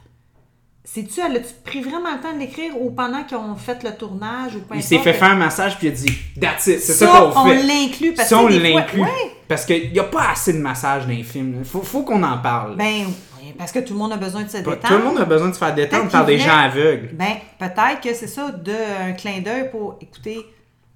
sais-tu, 0.83 1.21
elle 1.21 1.37
a-tu 1.37 1.53
pris 1.63 1.81
vraiment 1.81 2.13
le 2.13 2.21
temps 2.21 2.33
de 2.33 2.39
l'écrire 2.39 2.73
ou 2.79 2.91
pendant 2.91 3.23
qu'ils 3.23 3.37
ont 3.37 3.55
fait 3.55 3.81
le 3.83 3.91
tournage 3.95 4.55
ou 4.55 4.59
peu 4.61 4.75
Il 4.75 4.83
s'est 4.83 4.99
fait 4.99 5.13
faire 5.13 5.31
un 5.31 5.35
massage, 5.35 5.77
puis 5.79 5.87
il 5.87 5.91
a 5.91 5.95
dit, 5.95 6.17
that's 6.39 6.67
it, 6.67 6.79
c'est 6.81 6.93
ça, 6.93 7.07
Ça, 7.07 7.11
qu'on 7.33 7.39
on 7.41 7.45
fait. 7.47 7.63
l'inclut 7.63 8.13
parce 8.13 8.29
Ça, 8.29 8.35
que 8.37 8.41
on 8.41 8.47
des 8.49 8.59
fois- 8.59 8.79
l'inclut. 8.81 9.01
Ouais. 9.01 9.31
Parce 9.47 9.65
qu'il 9.65 9.91
n'y 9.91 9.99
a 9.99 10.03
pas 10.03 10.29
assez 10.31 10.53
de 10.53 10.59
massages 10.59 11.03
dans 11.03 11.09
les 11.13 11.23
films. 11.23 11.55
Il 11.59 11.65
faut, 11.65 11.81
faut 11.81 12.03
qu'on 12.03 12.21
en 12.23 12.37
parle. 12.39 12.75
Ben, 12.75 13.05
oui, 13.07 13.13
parce 13.57 13.71
que 13.71 13.79
tout 13.79 13.93
le 13.93 13.99
monde 13.99 14.13
a 14.13 14.17
besoin 14.17 14.43
de 14.43 14.49
se 14.49 14.57
détendre. 14.57 14.79
Tout 14.79 14.97
le 14.97 15.03
monde 15.03 15.19
a 15.19 15.25
besoin 15.25 15.49
de 15.49 15.53
se 15.53 15.59
faire 15.59 15.73
détendre 15.73 16.09
par 16.09 16.25
des 16.25 16.37
gens 16.37 16.57
aveugles. 16.57 17.09
Ben, 17.13 17.35
peut-être 17.59 18.01
que 18.01 18.13
c'est 18.13 18.27
ça, 18.27 18.51
de, 18.51 18.71
un 19.09 19.13
clin 19.13 19.39
d'œil 19.39 19.69
pour, 19.71 19.97
écoutez, 20.01 20.39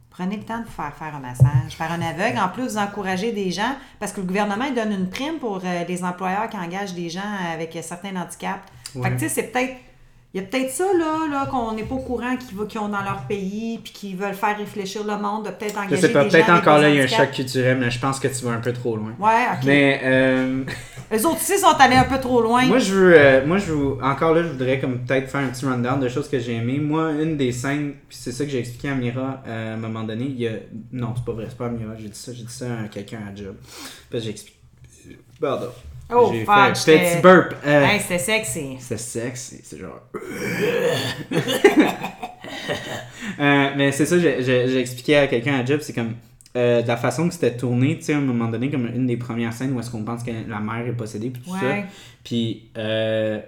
prenez 0.10 0.38
le 0.38 0.44
temps 0.44 0.60
de 0.60 0.66
vous 0.66 0.72
faire 0.72 0.94
faire 0.98 1.16
un 1.16 1.20
massage 1.20 1.78
par 1.78 1.92
un 1.92 2.02
aveugle. 2.02 2.40
En 2.40 2.50
plus, 2.50 2.64
vous 2.64 2.78
encouragez 2.78 3.32
des 3.32 3.52
gens, 3.52 3.76
parce 4.00 4.12
que 4.12 4.22
le 4.22 4.28
gouvernement, 4.28 4.66
il 4.66 4.74
donne 4.74 4.92
une 4.92 5.10
prime 5.10 5.40
pour 5.40 5.62
euh, 5.64 5.84
les 5.88 6.04
employeurs 6.04 6.50
qui 6.50 6.58
engagent 6.58 6.94
des 6.94 7.10
gens 7.10 7.22
avec 7.54 7.76
euh, 7.76 7.82
certains 7.82 8.16
handicaps. 8.16 8.62
Fait 8.94 9.02
que, 9.02 9.14
tu 9.14 9.20
sais, 9.20 9.30
c'est 9.30 9.44
peut-être... 9.52 9.76
Il 10.38 10.42
y 10.42 10.44
a 10.44 10.50
peut-être 10.50 10.70
ça, 10.70 10.84
là, 10.84 11.28
là 11.32 11.48
qu'on 11.48 11.74
n'est 11.74 11.82
pas 11.82 11.96
au 11.96 12.00
courant 12.00 12.38
qu'ils 12.38 12.68
qu'ils 12.68 12.80
ont 12.80 12.90
dans 12.90 13.02
leur 13.02 13.24
pays, 13.28 13.80
puis 13.84 13.92
qu'ils 13.92 14.16
veulent 14.16 14.36
faire 14.36 14.56
réfléchir 14.56 15.04
le 15.04 15.18
monde, 15.18 15.46
de 15.46 15.50
peut-être 15.50 15.80
engager 15.80 15.96
Je 15.96 16.02
sais 16.02 16.14
pas, 16.14 16.26
peut-être 16.26 16.52
encore 16.52 16.78
là, 16.78 16.90
il 16.90 16.96
y 16.98 17.00
a 17.00 17.06
un 17.06 17.08
choc 17.08 17.32
culturel, 17.32 17.80
mais 17.80 17.90
je 17.90 17.98
pense 17.98 18.20
que 18.20 18.28
tu 18.28 18.46
vas 18.46 18.52
un 18.52 18.60
peu 18.60 18.72
trop 18.72 18.96
loin. 18.98 19.16
Ouais, 19.18 19.46
OK. 19.52 19.66
Mais 19.66 20.00
euh, 20.04 20.64
Eux 21.12 21.26
autres 21.26 21.38
aussi 21.38 21.58
sont 21.58 21.76
allés 21.80 21.96
un 21.96 22.04
peu 22.04 22.20
trop 22.20 22.40
loin. 22.40 22.68
moi, 22.68 22.78
je 22.78 22.94
veux, 22.94 23.14
euh, 23.18 23.48
moi, 23.48 23.58
je 23.58 23.74
veux, 23.74 23.98
encore 24.04 24.36
là, 24.36 24.44
je 24.44 24.50
voudrais 24.50 24.80
comme 24.80 25.00
peut-être 25.06 25.28
faire 25.28 25.42
un 25.42 25.48
petit 25.48 25.66
rundown 25.66 26.00
de 26.00 26.08
choses 26.08 26.30
que 26.30 26.38
j'ai 26.38 26.54
aimées. 26.54 26.78
Moi, 26.78 27.14
une 27.14 27.36
des 27.36 27.52
scènes, 27.52 27.94
puis 28.08 28.16
c'est 28.20 28.32
ça 28.32 28.46
que 28.46 28.52
j'ai 28.52 28.60
expliqué 28.60 28.90
à 28.90 28.94
Mira 28.94 29.42
euh, 29.48 29.72
à 29.72 29.74
un 29.74 29.78
moment 29.78 30.04
donné. 30.04 30.26
Il 30.26 30.40
y 30.40 30.48
a, 30.48 30.52
non, 30.92 31.16
c'est 31.16 31.26
pas 31.26 31.32
vrai, 31.32 31.48
c'est 31.50 31.58
pas 31.58 31.66
à 31.66 31.70
Mira. 31.70 31.96
J'ai 31.98 32.10
dit 32.10 32.20
ça, 32.20 32.32
j'ai 32.32 32.44
dit 32.44 32.54
ça 32.54 32.66
à 32.86 32.88
quelqu'un 32.90 33.22
à 33.28 33.36
job. 33.36 33.56
Parce 34.12 34.22
que 34.22 34.26
j'ai 34.26 34.30
expliqué. 34.30 34.60
Pardon. 35.42 35.70
Oh, 36.10 36.30
j'ai 36.34 36.46
fuck, 36.46 36.76
fait 36.78 36.96
un 36.96 37.16
petit 37.16 37.22
burp. 37.22 37.54
Euh, 37.66 37.86
Hey, 37.86 38.00
c'était 38.00 38.18
sexy. 38.20 38.78
C'est 38.80 38.98
sexe, 39.00 39.56
c'est- 39.64 39.78
genre. 39.78 40.02
Euh, 43.40 43.70
mais 43.76 43.92
c'est 43.92 44.06
ça, 44.06 44.18
j'ai- 44.20 44.80
expliqué 44.80 45.18
à 45.18 45.28
quelqu'un 45.28 45.56
à 45.60 45.66
Job, 45.66 45.80
c'est 45.82 45.94
comme. 45.94 46.14
euh, 46.56 46.82
de 46.82 46.88
la 46.88 46.98
façon 46.98 47.28
que 47.28 47.34
c'était 47.34 47.56
tourné, 47.56 47.98
tu 47.98 48.04
sais, 48.06 48.14
à 48.14 48.18
un 48.18 48.22
moment 48.22 48.48
donné, 48.48 48.72
comme 48.72 48.88
une 48.88 49.06
des 49.06 49.18
premières 49.18 49.54
scènes 49.54 49.74
où 49.74 49.80
est-ce 49.80 49.92
qu'on 49.92 50.04
pense 50.04 50.24
que 50.24 50.32
la 50.48 50.60
mère 50.60 50.88
est 50.88 50.94
possédée, 50.94 51.30
puis 51.30 51.42
tout 51.44 51.52
ça. 51.56 51.66
Ouais. 51.66 51.86
Puis 52.24 52.70
euh, 52.78 53.40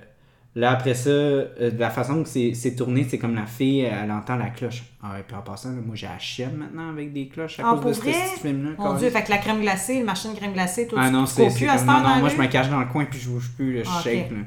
là, 0.55 0.71
après 0.71 0.93
ça, 0.93 1.09
euh, 1.09 1.71
de 1.71 1.79
la 1.79 1.89
façon 1.89 2.23
que 2.23 2.29
c'est 2.29 2.75
tourné, 2.75 3.05
c'est 3.09 3.17
comme 3.17 3.35
la 3.35 3.45
fille, 3.45 3.81
elle 3.81 4.11
entend 4.11 4.35
la 4.35 4.49
cloche. 4.49 4.83
Ah 5.01 5.13
ouais, 5.13 5.23
puis 5.25 5.35
en 5.35 5.41
passant, 5.41 5.69
là, 5.69 5.77
moi 5.85 5.95
j'ai 5.95 6.07
chienne 6.19 6.57
maintenant 6.57 6.89
avec 6.89 7.13
des 7.13 7.27
cloches 7.27 7.59
à 7.59 7.63
Ah, 7.65 7.79
cause 7.81 7.99
de 7.99 8.01
ce 8.03 8.09
petit 8.09 8.39
film-là. 8.41 8.71
Mon. 8.77 8.95
Dieu, 8.95 9.09
fait 9.09 9.23
que 9.23 9.29
la 9.29 9.37
crème 9.37 9.61
glacée, 9.61 9.99
le 9.99 10.05
machin 10.05 10.31
de 10.31 10.35
crème 10.37 10.53
glacée, 10.53 10.87
tout 10.87 10.95
Ah 10.99 11.09
non, 11.09 11.25
c'est 11.25 11.47
non, 11.47 11.83
non, 12.01 12.19
moi 12.19 12.29
je 12.29 12.37
me 12.37 12.47
cache 12.47 12.69
dans 12.69 12.79
le 12.79 12.85
coin 12.87 13.05
puis 13.05 13.19
je 13.19 13.29
bouge 13.29 13.51
plus, 13.55 13.77
là, 13.77 13.83
je 13.83 13.89
Ah, 13.89 14.01
shake. 14.03 14.31
Là. 14.31 14.37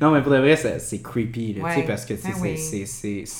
Non, 0.00 0.10
mais 0.12 0.22
pour 0.22 0.32
de 0.32 0.38
vrai, 0.38 0.56
c'est 0.56 1.02
creepy, 1.02 1.54
là, 1.54 1.64
tu 1.68 1.70
sais, 1.74 1.76
Ouais. 1.80 1.86
parce 1.86 2.04
que 2.06 2.14
Ben 2.14 2.20
c'est- 2.34 2.84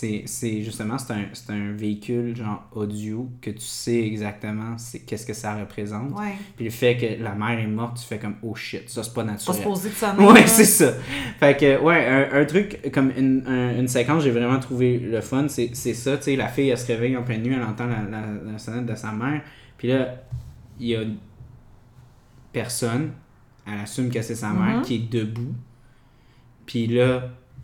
oui. 0.07 0.23
c'est 0.27 0.63
justement, 0.63 0.97
c'est 0.99 1.13
un, 1.13 1.55
un 1.55 1.73
véhicule 1.73 2.35
genre 2.37 2.69
audio 2.73 3.29
que 3.41 3.51
tu 3.51 3.61
sais 3.61 4.01
exactement 4.07 4.77
qu'est-ce 5.07 5.27
que 5.27 5.33
ça 5.33 5.55
représente. 5.57 6.11
Ouais. 6.19 6.35
Puis 6.57 6.65
le 6.67 6.71
fait 6.71 6.97
que 6.97 7.23
la 7.23 7.35
mère 7.35 7.59
est 7.59 7.67
morte, 7.67 7.99
tu 8.01 8.05
fais 8.07 8.19
comme 8.19 8.37
oh 8.43 8.55
shit, 8.55 8.89
ça 8.89 9.03
c'est 9.03 9.15
pas 9.15 9.23
Pas 9.25 9.33
naturel. 9.33 9.59
supposé 9.61 9.89
de 9.91 9.95
sonner. 9.95 10.25
Ouais, 10.27 10.47
c'est 10.47 10.65
ça. 10.65 10.93
Fait 11.41 11.57
que, 11.59 11.81
ouais, 11.83 12.07
un, 12.07 12.41
un 12.41 12.45
truc 12.45 12.91
comme 12.93 13.11
une, 13.17 13.45
un- 13.47 13.79
une 13.79 13.89
séquence, 13.89 14.23
j'ai 14.25 14.31
vraiment 14.31 14.59
trouvé 14.59 14.99
le 14.99 15.21
fun, 15.21 15.47
c'est 15.49 15.73
ça, 15.75 16.17
tu 16.17 16.23
sais, 16.25 16.37
la 16.37 16.49
fille, 16.49 16.69
elle 16.69 16.79
se 16.79 16.87
réveille 16.87 17.17
en 17.17 17.23
pleine 17.23 17.43
nuit, 17.43 17.55
elle 17.55 17.63
entend 17.63 17.87
la, 17.87 18.03
la, 18.11 18.53
la 18.53 18.59
sonnette 18.59 18.87
de 18.87 18.95
sa 18.95 19.13
mère, 19.13 19.43
puis 19.77 19.89
là, 19.89 20.15
il 20.81 20.87
y 20.89 20.97
a 20.97 21.03
une 21.03 21.17
personne, 22.53 23.11
elle 23.67 23.81
assume 23.81 24.11
que 24.11 24.23
c'est 24.23 24.35
sa 24.35 24.51
mère, 24.51 24.77
Mhm. 24.79 24.83
qui 24.83 24.95
est 24.97 25.11
debout, 25.13 25.55
puis 26.69 26.87
là, 26.87 27.23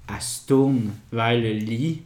elle 0.09 0.21
se 0.23 0.47
tourne 0.47 0.91
vers 1.13 1.35
le 1.35 1.53
lit, 1.53 2.03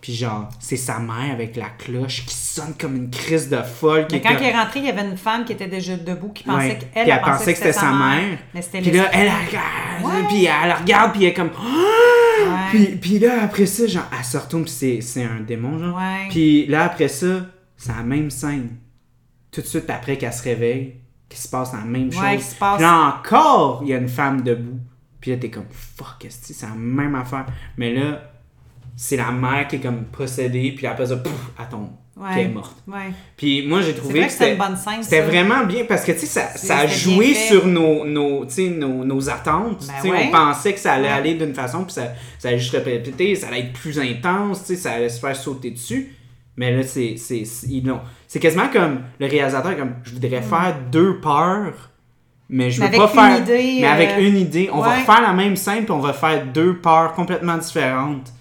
puis 0.00 0.14
genre, 0.14 0.48
c'est 0.58 0.76
sa 0.76 0.98
mère 0.98 1.32
avec 1.32 1.54
la 1.56 1.68
cloche 1.68 2.24
qui 2.26 2.34
sonne 2.34 2.74
comme 2.76 2.96
une 2.96 3.10
crise 3.10 3.48
de 3.48 3.58
folle. 3.62 4.08
Mais 4.10 4.20
quand 4.20 4.30
comme- 4.34 4.38
il 4.42 4.46
est 4.48 4.52
rentré, 4.58 4.80
il 4.80 4.86
y 4.86 4.88
avait 4.88 5.08
une 5.08 5.16
femme 5.16 5.44
qui 5.44 5.52
était 5.52 5.68
déjà 5.68 5.96
debout 5.96 6.30
qui 6.30 6.42
pensait 6.42 6.56
Ouais. 6.66 6.78
qu'elle 6.78 6.88
elle 6.94 7.10
elle 7.10 7.20
pensait 7.20 7.52
que 7.52 7.58
c'était 7.58 7.72
sa 7.72 7.92
mère. 7.92 8.38
Mais 8.54 8.62
c'était 8.62 8.80
Puis 8.80 8.90
là, 8.90 9.08
elle, 9.12 9.28
elle 9.28 9.46
regarde, 9.46 10.28
puis 10.28 10.44
elle 10.46 10.72
regarde, 10.72 11.12
puis 11.12 11.22
elle 11.24 11.30
est 11.30 11.34
comme... 11.34 11.50
Ouais. 11.50 12.96
Puis, 13.00 13.18
là, 13.18 13.42
après 13.44 13.66
ça, 13.66 13.86
genre, 13.86 14.04
elle 14.18 14.24
se 14.24 14.36
retourne, 14.38 14.62
puis 14.64 14.72
c'est, 14.72 15.00
c'est 15.02 15.22
un 15.24 15.40
démon, 15.40 15.78
genre. 15.78 15.96
Ouais. 15.96 16.28
Puis 16.30 16.66
là, 16.66 16.84
après 16.84 17.08
ça, 17.08 17.46
c'est 17.76 17.92
la 17.94 18.02
même 18.02 18.30
scène. 18.30 18.70
Tout 19.50 19.60
de 19.60 19.66
suite 19.66 19.88
après 19.90 20.16
qu'elle 20.16 20.32
se 20.32 20.42
réveille, 20.42 20.94
qu'il 21.28 21.38
se 21.38 21.48
passe 21.48 21.72
la 21.72 21.80
même 21.80 22.10
chose. 22.10 22.20
Passe- 22.22 22.56
Puis 22.76 22.82
là, 22.82 23.14
encore, 23.18 23.80
il 23.82 23.88
y 23.90 23.94
a 23.94 23.98
une 23.98 24.08
femme 24.08 24.40
debout. 24.42 24.78
Puis 25.22 25.30
là, 25.30 25.36
t'es 25.38 25.50
comme, 25.50 25.68
fuck, 25.70 26.26
c'est 26.28 26.66
la 26.66 26.74
même 26.74 27.14
affaire. 27.14 27.46
Mais 27.76 27.94
là, 27.94 28.20
c'est 28.96 29.16
la 29.16 29.30
mère 29.30 29.68
qui 29.68 29.76
est 29.76 29.78
comme 29.78 30.04
possédée, 30.06 30.72
puis 30.76 30.84
après 30.86 31.06
ça, 31.06 31.16
pouf, 31.16 31.32
elle 31.58 31.68
tombe. 31.68 31.90
Ouais. 32.16 32.28
Puis 32.32 32.40
elle 32.40 32.46
est 32.46 32.52
morte. 32.52 32.76
Ouais. 32.88 33.12
Puis 33.36 33.66
moi, 33.66 33.80
j'ai 33.80 33.94
trouvé 33.94 34.18
vrai 34.18 34.28
que 34.28 35.02
c'était 35.02 35.22
vraiment 35.22 35.64
bien 35.64 35.84
parce 35.88 36.04
que 36.04 36.12
tu 36.12 36.26
sais 36.26 36.42
ça, 36.56 36.78
a 36.78 36.86
joué 36.86 37.32
sur 37.34 37.66
nos 37.66 38.04
nos, 38.04 38.44
nos, 38.44 39.04
nos 39.04 39.30
attentes. 39.30 39.86
Ben 39.86 40.10
ouais. 40.10 40.26
On 40.26 40.30
pensait 40.30 40.74
que 40.74 40.78
ça 40.80 40.92
allait 40.94 41.08
aller 41.08 41.34
d'une 41.34 41.54
façon 41.54 41.84
puis 41.84 41.94
ça, 41.94 42.12
ça 42.38 42.48
allait 42.48 42.58
juste 42.58 42.74
répéter, 42.74 43.34
ça 43.34 43.46
allait 43.48 43.60
être 43.60 43.72
plus 43.72 43.98
intense, 43.98 44.62
ça 44.74 44.92
allait 44.92 45.08
se 45.08 45.20
faire 45.20 45.34
sauter 45.34 45.70
dessus. 45.70 46.14
Mais 46.58 46.76
là 46.76 46.82
c'est 46.82 47.16
c'est 47.16 48.40
quasiment 48.40 48.68
comme 48.68 49.04
le 49.18 49.26
réalisateur 49.26 49.74
comme 49.74 49.94
je 50.02 50.12
voudrais 50.12 50.42
faire 50.42 50.76
deux 50.90 51.18
peurs 51.18 51.91
mais 52.52 52.70
je. 52.70 52.80
Mais 52.80 52.88
veux 52.90 52.96
pas 52.98 53.08
faire 53.08 53.36
une 53.38 53.42
idée, 53.42 53.78
mais 53.80 53.86
avec 53.88 54.10
euh, 54.10 54.28
une 54.28 54.36
idée, 54.36 54.70
on 54.72 54.80
va 54.80 54.90
refaire 55.00 55.22
la 55.22 55.32
même 55.32 55.56
scène 55.56 55.82
puis 55.84 55.90
on 55.92 55.98
va 55.98 56.12
faire 56.12 56.46
deux 56.46 56.76
peurs 56.78 57.12
complètement 57.14 57.58
différentes. 57.58 58.32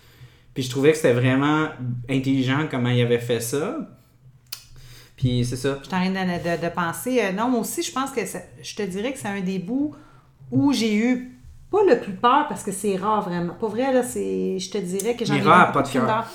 Puis 0.53 0.63
je 0.63 0.69
trouvais 0.69 0.91
que 0.91 0.97
c'était 0.97 1.13
vraiment 1.13 1.69
intelligent 2.09 2.67
comment 2.69 2.89
il 2.89 3.01
avait 3.01 3.17
fait 3.19 3.39
ça. 3.39 3.77
Puis 5.15 5.45
c'est 5.45 5.55
ça. 5.55 5.77
Je 5.81 5.87
suis 5.87 5.95
en 5.95 5.99
train 5.99 6.09
de, 6.09 6.15
de- 6.57 6.63
de 6.63 6.69
penser. 6.69 7.21
euh, 7.21 7.31
non, 7.31 7.47
moi 7.49 7.61
aussi, 7.61 7.81
je 7.83 7.91
pense 7.91 8.11
que 8.11 8.25
ça- 8.25 8.39
je 8.61 8.75
te 8.75 8.81
dirais 8.83 9.13
que 9.13 9.19
c'est 9.19 9.27
un 9.27 9.41
des 9.41 9.59
bouts 9.59 9.95
où 10.51 10.73
j'ai 10.73 10.95
eu 10.95 11.37
pas 11.71 11.79
le 11.87 11.99
plus 11.99 12.13
peur 12.13 12.47
parce 12.49 12.63
que 12.63 12.71
c'est 12.71 12.95
rare 12.97 13.21
vraiment. 13.21 13.53
Pour 13.53 13.69
vrai, 13.69 13.93
là, 13.93 14.03
c'est. 14.03 14.57
Je 14.59 14.69
te 14.69 14.77
dirais 14.77 15.15
que 15.15 15.23
j'en 15.23 15.35
ai 15.35 15.41
beaucoup 15.67 15.73
pas 15.73 15.81
de 15.83 15.87
cœur. 16.05 16.25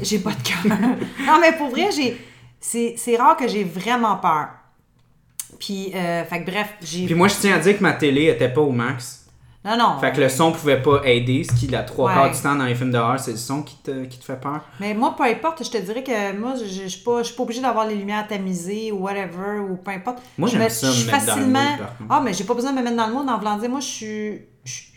J'ai 0.00 0.18
pas 0.20 0.30
de 0.30 0.42
cœur. 0.42 0.78
non, 1.26 1.38
mais 1.40 1.52
pour 1.56 1.68
vrai, 1.68 1.88
j'ai. 1.94 2.16
C'est 2.60 2.94
c'est 2.96 3.16
rare 3.16 3.36
que 3.36 3.46
j'ai 3.46 3.64
vraiment 3.64 4.16
peur. 4.16 4.48
Puis, 5.58 5.92
euh, 5.94 6.24
fait 6.24 6.42
que 6.44 6.50
bref, 6.50 6.74
j'ai. 6.82 7.06
Puis 7.06 7.14
moi, 7.14 7.28
je 7.28 7.34
tiens 7.36 7.54
à 7.54 7.58
dire 7.58 7.76
que 7.78 7.82
ma 7.82 7.92
télé 7.92 8.24
était 8.26 8.48
pas 8.48 8.60
au 8.60 8.70
max. 8.72 9.22
Non, 9.64 9.76
non. 9.76 9.98
Fait 10.00 10.12
que 10.12 10.20
le 10.20 10.28
son 10.28 10.52
pouvait 10.52 10.80
pas 10.80 11.00
aider, 11.04 11.42
ce 11.42 11.52
qui, 11.52 11.66
la 11.66 11.82
trois 11.82 12.12
quarts 12.14 12.30
du 12.30 12.40
temps 12.40 12.54
dans 12.54 12.66
les 12.66 12.76
films 12.76 12.92
d'horreur, 12.92 13.18
c'est 13.18 13.32
le 13.32 13.36
son 13.36 13.62
qui 13.62 13.76
te, 13.82 14.04
qui 14.04 14.16
te 14.16 14.24
fait 14.24 14.40
peur. 14.40 14.60
Mais 14.78 14.94
moi, 14.94 15.16
peu 15.16 15.24
importe, 15.24 15.64
je 15.64 15.70
te 15.70 15.78
dirais 15.78 16.04
que 16.04 16.36
moi, 16.38 16.54
je 16.56 16.86
suis 16.86 17.00
pas, 17.00 17.18
je 17.22 17.28
suis 17.28 17.34
pas 17.34 17.42
obligée 17.42 17.62
d'avoir 17.62 17.84
les 17.84 17.96
lumières 17.96 18.28
tamisées 18.28 18.92
ou 18.92 18.98
whatever, 18.98 19.58
ou 19.68 19.76
peu 19.76 19.90
importe. 19.90 20.18
Moi, 20.38 20.48
Je 20.48 20.52
j'aime 20.54 20.62
me- 20.62 20.68
ça, 20.68 20.86
me 20.86 20.92
suis 20.92 21.06
mettre 21.10 21.26
dans 21.26 21.34
le 21.34 21.40
facilement. 21.40 21.58
mood, 21.70 21.78
par 21.78 21.98
contre. 21.98 22.10
ah, 22.10 22.20
mais 22.24 22.32
j'ai 22.32 22.44
pas 22.44 22.54
besoin 22.54 22.72
de 22.72 22.78
me 22.78 22.82
mettre 22.84 22.96
dans 22.96 23.06
le 23.08 23.12
mood 23.14 23.28
en 23.28 23.38
voulant 23.38 23.58
dire, 23.58 23.68
moi, 23.70 23.80
je 23.80 23.86
suis. 23.86 24.40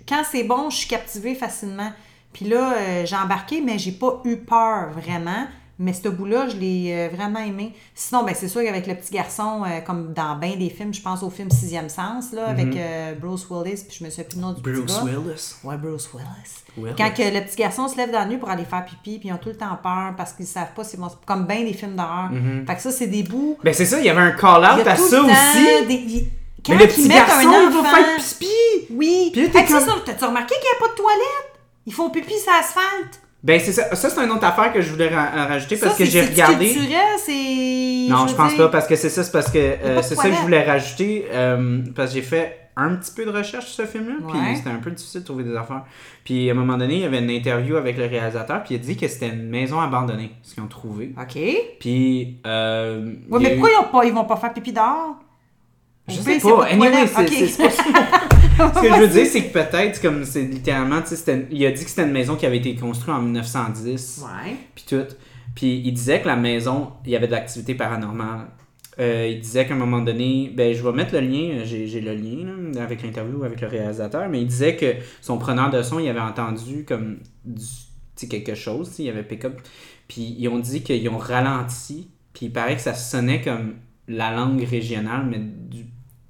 Quand 0.07 0.22
c'est 0.30 0.43
bon, 0.43 0.70
je 0.70 0.76
suis 0.78 0.88
captivée 0.88 1.34
facilement. 1.34 1.91
Puis 2.32 2.45
là, 2.45 2.74
euh, 2.78 3.05
j'ai 3.07 3.16
embarqué, 3.16 3.62
mais 3.62 3.80
j'ai 3.80 3.93
pas 3.93 4.22
eu 4.24 4.38
peur 4.38 4.91
vraiment. 4.91 5.47
Mais 5.82 5.94
ce 5.94 6.10
bout-là, 6.10 6.50
je 6.50 6.58
l'ai 6.58 6.92
euh, 6.94 7.16
vraiment 7.16 7.40
aimé. 7.40 7.74
Sinon, 7.96 8.24
ben, 8.24 8.36
c'est 8.38 8.50
sûr 8.50 8.62
qu'avec 8.64 8.86
le 8.86 8.96
petit 8.96 9.14
garçon, 9.14 9.64
euh, 9.66 9.80
comme 9.80 10.14
dans 10.14 10.36
bien 10.36 10.58
des 10.58 10.70
films, 10.70 10.94
je 10.94 11.02
pense 11.02 11.24
au 11.24 11.30
film 11.30 11.50
Sixième 11.50 11.88
Sens, 11.88 12.34
là, 12.34 12.48
avec 12.48 12.76
euh, 12.76 13.14
Bruce 13.20 13.48
Willis, 13.50 13.86
puis 13.88 13.98
je 14.00 14.04
me 14.04 14.10
souviens 14.10 14.26
plus 14.26 14.36
le 14.36 14.42
nom 14.42 14.52
du 14.52 14.62
Mhm. 14.62 14.76
Bruce. 14.86 15.02
Willis. 15.04 15.56
Ouais, 15.64 15.78
Bruce 15.78 16.10
Willis. 16.14 16.28
Willis. 16.78 16.96
Quand 16.98 17.10
que 17.14 17.22
le 17.24 17.42
petit 17.46 17.56
garçon 17.56 17.88
se 17.88 17.96
lève 17.96 18.12
dans 18.12 18.20
la 18.20 18.26
nuit 18.26 18.38
pour 18.38 18.50
aller 18.50 18.66
faire 18.66 18.84
pipi, 18.84 19.20
puis 19.20 19.30
ils 19.30 19.34
ont 19.34 19.38
tout 19.38 19.50
le 19.50 19.56
temps 19.58 19.78
peur 19.82 20.14
parce 20.18 20.34
qu'ils 20.34 20.46
savent 20.48 20.74
pas 20.76 20.84
se- 20.84 20.98
Comme 21.26 21.46
bien 21.46 21.64
des 21.64 21.74
films 21.74 21.96
d'horreur. 21.96 22.30
Fait 22.68 22.76
que 22.76 22.82
ça, 22.82 22.92
c'est 22.92 23.08
des 23.08 23.24
bouts. 23.24 23.58
Ben 23.64 23.74
c'est 23.74 23.86
ça, 23.86 24.00
il 24.00 24.06
y 24.06 24.10
avait 24.10 24.20
un 24.22 24.32
call-out 24.32 24.86
à 24.86 24.96
ça 24.98 25.22
aussi. 25.22 25.86
des- 25.88 25.94
il- 25.94 26.28
Quand 26.66 26.74
Mais 26.76 26.80
le 26.84 26.88
petit 26.90 27.08
garçon, 27.08 27.50
il 27.70 27.70
va 27.82 27.84
faire 27.90 28.18
pipi. 28.18 28.48
Oui. 28.92 29.30
Puis 29.32 29.46
c'est 29.46 29.52
t'as-tu 29.52 30.26
remarqué 30.26 30.56
qu'il 30.56 30.64
n'y 30.64 30.78
a 30.78 30.80
pas 30.80 30.90
de 30.90 30.98
toilette? 30.98 31.60
Ils 31.86 31.94
font 31.94 32.10
pipi 32.10 32.34
sur 32.38 32.52
l'asphalte. 32.52 33.22
Ben 33.42 33.60
c'est 33.60 33.72
ça, 33.72 33.96
ça 33.96 34.10
c'est 34.10 34.22
une 34.22 34.32
autre 34.32 34.44
affaire 34.46 34.74
que 34.74 34.82
je 34.82 34.92
voulais 34.92 35.08
ra- 35.08 35.46
rajouter 35.48 35.78
parce 35.78 35.94
Ça, 35.94 35.98
que 35.98 36.04
j'ai 36.10 36.22
regardé. 36.22 36.76
c'est. 37.26 38.08
Non, 38.10 38.28
je 38.28 38.36
pense 38.36 38.50
dire- 38.50 38.58
pas 38.66 38.68
parce 38.70 38.86
que 38.88 38.96
c'est 38.98 39.10
ça, 39.10 39.24
c'est 39.24 39.32
parce 39.32 39.50
que 39.50 39.58
euh, 39.58 40.02
c'est 40.02 40.16
ça 40.16 40.24
que 40.30 40.36
je 40.36 40.42
voulais 40.42 40.64
rajouter 40.64 41.26
euh, 41.32 41.80
parce 41.96 42.10
que 42.10 42.16
j'ai 42.16 42.22
fait 42.22 42.56
un 42.76 42.96
petit 42.96 43.12
peu 43.14 43.26
de 43.26 43.32
recherche 43.32 43.66
sur 43.68 43.86
ce 43.86 43.90
film-là, 43.92 44.16
Ouais. 44.26 44.40
puis 44.48 44.58
c'était 44.58 44.70
un 44.70 44.76
peu 44.80 44.92
difficile 44.92 45.22
de 45.22 45.26
trouver 45.26 45.44
des 45.44 45.56
affaires. 45.56 45.84
Puis 46.24 46.50
à 46.50 46.54
un 46.54 46.56
moment 46.56 46.78
donné, 46.78 46.96
il 46.96 47.00
y 47.02 47.06
avait 47.06 47.20
une 47.20 47.30
interview 47.30 47.76
avec 47.78 47.98
le 47.98 48.06
réalisateur, 48.08 48.64
puis 48.64 48.76
il 48.76 48.78
a 48.78 48.82
dit 48.84 48.96
que 48.98 49.08
c'était 49.08 49.30
une 49.30 49.50
maison 49.50 49.80
abandonnée, 49.80 50.32
ce 50.44 50.54
qu'ils 50.54 50.64
ont 50.64 50.68
trouvé. 50.68 51.14
OK. 51.22 51.38
Puis 51.80 52.38
euh, 52.46 53.14
Ouais, 53.30 53.40
mais 53.42 53.50
eu- 53.56 53.60
pourquoi 53.60 53.70
ils, 53.72 53.80
ont 53.86 53.92
pas, 53.92 54.06
ils 54.06 54.14
vont 54.14 54.26
pas 54.26 54.38
faire 54.38 54.54
pipi 54.54 54.72
dehors? 54.74 55.16
Je 56.08 56.16
sais 56.22 56.40
pas. 56.40 56.66
Anyway, 56.66 57.08
c'est 57.08 57.22
Ok. 57.22 57.28
c'est- 57.30 57.48
c'est 57.48 57.64
pas. 57.64 57.70
Ce 58.76 58.82
que 58.82 58.88
je 58.95 58.99
veux 59.01 59.07
dire, 59.07 59.26
c'est 59.26 59.43
que 59.45 59.53
peut-être, 59.53 60.01
comme 60.01 60.24
c'est 60.26 60.43
littéralement, 60.43 61.01
tu 61.01 61.16
sais, 61.16 61.47
il 61.51 61.66
a 61.66 61.72
dit 61.72 61.84
que 61.84 61.89
c'était 61.89 62.03
une 62.03 62.12
maison 62.12 62.36
qui 62.36 62.45
avait 62.45 62.57
été 62.57 62.76
construite 62.76 63.10
en 63.10 63.22
1910, 63.22 64.24
Ouais. 64.24 64.55
puis 64.76 64.86
tout. 64.88 65.05
Puis 65.55 65.82
il 65.84 65.91
disait 65.93 66.22
que 66.22 66.28
la 66.28 66.36
maison, 66.36 66.91
il 67.05 67.12
y 67.12 67.16
avait 67.16 67.28
de 67.28 67.32
l'activité 67.32 67.76
paranormale. 67.76 68.47
Euh, 68.99 69.28
il 69.32 69.39
disait 69.39 69.66
qu'à 69.66 69.74
un 69.76 69.78
moment 69.78 70.01
donné, 70.01 70.51
ben 70.53 70.74
je 70.74 70.84
vais 70.84 70.91
mettre 70.91 71.14
le 71.14 71.22
lien, 71.22 71.62
j'ai 71.64 71.88
j'ai 71.88 72.01
le 72.01 72.14
lien 72.14 72.45
là, 72.76 72.84
avec 72.84 73.01
l'interview 73.01 73.43
avec 73.45 73.62
le 73.62 73.68
réalisateur, 73.68 74.28
mais 74.30 74.41
il 74.41 74.47
disait 74.47 74.76
que 74.76 74.95
son 75.22 75.38
preneur 75.38 75.70
de 75.70 75.82
son, 75.82 75.99
il 75.99 76.10
avait 76.10 76.20
entendu 76.20 76.84
comme 76.86 77.20
du, 77.45 77.64
tu 77.64 77.66
sais, 78.16 78.28
quelque 78.28 78.55
chose, 78.55 78.91
il 78.99 79.05
y 79.05 79.10
avait 79.10 79.24
pick-up, 79.24 79.62
puis 80.10 80.36
ils 80.38 80.49
ont 80.49 80.60
dit 80.60 80.84
qu'ils 80.84 81.07
ont 81.07 81.18
ralenti, 81.18 82.10
puis 82.34 82.47
il 82.47 82.51
paraît 82.51 82.76
que 82.76 82.82
ça 82.82 82.93
sonnait 82.93 83.41
comme 83.41 83.76
la 84.10 84.36
langue 84.36 84.62
régionale, 84.64 85.26
mais 85.30 85.39
du, 85.39 85.86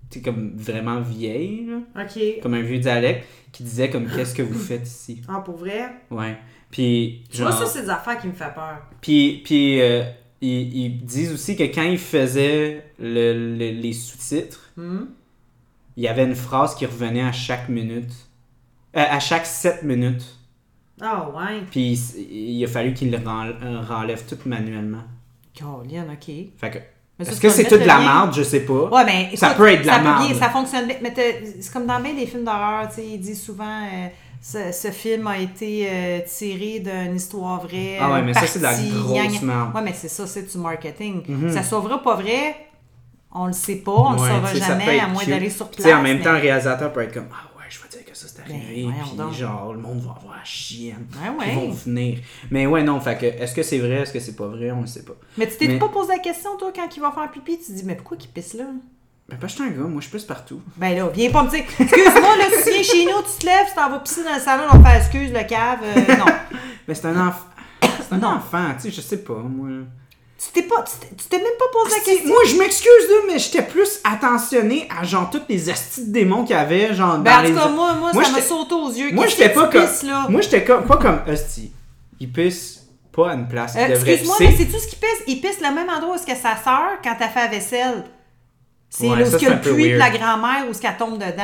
tu 0.09 0.19
sais, 0.19 0.21
comme 0.25 0.53
vraiment 0.55 1.01
vieille, 1.01 1.65
là, 1.67 2.03
OK. 2.03 2.41
comme 2.41 2.53
un 2.55 2.61
vieux 2.61 2.79
dialecte, 2.79 3.27
qui 3.51 3.63
disait 3.63 3.89
comme 3.89 4.07
qu'est-ce 4.07 4.33
que 4.35 4.41
vous 4.41 4.57
faites 4.57 4.87
ici, 4.87 5.21
Ah, 5.27 5.39
pour 5.39 5.57
vrai? 5.57 5.89
ouais. 6.11 6.37
Puis 6.71 7.23
genre- 7.31 7.51
ça, 7.53 7.65
c'est 7.65 7.83
des 7.83 7.89
affaires 7.89 8.19
qui 8.19 8.27
me 8.27 8.33
font 8.33 8.45
peur. 8.53 8.81
puis, 9.01 9.41
puis 9.43 9.81
euh, 9.81 10.03
ils, 10.41 10.75
ils 10.85 11.03
disent 11.05 11.33
aussi 11.33 11.55
que 11.55 11.63
quand 11.63 11.83
ils 11.83 11.97
faisaient 11.97 12.85
le- 12.99 13.55
le- 13.57 13.71
les 13.81 13.93
sous-titres, 13.93 14.71
Hmm? 14.77 15.05
il 15.97 16.03
y 16.03 16.07
avait 16.07 16.23
une 16.25 16.35
phrase 16.35 16.75
qui 16.75 16.85
revenait 16.85 17.21
à 17.23 17.31
chaque 17.31 17.69
minute. 17.69 18.11
Euh, 18.95 19.03
à 19.07 19.19
chaque 19.19 19.45
7 19.45 19.83
minutes. 19.83 20.37
Ah, 21.01 21.29
ouais. 21.29 21.61
Puis 21.71 21.93
il, 22.17 22.57
il 22.59 22.63
a 22.63 22.67
fallu 22.67 22.93
qu'ils 22.93 23.11
le 23.11 23.17
ren- 23.17 23.53
euh, 23.63 23.81
renlèvent 23.81 24.25
tout 24.27 24.37
manuellement. 24.47 25.03
Caroline, 25.53 26.05
OK. 26.11 26.31
Fait 26.57 26.69
que, 26.71 26.77
est-ce 27.19 27.31
tu 27.35 27.39
que 27.41 27.49
c'est 27.49 27.65
toute 27.65 27.81
de 27.81 27.85
la 27.87 27.99
merde? 27.99 28.33
Je 28.35 28.43
sais 28.43 28.61
pas. 28.61 28.73
Ouais, 28.89 29.05
mais 29.05 29.35
Ça 29.35 29.47
écoute, 29.47 29.57
peut 29.57 29.67
être 29.71 29.81
de 29.81 29.87
la 29.87 29.93
ça 29.93 29.99
merde. 30.01 30.27
bien, 30.27 30.35
ça 30.39 30.49
fonctionne 30.49 30.87
bien. 30.87 30.95
Mais 31.01 31.13
c'est 31.59 31.73
comme 31.73 31.85
dans 31.85 31.99
bien 31.99 32.13
les 32.13 32.25
films 32.25 32.43
d'horreur, 32.45 32.87
tu 32.89 32.95
sais, 32.95 33.05
ils 33.07 33.19
disent 33.19 33.43
souvent 33.43 33.83
euh, 33.83 34.07
ce, 34.41 34.71
ce 34.71 34.87
film 34.91 35.27
a 35.27 35.37
été 35.37 35.87
euh, 35.89 36.19
tiré 36.25 36.79
d'une 36.79 37.15
histoire 37.15 37.61
vraie. 37.61 37.97
Ah 37.99 38.11
ouais, 38.11 38.19
euh, 38.19 38.23
mais 38.25 38.33
ça, 38.33 38.47
c'est 38.47 38.59
de 38.59 38.63
la 38.63 38.73
grosse 38.73 39.41
merde. 39.41 39.75
Ouais, 39.75 39.81
mais 39.83 39.93
c'est 39.93 40.07
ça, 40.07 40.25
c'est 40.27 40.49
du 40.51 40.57
marketing. 40.57 41.23
Mhm. 41.27 41.51
Ça 41.53 41.61
soit 41.63 41.79
vrai 41.79 41.95
ou 41.95 41.99
pas 41.99 42.15
vrai, 42.15 42.55
on 43.33 43.47
le 43.47 43.53
sait 43.53 43.75
pas, 43.75 43.91
on 43.91 44.17
Ouais, 44.17 44.29
le 44.29 44.35
saura 44.35 44.51
tu 44.53 44.59
ça 44.59 44.67
jamais, 44.69 44.99
à 44.99 45.07
moins 45.07 45.23
d'aller 45.25 45.49
sur 45.49 45.69
Tu 45.69 45.75
place. 45.81 45.87
sais, 45.87 45.93
en 45.93 46.01
même 46.01 46.17
mais- 46.17 46.23
temps, 46.23 46.31
le 46.33 46.39
réalisateur 46.39 46.91
peut 46.93 47.01
être 47.01 47.13
comme 47.13 47.27
Ah 47.31 47.47
ouais, 47.57 47.65
je 47.69 47.79
veux 47.79 47.87
dire 47.89 47.99
ça 48.07 48.08
c'est 48.47 48.53
Ben, 48.53 48.61
arrivé. 48.61 48.83
voyons 48.83 48.97
puis 49.07 49.17
donc. 49.17 49.33
genre, 49.33 49.73
le 49.73 49.79
monde 49.79 49.99
va 50.01 50.11
avoir 50.17 50.37
la 50.37 50.43
chienne. 50.43 51.07
Ouais, 51.37 51.45
Ils 51.49 51.55
vont 51.55 51.69
venir. 51.71 52.19
Mais 52.51 52.65
ouais, 52.67 52.83
non, 52.83 52.99
fait 52.99 53.17
que 53.17 53.25
est-ce 53.25 53.53
que 53.55 53.63
c'est 53.63 53.79
vrai, 53.79 54.01
est-ce 54.01 54.13
que 54.13 54.19
c'est 54.19 54.35
pas 54.35 54.47
vrai, 54.47 54.71
on 54.71 54.81
le 54.81 54.87
sait 54.87 55.03
pas. 55.03 55.13
Mais 55.37 55.47
tu 55.47 55.57
t'es 55.57 55.67
Mais- 55.67 55.79
pas 55.79 55.89
posé 55.89 56.13
la 56.13 56.19
question, 56.19 56.57
toi, 56.57 56.71
quand 56.75 56.87
il 56.95 56.99
va 57.01 57.11
faire 57.11 57.29
pipi, 57.31 57.57
tu 57.59 57.65
te 57.65 57.71
dis, 57.71 57.83
mais 57.85 57.95
pourquoi 57.95 58.17
qu'il 58.17 58.29
pisse 58.31 58.53
là? 58.53 58.65
Ben, 59.27 59.37
pas 59.37 59.45
je 59.47 59.61
un 59.61 59.69
gars, 59.69 59.83
moi 59.83 60.01
je 60.01 60.09
pisse 60.09 60.23
partout. 60.23 60.59
Ben 60.77 60.95
là, 60.97 61.07
viens 61.13 61.29
pas 61.29 61.43
me 61.43 61.49
dire, 61.51 61.59
excuse-moi, 61.59 62.35
là, 62.37 62.45
tu 62.63 62.69
viens 62.71 62.81
chez 62.83 63.05
nous, 63.05 63.21
tu 63.21 63.39
te 63.39 63.45
lèves, 63.45 63.67
tu 63.69 63.75
t'en 63.75 63.89
vas 63.91 63.99
pisser 63.99 64.23
dans 64.23 64.33
le 64.33 64.39
salon, 64.39 64.63
on 64.73 64.77
va 64.79 64.89
faire 64.89 64.99
excuse, 65.01 65.31
le 65.31 65.43
cave. 65.47 65.79
euh, 65.83 66.15
non. 66.17 66.25
Mais 66.87 66.95
c'est 66.95 67.05
un 67.07 67.27
enfant. 67.27 67.45
C'est 67.81 68.13
un 68.15 68.17
Non. 68.17 68.27
enfant, 68.37 68.71
tu 68.75 68.81
sais, 68.83 68.91
je 68.91 69.01
sais 69.01 69.23
pas, 69.23 69.35
moi. 69.35 69.69
Tu 70.41 70.51
t'es 70.53 70.61
pas, 70.67 70.83
tu 70.83 71.25
t'es- 71.27 71.37
même 71.37 71.47
pas 71.59 71.65
posé 71.73 71.95
la 71.97 72.01
question. 72.05 72.29
moi, 72.29 72.41
je 72.45 72.55
m'excuse, 72.55 72.89
mais 73.27 73.37
j'étais 73.39 73.61
plus 73.61 73.99
attentionné 74.05 74.87
à 74.97 75.03
genre 75.03 75.29
toutes 75.29 75.43
les 75.49 75.69
astis 75.69 76.05
de 76.07 76.13
démons 76.13 76.43
qu'il 76.45 76.55
y 76.55 76.59
avait, 76.59 76.93
genre 76.93 77.17
Ben, 77.17 77.23
dans 77.23 77.39
en 77.39 77.41
tout 77.41 77.47
les. 77.49 77.53
cas, 77.55 77.67
moi, 77.67 77.93
moi, 77.95 78.11
Moi, 78.13 78.23
ça 78.23 78.31
m'a 78.31 78.41
sauté 78.41 78.73
aux 78.73 78.89
yeux. 78.89 79.11
Moi, 79.11 79.27
j'étais 79.27 79.49
pas 79.49 79.67
comme. 79.67 79.85
pisses, 79.85 80.03
là? 80.03 80.27
Moi, 80.29 80.39
j'étais 80.41 80.63
comme, 80.63 80.85
pas 80.85 80.95
comme 80.97 81.21
hostie. 81.27 81.73
Il 82.21 82.31
pisse 82.31 82.83
pas 83.11 83.31
à 83.31 83.33
une 83.33 83.47
place. 83.49 83.75
Euh, 83.75 83.87
Excuse-moi, 83.87 84.35
mais 84.39 84.55
c'est 84.57 84.65
tout 84.67 84.79
ce 84.79 84.87
qu'il 84.87 84.99
pisse. 84.99 85.23
Il 85.27 85.41
pisse 85.41 85.59
le 85.59 85.73
même 85.75 85.89
endroit 85.89 86.13
où 86.13 86.15
est-ce 86.15 86.25
que 86.25 86.35
sa 86.35 86.55
sœur 86.55 86.99
quand 87.03 87.15
elle 87.19 87.29
fait 87.29 87.39
la 87.41 87.47
vaisselle. 87.47 88.03
C'est 88.89 89.07
Ouais, 89.09 89.27
où 89.27 89.37
qu'il 89.37 89.47
y 89.47 89.51
a 89.51 89.55
le 89.55 89.61
puits 89.61 89.91
de 89.91 89.97
la 89.97 90.09
grand-mère 90.09 90.63
où 90.67 90.71
est-ce 90.71 90.81
qu'elle 90.81 90.97
tombe 90.97 91.15
dedans. 91.17 91.43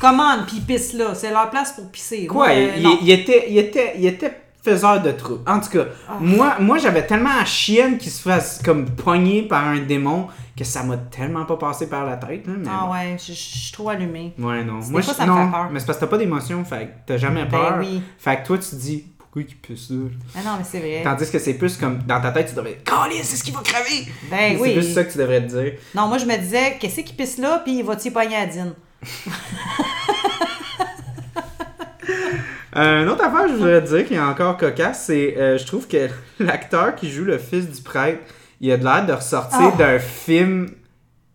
Comment, 0.00 0.36
puis 0.46 0.60
pisse 0.60 0.92
là. 0.92 1.14
C'est 1.14 1.30
leur 1.30 1.50
place 1.50 1.72
pour 1.72 1.90
pisser. 1.90 2.26
Quoi, 2.26 2.46
Moi, 2.46 2.54
il, 2.54 2.68
euh, 2.68 2.72
il- 2.76 2.82
non. 2.84 2.98
il 3.02 3.10
était, 3.10 3.46
il, 3.48 3.58
était, 3.58 3.92
il 3.98 4.06
était 4.06 4.32
faiseur 4.70 5.02
de 5.02 5.10
troubles. 5.12 5.42
En 5.48 5.60
tout 5.60 5.70
cas, 5.70 5.84
Ah. 6.08 6.16
moi, 6.20 6.56
moi 6.60 6.78
j'avais 6.78 7.06
tellement 7.06 7.34
la 7.38 7.44
chienne 7.44 7.98
qui 7.98 8.10
se 8.10 8.22
fasse 8.22 8.60
comme 8.64 8.86
pogner 8.90 9.42
par 9.42 9.66
un 9.66 9.78
démon 9.78 10.26
que 10.56 10.64
ça 10.64 10.82
m'a 10.82 10.96
tellement 10.96 11.44
pas 11.44 11.56
passé 11.56 11.88
par 11.88 12.04
la 12.04 12.16
tête. 12.16 12.44
Mais 12.46 12.68
Ah 12.70 12.88
ouais, 12.90 13.16
je 13.18 13.26
je- 13.26 13.32
je 13.32 13.38
suis 13.38 13.72
trop 13.72 13.88
allumée. 13.90 14.32
Ouais, 14.38 14.64
non. 14.64 14.80
Moi, 14.90 15.00
je- 15.02 15.06
ça 15.12 15.24
me 15.24 15.28
non, 15.30 15.44
fait 15.46 15.50
peur. 15.52 15.68
Mais 15.70 15.80
c'est 15.80 15.86
parce 15.86 15.98
que 15.98 16.04
t'as 16.04 16.10
pas 16.10 16.18
d'émotion, 16.18 16.64
fait 16.64 16.86
que 16.86 16.90
t'as 17.06 17.16
jamais 17.18 17.44
Ben 17.44 17.50
peur. 17.50 17.76
oui. 17.80 18.02
Fait 18.18 18.36
que 18.40 18.46
toi, 18.46 18.56
tu 18.58 18.70
te 18.70 18.74
dis, 18.76 19.04
pourquoi 19.18 19.42
il 19.42 19.54
pisse 19.56 19.90
là? 19.90 19.96
Ah 20.34 20.38
non, 20.44 20.50
mais 20.58 20.64
c'est 20.64 20.78
vrai. 20.78 21.02
Tandis 21.04 21.30
que 21.30 21.38
c'est 21.38 21.54
plus 21.54 21.76
comme, 21.76 21.98
dans 22.04 22.20
ta 22.22 22.30
tête, 22.32 22.48
tu 22.48 22.54
devrais 22.54 22.78
Calais, 22.84 23.22
c'est 23.22 23.36
ce 23.36 23.44
qui 23.44 23.50
va 23.50 23.60
crever! 23.62 24.06
Ben 24.30 24.56
c'est 24.56 24.62
oui. 24.62 24.72
plus 24.72 24.94
ça 24.94 25.04
que 25.04 25.12
tu 25.12 25.18
devrais 25.18 25.42
te 25.46 25.52
dire. 25.52 25.72
Non, 25.94 26.08
moi, 26.08 26.16
je 26.18 26.24
me 26.24 26.36
disais, 26.38 26.76
qu'est-ce 26.80 27.00
qui 27.02 27.12
pisse 27.12 27.36
là, 27.38 27.60
puis 27.62 27.78
il 27.78 27.84
va-tu 27.84 28.08
y 28.08 28.10
pogner 28.10 28.36
à 28.36 28.46
Dine? 28.46 28.72
Euh, 32.76 33.02
une 33.02 33.08
autre 33.08 33.24
affaire, 33.24 33.48
je 33.48 33.54
voudrais 33.54 33.80
dire 33.80 34.06
qui 34.06 34.14
est 34.14 34.20
encore 34.20 34.56
cocasse, 34.56 35.04
c'est, 35.06 35.34
euh, 35.38 35.56
je 35.58 35.64
trouve 35.66 35.88
que 35.88 36.08
l'acteur 36.40 36.94
qui 36.94 37.10
joue 37.10 37.24
le 37.24 37.38
fils 37.38 37.70
du 37.70 37.80
prêtre, 37.82 38.20
il 38.60 38.70
a 38.72 38.76
de 38.76 38.84
l'air 38.84 39.06
de 39.06 39.12
ressortir 39.12 39.72
Ah. 39.74 39.76
d'un 39.78 39.98
film 39.98 40.68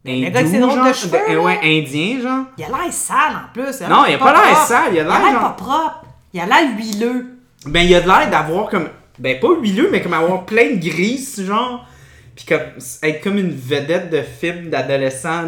hindou, 0.06 0.30
de 0.88 0.94
cheveux, 0.94 1.18
de- 1.32 1.38
ouais, 1.38 1.60
indien, 1.64 2.20
genre. 2.22 2.46
Il 2.58 2.64
a 2.64 2.68
l'air 2.68 2.92
sale 2.94 3.18
en 3.36 3.54
plus. 3.54 3.82
Non, 3.88 4.04
il 4.08 4.16
a 4.16 4.18
pas 4.18 4.34
l'air 4.34 4.58
sale, 4.58 4.94
il 4.94 5.00
a 5.00 5.04
l'air 5.04 5.14
a 5.14 5.20
l'air 5.20 5.32
genre- 5.34 5.42
pas 5.56 5.64
propre. 5.64 6.06
Il 6.34 6.39
a 6.42 6.46
l'air 6.46 6.70
huileux. 6.78 7.26
Ben, 7.66 7.82
il 7.82 7.94
a 7.96 8.02
de 8.02 8.08
l'air 8.08 8.30
d'avoir 8.30 8.70
comme. 8.70 8.88
Ben, 9.20 9.39
pas 9.39 9.50
huileux, 9.60 9.89
mais 9.92 10.02
comme 10.02 10.14
avoir 10.14 10.46
plein 10.46 10.72
de 10.76 10.80
grises, 10.80 11.44
genre. 11.46 11.86
Puis 12.44 12.56
comme, 12.58 12.68
être 13.04 13.22
comme 13.24 13.38
une 13.38 13.52
vedette 13.56 14.10
de 14.10 14.22
film 14.22 14.70
d'adolescent 14.70 15.44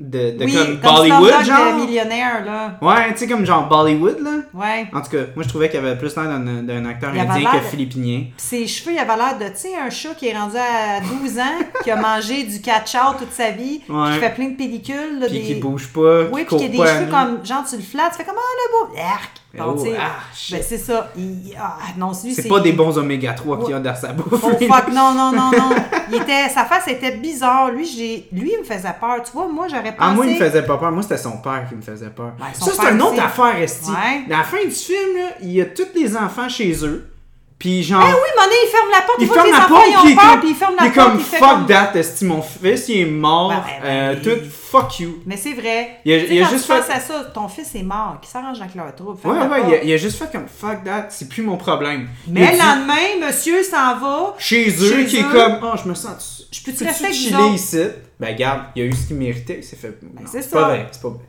de, 0.00 0.36
de 0.38 0.44
oui, 0.44 0.54
comme 0.54 0.80
comme 0.80 0.96
Bollywood, 0.96 1.44
genre. 1.44 1.74
millionnaire, 1.76 2.44
là. 2.44 2.78
Ouais, 2.80 3.12
tu 3.12 3.18
sais, 3.18 3.26
comme 3.26 3.44
genre 3.44 3.68
Bollywood, 3.68 4.20
là. 4.20 4.30
Ouais. 4.54 4.86
En 4.94 5.02
tout 5.02 5.10
cas, 5.10 5.24
moi, 5.34 5.42
je 5.44 5.48
trouvais 5.48 5.68
qu'il 5.68 5.78
avait 5.78 5.96
plus 5.96 6.14
l'air 6.16 6.24
d'un 6.24 6.38
d'un 6.62 6.84
acteur 6.86 7.10
indien 7.10 7.50
que 7.50 7.56
de- 7.58 7.62
philippinien. 7.62 8.18
Puis 8.20 8.32
ses 8.38 8.66
cheveux, 8.66 8.92
il 8.94 8.98
avait 8.98 9.16
l'air 9.16 9.38
de, 9.38 9.44
tu 9.54 9.56
sais, 9.56 9.76
un 9.76 9.90
chat 9.90 10.14
qui 10.14 10.28
est 10.28 10.36
rendu 10.38 10.56
à 10.56 11.00
12 11.00 11.38
ans, 11.38 11.58
qui 11.84 11.90
a 11.90 11.96
mangé 11.96 12.44
du 12.44 12.60
catch-out 12.62 13.18
toute 13.18 13.32
sa 13.32 13.50
vie, 13.50 13.82
Ouais. 13.88 14.12
qui 14.14 14.18
fait 14.20 14.34
plein 14.34 14.48
de 14.48 14.56
pellicules. 14.56 15.18
là, 15.20 15.26
Puis 15.26 15.38
des... 15.40 15.44
qui 15.44 15.54
bouge 15.56 15.88
pas, 15.88 16.24
Oui, 16.32 16.42
qui 16.46 16.56
puis 16.56 16.56
qui 16.56 16.64
a 16.64 16.68
des 16.68 16.76
cheveux 16.78 17.10
comme, 17.10 17.44
genre, 17.44 17.64
tu 17.68 17.76
le 17.76 17.82
flattes, 17.82 18.12
tu 18.12 18.18
fais 18.18 18.24
comme, 18.24 18.36
ah, 18.38 18.86
le 18.88 18.94
beau, 18.94 18.98
arc. 19.00 19.32
Oh, 19.58 19.84
ah, 19.98 20.16
ben, 20.50 20.62
c'est 20.62 20.78
ça. 20.78 21.10
Il... 21.16 21.54
Ah, 21.58 21.78
non, 21.96 22.12
C'est 22.12 22.48
pas 22.48 22.60
des 22.60 22.72
bons 22.72 22.98
oméga 22.98 23.32
3 23.32 23.60
qu'il 23.60 23.70
y 23.70 23.72
a 23.72 23.80
dans 23.80 23.94
sa 23.94 24.12
bouffe. 24.12 24.42
Oh 24.42 24.50
fuck, 24.50 24.88
non, 24.92 25.14
non, 25.14 25.32
non, 25.32 25.50
non. 25.50 25.70
Il 26.10 26.16
était, 26.16 26.48
sa 26.48 26.64
face 26.64 26.88
était 26.88 27.16
bizarre. 27.16 27.70
Lui, 27.70 27.84
j'ai, 27.84 28.28
lui, 28.32 28.52
il 28.52 28.58
me 28.60 28.64
faisait 28.64 28.94
peur. 29.00 29.22
Tu 29.24 29.32
vois, 29.32 29.48
moi, 29.48 29.66
j'aurais 29.68 29.96
pensé. 29.96 29.96
Ah, 29.98 30.12
moi, 30.12 30.26
il 30.26 30.34
me 30.34 30.38
faisait 30.38 30.62
pas 30.62 30.76
peur. 30.76 30.92
Moi, 30.92 31.02
c'était 31.02 31.16
son 31.16 31.38
père 31.38 31.66
qui 31.68 31.74
me 31.74 31.82
faisait 31.82 32.10
peur. 32.10 32.32
Ben, 32.38 32.46
ça, 32.52 32.70
c'est 32.80 32.92
une 32.92 33.02
autre 33.02 33.20
affaire, 33.20 33.56
Esti. 33.60 33.90
Ouais. 33.90 34.32
À 34.32 34.38
la 34.38 34.44
fin 34.44 34.62
du 34.62 34.70
film, 34.70 35.16
là, 35.16 35.30
il 35.42 35.50
y 35.50 35.60
a 35.60 35.64
tous 35.64 35.88
les 35.96 36.16
enfants 36.16 36.48
chez 36.48 36.84
eux. 36.84 37.10
Puis 37.58 37.82
genre. 37.82 38.02
Eh 38.06 38.12
oui, 38.12 38.18
Monet, 38.36 38.54
il 38.64 38.68
ferme 38.70 38.90
la 38.90 39.00
porte. 39.00 39.16
Il 39.18 39.28
ferme 39.28 39.50
la 39.50 39.60
porte, 39.66 39.82
ils 39.88 39.94
puis 39.94 40.02
il 40.04 40.06
ont 40.06 40.12
est 40.12 40.14
peur, 40.26 40.40
puis 40.40 40.48
il 40.50 40.54
ferme 40.54 40.74
la 40.78 40.86
est 40.86 40.90
porte. 40.90 41.08
comme 41.08 41.18
il 41.18 41.24
fuck 41.24 41.40
comme- 41.40 41.66
that, 41.66 41.92
esti, 41.94 42.24
mon 42.26 42.42
fils, 42.42 42.88
il 42.90 43.00
est 43.00 43.04
mort. 43.06 43.48
Ben, 43.48 43.62
ben, 43.82 43.86
euh, 43.88 44.14
ben, 44.14 44.22
tout, 44.22 44.50
fuck 44.50 45.00
you. 45.00 45.22
Mais 45.24 45.38
c'est 45.38 45.54
vrai. 45.54 46.00
Il 46.04 46.12
a- 46.12 46.20
Tu 46.20 46.26
sais, 46.26 46.34
il 46.34 46.42
a 46.42 46.44
quand 46.44 46.50
juste 46.52 46.66
fait- 46.66 46.92
à 46.92 47.00
ça, 47.00 47.24
ton 47.32 47.48
fils 47.48 47.74
est 47.74 47.82
mort, 47.82 48.18
qui 48.20 48.28
s'arrange 48.28 48.60
avec 48.60 48.74
leur 48.74 48.94
trouble. 48.94 49.18
Ouais, 49.24 49.38
ouais, 49.38 49.62
il 49.68 49.74
a, 49.74 49.82
il 49.84 49.92
a 49.94 49.96
juste 49.96 50.18
fait 50.18 50.30
comme 50.30 50.46
fuck 50.48 50.84
that, 50.84 51.06
c'est 51.08 51.30
plus 51.30 51.42
mon 51.42 51.56
problème. 51.56 52.08
Mais 52.28 52.40
le 52.42 52.52
dit 52.52 52.58
lendemain, 52.58 53.26
monsieur 53.26 53.62
s'en 53.62 53.96
va. 54.00 54.34
chez 54.38 54.68
eux, 54.68 55.04
qui 55.04 55.16
est 55.16 55.22
comme, 55.22 55.58
oh, 55.62 55.76
je 55.82 55.88
me 55.88 55.94
sens. 55.94 56.46
Je 56.52 56.60
peux-tu 56.62 56.84
rester 56.84 57.12
chiller 57.12 57.48
ici? 57.54 57.80
Ben, 58.20 58.34
regarde, 58.34 58.64
il 58.76 58.82
a 58.82 58.84
eu 58.84 58.92
ce 58.92 59.06
qu'il 59.06 59.16
méritait, 59.16 59.58
il 59.60 59.64
s'est 59.64 59.76
fait. 59.76 59.98
non, 60.02 60.10
c'est 60.26 60.42
c'est 60.42 60.50
ça. 60.50 60.58
pas 60.60 60.68
vrai, 60.68 60.86
c'est 60.92 61.00
pas 61.02 61.08
vrai. 61.08 61.20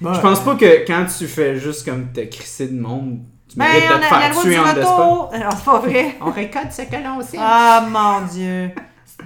Ben, 0.00 0.14
Je 0.14 0.20
pense 0.20 0.40
pas 0.40 0.54
que 0.54 0.84
quand 0.86 1.06
tu 1.18 1.26
fais 1.26 1.56
juste 1.58 1.84
comme 1.84 2.12
te 2.12 2.20
crisser 2.20 2.68
de 2.68 2.80
monde, 2.80 3.18
tu 3.52 3.58
Ben, 3.58 3.66
mérites 3.66 3.88
de 3.88 3.94
on 3.94 3.98
te 3.98 4.04
a 4.04 4.10
la 4.10 4.20
faire 4.20 4.32
loi 4.34 4.42
tuer 4.42 4.54
du 4.54 4.60
en 4.60 4.64
retour. 4.64 5.30
Non, 5.32 5.50
c'est 5.56 5.64
pas 5.64 5.78
vrai. 5.78 6.16
On 6.20 6.30
récolte 6.30 6.72
ce 6.72 6.82
que 6.82 6.96
l'on 6.96 7.20
sait. 7.20 7.36
Ah, 7.38 7.84
mon 7.86 8.26
Dieu. 8.26 8.70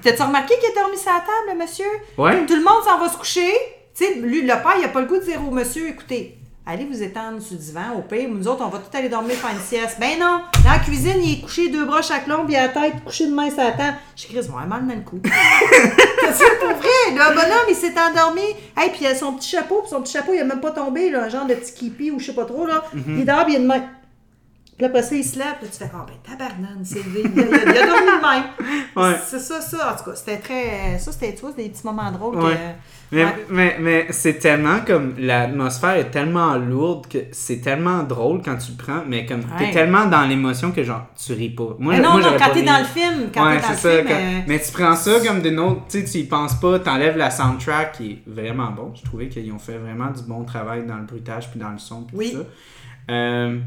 T'as-tu 0.03 0.23
remarqué 0.23 0.55
qu'il 0.59 0.71
a 0.77 0.83
dormi 0.83 0.99
sur 0.99 1.11
la 1.13 1.21
table, 1.21 1.53
le 1.53 1.65
monsieur? 1.65 1.85
Ouais? 2.19 2.45
Tout 2.47 2.57
le 2.57 2.63
monde 2.63 2.83
s'en 2.85 2.99
va 2.99 3.09
se 3.09 3.17
coucher. 3.17 3.53
Tu 3.97 4.05
sais, 4.05 4.15
lui, 4.17 4.43
le 4.43 4.49
père, 4.49 4.75
il 4.79 4.85
a 4.85 4.89
pas 4.89 5.01
le 5.01 5.07
goût 5.07 5.17
de 5.17 5.25
dire 5.25 5.41
au 5.47 5.51
monsieur, 5.51 5.89
écoutez, 5.89 6.37
allez 6.67 6.85
vous 6.85 7.03
étendre 7.03 7.41
sur 7.41 7.55
le 7.55 7.61
divan, 7.61 7.95
au 7.97 8.03
pire, 8.03 8.29
nous 8.29 8.47
autres, 8.47 8.63
on 8.67 8.69
va 8.69 8.79
tout 8.79 8.95
aller 8.95 9.09
dormir 9.09 9.37
faire 9.37 9.51
une 9.53 9.61
sieste. 9.61 9.99
Ben 10.01 10.19
non, 10.19 10.41
dans 10.65 10.71
la 10.71 10.79
cuisine, 10.81 11.23
il 11.23 11.39
est 11.39 11.41
couché 11.41 11.69
deux 11.71 11.85
bras 11.87 12.03
chaque 12.03 12.27
long, 12.27 12.45
puis 12.45 12.57
à 12.57 12.67
la 12.67 12.69
tête, 12.69 13.05
couché 13.05 13.27
de 13.27 13.35
main 13.35 13.49
sur 13.49 13.59
la 13.63 13.73
table. 13.73 13.97
J'ai 14.17 14.29
Chris, 14.29 14.49
moi, 14.51 14.63
mal 14.67 14.85
le 14.87 15.03
coup. 15.03 15.21
c'est 15.25 16.59
pour 16.59 16.69
vrai, 16.77 17.13
le 17.13 17.35
bonhomme, 17.35 17.67
il 17.71 17.75
s'est 17.75 17.95
endormi. 17.99 18.43
Hey, 18.77 18.91
puis 18.91 19.01
il 19.03 19.07
a 19.07 19.15
son 19.15 19.33
petit 19.33 19.49
chapeau, 19.49 19.81
puis 19.81 19.91
son 19.91 20.03
petit 20.03 20.13
chapeau, 20.13 20.33
il 20.35 20.41
a 20.41 20.45
même 20.45 20.61
pas 20.61 20.73
tombé, 20.73 21.09
là, 21.09 21.25
un 21.25 21.29
genre 21.29 21.47
de 21.47 21.55
petit 21.55 21.73
kipi 21.73 22.11
ou 22.11 22.19
je 22.19 22.27
sais 22.27 22.35
pas 22.35 22.45
trop, 22.45 22.67
là. 22.67 22.85
Il 23.07 23.21
est 23.21 23.25
dehors, 23.25 23.45
puis 23.45 23.55
il 23.55 23.57
a 23.57 23.61
une 23.61 23.67
main. 23.67 23.83
Puis 24.77 24.83
là, 24.83 24.89
après 24.89 25.03
ça, 25.03 25.15
il 25.15 25.25
se 25.25 25.39
lève, 25.39 25.55
puis 25.59 25.71
tu 25.71 25.79
fais, 25.79 25.91
ah 25.95 26.05
ben, 26.07 26.15
tabarnane, 26.23 26.85
c'est 26.85 27.03
levé. 27.05 27.23
Il 27.25 27.33
il 27.33 27.41
a- 27.41 27.47
il 27.73 27.79
a 27.79 27.87
dormi 27.87 28.07
de 28.07 28.21
même. 28.29 28.45
Ouais. 28.97 29.15
C'est 29.27 29.39
ça, 29.41 29.61
ça. 29.61 29.93
En 29.93 29.97
tout 29.97 30.11
cas, 30.11 30.17
c'était 30.17 30.39
très. 30.39 30.99
Ça, 30.99 31.13
c'était, 31.13 31.35
tu 31.35 31.41
vois, 31.43 31.51
c'était 31.51 31.65
des 31.65 31.69
petits 31.71 31.87
moments 31.87 32.11
drôles. 32.13 32.37
Ouais. 32.37 32.53
Que... 32.55 32.59
Mais, 33.13 33.25
Ouais. 33.25 33.47
mais, 33.51 33.77
mais 33.81 34.07
c'est 34.11 34.35
tellement 34.39 34.79
comme 34.87 35.15
l'atmosphère 35.19 35.97
est 35.97 36.11
tellement 36.11 36.57
lourde 36.57 37.07
que 37.09 37.19
c'est 37.33 37.61
tellement 37.61 38.03
drôle 38.03 38.41
quand 38.45 38.57
tu 38.57 38.73
le 38.73 38.77
prends, 38.77 39.03
mais 39.07 39.25
comme 39.27 39.43
t'es 39.59 39.71
tellement 39.71 40.07
dans 40.07 40.23
l'émotion 40.27 40.73
que 40.73 40.83
genre 40.83 41.07
tu 41.17 41.33
ris 41.35 41.51
pas. 41.51 41.77
Moi, 41.79 41.95
Mais 41.95 42.01
non, 42.01 42.13
moi, 42.13 42.23
non, 42.23 42.37
quand 42.39 42.53
t'es 42.53 42.63
dans 42.63 42.79
le 42.79 42.85
film, 42.85 43.31
quand 43.33 43.47
ouais, 43.47 43.57
t'es 43.61 43.69
dans 43.69 43.75
c'est 43.75 44.03
le 44.03 44.03
ça. 44.03 44.05
film. 44.05 44.09
quand- 44.09 44.15
euh, 44.15 44.41
Mais 44.49 44.61
tu 44.61 44.73
prends 44.73 44.97
ça 44.97 45.13
comme 45.27 45.41
d'une 45.43 45.59
autre, 45.61 45.83
tu 45.89 46.01
sais, 46.01 46.05
tu 46.05 46.19
y 46.19 46.25
penses 46.25 46.55
pas, 46.55 46.79
t'enlèves 46.81 47.17
la 47.17 47.31
soundtrack 47.31 47.93
qui 47.93 48.11
est 48.13 48.23
vraiment 48.27 48.71
bon. 48.73 48.93
Je 48.95 49.05
trouvais 49.05 49.29
qu'ils 49.29 49.51
ont 49.53 49.59
fait 49.59 49.79
vraiment 49.79 50.11
du 50.11 50.23
bon 50.23 50.43
travail 50.45 50.85
dans 50.87 50.97
le 50.97 51.05
bruitage 51.05 51.51
puis 51.51 51.61
dans 51.61 51.71
le 51.71 51.79
son 51.79 52.03
puis 52.03 52.17
Oui. 52.17 52.31
tout 52.33 52.39
ça. 52.39 52.45
Euh, 53.15 53.59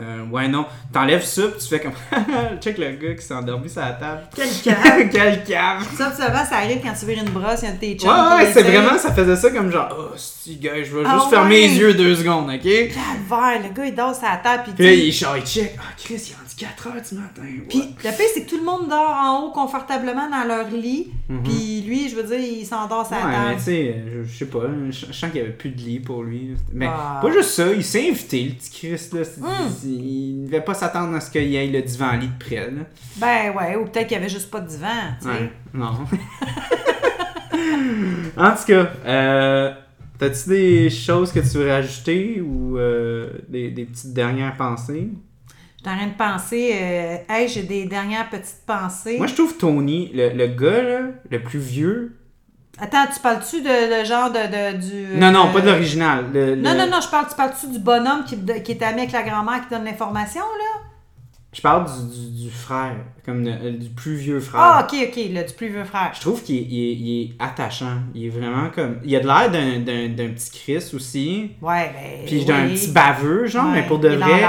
euh, 0.00 0.24
ouais, 0.30 0.48
non, 0.48 0.66
t'enlèves 0.92 1.24
ça 1.24 1.42
puis 1.48 1.60
tu 1.60 1.68
fais 1.68 1.80
comme 1.80 1.92
check 2.60 2.78
le 2.78 2.92
gars 2.92 3.14
qui 3.14 3.22
s'est 3.24 3.34
endormi 3.34 3.68
sur 3.70 3.80
la 3.82 3.92
table. 3.92 4.22
Quel 4.34 4.48
cave! 4.62 5.08
Quel 5.12 5.44
cave! 5.44 5.86
Ça, 5.96 6.10
tu 6.10 6.22
vois, 6.30 6.44
ça 6.44 6.56
arrive 6.56 6.80
quand 6.82 6.92
tu 6.98 7.06
vires 7.06 7.22
une 7.22 7.30
brosse, 7.30 7.60
il 7.62 7.68
y 7.68 7.72
a 7.72 7.74
tes 7.74 7.94
chums. 7.96 8.08
Ouais, 8.10 8.36
ouais, 8.44 8.52
c'est 8.52 8.62
vraiment, 8.62 8.98
ça 8.98 9.12
faisait 9.12 9.36
ça 9.36 9.50
comme 9.50 9.70
genre, 9.70 9.88
oh, 9.96 10.12
si, 10.16 10.56
gars, 10.56 10.82
je 10.82 10.96
vais 10.96 11.02
Ah 11.06 11.16
juste 11.18 11.30
fermer 11.30 11.68
les 11.68 11.76
yeux 11.78 11.94
deux 11.94 12.16
secondes, 12.16 12.48
ok? 12.50 12.60
Puis 12.60 12.88
Calvaire, 12.88 13.62
le 13.62 13.74
gars, 13.74 13.84
il 13.86 13.94
dort 13.94 14.14
sur 14.14 14.24
la 14.24 14.36
table. 14.38 14.64
Puis, 14.74 14.84
là, 14.84 14.92
tu- 14.92 14.98
il, 14.98 15.12
check, 15.12 15.76
ah, 15.78 15.82
Chris, 15.96 16.14
il 16.26 16.32
est 16.32 16.36
rendu 16.36 16.54
4 16.56 16.86
heures 16.88 16.92
du 16.94 17.14
matin. 17.14 17.42
ouais. 17.42 17.66
Puis 17.68 17.94
le 18.04 18.10
pire, 18.10 18.26
c'est 18.34 18.44
que 18.44 18.50
tout 18.50 18.58
le 18.58 18.64
monde 18.64 18.88
dort 18.88 19.16
en 19.22 19.40
haut 19.44 19.50
confortablement 19.52 20.28
dans 20.28 20.44
leur 20.46 20.68
lit. 20.68 21.08
Puis 21.44 21.71
lui, 21.92 22.08
je 22.08 22.16
veux 22.16 22.22
dire, 22.22 22.38
il 22.38 22.64
s'endort 22.64 23.08
Mhm. 23.10 23.16
Ouais, 23.26 23.32
table. 23.32 23.54
tu 23.56 23.62
sais, 23.62 24.02
je, 24.12 24.22
je 24.24 24.38
sais 24.38 24.46
pas, 24.46 24.60
je, 24.90 25.06
je 25.06 25.12
sens 25.12 25.30
qu'il 25.30 25.40
y 25.40 25.44
avait 25.44 25.52
plus 25.52 25.70
de 25.70 25.78
lit 25.78 26.00
pour 26.00 26.22
lui. 26.22 26.54
Mais 26.72 26.86
Ah. 26.88 27.18
pas 27.22 27.30
juste 27.32 27.50
ça, 27.50 27.70
il 27.72 27.84
s'est 27.84 28.08
invité, 28.08 28.44
le 28.44 28.52
petit 28.54 28.70
Chris, 28.70 29.08
là. 29.12 29.20
Hum. 29.42 29.70
Il 29.84 30.42
ne 30.42 30.46
devait 30.46 30.60
pas 30.62 30.74
s'attendre 30.74 31.14
à 31.14 31.20
ce 31.20 31.30
qu'il 31.30 31.44
y 31.48 31.56
ait 31.56 31.66
le 31.66 31.82
divan-lit 31.82 32.28
de 32.28 32.38
près, 32.44 32.70
là. 32.70 32.82
Ben 33.16 33.52
ouais, 33.56 33.76
ou 33.76 33.84
peut-être 33.84 34.08
qu'il 34.08 34.16
y 34.16 34.20
avait 34.20 34.28
juste 34.28 34.50
pas 34.50 34.60
de 34.60 34.68
divan, 34.68 34.88
tu 35.20 35.28
sais. 35.28 35.34
Ouais, 35.34 35.52
non. 35.74 35.92
en 38.36 38.50
tout 38.52 38.64
cas, 38.66 38.90
euh, 39.06 39.72
t'as-tu 40.18 40.48
des 40.48 40.90
choses 40.90 41.32
que 41.32 41.40
tu 41.40 41.58
veux 41.58 41.68
rajouter 41.70 42.40
ou 42.40 42.78
euh, 42.78 43.30
des, 43.48 43.70
des 43.70 43.84
petites 43.84 44.12
dernières 44.12 44.56
pensées? 44.56 45.08
J'étais 45.84 45.90
en 45.90 45.96
train 45.98 46.06
de 46.06 46.12
penser, 46.38 46.70
euh, 46.80 47.16
hey, 47.28 47.48
j'ai 47.48 47.64
des 47.64 47.86
dernières 47.86 48.30
petites 48.30 48.64
pensées. 48.64 49.18
Moi, 49.18 49.26
je 49.26 49.34
trouve 49.34 49.56
Tony, 49.58 50.12
le, 50.14 50.28
le 50.28 50.46
gars, 50.46 50.80
là, 50.82 51.00
le 51.28 51.42
plus 51.42 51.58
vieux. 51.58 52.16
Attends, 52.78 53.04
tu 53.12 53.18
parles-tu 53.20 53.62
de 53.62 53.98
le 53.98 54.04
genre 54.04 54.30
de, 54.30 54.38
de- 54.38 54.80
du. 54.80 55.18
Non, 55.18 55.32
non, 55.32 55.48
euh, 55.48 55.52
pas 55.52 55.60
de 55.60 55.66
l'original. 55.66 56.26
le- 56.32 56.54
Non, 56.54 56.74
non, 56.76 56.86
non, 56.88 57.00
je 57.00 57.08
parle, 57.08 57.26
tu 57.28 57.34
parles-tu 57.34 57.66
du 57.66 57.80
bonhomme 57.80 58.22
qui, 58.24 58.36
de- 58.36 58.52
qui 58.54 58.72
est 58.72 58.82
ami 58.82 59.00
avec 59.00 59.12
la 59.12 59.22
grand-mère 59.24 59.62
qui 59.68 59.74
donne 59.74 59.84
l'information, 59.84 60.40
là? 60.42 60.80
Je 61.54 61.60
parle 61.60 61.84
du, 61.84 62.16
du, 62.40 62.44
du 62.44 62.50
frère, 62.50 62.96
comme 63.26 63.44
le- 63.44 63.72
du 63.72 63.90
plus 63.90 64.14
vieux 64.14 64.40
frère. 64.40 64.60
Ah, 64.62 64.86
ok, 64.90 64.96
ok, 65.08 65.16
le 65.30 65.46
du 65.46 65.52
plus 65.52 65.68
vieux 65.68 65.84
frère. 65.84 66.10
Je 66.14 66.20
trouve 66.22 66.42
qu'il 66.42 66.56
est, 66.56 66.62
il 66.66 66.78
est- 66.90 66.94
il 66.94 67.22
est 67.24 67.30
attachant. 67.38 67.98
Il 68.14 68.24
est 68.24 68.28
vraiment 68.30 68.68
comme. 68.74 68.96
Il 69.04 69.14
a 69.14 69.20
de 69.20 69.26
l'air 69.26 69.50
d'un, 69.50 69.78
d'un, 69.80 70.08
d'un 70.08 70.32
petit 70.32 70.50
Chris 70.50 70.90
aussi. 70.94 71.50
Ouais, 71.60 71.90
ben. 71.92 72.26
Puis 72.26 72.46
d'un 72.46 72.64
oui. 72.68 72.72
petit 72.74 72.88
baveux, 72.90 73.46
genre, 73.46 73.66
Ouais, 73.66 73.72
mais 73.74 73.82
pour 73.86 73.98
de 73.98 74.08
il 74.10 74.16
vrai. 74.16 74.40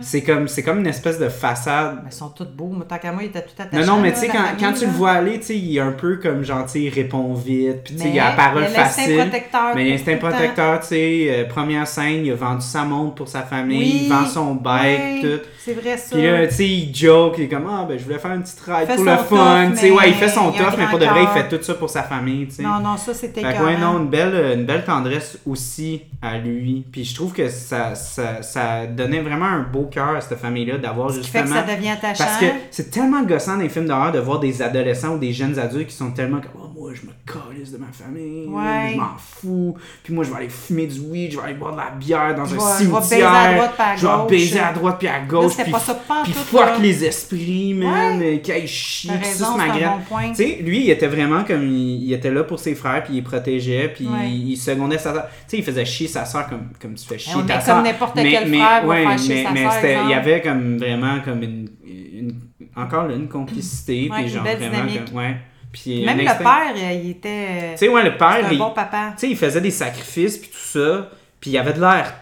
C'est 0.00 0.22
comme, 0.22 0.46
c'est 0.46 0.62
comme 0.62 0.78
une 0.78 0.86
espèce 0.86 1.18
de 1.18 1.28
façade. 1.28 1.98
Mais 2.04 2.10
ils 2.10 2.14
sont 2.14 2.28
tous 2.28 2.44
beaux. 2.44 2.68
Moi, 2.68 2.84
tant 2.88 2.98
qu'à 2.98 3.10
moi, 3.10 3.22
il 3.24 3.30
était 3.30 3.42
tout 3.42 3.50
attaché. 3.60 3.84
Non, 3.84 3.96
non, 3.96 4.00
mais 4.02 4.12
tu 4.12 4.20
sais, 4.20 4.28
quand, 4.28 4.44
quand 4.60 4.72
tu 4.74 4.86
le 4.86 4.92
vois 4.92 5.10
aller, 5.10 5.40
tu 5.40 5.46
sais, 5.46 5.58
il 5.58 5.76
est 5.76 5.80
un 5.80 5.90
peu 5.92 6.18
comme 6.18 6.44
gentil, 6.44 6.84
il 6.84 6.90
répond 6.90 7.34
vite, 7.34 7.82
puis 7.84 7.96
tu 7.96 8.02
sais, 8.02 8.10
il 8.10 8.20
a 8.20 8.30
la 8.30 8.36
parole 8.36 8.64
facile. 8.66 9.16
protecteur. 9.16 9.74
Mais 9.74 9.98
temps. 10.20 10.28
protecteur, 10.28 10.78
tu 10.80 10.86
sais, 10.86 11.26
euh, 11.30 11.44
première 11.46 11.88
scène, 11.88 12.24
il 12.24 12.30
a 12.30 12.36
vendu 12.36 12.64
sa 12.64 12.84
montre 12.84 13.16
pour 13.16 13.26
sa 13.26 13.42
famille, 13.42 13.78
Oui, 13.78 14.00
il 14.04 14.08
vend 14.08 14.24
son 14.24 14.54
bike, 14.54 15.00
oui, 15.14 15.20
tout. 15.22 15.42
C'est 15.58 15.72
vrai, 15.72 15.96
ça. 15.96 16.14
Puis 16.14 16.22
là, 16.26 16.43
tu 16.48 16.54
sais, 16.54 16.68
il 16.68 16.94
joke, 16.94 17.34
il 17.38 17.44
est 17.44 17.48
comme, 17.48 17.66
ah, 17.70 17.84
ben, 17.88 17.98
je 17.98 18.04
voulais 18.04 18.18
faire 18.18 18.32
une 18.32 18.42
petite 18.42 18.60
ride 18.60 18.86
fait 18.86 18.96
pour 18.96 19.04
le 19.04 19.16
fun, 19.16 19.70
tu 19.72 19.76
sais, 19.78 19.90
ouais, 19.90 20.08
il 20.08 20.14
fait 20.14 20.28
son 20.28 20.52
tough, 20.52 20.74
mais 20.78 20.86
pour 20.86 20.98
de 20.98 21.04
vrai, 21.06 21.22
il 21.22 21.28
fait 21.28 21.48
tout 21.48 21.62
ça 21.62 21.74
pour 21.74 21.90
sa 21.90 22.02
famille, 22.02 22.46
tu 22.48 22.56
sais. 22.56 22.62
Non, 22.62 22.80
non, 22.80 22.96
ça, 22.96 23.14
c'était 23.14 23.40
écœurant. 23.40 23.64
ouais, 23.64 23.76
non, 23.76 23.98
une 24.00 24.08
belle, 24.08 24.58
une 24.58 24.64
belle 24.64 24.84
tendresse 24.84 25.38
aussi 25.46 26.02
à 26.22 26.38
lui. 26.38 26.84
Puis 26.90 27.04
je 27.04 27.14
trouve 27.14 27.32
que 27.32 27.48
ça, 27.48 27.94
ça, 27.94 28.42
ça 28.42 28.86
donnait 28.86 29.20
vraiment 29.20 29.46
un 29.46 29.60
beau 29.62 29.84
cœur 29.84 30.16
à 30.16 30.20
cette 30.20 30.38
famille-là 30.38 30.78
d'avoir 30.78 31.10
Ce 31.10 31.18
qui 31.20 31.28
fait 31.28 31.40
justement. 31.42 31.60
que 31.62 31.68
ça 31.68 31.76
devient 31.76 31.90
attachant. 31.90 32.24
Parce 32.24 32.38
que 32.38 32.46
c'est 32.70 32.90
tellement 32.90 33.22
gossant 33.22 33.56
dans 33.56 33.62
les 33.62 33.68
films 33.68 33.86
d'horreur 33.86 34.12
de 34.12 34.18
voir 34.20 34.40
des 34.40 34.62
adolescents 34.62 35.14
ou 35.14 35.18
des 35.18 35.32
jeunes 35.32 35.58
adultes 35.58 35.88
qui 35.88 35.94
sont 35.96 36.10
tellement 36.10 36.40
comme 36.40 36.63
moi 36.84 36.92
je 36.94 37.06
me 37.06 37.12
calisse 37.26 37.72
de 37.72 37.78
ma 37.78 37.86
famille, 37.90 38.46
Ouais. 38.46 38.90
je 38.92 38.98
m'en 38.98 39.16
fous, 39.16 39.74
puis 40.02 40.12
moi 40.12 40.22
je 40.22 40.30
vais 40.30 40.36
aller 40.36 40.48
fumer 40.50 40.86
du 40.86 41.00
weed, 41.00 41.32
je 41.32 41.38
vais 41.38 41.44
aller 41.44 41.54
boire 41.54 41.72
de 41.72 41.78
la 41.78 41.90
bière 41.98 42.34
dans 42.34 42.44
Je 42.44 42.54
un 42.54 42.58
vais- 42.58 42.84
je 42.84 42.90
vais 42.90 43.00
cimetière, 43.00 43.00
baiser 43.00 43.22
à 43.24 43.54
droite 43.54 43.72
puis 43.74 43.82
à 43.84 43.96
je 43.96 44.06
vais 44.06 44.12
gauche. 44.12 44.30
baiser 44.30 44.58
à 44.60 44.72
droite 44.74 44.96
puis 44.98 45.08
à 45.08 45.20
gauche, 45.20 45.50
c'était 45.52 45.62
puis 45.62 45.72
pas 45.72 45.78
ça 45.78 45.94
pantoute, 45.94 46.24
puis 46.24 46.32
fuck 46.34 46.78
les 46.82 47.04
esprits, 47.06 47.72
man, 47.72 48.20
euh, 48.22 48.36
qu'ils 48.36 48.68
chient, 48.68 49.10
raison, 49.10 49.56
ma 49.56 49.68
graine. 49.68 49.90
bon. 50.10 50.16
Tu 50.28 50.34
sais, 50.34 50.58
lui, 50.62 50.80
il 50.84 50.90
était 50.90 51.06
vraiment 51.06 51.42
comme. 51.44 51.62
Il, 51.66 52.04
il 52.04 52.12
était 52.12 52.30
là 52.30 52.44
pour 52.44 52.58
ses 52.58 52.74
frères, 52.74 53.02
puis 53.02 53.14
il 53.16 53.22
protégeait, 53.24 53.88
puis 53.88 54.06
Ouais. 54.06 54.28
il, 54.28 54.50
il 54.50 54.56
secondait 54.58 54.98
sa 54.98 55.14
soeur. 55.14 55.24
Tu 55.24 55.30
sais, 55.46 55.56
il 55.58 55.64
faisait 55.64 55.86
chier 55.86 56.06
sa 56.08 56.26
soeur 56.26 56.46
comme, 56.50 56.68
comme 56.78 56.94
tu 56.96 57.06
fais 57.06 57.16
chier 57.18 57.32
ta 57.46 57.54
comme 57.56 57.64
soeur. 57.64 57.82
n'importe 57.82 58.14
quel 58.16 58.46
frère 58.48 58.86
va 58.86 58.94
faire 58.96 59.18
chier 59.18 59.42
sa 59.44 59.52
mais 59.52 59.62
sœur, 59.62 59.72
c'était- 59.72 59.98
il 60.04 60.10
y 60.10 60.14
avait 60.14 60.42
comme 60.42 60.76
vraiment 60.76 61.20
comme 61.24 61.42
une. 61.42 61.68
une- 61.86 62.34
encore 62.76 63.06
là, 63.08 63.14
une 63.14 63.28
complicité, 63.28 64.10
Ouais, 64.10 64.22
puis 64.22 64.28
genre 64.28 64.42
vraiment. 64.42 64.76
Comme, 65.06 65.16
ouais. 65.16 65.36
Puis 65.74 66.04
Même 66.04 66.18
le 66.18 66.24
père, 66.24 66.72
euh, 66.76 66.92
il 66.92 67.10
était. 67.10 67.72
Tu 67.72 67.78
sais, 67.78 67.88
ouais, 67.88 68.04
le 68.04 68.16
père, 68.16 68.46
un 68.46 68.52
il, 68.52 68.58
bon 68.58 68.70
papa. 68.70 69.12
tu 69.16 69.22
sais, 69.26 69.30
il 69.30 69.36
faisait 69.36 69.60
des 69.60 69.72
sacrifices, 69.72 70.38
puis 70.38 70.48
tout 70.48 70.56
ça, 70.56 71.10
puis 71.40 71.50
il 71.50 71.58
avait 71.58 71.72
de 71.72 71.80
l'air 71.80 72.14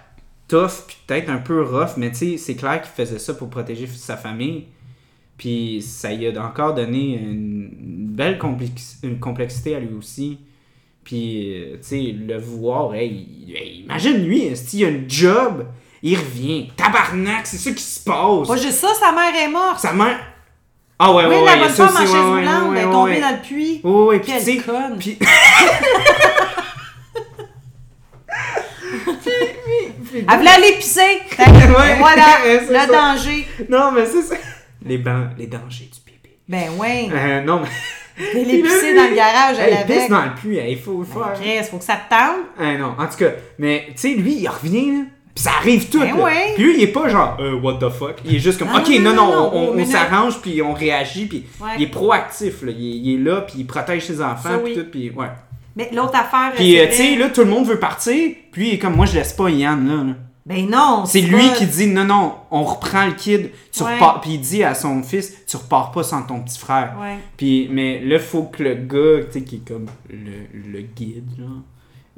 tough, 0.48 0.86
puis 0.86 0.96
peut-être 1.07 1.28
un 1.28 1.36
peu 1.36 1.62
rough, 1.62 1.98
mais 1.98 2.11
tu 2.11 2.16
sais, 2.16 2.36
c'est 2.38 2.55
clair 2.55 2.80
qu'il 2.80 2.90
faisait 2.90 3.18
ça 3.18 3.34
pour 3.34 3.50
protéger 3.50 3.86
sa 3.86 4.16
famille. 4.16 4.68
Puis 5.36 5.82
ça 5.82 6.11
lui 6.12 6.26
a 6.28 6.42
encore 6.42 6.72
donné 6.72 7.14
une, 7.14 7.68
belle 8.14 8.38
complex- 8.38 8.98
une 9.03 9.18
complexité 9.20 9.76
à 9.76 9.80
lui 9.80 9.94
aussi. 9.98 10.38
Puis, 11.05 11.55
euh, 11.55 11.76
tu 11.76 11.82
sais, 11.82 12.00
le 12.12 12.38
voir, 12.38 12.94
hey, 12.94 13.26
hey, 13.55 13.80
imagine 13.82 14.24
lui, 14.24 14.57
s'il 14.57 14.84
a 14.84 14.88
un 14.88 15.00
job, 15.07 15.66
il 16.03 16.16
revient. 16.16 16.70
Tabarnak, 16.76 17.46
c'est 17.46 17.59
ça 17.59 17.70
qui 17.70 17.82
se 17.82 18.00
passe. 18.03 18.48
Pas 18.48 18.57
juste 18.57 18.78
ça, 18.78 18.94
sa 18.94 19.12
mère 19.12 19.34
est 19.34 19.50
morte. 19.50 19.80
Sa 19.80 19.92
mère. 19.92 20.31
Ah 20.99 21.12
ouais, 21.12 21.24
oui, 21.24 21.30
ouais, 21.34 21.40
ouais. 21.43 21.45
la 21.47 21.55
il 21.57 21.61
y 21.61 21.64
a 21.64 21.66
bonne 21.66 21.74
femme 21.74 21.97
en 21.97 21.99
chaise 21.99 22.11
ouais, 22.12 22.18
ouais, 22.18 22.24
roulante, 22.24 22.45
ouais, 22.70 22.76
elle 22.76 22.82
est 22.82 22.86
ouais, 22.86 22.93
tombée 22.93 23.11
ouais. 23.12 23.20
dans 23.20 23.30
le 23.30 23.43
puits. 23.43 23.80
Ouais, 23.82 23.90
ouais, 24.05 24.18
puis 24.20 24.32
Quelle 24.45 24.62
conne. 24.62 24.99
Puis. 24.99 25.18
Elle 30.14 30.38
voulait 30.38 30.51
aller 30.51 30.72
pisser. 30.76 31.01
Et 31.38 31.43
Ouais, 31.43 31.97
voilà, 31.99 32.26
le 32.45 32.86
danger. 32.93 33.47
Non, 33.68 33.90
mais 33.93 34.07
c'est 34.07 34.22
ça. 34.22 34.36
Les, 34.84 34.99
ban- 34.99 35.30
les 35.38 35.47
dangers 35.47 35.90
du 35.93 36.01
bébé. 36.12 36.36
Ben 36.49 36.70
ouais. 36.78 37.09
Euh, 37.12 37.40
non, 37.43 37.61
mais. 37.61 37.68
Elle 38.34 38.51
est 38.51 38.62
dans 38.95 39.09
le 39.09 39.16
garage, 39.16 39.57
elle 39.59 39.78
il 39.80 39.86
pisse 39.86 39.97
avait. 40.01 40.09
dans 40.11 40.22
le 40.22 40.34
puits, 40.34 40.59
il 40.68 40.78
faut, 40.78 41.03
faut 41.03 41.22
faire. 41.24 41.32
Chris, 41.32 41.64
faut 41.70 41.78
que 41.78 41.84
ça 41.84 41.95
te 41.97 42.11
tente. 42.11 42.45
Ah 42.61 42.74
non, 42.76 42.95
en 42.99 43.07
tout 43.07 43.16
cas, 43.16 43.30
mais 43.59 43.86
tu 43.93 43.93
sais, 43.97 44.09
lui, 44.11 44.34
il 44.34 44.49
revient, 44.49 44.90
là. 44.93 45.01
Pis 45.34 45.42
ça 45.42 45.50
arrive 45.58 45.88
tout, 45.88 46.00
Ben 46.00 46.16
là. 46.16 46.22
ouais. 46.24 46.52
Puis 46.54 46.62
lui, 46.64 46.74
il 46.76 46.82
est 46.82 46.92
pas 46.92 47.08
genre, 47.08 47.36
euh, 47.40 47.54
what 47.58 47.74
the 47.80 47.88
fuck. 47.88 48.16
Il 48.24 48.34
est 48.34 48.38
juste 48.38 48.58
comme, 48.58 48.68
Non, 48.68 48.78
ok, 48.80 48.88
non, 49.00 49.14
non, 49.14 49.50
on, 49.54 49.84
s'arrange, 49.86 50.40
puis 50.42 50.60
on 50.60 50.74
réagit, 50.74 51.24
puis 51.26 51.44
Ouais. 51.60 51.70
il 51.78 51.84
est 51.84 51.86
proactif, 51.90 52.62
là. 52.62 52.70
Il, 52.76 52.84
est- 52.86 52.98
il 52.98 53.14
est 53.14 53.24
là, 53.24 53.40
puis 53.40 53.54
il 53.58 53.66
protège 53.66 54.04
ses 54.06 54.20
enfants, 54.22 54.58
puis 54.62 54.74
tout, 54.74 54.84
puis 54.90 55.10
ouais. 55.10 55.28
Mais 55.74 55.88
l'autre 55.94 56.14
affaire. 56.16 56.52
Puis, 56.54 56.78
euh, 56.78 56.86
tu 56.90 56.96
sais, 56.96 57.16
là, 57.16 57.30
tout 57.30 57.40
le 57.40 57.46
monde 57.48 57.66
veut 57.66 57.78
partir, 57.78 58.34
puis 58.52 58.68
il 58.68 58.74
est 58.74 58.78
comme, 58.78 58.94
moi, 58.94 59.06
je 59.06 59.14
laisse 59.14 59.32
pas 59.32 59.48
Yann, 59.48 59.88
là. 59.88 60.04
là. 60.04 60.12
Ben 60.44 60.68
non! 60.68 61.04
C'est 61.06 61.20
lui 61.20 61.48
pas- 61.48 61.54
qui 61.54 61.66
dit 61.66 61.86
non, 61.86 62.04
non, 62.04 62.32
on 62.50 62.64
reprend 62.64 63.06
le 63.06 63.12
kid, 63.12 63.52
tu 63.72 63.84
Ouais. 63.84 63.94
repars. 63.94 64.20
Puis 64.20 64.32
il 64.32 64.40
dit 64.40 64.64
à 64.64 64.74
son 64.74 65.00
fils, 65.04 65.32
tu 65.46 65.56
repars 65.56 65.92
pas 65.92 66.02
sans 66.02 66.22
ton 66.22 66.40
petit 66.40 66.58
frère. 66.58 66.96
Ouais. 67.00 67.16
Puis, 67.36 67.68
mais 67.70 68.00
là, 68.00 68.18
faut 68.18 68.42
que 68.42 68.60
le 68.64 68.74
gars, 68.74 69.24
tu 69.32 69.38
sais, 69.38 69.44
qui 69.44 69.56
est 69.56 69.66
comme 69.68 69.86
le, 70.10 70.70
le 70.72 70.80
guide, 70.80 71.30
là, 71.38 71.46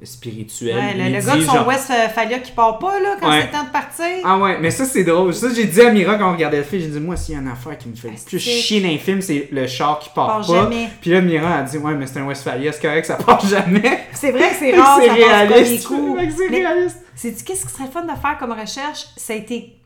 spirituel. 0.03 0.77
Ouais, 0.77 0.95
le, 0.95 1.15
le 1.15 1.21
dit 1.21 1.27
gars 1.27 1.37
de 1.37 1.41
son 1.43 1.53
genre- 1.55 1.67
Westphalia 1.69 2.39
qui 2.41 2.53
part 2.53 2.79
pas, 2.79 2.99
là, 3.01 3.17
quand 3.21 3.31
Ouais. 3.31 3.43
c'est 3.43 3.57
temps 3.57 3.65
de 3.65 3.71
partir. 3.71 4.05
Ah 4.25 4.39
ouais, 4.39 4.59
mais 4.61 4.71
ça 4.71 4.85
c'est 4.85 5.05
drôle. 5.05 5.33
Ça 5.35 5.49
j'ai 5.55 5.65
dit 5.65 5.81
à 5.81 5.91
Mira 5.91 6.17
quand 6.17 6.29
on 6.31 6.33
regardait 6.33 6.59
le 6.59 6.63
film, 6.65 6.83
j'ai 6.83 6.89
dit 6.89 7.01
moi 7.01 7.17
s'il 7.17 7.35
y 7.35 7.39
a 7.39 7.41
une 7.41 7.49
affaire 7.49 7.79
qui 7.79 7.89
me 7.89 7.95
fait 7.95 8.09
le 8.11 8.15
plus 8.27 8.39
chier 8.39 8.81
dans 8.81 8.89
les 8.89 8.99
films, 8.99 9.23
c'est 9.23 9.49
le 9.53 9.67
char 9.67 9.99
qui 10.01 10.11
part, 10.11 10.27
Part 10.27 10.47
pas. 10.47 10.63
jamais. 10.65 10.89
Puis 11.01 11.11
là 11.11 11.21
Mira 11.21 11.59
a 11.59 11.63
dit 11.63 11.79
ouais 11.79 11.95
mais 11.95 12.07
c'est 12.07 12.19
un 12.19 12.27
Westphalia, 12.27 12.73
c'est 12.73 12.83
correct, 12.83 13.07
ça 13.07 13.15
part 13.17 13.47
jamais. 13.47 14.01
C'est 14.13 14.33
vrai 14.33 14.49
que 14.51 14.57
c'est 14.59 14.73
rare, 14.79 14.99
c'est 15.01 15.11
réaliste. 15.11 15.89
C'est 15.89 16.49
réaliste. 16.49 16.99
sais-tu 17.15 17.45
qu'est-ce 17.45 17.67
qui 17.67 17.73
serait 17.73 17.89
fun 17.91 18.03
de 18.03 18.09
faire 18.21 18.37
comme 18.39 18.53
recherche? 18.53 19.07
Ça 19.17 19.33
a 19.33 19.37
été 19.37 19.77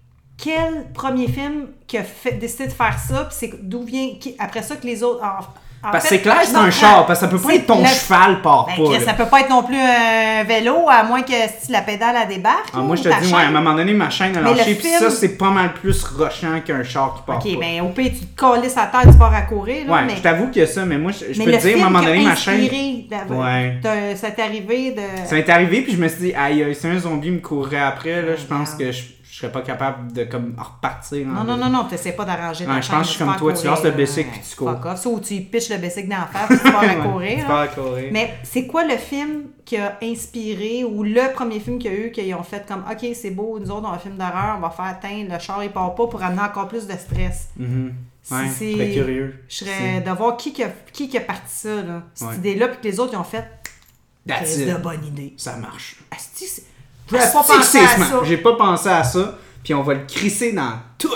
quel 0.43 0.87
premier 0.95 1.27
film 1.29 1.67
qui 1.87 1.99
a 1.99 2.03
fait, 2.05 2.33
décidé 2.33 2.67
de 2.67 2.73
faire 2.73 2.97
ça, 2.99 3.25
puis 3.25 3.37
c'est 3.39 3.51
d'où 3.69 3.83
vient, 3.83 4.11
qui- 4.21 4.37
après 4.39 4.63
ça 4.63 4.77
que 4.77 4.87
les 4.87 5.03
autres... 5.03 5.21
en 5.83 5.91
Parce 5.93 6.05
que 6.05 6.09
c'est 6.11 6.21
clair 6.21 6.41
c'est 6.45 6.57
un 6.57 6.71
char, 6.71 7.07
parce 7.07 7.21
que 7.21 7.27
ça 7.27 7.31
peut 7.31 7.39
pas 7.39 7.55
être 7.55 7.67
ton 7.67 7.81
le- 7.81 7.87
cheval 7.87 8.43
part 8.43 8.67
Ben, 8.67 8.85
pas. 8.85 8.93
là. 8.95 9.01
ça 9.01 9.13
peut 9.15 9.27
pas 9.27 9.41
être 9.41 9.49
non 9.51 9.63
plus 9.63 9.77
un 9.79 10.43
vélo, 10.45 10.89
à 10.91 11.05
moins 11.05 11.23
que 11.23 11.33
si 11.61 11.71
la 11.71 11.83
pédale 11.83 12.17
elle 12.21 12.29
débarque. 12.29 12.71
Ah, 12.75 12.79
moi 12.79 12.97
je 12.97 13.03
te 13.05 13.09
dis, 13.23 13.33
ouais, 13.33 13.43
à 13.43 13.47
un 13.47 13.51
moment 13.53 13.75
donné, 13.75 13.93
ma 13.95 14.11
chaîne 14.11 14.37
a 14.37 14.41
lâché, 14.41 14.75
puis 14.75 14.89
film- 14.89 14.99
ça 14.99 15.11
c'est 15.11 15.37
pas 15.39 15.51
mal 15.51 15.73
plus 15.75 16.03
rushant 16.05 16.61
qu'un 16.65 16.83
char 16.83 17.15
qui 17.15 17.23
part 17.23 17.37
Ok, 17.39 17.55
pas. 17.55 17.61
ben 17.61 17.81
au 17.83 17.89
pire, 17.91 18.11
tu 18.19 18.27
te 18.27 18.37
colles 18.41 18.65
à 18.65 18.87
terre, 18.87 19.13
tu 19.13 19.17
pars 19.19 19.33
à 19.35 19.43
courir. 19.43 19.87
Là, 19.87 19.93
ouais, 19.93 20.01
mais, 20.07 20.17
je 20.17 20.21
t'avoue 20.23 20.51
que 20.51 20.67
ça, 20.67 20.85
mais 20.85 20.99
moi 20.99 21.13
je, 21.13 21.33
je 21.33 21.39
mais 21.39 21.45
peux 21.45 21.53
te 21.53 21.63
dire, 21.63 21.77
à 21.77 21.81
un 21.81 21.85
moment 21.91 22.01
qui 22.01 22.07
a 22.07 22.09
donné, 22.11 22.25
ma 22.25 22.35
chaîne. 22.35 22.69
Ouais. 23.31 23.79
ça 24.17 24.31
t'est 24.31 24.43
arrivé 24.43 24.93
de... 24.93 25.27
Ça 25.27 25.35
m'est 25.37 25.49
arrivé, 25.49 25.83
puis 25.83 25.93
je 25.93 25.99
me 25.99 26.09
suis 26.09 26.19
dit, 26.21 26.35
aïe, 26.35 26.75
si 26.75 26.87
un 26.87 26.99
zombie 26.99 27.31
me 27.31 27.39
courait 27.41 27.79
après, 27.79 28.23
là, 28.23 28.35
je 28.37 28.45
pense 28.45 28.71
que 28.75 28.91
je 28.91 29.03
serais 29.39 29.53
pas 29.53 29.63
capable 29.63 30.13
de 30.13 30.25
comme 30.25 30.55
repartir. 30.59 31.27
en 31.29 31.31
Non, 31.31 31.45
non, 31.45 31.57
non, 31.57 31.69
non, 31.71 31.85
t'essaies 31.85 32.13
pas 32.13 32.25
d'arranger 32.25 32.65
ta 32.67 32.81
je 32.81 32.89
pense 32.91 32.99
que 33.01 33.05
je 33.05 33.11
suis 33.11 33.19
comme 33.25 33.37
toi, 33.37 33.53
tu 33.53 33.67
lances 33.67 33.83
le 33.85 33.91
là. 33.91 33.97
bicycle, 33.97 34.31
puis 34.31 34.41
tu 34.49 34.57
cours. 34.57 34.71
Fuck 34.71 34.87
off. 34.87 35.23
Tu 35.23 35.41
pitches 35.43 35.71
le 35.71 35.77
bicycle 35.79 36.09
d'en 36.09 36.27
face, 36.27 36.49
puis 36.49 36.59
tu 36.59 36.73
pars 36.73 36.83
à 36.83 36.95
courir. 37.09 37.31
Tu 37.35 37.39
là. 37.43 37.45
pars 37.47 37.59
à 37.61 37.69
courir. 37.69 38.09
Mais 38.13 38.35
c'est 38.43 38.67
quoi 38.67 38.85
le 38.85 38.97
film 38.97 39.45
qui 39.65 39.77
a 39.77 39.99
inspiré, 40.03 40.85
ou 40.85 41.03
le 41.03 41.33
premier 41.35 41.61
film 41.61 41.79
qu'il 41.79 41.93
y 41.93 41.95
a 41.95 41.99
eu, 41.99 42.11
qu'ils 42.11 42.35
ont 42.35 42.43
fait 42.43 42.67
comme, 42.67 42.85
OK, 42.91 43.07
c'est 43.15 43.31
beau, 43.31 43.59
nous 43.59 43.71
autres, 43.71 43.87
on 43.87 43.93
a 43.93 43.97
un 43.97 43.99
film 43.99 44.17
d'horreur, 44.17 44.55
on 44.57 44.61
va 44.61 44.71
faire 44.71 44.87
atteindre, 44.87 45.33
le 45.33 45.39
char, 45.39 45.63
il 45.63 45.71
part 45.71 45.95
pas 45.95 46.07
pour 46.07 46.23
amener 46.23 46.41
encore 46.43 46.69
plus 46.69 46.87
de 46.87 46.93
stress. 46.95 47.51
Ouais, 47.59 47.67
Si 48.23 48.35
je 48.35 48.53
c'est- 48.59 48.73
serais 48.73 48.91
curieux. 48.93 49.45
Je 49.49 49.55
serais 49.57 50.01
de 50.01 50.11
voir 50.11 50.37
qui 50.37 50.53
qui 50.53 50.63
a, 50.65 50.69
qui 50.93 51.09
qui 51.09 51.17
a 51.17 51.21
parti 51.23 51.43
ça, 51.49 51.83
là. 51.83 52.03
Cette 52.15 52.29
Ouais. 52.29 52.37
idée-là, 52.37 52.69
puis 52.69 52.79
que 52.79 52.85
les 52.89 53.01
autres, 53.01 53.13
ils 53.15 53.19
ont 53.19 53.25
fait, 53.25 53.45
c'est 54.45 54.67
de 54.67 54.77
bonne 54.77 55.05
idée. 55.07 55.35
Ça 55.39 55.57
marche. 55.57 55.97
Asti, 56.11 56.45
J'aurais 57.11 57.33
pas 57.33 57.43
pensé 57.43 57.79
à 57.79 57.87
ça. 57.99 58.21
J'ai 58.25 58.37
pas 58.39 58.57
pensé 58.57 58.89
à 58.89 59.05
ça, 59.05 59.39
puis 59.65 59.75
on 59.75 59.83
va 59.83 59.95
le 59.95 60.05
crisser 60.07 60.53
dans 60.53 60.73
tout. 60.99 61.09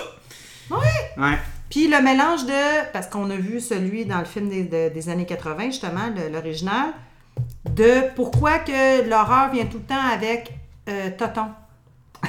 Ouais. 0.71 0.79
Ouais. 1.19 1.39
Puis 1.71 1.89
le 1.89 2.01
mélange 2.03 2.45
de. 2.47 2.91
Parce 2.93 3.07
qu'on 3.07 3.31
a 3.31 3.37
vu 3.37 3.61
celui 3.61 4.05
dans 4.07 4.19
le 4.19 4.25
film 4.25 4.49
des, 4.49 4.65
de- 4.65 4.89
des 4.93 5.09
années 5.09 5.27
80, 5.27 5.67
justement, 5.67 6.11
l'original, 6.33 6.89
de 7.69 8.15
pourquoi 8.15 8.59
que 8.59 9.09
l'horreur 9.09 9.51
vient 9.53 9.65
tout 9.67 9.79
le 9.79 9.85
temps 9.85 10.13
avec 10.13 10.53
euh, 10.89 11.11
Toton. 11.17 11.47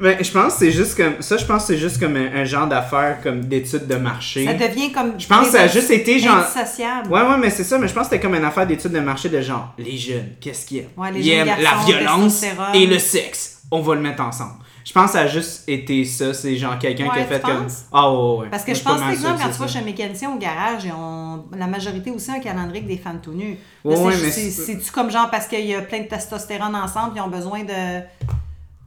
Mais 0.00 0.22
je 0.22 0.30
pense 0.32 0.54
que 0.54 0.58
c'est 0.60 0.70
juste 0.72 0.96
comme. 0.96 1.20
Ça, 1.20 1.36
je 1.36 1.44
pense 1.44 1.62
que 1.62 1.74
c'est 1.74 1.78
juste 1.78 1.98
comme 2.00 2.16
un, 2.16 2.34
un 2.34 2.44
genre 2.44 2.66
d'affaire, 2.66 3.18
comme 3.22 3.44
d'études 3.44 3.86
de 3.86 3.94
marché. 3.96 4.44
Ça 4.46 4.54
devient 4.54 4.92
comme. 4.92 5.12
Je 5.18 5.26
pense 5.26 5.46
que 5.46 5.52
ça 5.52 5.62
a 5.62 5.66
juste 5.68 5.90
été 5.90 6.18
genre. 6.18 6.38
Indissociable. 6.38 7.10
Ouais, 7.12 7.20
ouais, 7.22 7.38
mais 7.38 7.50
c'est 7.50 7.64
ça, 7.64 7.78
mais 7.78 7.88
je 7.88 7.92
pense 7.94 8.08
que 8.08 8.14
c'était 8.14 8.22
comme 8.22 8.34
une 8.34 8.44
affaire 8.44 8.66
d'études 8.66 8.92
de 8.92 9.00
marché 9.00 9.28
de 9.28 9.40
genre, 9.40 9.72
les 9.78 9.96
jeunes, 9.96 10.30
qu'est-ce 10.40 10.66
qu'ils 10.66 10.78
aiment? 10.78 10.88
Ouais, 10.96 11.12
les 11.12 11.20
Ils 11.20 11.24
jeunes 11.38 11.48
aiment 11.48 11.58
la 11.62 11.84
violence 11.84 12.44
et 12.74 12.86
le 12.86 12.98
sexe. 12.98 13.62
On 13.70 13.80
va 13.80 13.94
le 13.94 14.00
mettre 14.00 14.22
ensemble. 14.22 14.52
Je 14.84 14.92
pense 14.92 15.06
que 15.06 15.12
ça 15.12 15.20
a 15.20 15.26
juste 15.26 15.62
été 15.66 16.04
ça. 16.04 16.34
C'est 16.34 16.54
genre 16.58 16.78
quelqu'un 16.78 17.08
qui 17.08 17.18
a 17.18 17.24
fait 17.24 17.40
tu 17.40 17.46
comme. 17.46 17.66
Ah 17.90 18.12
ouais, 18.12 18.36
ouais. 18.40 18.46
Parce 18.50 18.64
que 18.64 18.72
Moi, 18.72 18.78
je 18.78 18.84
pense, 18.84 19.00
par 19.00 19.10
exemple, 19.10 19.40
quand 19.42 19.48
tu 19.50 19.58
vas 19.58 19.66
chez 19.66 19.78
un 19.78 19.82
mécanicien 19.82 20.30
au 20.30 20.36
garage, 20.38 20.84
ils 20.84 20.92
ont 20.92 21.44
la 21.56 21.66
majorité 21.66 22.10
aussi 22.10 22.30
un 22.30 22.38
calendrier 22.38 22.84
avec 22.84 22.86
des 22.86 22.98
femmes 23.02 23.20
tout 23.22 23.32
nues. 23.32 23.56
Ouais, 23.82 23.96
c'est- 23.96 24.22
mais 24.22 24.30
c'est- 24.30 24.50
C'est-tu 24.50 24.90
comme 24.92 25.10
genre 25.10 25.30
parce 25.30 25.46
qu'il 25.46 25.64
y 25.64 25.74
a 25.74 25.80
plein 25.80 26.00
de 26.00 26.04
testostérone 26.08 26.74
ensemble, 26.76 27.12
ils 27.16 27.20
ont 27.22 27.28
besoin 27.28 27.60
de 27.64 28.02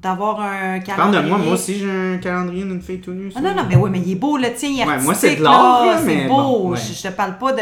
d'avoir 0.08 0.40
un 0.40 0.80
calendrier. 0.80 0.96
Parle 0.96 1.24
de 1.24 1.30
moi, 1.30 1.38
moi 1.38 1.54
aussi 1.54 1.78
j'ai 1.80 1.90
un 1.90 2.18
calendrier 2.18 2.64
d'une 2.64 2.82
fille 2.82 3.00
tout 3.02 3.12
nue. 3.12 3.32
Ah 3.36 3.42
non, 3.42 3.54
non, 3.56 3.64
mais 3.68 3.76
oui, 3.76 3.90
mais 3.92 4.00
il 4.00 4.12
est 4.14 4.16
beau, 4.16 4.38
le 4.38 4.54
tien, 4.54 4.70
il 4.70 4.80
est 4.82 4.86
Ouais, 4.86 5.00
moi, 5.02 5.14
c'est 5.14 5.36
de 5.36 5.44
l'art, 5.44 5.86
là, 5.86 5.98
c'est 5.98 6.06
mais 6.06 6.28
beau. 6.28 6.36
bon, 6.36 6.70
ouais. 6.72 6.78
je, 6.78 6.94
je 6.94 7.04
te 7.04 7.14
parle 7.14 7.38
pas 7.38 7.52
de 7.54 7.60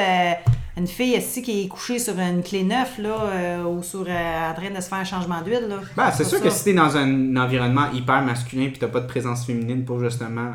une 0.77 0.87
fille 0.87 1.15
ici 1.15 1.41
qui 1.41 1.63
est 1.63 1.67
couchée 1.69 1.99
sur 1.99 2.19
une 2.19 2.43
clé 2.43 2.63
neuf, 2.63 2.97
là, 2.97 3.15
euh, 3.23 3.63
ou 3.63 3.81
sur, 3.81 4.05
euh, 4.07 4.51
en 4.51 4.53
train 4.53 4.69
de 4.69 4.81
se 4.81 4.89
faire 4.89 4.97
un 4.97 5.03
changement 5.05 5.41
d'huile, 5.41 5.67
là? 5.69 5.77
Ben, 5.95 6.11
c'est 6.11 6.25
sûr 6.25 6.37
ça. 6.39 6.43
que 6.43 6.49
si 6.49 6.65
t'es 6.65 6.73
dans 6.73 6.97
un 6.97 7.35
environnement 7.37 7.85
hyper 7.93 8.21
masculin 8.21 8.67
pis 8.73 8.79
t'as 8.79 8.89
pas 8.89 8.99
de 8.99 9.07
présence 9.07 9.45
féminine 9.45 9.85
pour 9.85 9.99
justement 10.01 10.51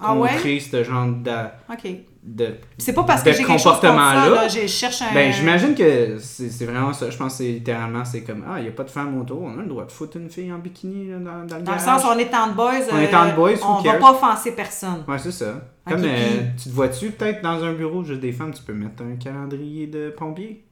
Ah 0.00 0.14
ouais? 0.14 0.30
ce 0.58 0.82
genre 0.82 1.06
de, 1.06 1.30
OK. 1.70 1.96
De 2.22 2.54
C'est 2.78 2.92
pas 2.92 3.02
parce 3.02 3.22
que 3.22 3.32
j'ai 3.32 3.38
chose 3.42 3.46
ça, 3.62 3.70
comportement-là. 3.70 4.30
là, 4.30 4.48
cherche 4.48 5.02
un... 5.02 5.12
Ben, 5.12 5.32
j'imagine 5.32 5.74
que 5.74 6.18
c'est 6.18 6.64
vraiment 6.64 6.92
ça. 6.92 7.10
Je 7.10 7.16
pense 7.16 7.32
que 7.32 7.38
c'est 7.38 7.50
littéralement, 7.50 8.04
c'est 8.04 8.22
comme, 8.22 8.44
ah, 8.48 8.58
il 8.58 8.62
n'y 8.62 8.68
a 8.68 8.72
pas 8.72 8.84
de 8.84 8.90
femme 8.90 9.20
autour, 9.20 9.42
on 9.42 9.58
a 9.58 9.62
le 9.62 9.66
droit 9.68 9.84
de 9.84 9.90
foutre 9.90 10.18
une 10.18 10.30
fille 10.30 10.52
en 10.52 10.58
bikini 10.58 11.08
là, 11.10 11.16
dans, 11.18 11.44
dans 11.46 11.56
le 11.56 11.62
Dans 11.62 11.72
le 11.72 11.78
sens, 11.80 12.02
on 12.06 12.16
est 12.18 12.32
en 12.34 12.52
boys, 12.52 12.72
On 12.92 12.98
est 12.98 13.12
en 13.14 13.34
boys, 13.34 13.54
who 13.54 13.58
on 13.64 13.80
va 13.82 13.94
pas 13.94 14.12
offenser 14.12 14.52
personne. 14.52 15.02
Ouais, 15.08 15.18
c'est 15.18 15.32
ça. 15.32 15.62
Comme, 15.88 16.04
euh, 16.04 16.42
tu 16.62 16.68
te 16.70 16.74
vois-tu 16.74 17.10
peut-être 17.10 17.42
dans 17.42 17.64
un 17.64 17.72
bureau 17.72 18.04
juste 18.04 18.20
des 18.20 18.30
femmes, 18.32 18.54
tu 18.54 18.62
peux 18.62 18.72
mettre 18.72 19.02
un 19.02 19.16
calendrier 19.16 19.88
de 19.88 20.10
pompier? 20.10 20.64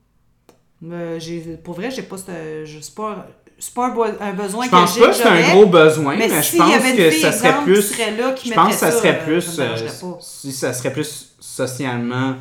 Euh, 0.88 1.18
j'ai- 1.18 1.58
pour 1.62 1.74
vrai, 1.74 1.90
j'ai 1.90 2.02
pas 2.02 2.16
ce- 2.16 2.64
je- 2.64 2.78
c'est 2.80 2.94
pas, 2.94 3.26
c'est 3.58 3.74
pas 3.74 3.88
un, 3.88 4.28
un 4.28 4.32
besoin 4.32 4.64
Je 4.64 4.70
pense 4.70 4.98
pas 4.98 5.08
que 5.08 5.12
c'est 5.14 5.26
un 5.26 5.50
gros 5.52 5.66
besoin, 5.66 6.16
mais, 6.16 6.28
Mais 6.28 6.42
je 6.42 6.54
y 6.54 6.58
pense 6.58 6.72
avait 6.74 6.96
que 6.96 7.10
ça 7.10 7.32
serait 7.32 7.62
plus. 7.64 7.98
là, 7.98 8.32
qui 8.32 8.48
Je 8.48 8.54
pense 8.54 8.68
que 8.74 8.80
ça 8.80 8.90
serait 8.90 9.20
euh, 9.20 9.24
plus. 9.26 9.58
euh, 9.58 9.76
si 10.20 10.52
ça 10.52 10.72
serait 10.72 10.92
plus 10.92 11.29
socialement. 11.66 12.34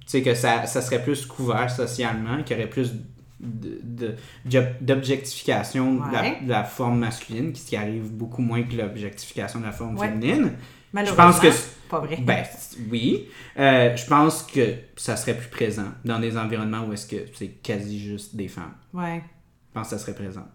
Tu 0.00 0.08
sais, 0.18 0.22
que 0.22 0.34
ça, 0.34 0.66
ça 0.66 0.82
serait 0.82 1.02
plus 1.02 1.24
couvert 1.26 1.70
socialement, 1.70 2.42
qu'il 2.42 2.56
y 2.56 2.60
aurait 2.60 2.68
plus 2.70 2.92
de- 3.40 3.80
de- 3.82 4.14
d'ob- 4.44 4.74
d'objectification 4.80 5.94
de, 5.94 6.12
la, 6.12 6.20
Ouais. 6.22 6.38
de 6.42 6.50
la 6.50 6.64
forme 6.64 6.98
masculine, 6.98 7.52
qui 7.52 7.76
arrive 7.76 8.10
beaucoup 8.12 8.42
moins 8.42 8.62
que 8.62 8.74
l'objectification 8.76 9.60
de 9.60 9.64
la 9.66 9.72
forme 9.72 9.96
Ouais. 9.98 10.08
féminine. 10.08 10.52
Malheureusement, 10.92 11.24
pense 11.30 11.40
que- 11.40 11.88
pas 11.88 12.00
vrai. 12.00 12.18
Ben, 12.20 12.44
oui. 12.90 13.28
Euh, 13.58 13.96
je 13.96 14.06
pense 14.06 14.42
que 14.42 14.74
ça 14.96 15.16
serait 15.16 15.34
plus 15.36 15.48
présent 15.48 15.88
dans 16.04 16.18
des 16.18 16.36
environnements 16.36 16.84
où 16.86 16.92
est-ce 16.92 17.06
que 17.06 17.16
c'est 17.34 17.48
quasi 17.62 17.98
juste 18.00 18.34
des 18.36 18.48
femmes. 18.48 18.74
ouais, 18.94 19.22
Je 19.68 19.72
pense 19.80 19.88
que 19.90 19.96
ça 19.96 19.98
serait 19.98 20.14
présent. 20.14 20.46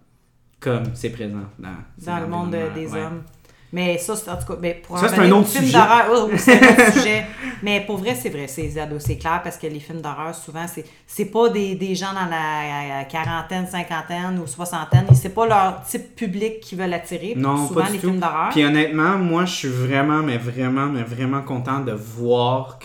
Comme 0.59 0.83
c'est 0.95 1.09
présent 1.11 1.45
dans, 1.59 1.75
dans 2.05 2.19
le 2.19 2.27
monde 2.27 2.51
des 2.75 2.87
ouais. 2.87 2.99
hommes. 3.01 3.23
Mais 3.73 3.97
ça, 3.97 4.15
c'est 4.15 4.29
en 4.31 4.37
tout 4.37 4.45
cas, 4.45 4.55
ben, 4.55 4.75
pour 4.81 4.97
Ça, 4.97 5.07
en 5.07 5.19
un 5.19 5.31
autre 5.31 5.49
sujet. 5.49 5.73
d'horreur, 5.73 6.05
oh, 6.09 6.29
oui, 6.31 6.39
c'est 6.39 6.53
un 6.53 6.69
autre 6.71 6.93
sujet. 6.97 7.25
Mais 7.61 7.81
pour 7.81 7.97
vrai, 7.97 8.15
c'est 8.15 8.29
vrai, 8.29 8.47
c'est 8.47 8.79
ado, 8.79 8.97
c'est 8.99 9.17
clair, 9.17 9.41
parce 9.43 9.57
que 9.57 9.67
les 9.67 9.79
films 9.79 10.01
d'horreur, 10.01 10.33
souvent, 10.33 10.65
c'est, 10.73 10.85
c'est 11.05 11.25
pas 11.25 11.49
des, 11.49 11.75
des 11.75 11.93
gens 11.93 12.13
dans 12.13 12.29
la 12.29 13.01
euh, 13.01 13.03
quarantaine, 13.09 13.67
cinquantaine 13.67 14.39
ou 14.41 14.47
soixantaine. 14.47 15.05
C'est 15.13 15.33
pas 15.33 15.45
leur 15.45 15.83
type 15.83 16.15
public 16.15 16.61
qui 16.61 16.75
veulent 16.75 16.93
attirer. 16.93 17.33
Non, 17.35 17.67
souvent, 17.67 17.81
pas 17.81 17.87
du 17.87 17.93
les 17.93 17.99
tout. 17.99 18.07
films 18.07 18.19
d'horreur. 18.19 18.49
Puis 18.51 18.63
honnêtement, 18.63 19.17
moi, 19.17 19.43
je 19.43 19.53
suis 19.53 19.67
vraiment, 19.67 20.19
mais 20.23 20.37
vraiment, 20.37 20.85
mais 20.85 21.03
vraiment 21.03 21.41
content 21.41 21.81
de 21.81 21.91
voir 21.91 22.79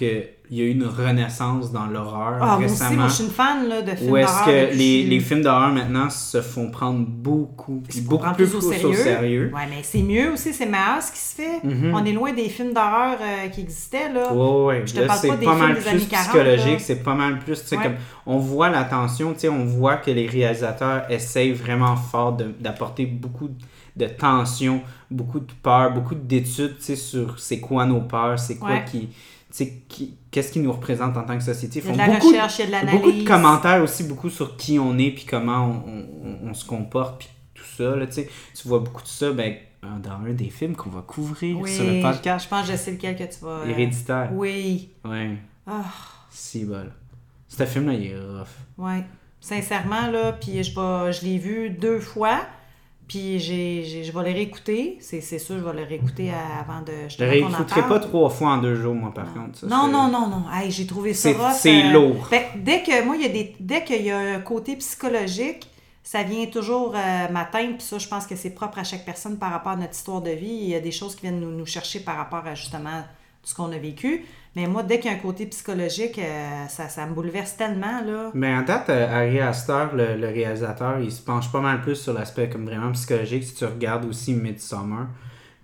qu'il 0.54 0.62
y 0.62 0.66
a 0.66 0.70
eu 0.70 0.72
une 0.72 0.84
renaissance 0.86 1.72
dans 1.72 1.86
l'horreur 1.86 2.38
Ah, 2.40 2.44
moi 2.46 2.56
aussi, 2.56 2.66
récemment. 2.66 2.96
moi, 2.96 3.08
je 3.08 3.12
suis 3.14 3.24
une 3.24 3.30
fan 3.30 3.68
là, 3.68 3.80
de 3.82 3.90
films 3.92 4.10
où 4.12 4.16
est-ce 4.18 4.26
d'horreur. 4.28 4.44
que 4.70 4.74
les, 4.76 5.02
les 5.04 5.20
films 5.20 5.42
d'horreur 5.42 5.72
maintenant 5.72 6.10
se 6.10 6.42
font 6.42 6.70
prendre 6.70 7.06
beaucoup, 7.06 7.82
se 7.88 8.00
beaucoup 8.02 8.32
plus 8.34 8.46
plus 8.50 8.54
au 8.56 8.58
au 8.68 8.72
sérieux? 8.72 8.94
sérieux. 8.94 9.50
Ouais, 9.54 9.66
mais 9.70 9.82
c'est 9.82 10.02
mieux 10.02 10.32
aussi, 10.32 10.52
c'est 10.52 10.66
meilleur 10.66 11.00
ce 11.02 11.10
qui 11.12 11.18
se 11.18 11.34
fait. 11.36 11.64
Mhm. 11.66 11.94
On 11.94 12.04
est 12.04 12.12
loin 12.12 12.32
des 12.34 12.48
films 12.50 12.74
d'horreur 12.74 13.16
euh, 13.20 13.48
qui 13.48 13.62
existaient, 13.62 14.12
là. 14.12 14.32
Ouais, 14.32 14.64
ouais. 14.66 14.82
Je 14.86 14.92
te 14.94 15.00
Là, 15.00 15.06
parle 15.06 15.18
c'est 15.20 15.28
pas 15.28 15.36
des 15.36 15.46
pas 15.46 15.52
films 15.52 15.64
mal 15.66 15.74
des 15.74 15.80
plus 15.80 15.88
années 15.90 16.04
40, 16.10 16.24
psychologique, 16.28 16.72
là. 16.72 16.78
c'est 16.80 17.02
pas 17.02 17.14
mal 17.14 17.38
plus, 17.38 17.72
Ouais. 17.72 17.78
comme 17.82 17.94
on 18.26 18.38
voit 18.38 18.68
l'attention, 18.68 19.34
on 19.50 19.64
voit 19.64 19.96
que 19.96 20.10
les 20.10 20.26
réalisateurs 20.26 21.04
essayent 21.10 21.52
vraiment 21.52 21.96
fort 21.96 22.32
de- 22.34 22.52
d'apporter 22.60 23.06
beaucoup 23.06 23.48
de 23.96 24.06
tension, 24.06 24.82
beaucoup 25.10 25.40
de 25.40 25.52
peur, 25.62 25.92
beaucoup 25.92 26.14
d'études, 26.14 26.76
tu 26.78 26.84
sais, 26.84 26.96
sur 26.96 27.38
c'est 27.38 27.60
quoi 27.60 27.84
nos 27.86 28.00
peurs, 28.02 28.38
c'est 28.38 28.56
quoi 28.56 28.70
Ouais. 28.70 28.84
qui- 28.90 29.08
qu'est-ce 30.30 30.52
qui 30.52 30.60
nous 30.60 30.72
représente 30.72 31.16
en 31.16 31.24
tant 31.24 31.36
que 31.36 31.44
société? 31.44 31.80
Ils 31.84 31.90
Il 31.90 31.96
y 31.96 32.00
a 32.00 32.06
de 32.06 32.10
la 32.12 32.16
beaucoup, 32.18 32.28
recherche, 32.28 32.58
il 32.58 32.60
y 32.60 32.62
a 32.62 32.66
de 32.66 32.72
l'analyse. 32.72 33.00
beaucoup 33.00 33.12
de 33.12 33.24
commentaires 33.26 33.82
aussi, 33.82 34.04
beaucoup 34.04 34.30
sur 34.30 34.56
qui 34.56 34.78
on 34.78 34.96
est, 34.98 35.10
puis 35.10 35.24
comment 35.26 35.82
on, 35.86 36.28
on- 36.46 36.50
on 36.50 36.54
se 36.54 36.64
comporte, 36.64 37.18
puis 37.20 37.28
tout 37.54 37.64
ça, 37.76 37.94
là, 37.96 38.06
tu 38.06 38.24
vois 38.64 38.78
beaucoup 38.80 39.02
de 39.02 39.08
ça, 39.08 39.30
ben, 39.32 39.54
dans 39.82 40.12
un 40.26 40.32
des 40.32 40.48
films 40.48 40.74
qu'on 40.76 40.90
va 40.90 41.02
couvrir 41.02 41.58
Oui, 41.58 41.74
sur 41.74 41.84
le 41.84 42.00
podcast, 42.00 42.44
Je 42.44 42.48
pense 42.48 42.66
que 42.66 42.72
je 42.72 42.76
sais 42.78 42.92
lequel 42.92 43.16
que 43.16 43.24
tu 43.24 43.44
vas. 43.44 43.50
euh, 43.62 43.66
Héréditaire. 43.68 44.30
Oui. 44.32 44.90
Ouais. 45.04 45.36
Ah, 45.66 45.84
Si 46.30 46.64
bol. 46.64 46.92
Ce 47.48 47.64
film-là, 47.66 47.92
il 47.94 48.06
est 48.06 48.16
rough. 48.18 48.46
ouais. 48.78 49.04
Sincèrement, 49.40 50.06
là, 50.06 50.32
puis 50.32 50.62
je, 50.62 50.70
je 50.70 51.24
l'ai 51.26 51.36
vu 51.36 51.68
deux 51.70 51.98
fois. 51.98 52.42
Puis 53.08 53.38
j'ai, 53.40 54.02
je 54.04 54.10
vais 54.12 54.18
le 54.30 54.34
réécouter. 54.34 54.96
C'est, 55.00 55.20
sûr, 55.38 55.58
je 55.58 55.64
vais 55.64 55.72
le 55.72 55.86
réécouter 55.86 56.30
à- 56.30 56.60
avant 56.60 56.80
de. 56.80 56.92
Je 57.08 57.22
en 57.22 57.28
réécouterai 57.28 57.82
pas 57.88 57.98
trois 58.00 58.30
fois 58.30 58.52
en 58.52 58.58
deux 58.58 58.74
jours, 58.76 58.94
moi, 58.94 59.12
par 59.12 59.32
contre. 59.34 59.58
ça, 59.58 59.66
Non, 59.66 59.88
non, 59.88 60.08
non, 60.08 60.28
non. 60.28 60.44
Hey, 60.52 60.70
j'ai 60.70 60.86
trouvé 60.86 61.12
ça 61.12 61.30
C'est- 61.52 61.84
euh, 61.86 61.92
lourd. 61.92 62.26
fait 62.28 62.46
dès 62.56 62.82
que 62.82 63.04
moi, 63.04 63.16
il 63.16 63.22
y 63.22 63.26
a 63.26 63.28
des. 63.28 63.54
Dès 63.60 63.84
qu'il 63.84 64.02
y 64.02 64.10
a 64.10 64.18
un 64.18 64.40
côté 64.40 64.76
psychologique, 64.76 65.68
ça 66.02 66.22
vient 66.22 66.46
toujours 66.46 66.94
euh, 66.96 67.28
m'atteindre. 67.30 67.74
Puis 67.76 67.86
ça, 67.86 67.98
je 67.98 68.08
pense 68.08 68.26
que 68.26 68.34
c'est 68.36 68.50
propre 68.54 68.78
à 68.78 68.84
chaque 68.84 69.04
personne 69.04 69.36
par 69.38 69.50
rapport 69.50 69.72
à 69.72 69.76
notre 69.76 69.92
histoire 69.94 70.22
de 70.22 70.30
vie. 70.30 70.46
Il 70.62 70.68
y 70.70 70.74
a 70.74 70.80
des 70.80 70.92
choses 70.92 71.14
qui 71.14 71.22
viennent 71.22 71.40
nous, 71.40 71.50
nous 71.50 71.66
chercher 71.66 72.00
par 72.00 72.16
rapport 72.16 72.46
à 72.46 72.54
justement 72.54 73.02
ce 73.42 73.54
qu'on 73.54 73.70
a 73.72 73.78
vécu. 73.78 74.24
Mais 74.54 74.66
moi, 74.66 74.82
dès 74.82 74.98
qu'il 75.00 75.10
y 75.10 75.14
a 75.14 75.16
un 75.16 75.20
côté 75.20 75.46
psychologique, 75.46 76.18
euh, 76.18 76.66
ça, 76.68 76.88
ça 76.88 77.06
me 77.06 77.14
bouleverse 77.14 77.56
tellement. 77.56 78.02
Là. 78.04 78.30
Mais 78.34 78.54
en 78.54 78.62
date, 78.62 78.90
euh, 78.90 79.08
Harry 79.10 79.40
Astor, 79.40 79.94
le, 79.94 80.16
le 80.16 80.26
réalisateur, 80.26 80.98
il 81.00 81.10
se 81.10 81.22
penche 81.22 81.50
pas 81.50 81.60
mal 81.60 81.80
plus 81.80 81.96
sur 81.96 82.12
l'aspect 82.12 82.48
comme 82.50 82.66
vraiment 82.66 82.92
psychologique. 82.92 83.44
Si 83.44 83.54
tu 83.54 83.64
regardes 83.64 84.04
aussi 84.04 84.34
Midsummer, 84.34 85.06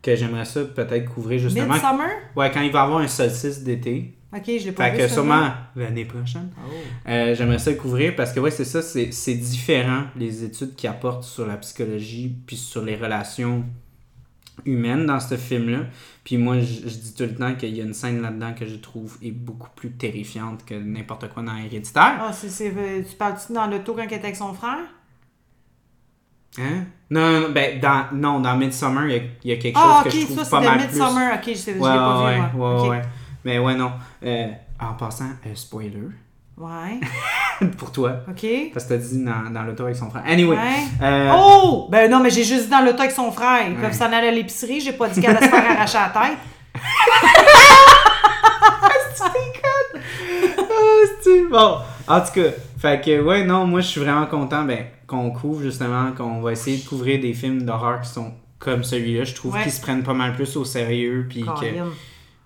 que 0.01 0.17
j'aimerais 0.17 0.47
ça 0.47 0.65
peut-être 0.65 1.05
couvrir 1.13 1.39
justement. 1.39 1.75
Midsummer? 1.75 2.09
Ouais, 2.35 2.51
quand 2.51 2.63
il 2.63 2.73
va 2.73 2.83
avoir 2.83 3.01
un 3.01 3.09
solstice 3.09 3.63
d'été. 3.63 4.15
Ok, 4.35 4.43
je 4.47 4.65
l'ai 4.67 4.73
pas 4.73 4.91
Fait 4.91 4.97
vu. 4.97 4.99
que 4.99 5.09
sûrement 5.09 5.51
l'année 5.75 6.05
prochaine. 6.05 6.51
Oh. 6.59 6.71
Euh, 7.09 7.35
J'aimerais 7.35 7.59
ça 7.59 7.71
le 7.71 7.77
couvrir 7.79 8.15
parce 8.15 8.33
que 8.33 8.41
ouais, 8.41 8.51
c'est 8.51 8.65
ça, 8.67 8.83
c'est 8.83 9.11
c'est 9.11 9.35
différent 9.35 10.03
les 10.17 10.45
études 10.45 10.75
qui 10.77 10.87
apportent 10.87 11.25
sur 11.25 11.47
la 11.47 11.57
psychologie 11.57 12.37
puis 12.47 12.57
sur 12.57 12.83
les 12.85 12.95
relations 12.97 13.65
humaines 14.67 15.07
dans 15.07 15.21
ce 15.21 15.37
film-là. 15.37 15.79
Puis 16.29 16.37
moi, 16.37 16.61
je, 16.61 16.87
je 16.87 16.95
dis 16.99 17.15
tout 17.15 17.23
le 17.23 17.35
temps 17.35 17.55
qu'il 17.55 17.75
y 17.75 17.81
a 17.81 17.85
une 17.85 17.95
scène 17.95 18.21
là-dedans 18.21 18.53
que 18.53 18.67
je 18.67 18.75
trouve 18.77 19.17
est 19.23 19.31
beaucoup 19.31 19.71
plus 19.75 19.93
terrifiante 19.93 20.63
que 20.67 20.75
n'importe 20.75 21.27
quoi 21.31 21.43
dans 21.43 21.57
Héréditaire. 21.57 22.19
Ah, 22.21 22.31
c'est, 22.35 22.51
c'est, 22.51 22.71
euh, 22.77 23.03
tu 23.03 23.17
parles-tu 23.17 23.55
dans 23.55 23.67
l'auto 23.67 23.95
quand 23.95 24.03
il 24.03 24.13
était 24.13 24.17
avec 24.17 24.37
son 24.37 24.53
frère? 24.53 24.77
Hein? 26.59 26.85
Non, 27.09 27.33
non, 27.33 27.41
non, 27.41 27.51
ben, 27.51 27.81
dans, 27.81 28.09
non, 28.13 28.41
dans 28.41 28.59
Midsummer, 28.59 29.07
il 29.07 29.13
y 29.13 29.19
a, 29.19 29.23
il 29.43 29.51
y 29.51 29.53
a 29.55 29.57
quelque 29.57 29.79
Ah, 29.79 30.03
chose 30.05 30.13
ok, 30.13 30.13
que 30.13 30.19
je 30.21 30.25
trouve 30.27 30.45
ça, 30.45 30.51
pas 30.51 30.61
c'est 30.61 30.69
mal 30.69 30.79
de 30.81 30.85
plus... 30.85 30.99
Midsummer. 31.01 31.33
Ok, 31.35 31.45
je, 31.47 31.55
sais, 31.55 31.73
je 31.73 31.77
l'ai 31.79 31.81
pas 31.81 32.25
ouais, 32.27 32.35
vu, 32.37 32.57
moi. 32.59 32.83
ouais, 32.83 32.89
ouais. 32.91 33.03
Mais 33.47 33.59
ouais, 33.59 33.75
non. 33.75 33.93
Euh, 34.23 34.49
en 34.81 34.93
passant, 34.93 35.31
euh, 35.47 35.55
spoiler, 35.55 36.09
Ouais, 36.59 37.69
pour 37.79 37.93
toi, 37.93 38.17
ok. 38.29 38.47
parce 38.75 38.87
que 38.87 38.95
t'as 38.95 38.97
dit 38.97 39.25
dans, 39.25 39.51
dans 39.53 39.63
l'auto 39.63 39.85
avec 39.85 39.95
son 39.97 40.11
frère. 40.11 40.25
Anyway, 40.27 40.57
Ouais. 40.57 40.85
euh, 41.03 41.33
Oh! 41.37 41.87
Ben 41.91 42.11
non, 42.11 42.21
mais 42.21 42.31
j'ai 42.31 42.43
juste 42.45 42.65
dit 42.65 42.71
dans 42.71 42.81
l'auto 42.85 42.99
avec 43.01 43.13
son 43.13 43.31
frère. 43.31 43.67
Ils 43.69 43.75
Ouais. 43.77 43.83
peuvent 43.83 43.93
s'en 43.93 44.07
aller 44.13 44.29
à 44.29 44.33
l'épicerie. 44.33 44.81
J'ai 44.81 44.93
pas 44.93 45.09
dit 45.09 45.21
qu'elle 45.21 45.37
allait 45.37 45.47
se 45.47 45.51
faire 45.51 45.71
arracher 45.71 45.99
la 45.99 46.21
tête. 46.21 46.39
Ah, 50.71 51.07
c'est 51.23 51.45
bon. 51.49 51.79
En 52.07 52.21
tout 52.21 52.33
cas, 52.35 52.51
fait 52.79 53.05
que 53.05 53.21
ouais, 53.21 53.45
non, 53.45 53.67
moi 53.67 53.81
je 53.81 53.89
suis 53.89 54.01
vraiment 54.01 54.27
content 54.27 54.65
ben, 54.65 54.87
qu'on 55.07 55.31
couvre 55.31 55.63
justement, 55.63 56.13
qu'on 56.13 56.41
va 56.41 56.53
essayer 56.53 56.79
de 56.79 56.89
couvrir 56.89 57.21
des 57.21 57.35
films 57.35 57.63
d'horreur 57.63 58.01
qui 58.01 58.09
sont 58.09 58.33
comme 58.59 58.85
celui-là. 58.85 59.25
Je 59.25 59.35
trouve 59.35 59.55
Ouais. 59.55 59.63
qu'ils 59.63 59.73
se 59.73 59.81
prennent 59.81 60.03
pas 60.03 60.15
mal 60.15 60.35
plus 60.35 60.57
au 60.57 60.65
sérieux, 60.65 61.27
puis 61.29 61.43
que. 61.43 61.67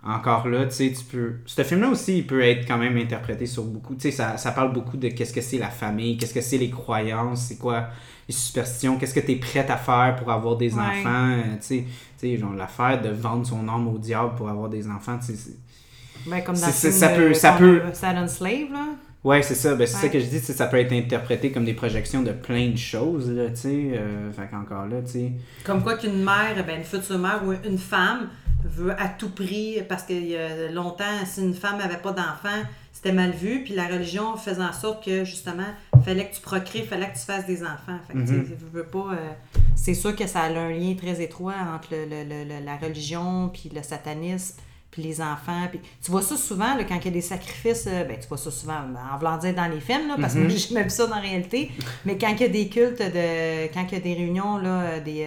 Encore 0.05 0.49
là, 0.49 0.67
tu 0.67 0.73
sais, 0.75 0.93
tu 0.93 1.05
peux. 1.05 1.35
Ce 1.47 1.63
film-là 1.63 1.89
aussi, 1.89 2.19
il 2.19 2.27
peut 2.27 2.43
être 2.43 2.67
quand 2.67 2.79
même 2.79 2.97
interprété 2.97 3.47
sur 3.47 3.63
beaucoup. 3.65 3.95
Tu 3.95 4.03
sais, 4.03 4.11
ça, 4.11 4.37
ça 4.37 4.51
parle 4.53 4.73
beaucoup 4.73 4.97
de 4.97 5.09
qu'est-ce 5.09 5.33
que 5.33 5.41
c'est 5.41 5.59
la 5.59 5.69
famille, 5.71 6.17
qu'est-ce 6.17 6.35
que 6.35 6.41
c'est 6.41 6.59
les 6.59 6.71
croyances, 6.71 7.43
c'est 7.43 7.57
quoi 7.59 7.89
les 8.29 8.35
superstitions, 8.35 8.97
qu'est-ce 8.99 9.15
que 9.15 9.21
tu 9.21 9.33
es 9.33 9.37
prête 9.37 9.71
à 9.71 9.77
faire 9.77 10.17
pour 10.17 10.31
avoir 10.31 10.57
des 10.57 10.73
Ouais. 10.75 10.81
enfants. 10.81 11.31
euh, 11.31 11.43
Tu 11.57 11.59
sais, 11.61 11.85
tu 12.19 12.29
sais, 12.29 12.37
genre 12.37 12.55
l'affaire 12.55 13.01
de 13.01 13.11
vendre 13.11 13.47
son 13.47 13.69
âme 13.69 13.87
au 13.89 13.99
diable 13.99 14.35
pour 14.37 14.49
avoir 14.49 14.69
des 14.69 14.89
enfants, 14.89 15.19
tu 15.19 15.27
sais. 15.27 15.35
c'est- 15.37 15.59
Ben, 16.31 16.41
comme 16.43 16.57
dans 16.57 16.67
le 16.67 16.73
film 16.73 16.93
ça 16.93 17.09
de- 17.09 17.17
peut- 17.17 17.35
ça 17.35 17.53
peut- 17.53 17.83
a- 17.85 17.95
Silent 17.95 18.29
Slave, 18.29 18.73
là. 18.73 18.87
Ouais, 19.25 19.41
c'est 19.43 19.55
ça. 19.55 19.75
Ben, 19.77 19.87
c'est 19.87 19.97
ça 19.99 20.09
que 20.09 20.19
je 20.19 20.25
dis. 20.27 20.41
tu 20.41 20.47
sais, 20.47 20.53
Ça 20.53 20.67
peut 20.67 20.79
être 20.79 20.93
interprété 20.93 21.53
comme 21.53 21.65
des 21.65 21.75
projections 21.75 22.23
de 22.23 22.33
plein 22.33 22.71
de 22.71 22.77
choses, 22.77 23.31
là, 23.31 23.51
tu 23.51 23.57
sais. 23.57 23.91
Euh, 23.95 24.33
fait 24.33 24.49
qu'encore 24.51 24.87
là, 24.87 25.01
tu 25.03 25.11
sais. 25.13 25.33
Comme 25.65 25.81
quoi 25.83 25.97
qu'une 25.97 26.25
mère, 26.25 26.55
ben, 26.67 26.79
une 26.79 26.85
future 26.85 27.19
mère 27.19 27.41
ou 27.47 27.53
une 27.69 27.79
femme 27.79 28.29
veut 28.65 28.93
à 29.01 29.09
tout 29.09 29.31
prix, 29.31 29.79
parce 29.89 30.03
qu'il 30.05 30.27
y 30.27 30.37
a 30.37 30.71
longtemps, 30.71 31.05
si 31.25 31.41
une 31.41 31.55
femme 31.55 31.79
n'avait 31.79 31.97
pas 31.99 32.13
d'enfant, 32.13 32.63
c'était 32.93 33.13
mal 33.13 33.31
vu, 33.33 33.65
puis 33.65 33.75
la 33.75 33.87
religion 33.89 34.37
faisait 34.37 34.63
en 34.63 34.73
sorte 34.73 35.05
que, 35.05 35.25
justement, 35.25 35.63
fallait 36.05 36.29
que 36.29 36.35
tu 36.35 36.41
procrées, 36.41 36.83
fallait 36.83 37.11
que 37.11 37.19
tu 37.19 37.25
fasses 37.25 37.47
des 37.47 37.63
enfants. 37.63 37.99
Fait 38.07 38.13
que, 38.15 38.19
Mhm. 38.19 38.47
veux 38.73 38.85
pas... 38.85 38.99
euh, 39.13 39.31
c'est 39.75 39.95
sûr 39.95 40.15
que 40.15 40.27
ça 40.27 40.43
a 40.43 40.49
un 40.51 40.71
lien 40.71 40.95
très 40.95 41.21
étroit 41.23 41.55
entre 41.75 41.89
le- 41.93 42.05
le- 42.25 42.45
le- 42.45 42.65
la 42.65 42.77
religion, 42.77 43.49
puis 43.53 43.71
le 43.75 43.83
satanisme, 43.83 44.61
puis 44.93 45.03
les 45.03 45.21
enfants. 45.21 45.67
Puis, 45.71 45.81
tu 46.05 46.11
vois 46.11 46.23
ça 46.23 46.37
souvent, 46.37 46.77
là, 46.77 46.85
quand 46.85 46.97
il 46.97 47.05
y 47.07 47.09
a 47.09 47.13
des 47.13 47.21
sacrifices, 47.23 47.87
euh, 47.89 48.05
ben, 48.05 48.17
tu 48.21 48.29
vois 48.29 48.37
ça 48.39 48.51
souvent, 48.51 48.75
en 49.15 49.19
voulant 49.19 49.39
dire 49.39 49.55
dans 49.55 49.67
les 49.67 49.81
films, 49.81 50.07
là, 50.09 50.17
parce 50.21 50.35
que 50.35 50.49
j'ai 50.49 50.59
jamais 50.59 50.85
vu 50.85 50.91
ça 50.91 51.07
dans 51.07 51.17
la 51.17 51.23
réalité, 51.23 51.71
mais 52.05 52.17
quand 52.19 52.29
il 52.29 52.41
y 52.41 52.45
a 52.45 52.49
des 52.49 52.69
cultes, 52.69 52.99
de, 53.01 53.73
quand 53.73 53.85
il 53.91 53.95
y 53.95 53.97
a 53.97 54.01
des 54.01 54.15
réunions, 54.15 54.59
là, 54.59 54.69
euh, 54.83 55.01
des... 55.01 55.27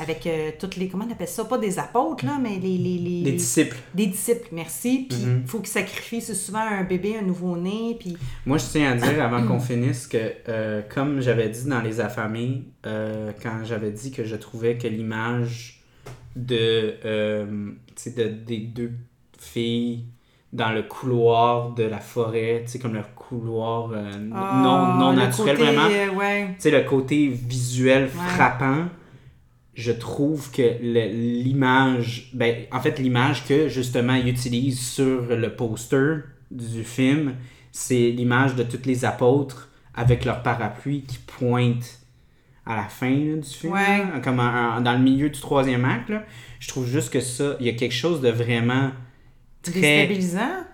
avec 0.00 0.26
euh, 0.26 0.50
toutes 0.58 0.76
les. 0.76 0.88
Comment 0.88 1.04
on 1.08 1.12
appelle 1.12 1.28
ça? 1.28 1.44
Pas 1.44 1.58
des 1.58 1.78
apôtres, 1.78 2.24
là, 2.24 2.38
mais 2.42 2.56
les. 2.58 2.78
les, 2.78 2.98
les- 2.98 3.22
Des 3.22 3.32
disciples. 3.32 3.76
des 3.94 4.06
disciples, 4.06 4.48
merci. 4.52 5.06
Puis 5.08 5.18
il 5.20 5.28
Mhm. 5.28 5.46
faut 5.46 5.58
qu'ils 5.58 5.68
sacrifient 5.68 6.20
c'est 6.22 6.34
souvent 6.34 6.60
un 6.60 6.82
bébé, 6.84 7.16
un 7.18 7.22
nouveau-né. 7.22 7.96
Puis. 8.00 8.16
Moi, 8.46 8.58
je 8.58 8.64
tiens 8.66 8.92
à 8.92 8.94
dire 8.94 9.22
avant 9.22 9.46
qu'on 9.46 9.60
finisse 9.60 10.06
que, 10.06 10.18
euh, 10.48 10.82
comme 10.92 11.20
j'avais 11.20 11.48
dit 11.48 11.64
dans 11.68 11.80
Les 11.82 12.00
Affamés, 12.00 12.62
euh, 12.86 13.32
quand 13.42 13.64
j'avais 13.64 13.90
dit 13.90 14.10
que 14.10 14.24
je 14.24 14.36
trouvais 14.36 14.76
que 14.78 14.88
l'image 14.88 15.82
de, 16.36 16.94
tu 17.94 17.94
sais, 17.96 18.10
de, 18.12 18.28
des 18.28 18.58
deux 18.58 18.92
filles 19.38 20.04
dans 20.52 20.70
le 20.70 20.82
couloir 20.82 21.70
de 21.70 21.82
la 21.84 21.98
forêt, 21.98 22.62
tu 22.64 22.72
sais, 22.72 22.78
comme 22.78 22.94
le 22.94 23.02
couloir 23.14 23.88
non, 23.88 24.30
Ah, 24.34 24.96
non 24.98 25.12
naturel, 25.14 25.56
côté, 25.56 25.70
vraiment. 25.72 26.16
ouais. 26.18 26.46
tu 26.54 26.54
sais, 26.58 26.70
le 26.70 26.82
côté 26.88 27.28
visuel 27.28 28.08
frappant, 28.08 28.84
je 29.74 29.92
trouve 29.92 30.50
que 30.50 30.78
l'image, 30.82 32.30
ben, 32.34 32.64
en 32.72 32.80
fait, 32.80 32.98
l'image 32.98 33.46
que 33.46 33.68
justement 33.68 34.14
il 34.14 34.28
utilise 34.28 34.80
sur 34.80 35.34
le 35.36 35.54
poster 35.54 36.24
du 36.50 36.84
film, 36.84 37.34
c'est 37.70 38.10
l'image 38.10 38.54
de 38.54 38.62
tous 38.62 38.84
les 38.86 39.04
apôtres 39.04 39.70
avec 39.94 40.24
leur 40.24 40.42
parapluie 40.42 41.02
qui 41.02 41.18
pointent 41.18 41.98
à 42.66 42.76
la 42.76 42.84
fin 42.84 43.10
là, 43.10 43.36
du 43.36 43.48
film, 43.48 43.72
Ouais. 43.72 43.98
là, 43.98 44.20
comme 44.22 44.38
en- 44.38 44.76
en- 44.76 44.80
dans 44.80 44.92
le 44.92 44.98
milieu 45.02 45.28
du 45.30 45.40
troisième 45.40 45.84
acte. 45.84 46.10
là. 46.10 46.24
Je 46.60 46.68
trouve 46.68 46.86
juste 46.86 47.10
que 47.12 47.20
ça, 47.20 47.56
il 47.58 47.66
y 47.66 47.68
a 47.68 47.72
quelque 47.72 47.94
chose 47.94 48.20
de 48.20 48.28
vraiment 48.28 48.90
très 49.62 50.08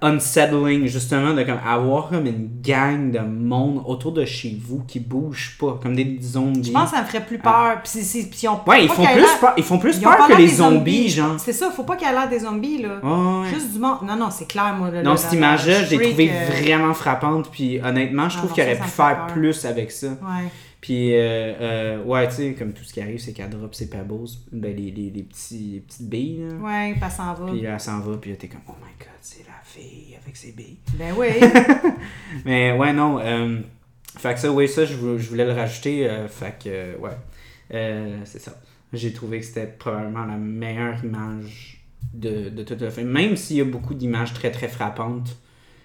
unsettling, 0.02 0.86
justement, 0.86 1.34
de 1.34 1.42
comme 1.42 1.58
avoir 1.66 2.08
comme 2.08 2.26
une 2.26 2.48
gang 2.62 3.10
de 3.10 3.18
monde 3.18 3.82
autour 3.86 4.12
de 4.12 4.24
chez 4.24 4.56
vous 4.60 4.82
qui 4.86 5.00
bouge 5.00 5.56
pas, 5.60 5.78
comme 5.82 5.94
des 5.94 6.18
zombies. 6.22 6.64
Je 6.68 6.72
pense 6.72 6.90
que 6.90 6.96
ça 6.96 7.02
me 7.02 7.06
ferait 7.06 7.24
plus 7.24 7.38
peur. 7.38 7.80
Puis, 7.82 8.00
ils 8.42 8.48
ont 8.48 8.60
Ouais, 8.66 8.84
ils 8.84 8.88
font, 8.88 9.04
plus 9.04 9.26
peur, 9.40 9.52
ils 9.56 9.64
font 9.64 9.78
plus 9.78 9.96
ils 9.98 10.02
peur 10.02 10.26
que 10.28 10.36
les 10.36 10.48
zombies, 10.48 11.08
genre. 11.08 11.38
C'est 11.38 11.52
ça, 11.52 11.70
faut 11.70 11.84
pas 11.84 11.96
qu'il 11.96 12.06
y 12.06 12.10
ait 12.10 12.14
l'air 12.14 12.28
des 12.28 12.40
zombies, 12.40 12.82
là. 12.82 12.98
Ouais. 13.02 13.48
Juste 13.52 13.72
du 13.72 13.78
monde. 13.78 13.98
Non, 14.06 14.16
non, 14.16 14.28
c'est 14.30 14.46
clair, 14.48 14.74
moi. 14.78 14.90
le- 14.90 15.02
Non, 15.02 15.16
cette 15.16 15.32
image-là, 15.32 15.80
le 15.80 15.84
je 15.86 15.96
l'ai 15.96 16.06
trouvée 16.08 16.30
euh, 16.32 16.62
vraiment 16.62 16.94
frappante, 16.94 17.50
puis 17.50 17.80
honnêtement, 17.80 18.28
je 18.28 18.36
Ah 18.36 18.38
trouve 18.38 18.52
qu'il 18.52 18.62
aurait 18.64 18.76
pu 18.78 18.88
faire 18.88 19.16
peur. 19.16 19.26
plus 19.28 19.64
avec 19.64 19.90
ça. 19.90 20.08
Ouais. 20.08 20.48
Puis, 20.80 21.14
euh, 21.14 21.18
euh, 21.60 22.04
ouais, 22.04 22.28
tu 22.28 22.34
sais, 22.34 22.54
comme 22.54 22.72
tout 22.72 22.84
ce 22.84 22.92
qui 22.92 23.00
arrive, 23.00 23.18
c'est 23.18 23.32
qu'elle 23.32 23.50
drop 23.50 23.74
ses 23.74 23.90
pebbles, 23.90 24.28
ben, 24.52 24.74
les, 24.76 24.90
les, 24.92 25.10
les 25.10 25.22
petits, 25.24 25.70
les 25.74 25.80
petites 25.80 26.08
billes, 26.08 26.44
là. 26.48 26.54
Ouais, 26.56 26.92
puis 26.92 27.00
elle 27.04 27.10
s'en 27.10 27.34
va. 27.34 27.50
Puis 27.52 27.60
là, 27.62 27.72
elle 27.74 27.80
s'en 27.80 27.98
va, 28.00 28.16
puis 28.16 28.30
là, 28.30 28.36
t'es 28.36 28.46
comme, 28.48 28.60
oh 28.68 28.74
my 28.80 28.92
god, 28.98 29.08
c'est 29.20 29.44
la 29.46 29.60
fille 29.64 30.16
avec 30.22 30.36
ses 30.36 30.52
billes. 30.52 30.76
Ben 30.94 31.12
oui. 31.16 31.26
Mais 32.44 32.72
ouais, 32.72 32.92
non. 32.92 33.18
Euh, 33.20 33.58
fait 34.16 34.34
que 34.34 34.40
ça, 34.40 34.52
oui, 34.52 34.68
ça, 34.68 34.84
je, 34.84 34.94
vou- 34.94 35.18
je 35.18 35.28
voulais 35.28 35.44
le 35.44 35.52
rajouter. 35.52 36.08
euh, 36.08 36.28
fait 36.28 36.54
que, 36.62 36.68
euh, 36.68 36.96
ouais. 36.98 37.10
Euh, 37.74 38.18
c'est 38.24 38.40
ça. 38.40 38.54
J'ai 38.92 39.12
trouvé 39.12 39.40
que 39.40 39.46
c'était 39.46 39.66
probablement 39.66 40.24
la 40.24 40.36
meilleure 40.36 41.04
image 41.04 41.82
de, 42.14 42.48
de 42.50 42.62
tout 42.62 42.76
le 42.80 42.88
film. 42.90 43.08
Même 43.08 43.36
s'il 43.36 43.56
y 43.56 43.60
a 43.60 43.64
beaucoup 43.64 43.94
d'images 43.94 44.32
très, 44.32 44.50
très 44.50 44.68
frappantes, 44.68 45.36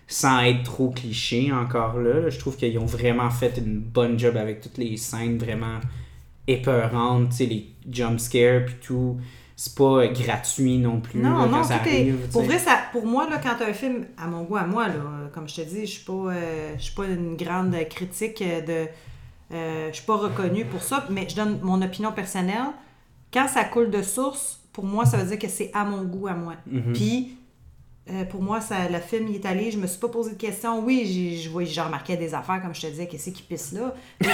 sans 0.07 0.41
être 0.41 0.63
trop 0.63 0.89
cliché 0.89 1.51
encore 1.51 1.97
là, 1.99 2.19
là, 2.19 2.30
je 2.30 2.38
trouve 2.39 2.55
qu'ils 2.57 2.77
ont 2.77 2.85
vraiment 2.85 3.30
fait 3.30 3.53
une 3.57 3.80
bonne 3.80 4.19
job 4.19 4.38
avec 4.38 4.61
toutes 4.61 4.77
les 4.77 4.97
scènes 4.97 5.38
vraiment 5.38 5.80
épeurantes, 6.47 7.30
tu 7.30 7.35
sais, 7.38 7.45
les 7.45 7.67
jump 7.89 8.19
scares 8.19 8.65
puis 8.65 8.75
tout. 8.81 9.17
C'est 9.55 9.75
pas 9.75 9.84
euh, 10.03 10.07
gratuit 10.11 10.77
non 10.80 10.99
plus 10.99 11.19
Non, 11.21 11.38
là, 11.38 11.45
non, 11.45 11.51
quand 11.57 11.63
ça 11.63 11.75
est- 11.88 12.11
Pour 12.31 12.41
vrai, 12.43 12.57
ça, 12.57 12.80
pour 12.91 13.05
moi, 13.05 13.30
là, 13.30 13.38
quand 13.41 13.63
un 13.63 13.71
film, 13.71 14.05
à 14.17 14.27
mon 14.27 14.43
goût, 14.43 14.57
à 14.57 14.65
moi, 14.65 14.88
là, 14.88 14.95
comme 15.34 15.47
je 15.47 15.55
te 15.55 15.61
dis, 15.61 15.81
je 15.81 15.91
suis 15.91 16.03
pas, 16.03 16.11
euh, 16.13 16.73
je 16.77 16.81
suis 16.84 16.95
pas 16.95 17.05
une 17.05 17.38
grande 17.38 17.75
critique 17.89 18.39
de. 18.43 18.88
euh, 19.53 19.89
je 19.91 19.95
suis 19.95 20.05
pas 20.05 20.17
reconnue 20.17 20.65
pour 20.65 20.81
ça, 20.81 21.05
mais 21.11 21.27
je 21.30 21.35
donne 21.35 21.59
mon 21.61 21.81
opinion 21.84 22.11
personnelle. 22.11 22.71
Quand 23.31 23.47
ça 23.47 23.63
coule 23.63 23.91
de 23.91 24.01
source, 24.01 24.59
pour 24.73 24.85
moi, 24.85 25.05
ça 25.05 25.17
veut 25.17 25.27
dire 25.30 25.39
que 25.39 25.47
c'est 25.47 25.69
à 25.73 25.85
mon 25.85 26.01
goût, 26.03 26.27
à 26.27 26.34
moi. 26.34 26.55
Mhm. 26.69 26.93
Puis, 26.93 27.38
euh, 28.11 28.25
pour 28.25 28.41
moi, 28.41 28.59
ça, 28.59 28.89
le 28.91 28.99
film 28.99 29.30
il 29.30 29.35
est 29.35 29.45
allé, 29.45 29.71
je 29.71 29.77
me 29.77 29.88
suis 29.88 29.97
pas 29.97 30.09
posé 30.09 30.31
de 30.31 30.35
questions. 30.35 30.84
Oui, 30.84 31.39
j'ai, 31.41 31.81
remarqué 31.81 32.17
des 32.17 32.34
affaires, 32.34 32.61
comme 32.61 32.75
je 32.75 32.81
te 32.81 32.88
disais, 32.88 33.07
qu'est-ce 33.07 33.30
qui 33.30 33.43
pisse 33.43 33.71
là? 33.71 33.93
tu 34.21 34.27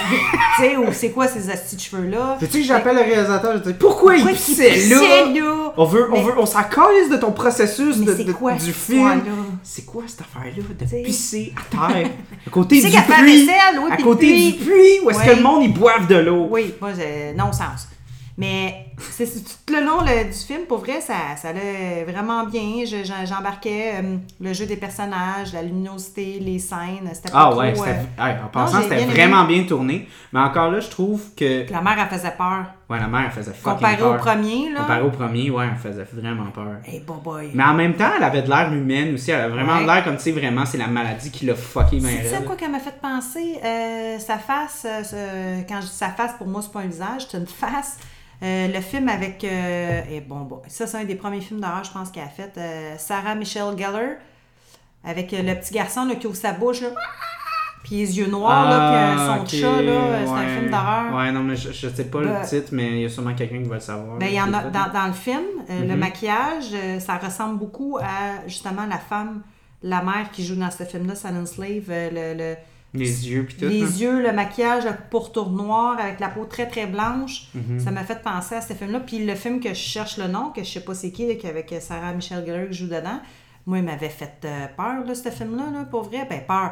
sais, 0.58 0.76
ou 0.76 0.92
c'est 0.92 1.12
quoi 1.12 1.28
ces 1.28 1.52
astis 1.52 1.76
de 1.76 1.82
cheveux-là? 1.82 2.40
Veux-tu 2.42 2.62
que 2.62 2.64
j'appelle 2.64 2.96
le 2.96 3.04
réalisateur 3.04 3.58
je 3.64 3.70
dis 3.70 3.78
pourquoi, 3.78 4.16
il 4.16 4.24
Pourquoi 4.24 4.36
pissait 4.36 4.70
là? 4.70 5.00
pissait 5.00 5.34
là? 5.40 5.74
On 5.78 5.86
veut, 5.86 6.10
on 6.12 6.20
veut, 6.20 6.34
on 6.40 6.48
s'en 6.48 6.64
calisse 6.64 7.12
de 7.12 7.18
ton 7.18 7.32
processus 7.32 8.00
de, 8.00 8.12
de- 8.12 8.32
quoi 8.32 8.54
du 8.54 8.74
film. 8.74 9.22
C'est 9.62 9.86
quoi 9.86 10.04
cette 10.08 10.22
affaire-là 10.22 10.64
de 10.80 10.86
T'sais. 10.86 11.04
pisser 11.04 11.54
à 11.56 11.92
terre? 11.94 12.10
À 12.48 12.50
côté 12.50 12.82
Tu 12.82 12.90
sais 12.90 12.98
du 12.98 13.04
puits, 13.04 13.48
oui, 13.48 13.92
à 13.92 13.98
côté 13.98 14.52
du 14.52 14.58
puits 14.58 15.00
où 15.04 15.12
est-ce 15.12 15.24
que 15.24 15.36
le 15.36 15.44
monde 15.44 15.62
ils 15.64 15.74
boivent 15.74 16.08
de 16.08 16.16
l'eau. 16.16 16.48
Oui, 16.50 16.74
moi, 16.82 16.90
non 17.38 17.54
sens. 17.54 17.88
Mais 18.40 18.86
c'est 19.00 19.26
tout 19.66 19.74
le 19.74 19.86
long 19.86 20.02
le- 20.02 20.26
du 20.26 20.38
film, 20.38 20.62
pour 20.68 20.80
vrai, 20.80 21.02
ça, 21.02 21.14
ça 21.42 21.50
allait 21.50 22.04
vraiment 22.06 22.46
bien. 22.46 22.86
Je- 22.86 23.04
J'embarquais 23.26 23.94
euh, 24.02 24.18
le 24.40 24.54
jeu 24.54 24.66
des 24.66 24.76
personnages, 24.78 25.54
la 25.54 25.62
luminosité, 25.62 26.40
les 26.40 26.60
scènes. 26.60 27.10
C'était 27.14 27.32
pas 27.32 27.46
Ah 27.48 27.50
trop, 27.52 27.60
ouais, 27.62 27.74
euh, 27.78 28.24
ouais, 28.24 28.36
en 28.44 28.48
passant, 28.48 28.82
c'était 28.82 29.04
aimé. 29.04 29.14
vraiment 29.14 29.46
bien 29.46 29.64
tourné. 29.64 30.08
Mais 30.34 30.40
encore 30.40 30.72
là, 30.72 30.80
je 30.80 30.90
trouve 30.90 31.22
que. 31.36 31.64
puis 31.64 31.74
La 31.74 31.82
mère, 31.82 31.98
elle 32.00 32.18
faisait 32.18 32.32
peur. 32.38 32.66
Ouais, 32.90 33.00
la 33.00 33.08
mère, 33.08 33.26
elle 33.26 33.32
faisait 33.32 33.52
fucking 33.54 33.74
Comparé 33.76 33.98
peur. 33.98 34.16
au 34.16 34.18
premier, 34.18 34.72
là. 34.72 34.80
Comparé 34.82 35.02
au 35.02 35.12
premier, 35.12 35.50
ouais, 35.52 35.66
elle 35.72 35.78
faisait 35.92 36.08
vraiment 36.12 36.50
peur. 36.50 36.78
Hey, 36.86 37.02
boy, 37.02 37.18
boy. 37.24 37.52
Mais 37.54 37.64
en 37.64 37.76
même 37.76 37.94
temps, 37.94 38.10
elle 38.18 38.24
avait 38.24 38.42
de 38.42 38.50
l'air 38.50 38.74
humaine 38.74 39.14
aussi. 39.14 39.30
Elle 39.32 39.42
avait 39.42 39.54
vraiment 39.54 39.76
Ouais. 39.76 39.82
de 39.84 39.88
l'air 39.88 40.04
comme, 40.04 40.18
tu 40.18 40.24
sais, 40.24 40.32
vraiment, 40.32 40.66
c'est 40.66 40.80
la 40.80 40.88
maladie 40.88 41.30
qui 41.30 41.46
l'a 41.46 41.54
fucké 41.56 42.00
C'est 42.02 42.30
ça 42.30 42.42
quoi 42.42 42.56
qu'elle 42.56 42.72
m'a 42.72 42.80
fait 42.80 43.00
penser? 43.00 43.60
Euh, 43.64 44.18
sa 44.18 44.38
face, 44.40 44.86
euh, 44.86 45.04
ce- 45.04 45.68
quand 45.68 45.82
je 45.82 45.86
dis 45.88 45.94
sa 45.94 46.10
face, 46.10 46.32
pour 46.38 46.48
moi, 46.48 46.62
c'est 46.64 46.72
pas 46.72 46.80
un 46.80 46.88
visage, 46.88 47.28
c'est 47.30 47.38
une 47.38 47.46
face. 47.48 47.98
Euh, 48.42 48.68
le 48.70 48.80
film 48.82 49.10
avec. 49.10 49.44
euh, 49.44 50.02
et 50.10 50.22
bon, 50.22 50.42
bon, 50.42 50.62
ça, 50.68 50.88
c'est 50.88 50.98
un 50.98 51.04
des 51.04 51.16
premiers 51.16 51.42
films 51.42 51.60
d'horreur, 51.60 51.84
je 51.84 51.92
pense, 51.92 52.10
qu'elle 52.10 52.24
a 52.24 52.28
fait. 52.28 52.54
euh, 52.58 52.96
Sarah 52.98 53.36
Michelle 53.36 53.78
Gellar, 53.78 54.12
avec 55.04 55.32
le 55.32 55.54
petit 55.56 55.74
garçon 55.74 56.06
là, 56.06 56.16
qui 56.16 56.26
ouvre 56.28 56.36
sa 56.38 56.54
bouche, 56.54 56.82
là, 56.82 56.90
puis 57.84 57.96
les 57.98 58.18
yeux 58.18 58.28
noirs, 58.28 58.70
là, 58.70 58.80
puis 59.12 59.20
son 59.26 59.32
Ah, 59.32 59.40
ok, 59.42 59.48
chat, 59.50 59.82
là, 59.82 60.26
c'est 60.26 60.32
un 60.32 60.48
film 60.58 60.70
d'horreur. 60.72 61.16
Ouais, 61.16 61.32
non, 61.34 61.44
mais 61.44 61.56
je, 61.58 61.72
je 61.72 61.88
sais 61.90 62.06
pas 62.06 62.20
Ben- 62.22 62.40
le 62.42 62.48
titre, 62.48 62.70
mais 62.72 62.88
il 62.92 63.00
y 63.02 63.06
a 63.06 63.10
sûrement 63.10 63.34
quelqu'un 63.36 63.58
qui 63.62 63.68
va 63.70 63.76
le 63.76 63.82
savoir. 63.82 64.18
Ben, 64.18 64.28
il 64.28 64.36
y 64.36 64.42
en 64.42 64.54
a 64.54 64.64
dans, 64.64 64.92
dans 64.94 65.08
le 65.08 65.14
film, 65.14 65.44
le 65.70 65.86
Mhm. 65.94 65.96
maquillage, 66.00 66.72
ça 67.00 67.18
ressemble 67.18 67.58
beaucoup 67.60 67.98
à 68.02 68.48
justement 68.48 68.86
la 68.86 68.98
femme, 69.00 69.42
la 69.84 70.02
mère 70.02 70.30
qui 70.32 70.46
joue 70.46 70.56
dans 70.56 70.72
ce 70.72 70.84
film-là, 70.84 71.16
Silent 71.16 71.46
Slave, 71.46 71.84
euh, 71.90 72.10
le- 72.34 72.38
le, 72.38 72.56
Les 72.94 73.30
yeux, 73.30 73.44
puis 73.46 73.56
tout. 73.56 73.66
Les 73.66 73.84
hein. 73.84 73.98
yeux, 74.00 74.22
le 74.24 74.32
maquillage, 74.34 74.84
le 74.86 74.92
pourtour 75.12 75.52
noir 75.52 75.98
avec 76.00 76.20
la 76.20 76.30
peau 76.30 76.46
très 76.46 76.68
très 76.68 76.88
blanche, 76.88 77.44
Mhm. 77.54 77.80
ça 77.80 77.92
m'a 77.92 78.04
fait 78.04 78.22
penser 78.24 78.56
à 78.56 78.62
ce 78.62 78.74
film-là. 78.74 79.00
Puis 79.02 79.24
le 79.26 79.36
film 79.36 79.60
que 79.60 79.70
je 79.70 79.74
cherche 79.76 80.18
le 80.18 80.28
nom, 80.28 80.50
que 80.50 80.64
je 80.64 80.70
sais 80.70 80.80
pas 80.80 80.96
c'est 80.96 81.12
qui, 81.12 81.28
là, 81.28 81.34
avec 81.48 81.74
Sarah 81.80 82.14
Michelle 82.14 82.44
Gellar 82.46 82.68
qui 82.68 82.74
joue 82.78 82.88
dedans, 82.88 83.20
moi, 83.68 83.78
il 83.78 83.84
m'avait 83.84 84.10
fait 84.10 84.40
euh, 84.46 84.66
peur, 84.76 85.06
là, 85.06 85.14
ce 85.14 85.30
film-là, 85.30 85.66
là, 85.72 85.86
pour 85.86 86.04
vrai. 86.04 86.26
Ben, 86.28 86.42
peur. 86.48 86.72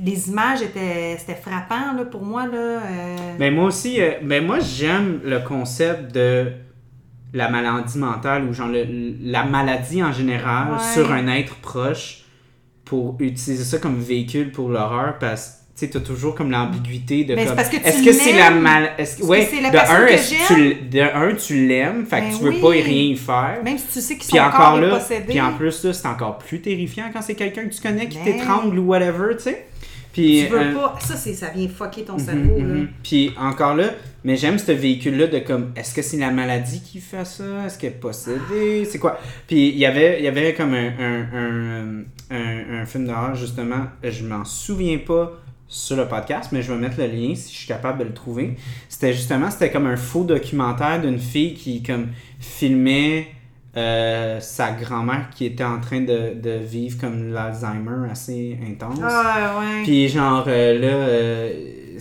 Les 0.00 0.28
images 0.28 0.62
étaient, 0.62 1.16
c'était 1.18 1.34
frappant 1.40 1.92
là, 1.96 2.04
pour 2.04 2.22
moi. 2.24 2.46
Là, 2.46 2.52
euh, 2.56 3.16
Ben 3.38 3.54
moi 3.54 3.64
aussi, 3.64 4.00
euh, 4.00 4.12
ben 4.22 4.44
moi 4.46 4.58
j'aime 4.60 5.20
le 5.24 5.40
concept 5.40 6.12
de 6.14 6.52
la 7.32 7.48
maladie 7.48 7.98
mentale 7.98 8.44
ou 8.44 8.52
genre 8.52 8.68
le- 8.68 8.86
la 9.22 9.44
maladie 9.44 10.02
en 10.04 10.12
général 10.12 10.72
Ouais. 10.72 10.78
sur 10.92 11.10
un 11.12 11.26
être 11.28 11.56
proche 11.56 12.21
pour 12.84 13.16
utiliser 13.20 13.64
ça 13.64 13.78
comme 13.78 14.00
véhicule 14.00 14.50
pour 14.52 14.68
l'horreur 14.68 15.18
parce 15.18 15.46
que 15.46 15.52
tu 15.78 15.86
sais 15.86 15.90
t'as 15.90 16.00
toujours 16.00 16.34
comme 16.34 16.50
l'ambiguïté 16.50 17.24
de 17.24 17.34
comme 17.34 17.58
est-ce 17.58 18.04
que 18.04 18.12
c'est 18.12 18.32
la 18.36 18.50
mal 18.50 18.90
est-ce 18.98 19.16
que 19.18 19.24
ouais 19.24 19.46
que 19.46 19.56
c'est 19.56 19.60
la 19.62 19.70
de 19.70 19.76
un 19.78 20.06
que 20.06 20.46
tu 20.54 20.74
de 20.90 21.00
un 21.00 21.34
tu 21.34 21.66
l'aimes 21.66 22.04
fait 22.04 22.20
que 22.20 22.24
Ben 22.24 22.36
tu 22.36 22.44
veux 22.44 22.50
oui. 22.50 22.60
pas 22.60 22.74
y 22.76 22.82
rien 22.82 23.02
y 23.12 23.16
faire 23.16 23.60
même 23.64 23.78
si 23.78 23.86
tu 23.92 24.00
sais 24.00 24.14
qu'ils 24.14 24.24
sont 24.24 24.30
puis 24.32 24.40
encore 24.40 24.78
là, 24.80 24.98
puis 25.26 25.40
en 25.40 25.52
plus 25.54 25.84
là, 25.84 25.92
c'est 25.94 26.08
encore 26.08 26.38
plus 26.38 26.60
terrifiant 26.60 27.04
quand 27.12 27.22
c'est 27.22 27.34
quelqu'un 27.34 27.64
que 27.66 27.74
tu 27.74 27.80
connais 27.80 28.08
qui 28.08 28.18
Ben. 28.18 28.24
t'étrangle 28.36 28.78
ou 28.78 28.86
whatever, 28.88 29.36
tu 29.36 29.44
sais. 29.44 29.66
Puis 30.12 30.44
tu 30.46 30.52
veux 30.52 30.60
euh, 30.60 30.74
pas. 30.74 30.96
Ça, 31.00 31.16
c'est, 31.16 31.32
ça 31.32 31.48
vient 31.54 31.68
fucker 31.68 32.02
ton 32.04 32.18
Mhm, 32.18 32.18
cerveau. 32.18 32.58
Là. 32.58 32.80
Puis 33.02 33.32
encore 33.40 33.74
là, 33.74 33.84
mais 34.24 34.36
j'aime 34.36 34.58
ce 34.58 34.72
véhicule-là 34.72 35.26
de 35.26 35.38
comme, 35.40 35.72
est-ce 35.76 35.94
que 35.94 36.02
c'est 36.02 36.16
la 36.18 36.30
maladie 36.30 36.80
qui 36.80 37.00
fait 37.00 37.24
ça? 37.24 37.44
Est-ce 37.66 37.78
qu'elle 37.78 37.92
est 37.92 37.94
possédée? 37.96 38.84
C'est 38.84 38.98
quoi? 38.98 39.18
Puis 39.46 39.68
il 39.70 39.78
y 39.78 39.86
avait, 39.86 40.18
il 40.20 40.24
y 40.24 40.28
avait 40.28 40.54
comme 40.54 40.74
un, 40.74 40.92
un, 40.98 41.22
un, 41.34 42.02
un- 42.30 42.80
un 42.82 42.86
film 42.86 43.06
d'horreur, 43.06 43.34
justement, 43.34 43.86
je 44.02 44.24
m'en 44.24 44.44
souviens 44.44 44.98
pas 44.98 45.32
sur 45.68 45.96
le 45.96 46.06
podcast, 46.06 46.50
mais 46.52 46.60
je 46.62 46.70
vais 46.72 46.78
mettre 46.78 46.98
le 46.98 47.06
lien 47.06 47.34
si 47.34 47.50
je 47.52 47.58
suis 47.58 47.66
capable 47.66 48.00
de 48.00 48.04
le 48.04 48.12
trouver. 48.12 48.56
C'était 48.90 49.12
justement, 49.14 49.50
c'était 49.50 49.70
comme 49.70 49.86
un 49.86 49.96
faux 49.96 50.24
documentaire 50.24 51.00
d'une 51.00 51.18
fille 51.18 51.54
qui 51.54 51.82
comme 51.82 52.08
filmait 52.38 53.28
euh, 53.74 54.38
sa 54.40 54.72
grand-mère 54.72 55.30
qui 55.34 55.46
était 55.46 55.64
en 55.64 55.80
train 55.80 56.02
de, 56.02 56.34
de 56.34 56.58
vivre 56.58 56.98
comme 57.00 57.32
l'Alzheimer 57.32 58.10
assez 58.10 58.58
intense. 58.68 58.98
Ah, 59.02 59.58
ouais. 59.58 59.82
Puis 59.82 60.08
genre 60.10 60.44
euh, 60.46 60.78
là, 60.78 60.86
euh, 60.88 61.52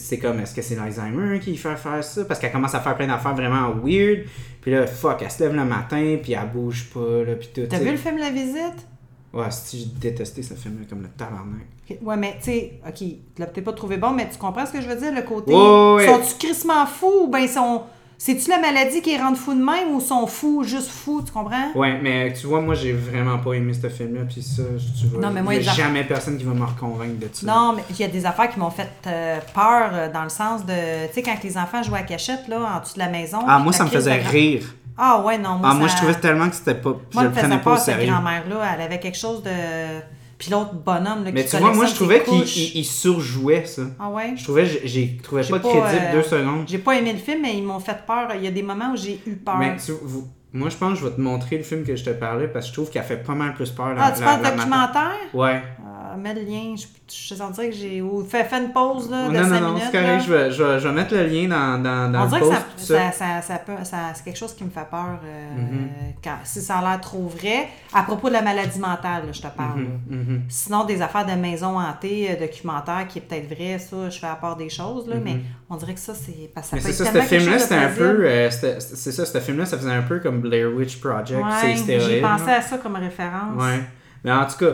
c'est 0.02 0.18
comme 0.18 0.40
est-ce 0.40 0.54
que 0.54 0.62
c'est 0.62 0.76
l'Alzheimer 0.76 1.40
qui 1.40 1.56
fait 1.56 1.76
faire 1.76 2.04
ça? 2.04 2.26
Parce 2.26 2.40
qu'elle 2.40 2.52
commence 2.52 2.76
à 2.76 2.80
faire 2.80 2.96
plein 2.96 3.08
d'affaires 3.08 3.36
vraiment 3.36 3.72
weird. 3.84 4.26
Puis 4.62 4.72
là, 4.72 4.86
fuck, 4.88 5.22
elle 5.22 5.32
se 5.32 5.44
lève 5.44 5.56
le 5.56 5.66
matin, 5.66 6.18
puis 6.22 6.34
elle 6.34 6.50
bouge 6.52 6.90
pas, 6.94 7.24
là, 7.26 7.36
puis 7.36 7.50
tout. 7.54 7.62
T'as 7.70 7.80
vu 7.80 7.92
le 7.92 7.98
film 7.98 8.18
La 8.18 8.30
Visite? 8.30 8.88
Ouais, 9.34 9.50
si 9.50 9.80
j'ai 9.80 10.10
détesté 10.10 10.44
ce 10.44 10.56
film-là 10.56 10.86
comme 10.90 11.02
le 11.02 11.08
tabarnak. 11.10 11.68
Ouais, 12.02 12.18
mais 12.18 12.36
tu 12.38 12.52
sais, 12.52 12.80
ok, 12.86 12.96
tu 12.96 13.16
l'as 13.38 13.46
peut-être 13.48 13.66
pas 13.66 13.74
trouvé 13.74 13.98
bon, 13.98 14.12
mais 14.12 14.30
tu 14.30 14.38
comprends 14.38 14.66
ce 14.66 14.74
que 14.74 14.82
je 14.82 14.88
veux 14.88 14.96
dire, 14.96 15.14
le 15.14 15.22
côté. 15.22 15.54
Ouais, 15.54 15.60
ouais, 15.60 15.96
ouais. 15.96 16.08
Sont-tu 16.08 16.48
crissement 16.48 16.86
fous 16.86 17.24
ou 17.24 17.28
ben 17.28 17.48
sont. 17.48 17.84
C'est-tu 18.24 18.52
la 18.52 18.60
maladie 18.60 19.02
qui 19.02 19.10
les 19.10 19.18
rend 19.18 19.34
fous 19.34 19.56
de 19.56 19.64
même 19.64 19.96
ou 19.96 20.00
sont 20.00 20.28
fous, 20.28 20.64
juste 20.64 20.92
fous, 20.92 21.24
tu 21.26 21.32
comprends? 21.32 21.72
Ouais, 21.74 22.00
mais 22.04 22.32
tu 22.34 22.46
vois, 22.46 22.62
moi 22.62 22.76
j'ai 22.76 22.94
vraiment 22.94 23.40
pas 23.40 23.54
aimé 23.54 23.74
ce 23.74 23.90
film-là, 23.90 24.22
puis 24.30 24.44
ça, 24.44 24.62
tu 25.00 25.08
vois, 25.08 25.22
Non, 25.22 25.32
mais 25.34 25.42
moi, 25.42 25.56
il 25.56 25.66
y 25.66 25.68
a 25.68 25.74
jamais 25.74 26.04
personne 26.04 26.38
qui 26.38 26.44
va 26.44 26.54
me 26.54 26.64
reconvaincre 26.64 27.18
de 27.18 27.28
ça. 27.34 27.48
Non, 27.48 27.74
mais 27.76 27.84
il 27.90 28.00
y 28.00 28.04
a 28.04 28.08
des 28.08 28.24
affaires 28.28 28.52
qui 28.52 28.60
m'ont 28.60 28.70
fait 28.70 28.92
euh, 29.08 29.40
peur 29.56 29.90
euh, 29.92 30.12
dans 30.14 30.22
le 30.22 30.30
sens 30.30 30.64
de. 30.68 31.08
Tu 31.08 31.14
sais, 31.16 31.24
quand 31.24 31.36
les 31.44 31.58
enfants 31.58 31.82
jouaient 31.82 32.02
à 32.02 32.04
cachette, 32.04 32.48
là, 32.48 32.60
en 32.78 32.80
dessous 32.82 32.94
de 32.94 33.00
la 33.00 33.10
maison. 33.10 33.40
Ah, 33.48 33.58
moi 33.58 33.74
ça 33.74 33.86
me 33.86 33.90
faisait 33.90 34.14
rire. 34.22 34.66
Ah, 34.96 35.20
ouais, 35.22 35.40
non, 35.40 35.56
moi. 35.56 35.70
ah, 35.72 35.74
moi 35.74 35.88
je 35.88 35.96
trouvais 35.96 36.14
tellement 36.14 36.48
que 36.48 36.56
c'était 36.56 36.76
pas. 36.76 36.90
Moi, 36.90 37.00
je 37.16 37.20
le 37.22 37.30
me 37.30 37.32
prenais 37.32 37.48
faisait 37.48 37.58
pas 37.58 37.64
peur, 37.64 37.74
au 37.74 37.78
cette 37.78 37.96
sérieux. 37.96 38.12
grand-mère-là. 38.12 38.72
Elle 38.76 38.82
avait 38.82 39.00
quelque 39.00 39.18
chose 39.18 39.42
de. 39.42 39.50
Puis 40.42 40.50
l'autre 40.50 40.74
bonhomme, 40.74 41.24
là, 41.24 41.32
Mais 41.32 41.44
qui 41.44 41.52
tu 41.52 41.58
vois, 41.58 41.72
moi 41.72 41.86
je 41.86 41.94
trouvais 41.94 42.24
qu'il 42.24 42.84
surjouait 42.84 43.64
ça. 43.64 43.84
Ah, 44.00 44.10
ouais? 44.10 44.34
Je 44.36 44.44
trouvais, 44.44 44.66
j'ai- 44.66 45.18
trouvé 45.22 45.44
pas 45.44 45.60
pas, 45.60 45.70
crédible 45.70 46.06
euh, 46.08 46.12
deux 46.14 46.24
secondes. 46.24 46.64
J'ai 46.68 46.80
pas 46.80 46.96
aimé 46.96 47.14
le 47.14 47.20
film, 47.20 47.44
mais 47.44 47.56
ils 47.56 47.64
m'ont 47.64 47.80
fait 47.80 47.98
peur. 48.08 48.30
Il 48.36 48.44
y 48.44 48.48
a 48.48 48.52
des 48.52 48.64
moments 48.64 48.92
où 48.92 48.98
j'ai 48.98 49.22
eu 49.28 49.36
peur. 49.36 49.58
Mais 49.60 49.76
tu- 49.78 49.92
vous- 50.02 50.28
moi, 50.52 50.70
je 50.70 50.78
pense 50.78 50.94
que 50.94 51.00
je 51.06 51.10
vais 51.10 51.16
te 51.16 51.22
montrer 51.22 51.58
le 51.58 51.64
film 51.64 51.84
que 51.86 51.96
je 51.96 52.04
te 52.04 52.10
parlais 52.10 52.48
parce 52.48 52.66
que 52.66 52.70
je 52.70 52.74
trouve 52.74 52.90
qu'il 52.90 53.00
a 53.00 53.04
fait 53.04 53.18
pas 53.24 53.36
mal 53.36 53.54
plus 53.54 53.70
peur. 53.70 53.94
Ah, 54.00 54.12
tu 54.18 54.24
parles 54.24 54.42
documentaire? 54.58 55.12
Ouais. 55.36 55.62
Mets 56.18 56.34
le 56.34 56.42
lien. 56.42 56.76
Je, 56.76 56.86
je 57.36 57.36
que 57.36 57.72
j'ai. 57.72 58.02
Ou 58.02 58.24
fais, 58.26 58.44
fais 58.44 58.58
une 58.64 58.72
pause 58.72 59.10
là, 59.10 59.28
de 59.30 59.34
non, 59.34 59.44
5 59.44 59.50
non, 59.50 59.60
non, 59.60 59.68
minutes. 59.74 59.84
c'est 59.92 60.00
correct. 60.00 60.24
Je 60.26 60.34
vais, 60.34 60.52
je, 60.52 60.64
vais, 60.64 60.80
je 60.80 60.88
vais 60.88 60.94
mettre 60.94 61.14
le 61.14 61.26
lien 61.26 61.48
dans, 61.48 61.82
dans, 61.82 62.12
dans 62.12 62.20
On 62.22 62.24
le 62.24 62.30
dirait 62.30 62.42
que 62.42 62.46
post. 62.46 62.62
ça, 62.78 63.12
ça. 63.12 63.12
ça, 63.12 63.42
ça, 63.42 63.58
peut- 63.60 63.84
ça- 63.84 63.98
c'est 64.14 64.24
quelque 64.24 64.38
chose 64.38 64.54
qui 64.54 64.64
me 64.64 64.70
fait 64.70 64.88
peur 64.90 65.20
euh, 65.24 65.56
Mhm. 65.58 65.90
quand, 66.24 66.36
si 66.44 66.62
ça 66.62 66.78
a 66.78 66.82
l'air 66.82 67.02
trop 67.02 67.28
vrai. 67.28 67.68
À 67.94 68.04
propos 68.04 68.28
de 68.30 68.34
la 68.34 68.42
maladie 68.42 68.80
mentale, 68.80 69.26
là, 69.28 69.32
je 69.32 69.42
te 69.42 69.48
parle. 69.48 69.82
là. 69.82 69.88
Mhm, 70.10 70.18
mhm. 70.18 70.42
Sinon, 70.50 70.86
des 70.86 71.02
affaires 71.02 71.26
de 71.26 71.34
maison 71.34 71.78
hantée, 71.80 72.30
euh, 72.32 72.40
documentaire, 72.40 73.06
qui 73.08 73.20
est 73.20 73.22
peut-être 73.22 73.48
vrai, 73.54 73.78
ça, 73.80 74.10
je 74.10 74.20
fais 74.20 74.28
à 74.28 74.36
part 74.36 74.56
des 74.56 74.70
choses, 74.70 75.08
là, 75.08 75.16
mais 75.24 75.38
on 75.70 75.76
dirait 75.76 75.94
que 75.94 76.00
ça, 76.00 76.14
c'est. 76.16 76.50
Parce 76.54 76.70
que 76.70 76.76
Mhm. 76.78 76.82
Mais 76.86 76.92
ça 76.92 77.06
peut 77.06 77.12
c'est 77.12 77.20
ça, 77.20 77.22
ce 77.22 77.36
film-là, 77.36 77.60
c'était 77.60 77.76
un 77.76 77.90
peu. 77.90 78.26
euh, 78.26 78.50
c'était- 78.50 78.80
c'est 78.80 79.12
ça, 79.12 79.26
ce 79.26 79.40
film-là, 79.40 79.66
ça 79.66 79.78
faisait 79.78 79.92
un 79.92 80.02
peu 80.04 80.20
comme 80.20 80.40
Blair 80.42 80.70
Witch 80.74 81.00
Project. 81.00 81.40
c'est 81.62 81.68
Ouais, 81.68 81.76
stéroïde, 81.76 82.08
j'ai 82.10 82.22
là. 82.22 82.38
pensé 82.38 82.52
à 82.52 82.62
ça 82.62 82.78
comme 82.78 82.96
référence. 82.96 83.62
Ouais. 83.62 83.82
Mais 84.24 84.32
en 84.32 84.46
tout 84.46 84.58
cas, 84.60 84.72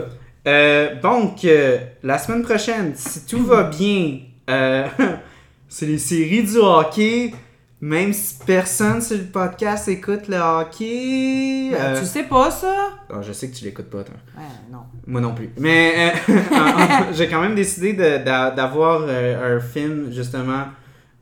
euh, 0.48 1.00
donc, 1.00 1.44
euh, 1.44 1.78
la 2.02 2.16
semaine 2.18 2.42
prochaine, 2.42 2.92
si 2.94 3.26
tout 3.26 3.44
va 3.44 3.64
bien, 3.64 4.20
euh, 4.48 4.86
c'est 5.68 5.86
les 5.86 5.98
séries 5.98 6.42
du 6.42 6.56
hockey. 6.56 7.32
Même 7.80 8.12
si 8.12 8.34
personne 8.44 9.00
sur 9.00 9.16
le 9.16 9.22
podcast 9.26 9.86
écoute 9.86 10.26
le 10.26 10.36
hockey. 10.38 11.70
Ben, 11.70 11.96
Tu 12.00 12.06
sais 12.06 12.24
pas 12.24 12.50
ça? 12.50 12.74
oh, 13.10 13.18
je 13.22 13.32
sais 13.32 13.48
que 13.48 13.54
tu 13.54 13.64
l'écoutes 13.66 13.88
pas, 13.88 14.02
toi. 14.02 14.16
Ouais, 14.36 14.42
non. 14.72 14.80
Moi 15.06 15.20
non 15.20 15.32
plus. 15.32 15.50
Mais 15.60 16.12
j'ai 17.12 17.28
quand 17.28 17.40
même 17.40 17.54
décidé 17.54 17.92
d'avoir 17.92 19.02
un 19.08 19.60
film, 19.60 20.10
justement, 20.12 20.64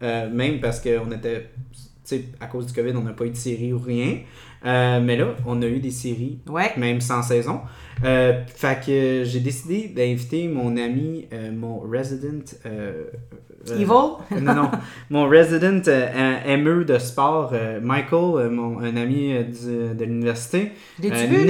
même 0.01 0.59
parce 0.61 0.81
qu'on 0.81 1.13
était, 1.13 1.51
tu 1.75 1.81
sais, 2.05 2.25
à 2.41 2.47
cause 2.47 2.65
du 2.69 2.73
COVID, 2.73 2.97
on 2.97 3.03
n'a 3.03 3.13
pas 3.13 3.27
eu 3.27 3.31
de 3.31 3.37
série 3.37 3.75
ou 3.75 3.79
rien. 3.79 4.21
Mais 4.65 5.17
là, 5.17 5.35
on 5.45 5.61
a 5.61 5.67
eu 5.67 5.79
des 5.81 5.91
séries, 5.91 6.39
Ouais. 6.49 6.73
même 6.79 7.03
sans 7.03 7.23
saison. 7.23 7.61
Euh, 8.05 8.43
fait 8.47 8.79
que 8.85 9.23
j'ai 9.25 9.41
décidé 9.41 9.89
d'inviter 9.89 10.49
mon 10.49 10.77
ami, 10.77 11.27
euh, 11.33 11.51
mon 11.53 11.79
resident. 11.81 12.45
euh, 12.67 13.05
Evil? 13.69 13.85
non, 14.43 14.55
non. 14.55 14.71
Mon 15.11 15.25
resident 15.29 15.83
aimeux 16.47 16.85
de 16.85 16.99
sport, 16.99 17.53
Michael, 17.83 18.49
mon, 18.51 18.79
un 18.79 18.97
ami 18.97 19.33
du- 19.45 19.93
de 19.97 20.05
l'université. 20.05 20.71
L'as-tu 21.03 21.27
vu, 21.27 21.47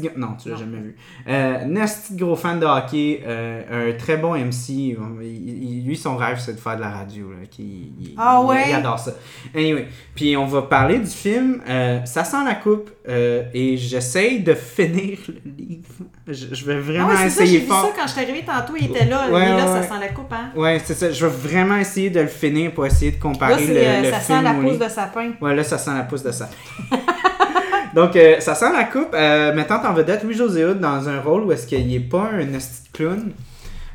gros- 0.00 0.18
Non, 0.18 0.28
tu 0.42 0.48
l'as 0.48 0.56
jamais 0.56 0.78
vu. 0.78 0.96
De 1.28 2.16
gros 2.16 2.34
fan 2.34 2.58
de 2.58 2.66
hockey, 2.66 3.22
un 3.24 3.92
très 3.96 4.16
bon 4.16 4.34
MC. 4.34 4.96
Il- 5.22 5.84
lui, 5.86 5.96
son 5.96 6.16
rêve, 6.16 6.38
c'est 6.40 6.54
de 6.54 6.60
faire 6.60 6.74
de 6.76 6.80
la 6.80 6.90
radio. 6.90 7.30
Là, 7.30 7.46
qui, 7.48 7.92
il, 8.00 8.14
Ah 8.16 8.42
ouais? 8.42 8.64
Il 8.70 8.74
adore 8.74 8.98
ça. 8.98 9.12
Anyway, 9.54 9.86
puis 10.16 10.36
on 10.36 10.46
va 10.46 10.62
parler 10.62 10.98
du 10.98 11.06
film 11.06 11.60
Ça 12.04 12.24
sent 12.24 12.44
la 12.44 12.56
coupe 12.56 12.90
euh, 13.08 13.42
et 13.54 13.76
j'essaye 13.76 14.40
de 14.40 14.54
finir 14.54 15.18
le 15.28 15.50
livre. 15.56 15.88
Je, 16.28 16.46
je 16.52 16.64
vais 16.64 16.74
Ah 16.76 16.80
vraiment 16.80 17.08
ouais, 17.08 17.14
c'est 17.24 17.30
ça, 17.30 17.44
j'ai 17.44 17.54
essayer 17.54 17.58
vu 17.60 17.66
fort. 17.66 17.82
ça 17.86 17.92
quand 17.96 18.06
je 18.06 18.12
suis 18.12 18.20
arrivée 18.22 18.44
tantôt, 18.46 18.74
il 18.78 18.86
était 18.86 19.06
là. 19.06 19.28
Ouais, 19.30 19.40
lui, 19.40 19.48
là, 19.48 19.56
ouais, 19.56 19.82
ça 19.82 19.82
sent 19.82 20.00
la 20.00 20.08
coupe, 20.08 20.32
hein? 20.32 20.50
Ouais, 20.54 20.80
c'est 20.84 20.94
ça. 20.94 21.10
Je 21.10 21.26
vais 21.26 21.32
vraiment 21.32 21.76
essayer 21.78 22.10
de 22.10 22.20
le 22.20 22.26
finir 22.28 22.72
pour 22.72 22.84
essayer 22.86 23.12
de 23.12 23.20
comparer 23.20 23.66
le, 23.66 23.74
euh, 23.76 24.02
le 24.02 24.10
ça 24.10 24.20
film 24.20 24.38
sent 24.38 24.44
la 24.44 24.52
pousse 24.54 24.72
livre. 24.72 24.84
de 24.84 24.90
sapin. 24.90 25.30
Ouais, 25.40 25.54
là, 25.56 25.64
ça 25.64 25.78
sent 25.78 25.90
la 25.94 26.02
pousse 26.02 26.22
de 26.22 26.30
ça. 26.32 26.48
Donc, 27.94 28.14
euh, 28.14 28.38
ça 28.40 28.54
sent 28.54 28.72
la 28.72 28.84
coupe. 28.84 29.14
Euh, 29.14 29.52
mettant 29.54 29.82
en 29.84 29.92
vedette 29.92 30.22
Louis-José 30.22 30.64
Hood 30.64 30.78
dans 30.80 31.08
un 31.08 31.20
rôle 31.20 31.42
où 31.44 31.52
est-ce 31.52 31.66
qu'il 31.66 31.86
n'est 31.88 31.98
pas 32.00 32.30
un 32.32 32.46
clown. 32.92 33.32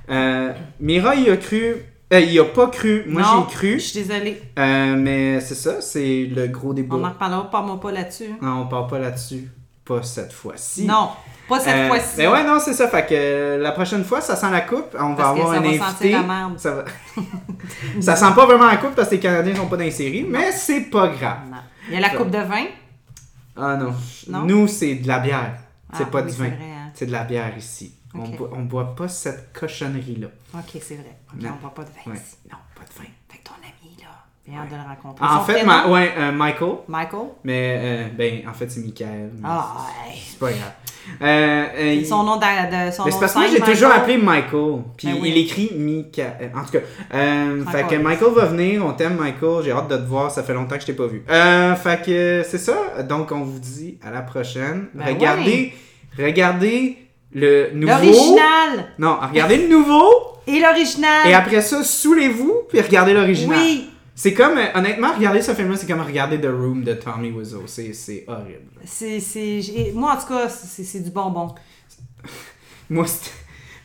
Euh, 0.10 0.52
Mira 0.80 1.16
y 1.16 1.30
a 1.30 1.38
cru. 1.38 1.76
Euh, 2.16 2.20
il 2.22 2.40
a 2.40 2.46
pas 2.46 2.68
cru. 2.68 3.04
Moi, 3.08 3.22
j'ai 3.24 3.56
cru. 3.56 3.74
Je 3.74 3.86
suis 3.86 4.04
désolée. 4.04 4.42
Euh, 4.58 4.96
mais 4.98 5.40
c'est 5.42 5.56
ça, 5.56 5.82
c'est 5.82 6.26
le 6.26 6.48
gros 6.48 6.74
débat. 6.74 6.96
On 6.96 7.04
en 7.04 7.10
reparlera, 7.10 7.50
parle-moi 7.50 7.80
pas 7.80 7.92
là-dessus. 7.92 8.30
Non, 8.42 8.62
on 8.62 8.68
parle 8.68 8.88
pas 8.88 9.00
là-dessus. 9.00 9.50
Pas 9.84 10.02
cette 10.02 10.34
fois-ci. 10.34 10.86
Non, 10.86 11.10
pas 11.48 11.60
cette 11.60 11.76
Euh, 11.76 11.88
fois-ci. 11.90 12.16
Mais 12.18 12.28
ouais, 12.28 12.44
non, 12.44 12.58
c'est 12.60 12.74
ça. 12.74 12.88
Fait 12.88 13.06
que 13.06 13.14
euh, 13.14 13.58
la 13.60 13.72
prochaine 13.72 14.04
fois, 14.04 14.20
ça 14.22 14.36
sent 14.36 14.50
la 14.52 14.62
coupe. 14.62 14.96
On 15.00 15.14
va 15.14 15.16
que 15.16 15.22
avoir 15.30 15.48
ça 15.54 15.58
un 15.60 15.62
va 15.62 15.68
invité. 15.68 15.84
sentir 15.86 16.22
la 16.22 16.28
merde. 16.28 16.60
Ça, 16.60 16.72
va... 16.72 16.86
ça 18.02 18.16
sent 18.16 18.34
pas 18.36 18.46
vraiment 18.46 18.66
la 18.66 18.78
coupe 18.78 18.96
parce 18.96 19.10
que 19.10 19.16
les 19.16 19.20
Canadiens 19.20 19.56
sont 19.56 19.68
pas 19.68 19.78
dans 19.78 19.84
les 19.84 19.92
séries, 19.92 20.26
mais 20.28 20.52
c'est 20.52 20.82
pas 20.90 21.08
grave. 21.10 21.38
Non. 21.52 21.58
Il 21.88 21.94
y 21.94 21.98
a 21.98 22.00
la 22.00 22.10
Ça. 22.10 22.16
coupe 22.18 22.32
de 22.32 22.40
vin? 22.40 22.66
Ah 23.58 23.78
non. 23.78 23.94
Non? 24.28 24.42
Nous, 24.46 24.68
c'est 24.68 24.96
de 24.96 25.08
la 25.08 25.20
bière. 25.20 25.54
C'est 25.94 26.04
Ah, 26.04 26.08
pas 26.12 26.22
oui, 26.22 26.26
du 26.26 26.32
c'est 26.32 26.44
vin. 26.44 26.46
hein. 26.50 26.90
C'est 26.96 27.06
de 27.06 27.12
la 27.12 27.24
bière 27.24 27.54
ici. 27.58 27.95
On, 28.18 28.24
Ok. 28.24 28.62
boit, 28.68 28.96
pas 28.96 29.08
cette 29.08 29.52
cochonnerie-là. 29.54 30.28
Ok, 30.54 30.82
c'est 30.82 30.96
vrai. 30.96 31.18
On 31.34 31.62
boit 31.62 31.74
pas 31.74 31.84
de 31.84 31.90
vin 31.90 32.12
Ouais. 32.12 32.18
ici. 32.18 32.38
Non, 32.52 32.58
pas 32.76 32.84
de 32.84 32.94
vin. 33.04 33.10
Fait 33.30 33.38
que 33.40 33.44
ton 33.44 33.56
ami, 33.62 33.96
là, 34.02 34.62
hâte 34.62 34.70
de 34.70 34.76
le 34.76 34.82
rencontrer. 34.82 35.26
En 35.26 35.40
Son 35.40 35.44
fait, 35.46 35.64
ma- 35.66 35.88
ouais, 35.88 36.14
euh, 36.18 36.32
Michael. 36.32 36.76
Michael? 36.88 37.28
Mais, 37.44 37.80
euh, 37.82 38.08
ben, 38.18 38.48
en 38.50 38.54
fait, 38.54 38.70
c'est 38.72 38.80
Michael. 38.82 39.32
Ah. 39.44 39.88
C'est 40.28 40.40
pas 40.40 40.50
grave. 40.52 40.72
Euh, 41.22 41.66
euh, 41.76 42.04
Son 42.04 42.24
nom 42.24 42.38
de, 42.38 42.42
de 42.42 42.92
son 42.92 43.06
Mais 43.06 43.12
nom 43.12 43.20
parce 43.20 43.34
que 43.34 43.38
moi, 43.40 43.48
j'ai 43.48 43.60
toujours 43.60 43.92
appelé 43.92 44.18
Michael. 44.18 44.82
Puis 44.98 45.08
Ben 45.08 45.18
oui. 45.22 45.30
il 45.30 45.38
écrit 45.38 45.72
Michael. 45.76 46.52
En 46.56 46.64
tout 46.64 46.72
cas, 46.72 46.80
euh, 47.14 47.64
fait 47.66 47.84
que 47.88 47.96
Michael 47.98 48.34
va 48.34 48.46
venir. 48.46 48.84
On 48.84 48.92
t'aime, 48.94 49.16
Michael. 49.16 49.64
J'ai 49.64 49.72
hâte 49.72 49.88
de 49.88 49.98
te 49.98 50.02
voir. 50.08 50.32
Ça 50.32 50.42
fait 50.42 50.54
longtemps 50.56 50.74
que 50.76 50.82
je 50.82 50.88
t'ai 50.88 50.94
pas 50.94 51.06
vu. 51.06 51.24
Fait 51.28 52.04
que 52.04 52.44
c'est 52.50 52.58
ça. 52.58 53.04
Donc, 53.04 53.32
on 53.32 53.42
vous 53.44 53.60
dit 53.60 54.00
à 54.04 54.10
la 54.10 54.22
prochaine. 54.24 54.88
Ben 54.96 55.06
regardez, 55.14 55.74
regardez 56.18 57.05
le 57.36 57.70
nouveau. 57.74 57.94
L'original 57.94 58.86
Non, 58.98 59.18
regardez 59.22 59.58
le 59.58 59.68
nouveau. 59.68 60.10
et 60.48 60.60
l'original. 60.60 61.28
Et 61.28 61.34
après 61.34 61.62
ça, 61.62 61.84
saoulez-vous. 61.84 62.62
Puis 62.70 62.82
regardez 62.82 63.14
l'original. 63.14 63.60
Oui, 63.60 63.90
C'est 64.16 64.34
comme, 64.34 64.58
euh, 64.58 64.66
honnêtement, 64.74 65.12
regarder 65.14 65.42
ce 65.42 65.54
film-là, 65.54 65.76
c'est 65.78 65.86
comme 65.88 66.00
regarder 66.02 66.40
The 66.40 66.46
Room 66.46 66.84
de 66.84 66.94
Tommy 66.94 67.32
Wiseau. 67.32 67.64
C'est 67.68 67.92
c'est 67.94 68.24
horrible. 68.28 68.72
c'est, 68.86 69.20
c'est, 69.20 69.62
moi 69.94 70.14
en 70.14 70.18
tout 70.22 70.28
cas, 70.34 70.48
c'est, 70.50 70.84
c'est 70.84 71.02
du 71.02 71.12
bonbon. 71.12 71.54
Moi, 72.90 73.06
c'était- 73.08 73.32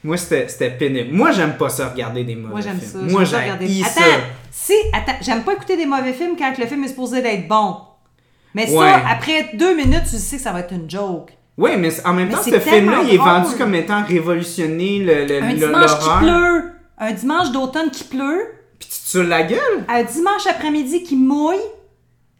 moi, 0.04 0.16
c'était 0.16 0.48
c'était 0.48 0.70
pénible. 0.70 1.12
Moi, 1.14 1.30
j'aime 1.32 1.56
pas 1.56 1.68
ça, 1.68 1.88
regarder 1.88 2.24
des 2.24 2.34
mauvais 2.36 2.52
Moi 2.52 2.60
j'aime 2.60 2.78
films. 2.80 3.06
ça. 3.08 3.12
Moi, 3.12 3.24
j'aime 3.24 3.40
regarder. 3.42 3.82
ça. 3.82 3.88
Attends, 4.00 4.22
si, 4.50 4.72
attends, 4.92 5.16
j'aime 5.22 5.42
pas 5.42 5.54
écouter 5.54 5.76
des 5.76 5.86
mauvais 5.86 6.12
films 6.12 6.36
quand 6.38 6.56
le 6.58 6.66
film 6.66 6.84
est 6.84 6.88
supposé 6.88 7.20
d'être 7.22 7.48
bon. 7.48 7.76
Mais 8.54 8.66
ça, 8.66 9.06
après 9.08 9.50
deux 9.54 9.74
minutes, 9.76 10.04
tu 10.10 10.16
sais 10.16 10.36
que 10.36 10.42
ça 10.42 10.52
va 10.52 10.60
être 10.60 10.72
une 10.72 10.88
joke. 10.90 11.32
Oui, 11.58 11.70
mais 11.78 11.90
en 12.06 12.14
même 12.14 12.28
Mais 12.28 12.34
temps, 12.34 12.42
ce 12.42 12.58
film-là, 12.58 13.00
il 13.04 13.14
est 13.14 13.18
vendu 13.18 13.54
comme 13.58 13.74
étant 13.74 14.02
révolutionné 14.04 15.00
le, 15.00 15.26
le, 15.26 15.42
Un 15.42 15.52
le- 15.52 15.56
dimanche 15.58 15.98
qui 15.98 16.08
pleut, 16.24 16.64
un 16.98 17.12
dimanche 17.12 17.50
d'automne 17.52 17.90
qui 17.90 18.04
pleut, 18.04 18.42
Puis 18.78 18.88
tu 18.88 18.98
te 18.98 19.08
sur 19.08 19.24
la 19.24 19.42
gueule. 19.42 19.84
un 19.88 20.02
dimanche 20.02 20.46
après-midi 20.48 21.02
qui 21.02 21.16
mouille, 21.16 21.58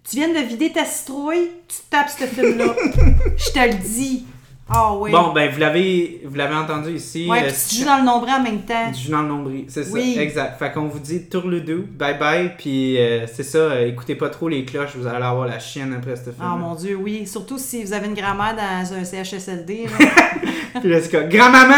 tu 0.09 0.17
viens 0.17 0.29
de 0.29 0.39
vider 0.47 0.73
ta 0.73 0.85
citrouille, 0.85 1.51
tu 1.69 1.77
tapes 1.91 2.09
ce 2.11 2.25
film-là. 2.25 2.75
Je 3.37 3.51
te 3.53 3.59
le 3.69 3.75
dis. 3.75 4.25
Ah 4.73 4.95
oui. 4.95 5.11
Bon, 5.11 5.33
ben, 5.33 5.51
vous 5.51 5.59
l'avez 5.59 6.21
vous 6.25 6.37
l'avez 6.37 6.55
entendu 6.55 6.95
ici. 6.95 7.27
ouais, 7.29 7.43
euh, 7.43 7.47
puis 7.49 7.55
tu 7.69 7.77
joues 7.77 7.85
dans 7.85 7.99
le 7.99 8.05
nombril 8.05 8.35
en 8.35 8.43
même 8.43 8.63
temps. 8.63 8.91
du 8.91 9.01
jus 9.01 9.11
dans 9.11 9.23
le 9.23 9.29
nombril. 9.29 9.65
C'est 9.69 9.83
ça, 9.85 9.99
exact. 9.99 10.59
Fait 10.59 10.73
qu'on 10.73 10.87
vous 10.87 11.01
dit 11.01 11.29
tourle-doux, 11.29 11.87
bye 11.91 12.17
bye. 12.17 12.53
Puis 12.57 12.99
euh, 12.99 13.27
c'est 13.27 13.43
ça, 13.43 13.59
euh, 13.59 13.89
écoutez 13.89 14.15
pas 14.15 14.29
trop 14.29 14.49
les 14.49 14.65
cloches, 14.65 14.95
vous 14.95 15.09
allez 15.09 15.25
avoir 15.25 15.49
la 15.49 15.59
chienne 15.59 15.93
après 15.93 16.15
ce 16.15 16.31
film. 16.31 16.37
Ah 16.41 16.57
mon 16.57 16.77
dieu, 16.77 16.95
oui. 16.95 17.27
Surtout 17.27 17.59
si 17.59 17.83
vous 17.83 17.93
avez 17.93 18.07
une 18.07 18.15
grand-mère 18.15 18.55
dans 18.55 18.95
un 18.95 19.05
CHSLD. 19.05 19.87
Puis 20.81 20.89
là, 20.89 21.01
c'est 21.03 21.11
comme, 21.11 21.29
grand-maman, 21.29 21.75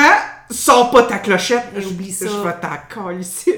sors 0.52 0.90
pas 0.90 1.02
ta 1.04 1.18
clochette. 1.18 1.64
Et 1.76 1.84
oublie 1.84 2.12
ça. 2.12 2.26
Je 2.26 2.36
vais 2.46 2.54
t'en 2.60 3.10
ici. 3.10 3.52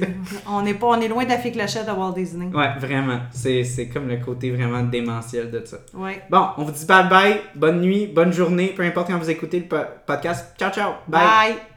on, 0.49 0.65
est 0.66 0.75
pas, 0.75 0.87
on 0.89 1.01
est 1.01 1.09
loin 1.09 1.25
de 1.25 1.29
la 1.31 1.39
fée 1.39 1.53
clochette 1.53 1.87
de 1.87 1.93
Walt 1.93 2.12
Disney. 2.12 2.47
ouais, 2.55 2.71
vraiment. 2.79 3.21
C'est 3.33 3.89
comme 3.93 4.09
le 4.09 4.16
côté 4.19 4.51
vraiment 4.51 4.83
démentiel 4.83 5.51
de 5.51 5.62
ça. 5.65 5.79
Ouais. 5.95 6.23
Bon, 6.31 6.49
on 6.57 6.65
vous 6.65 6.73
dit 6.73 6.87
bye 6.87 7.09
bye, 7.09 7.41
bonne 7.55 7.81
nuit, 7.81 8.07
bonne 8.07 8.33
journée, 8.33 8.73
peu 8.77 8.83
importe 8.83 9.09
quand 9.09 9.19
vous 9.19 9.31
écoutez 9.31 9.61
le 9.61 9.66
po- 9.66 9.77
podcast. 10.07 10.55
Ciao, 10.59 10.71
ciao. 10.71 10.93
Bye. 11.09 11.73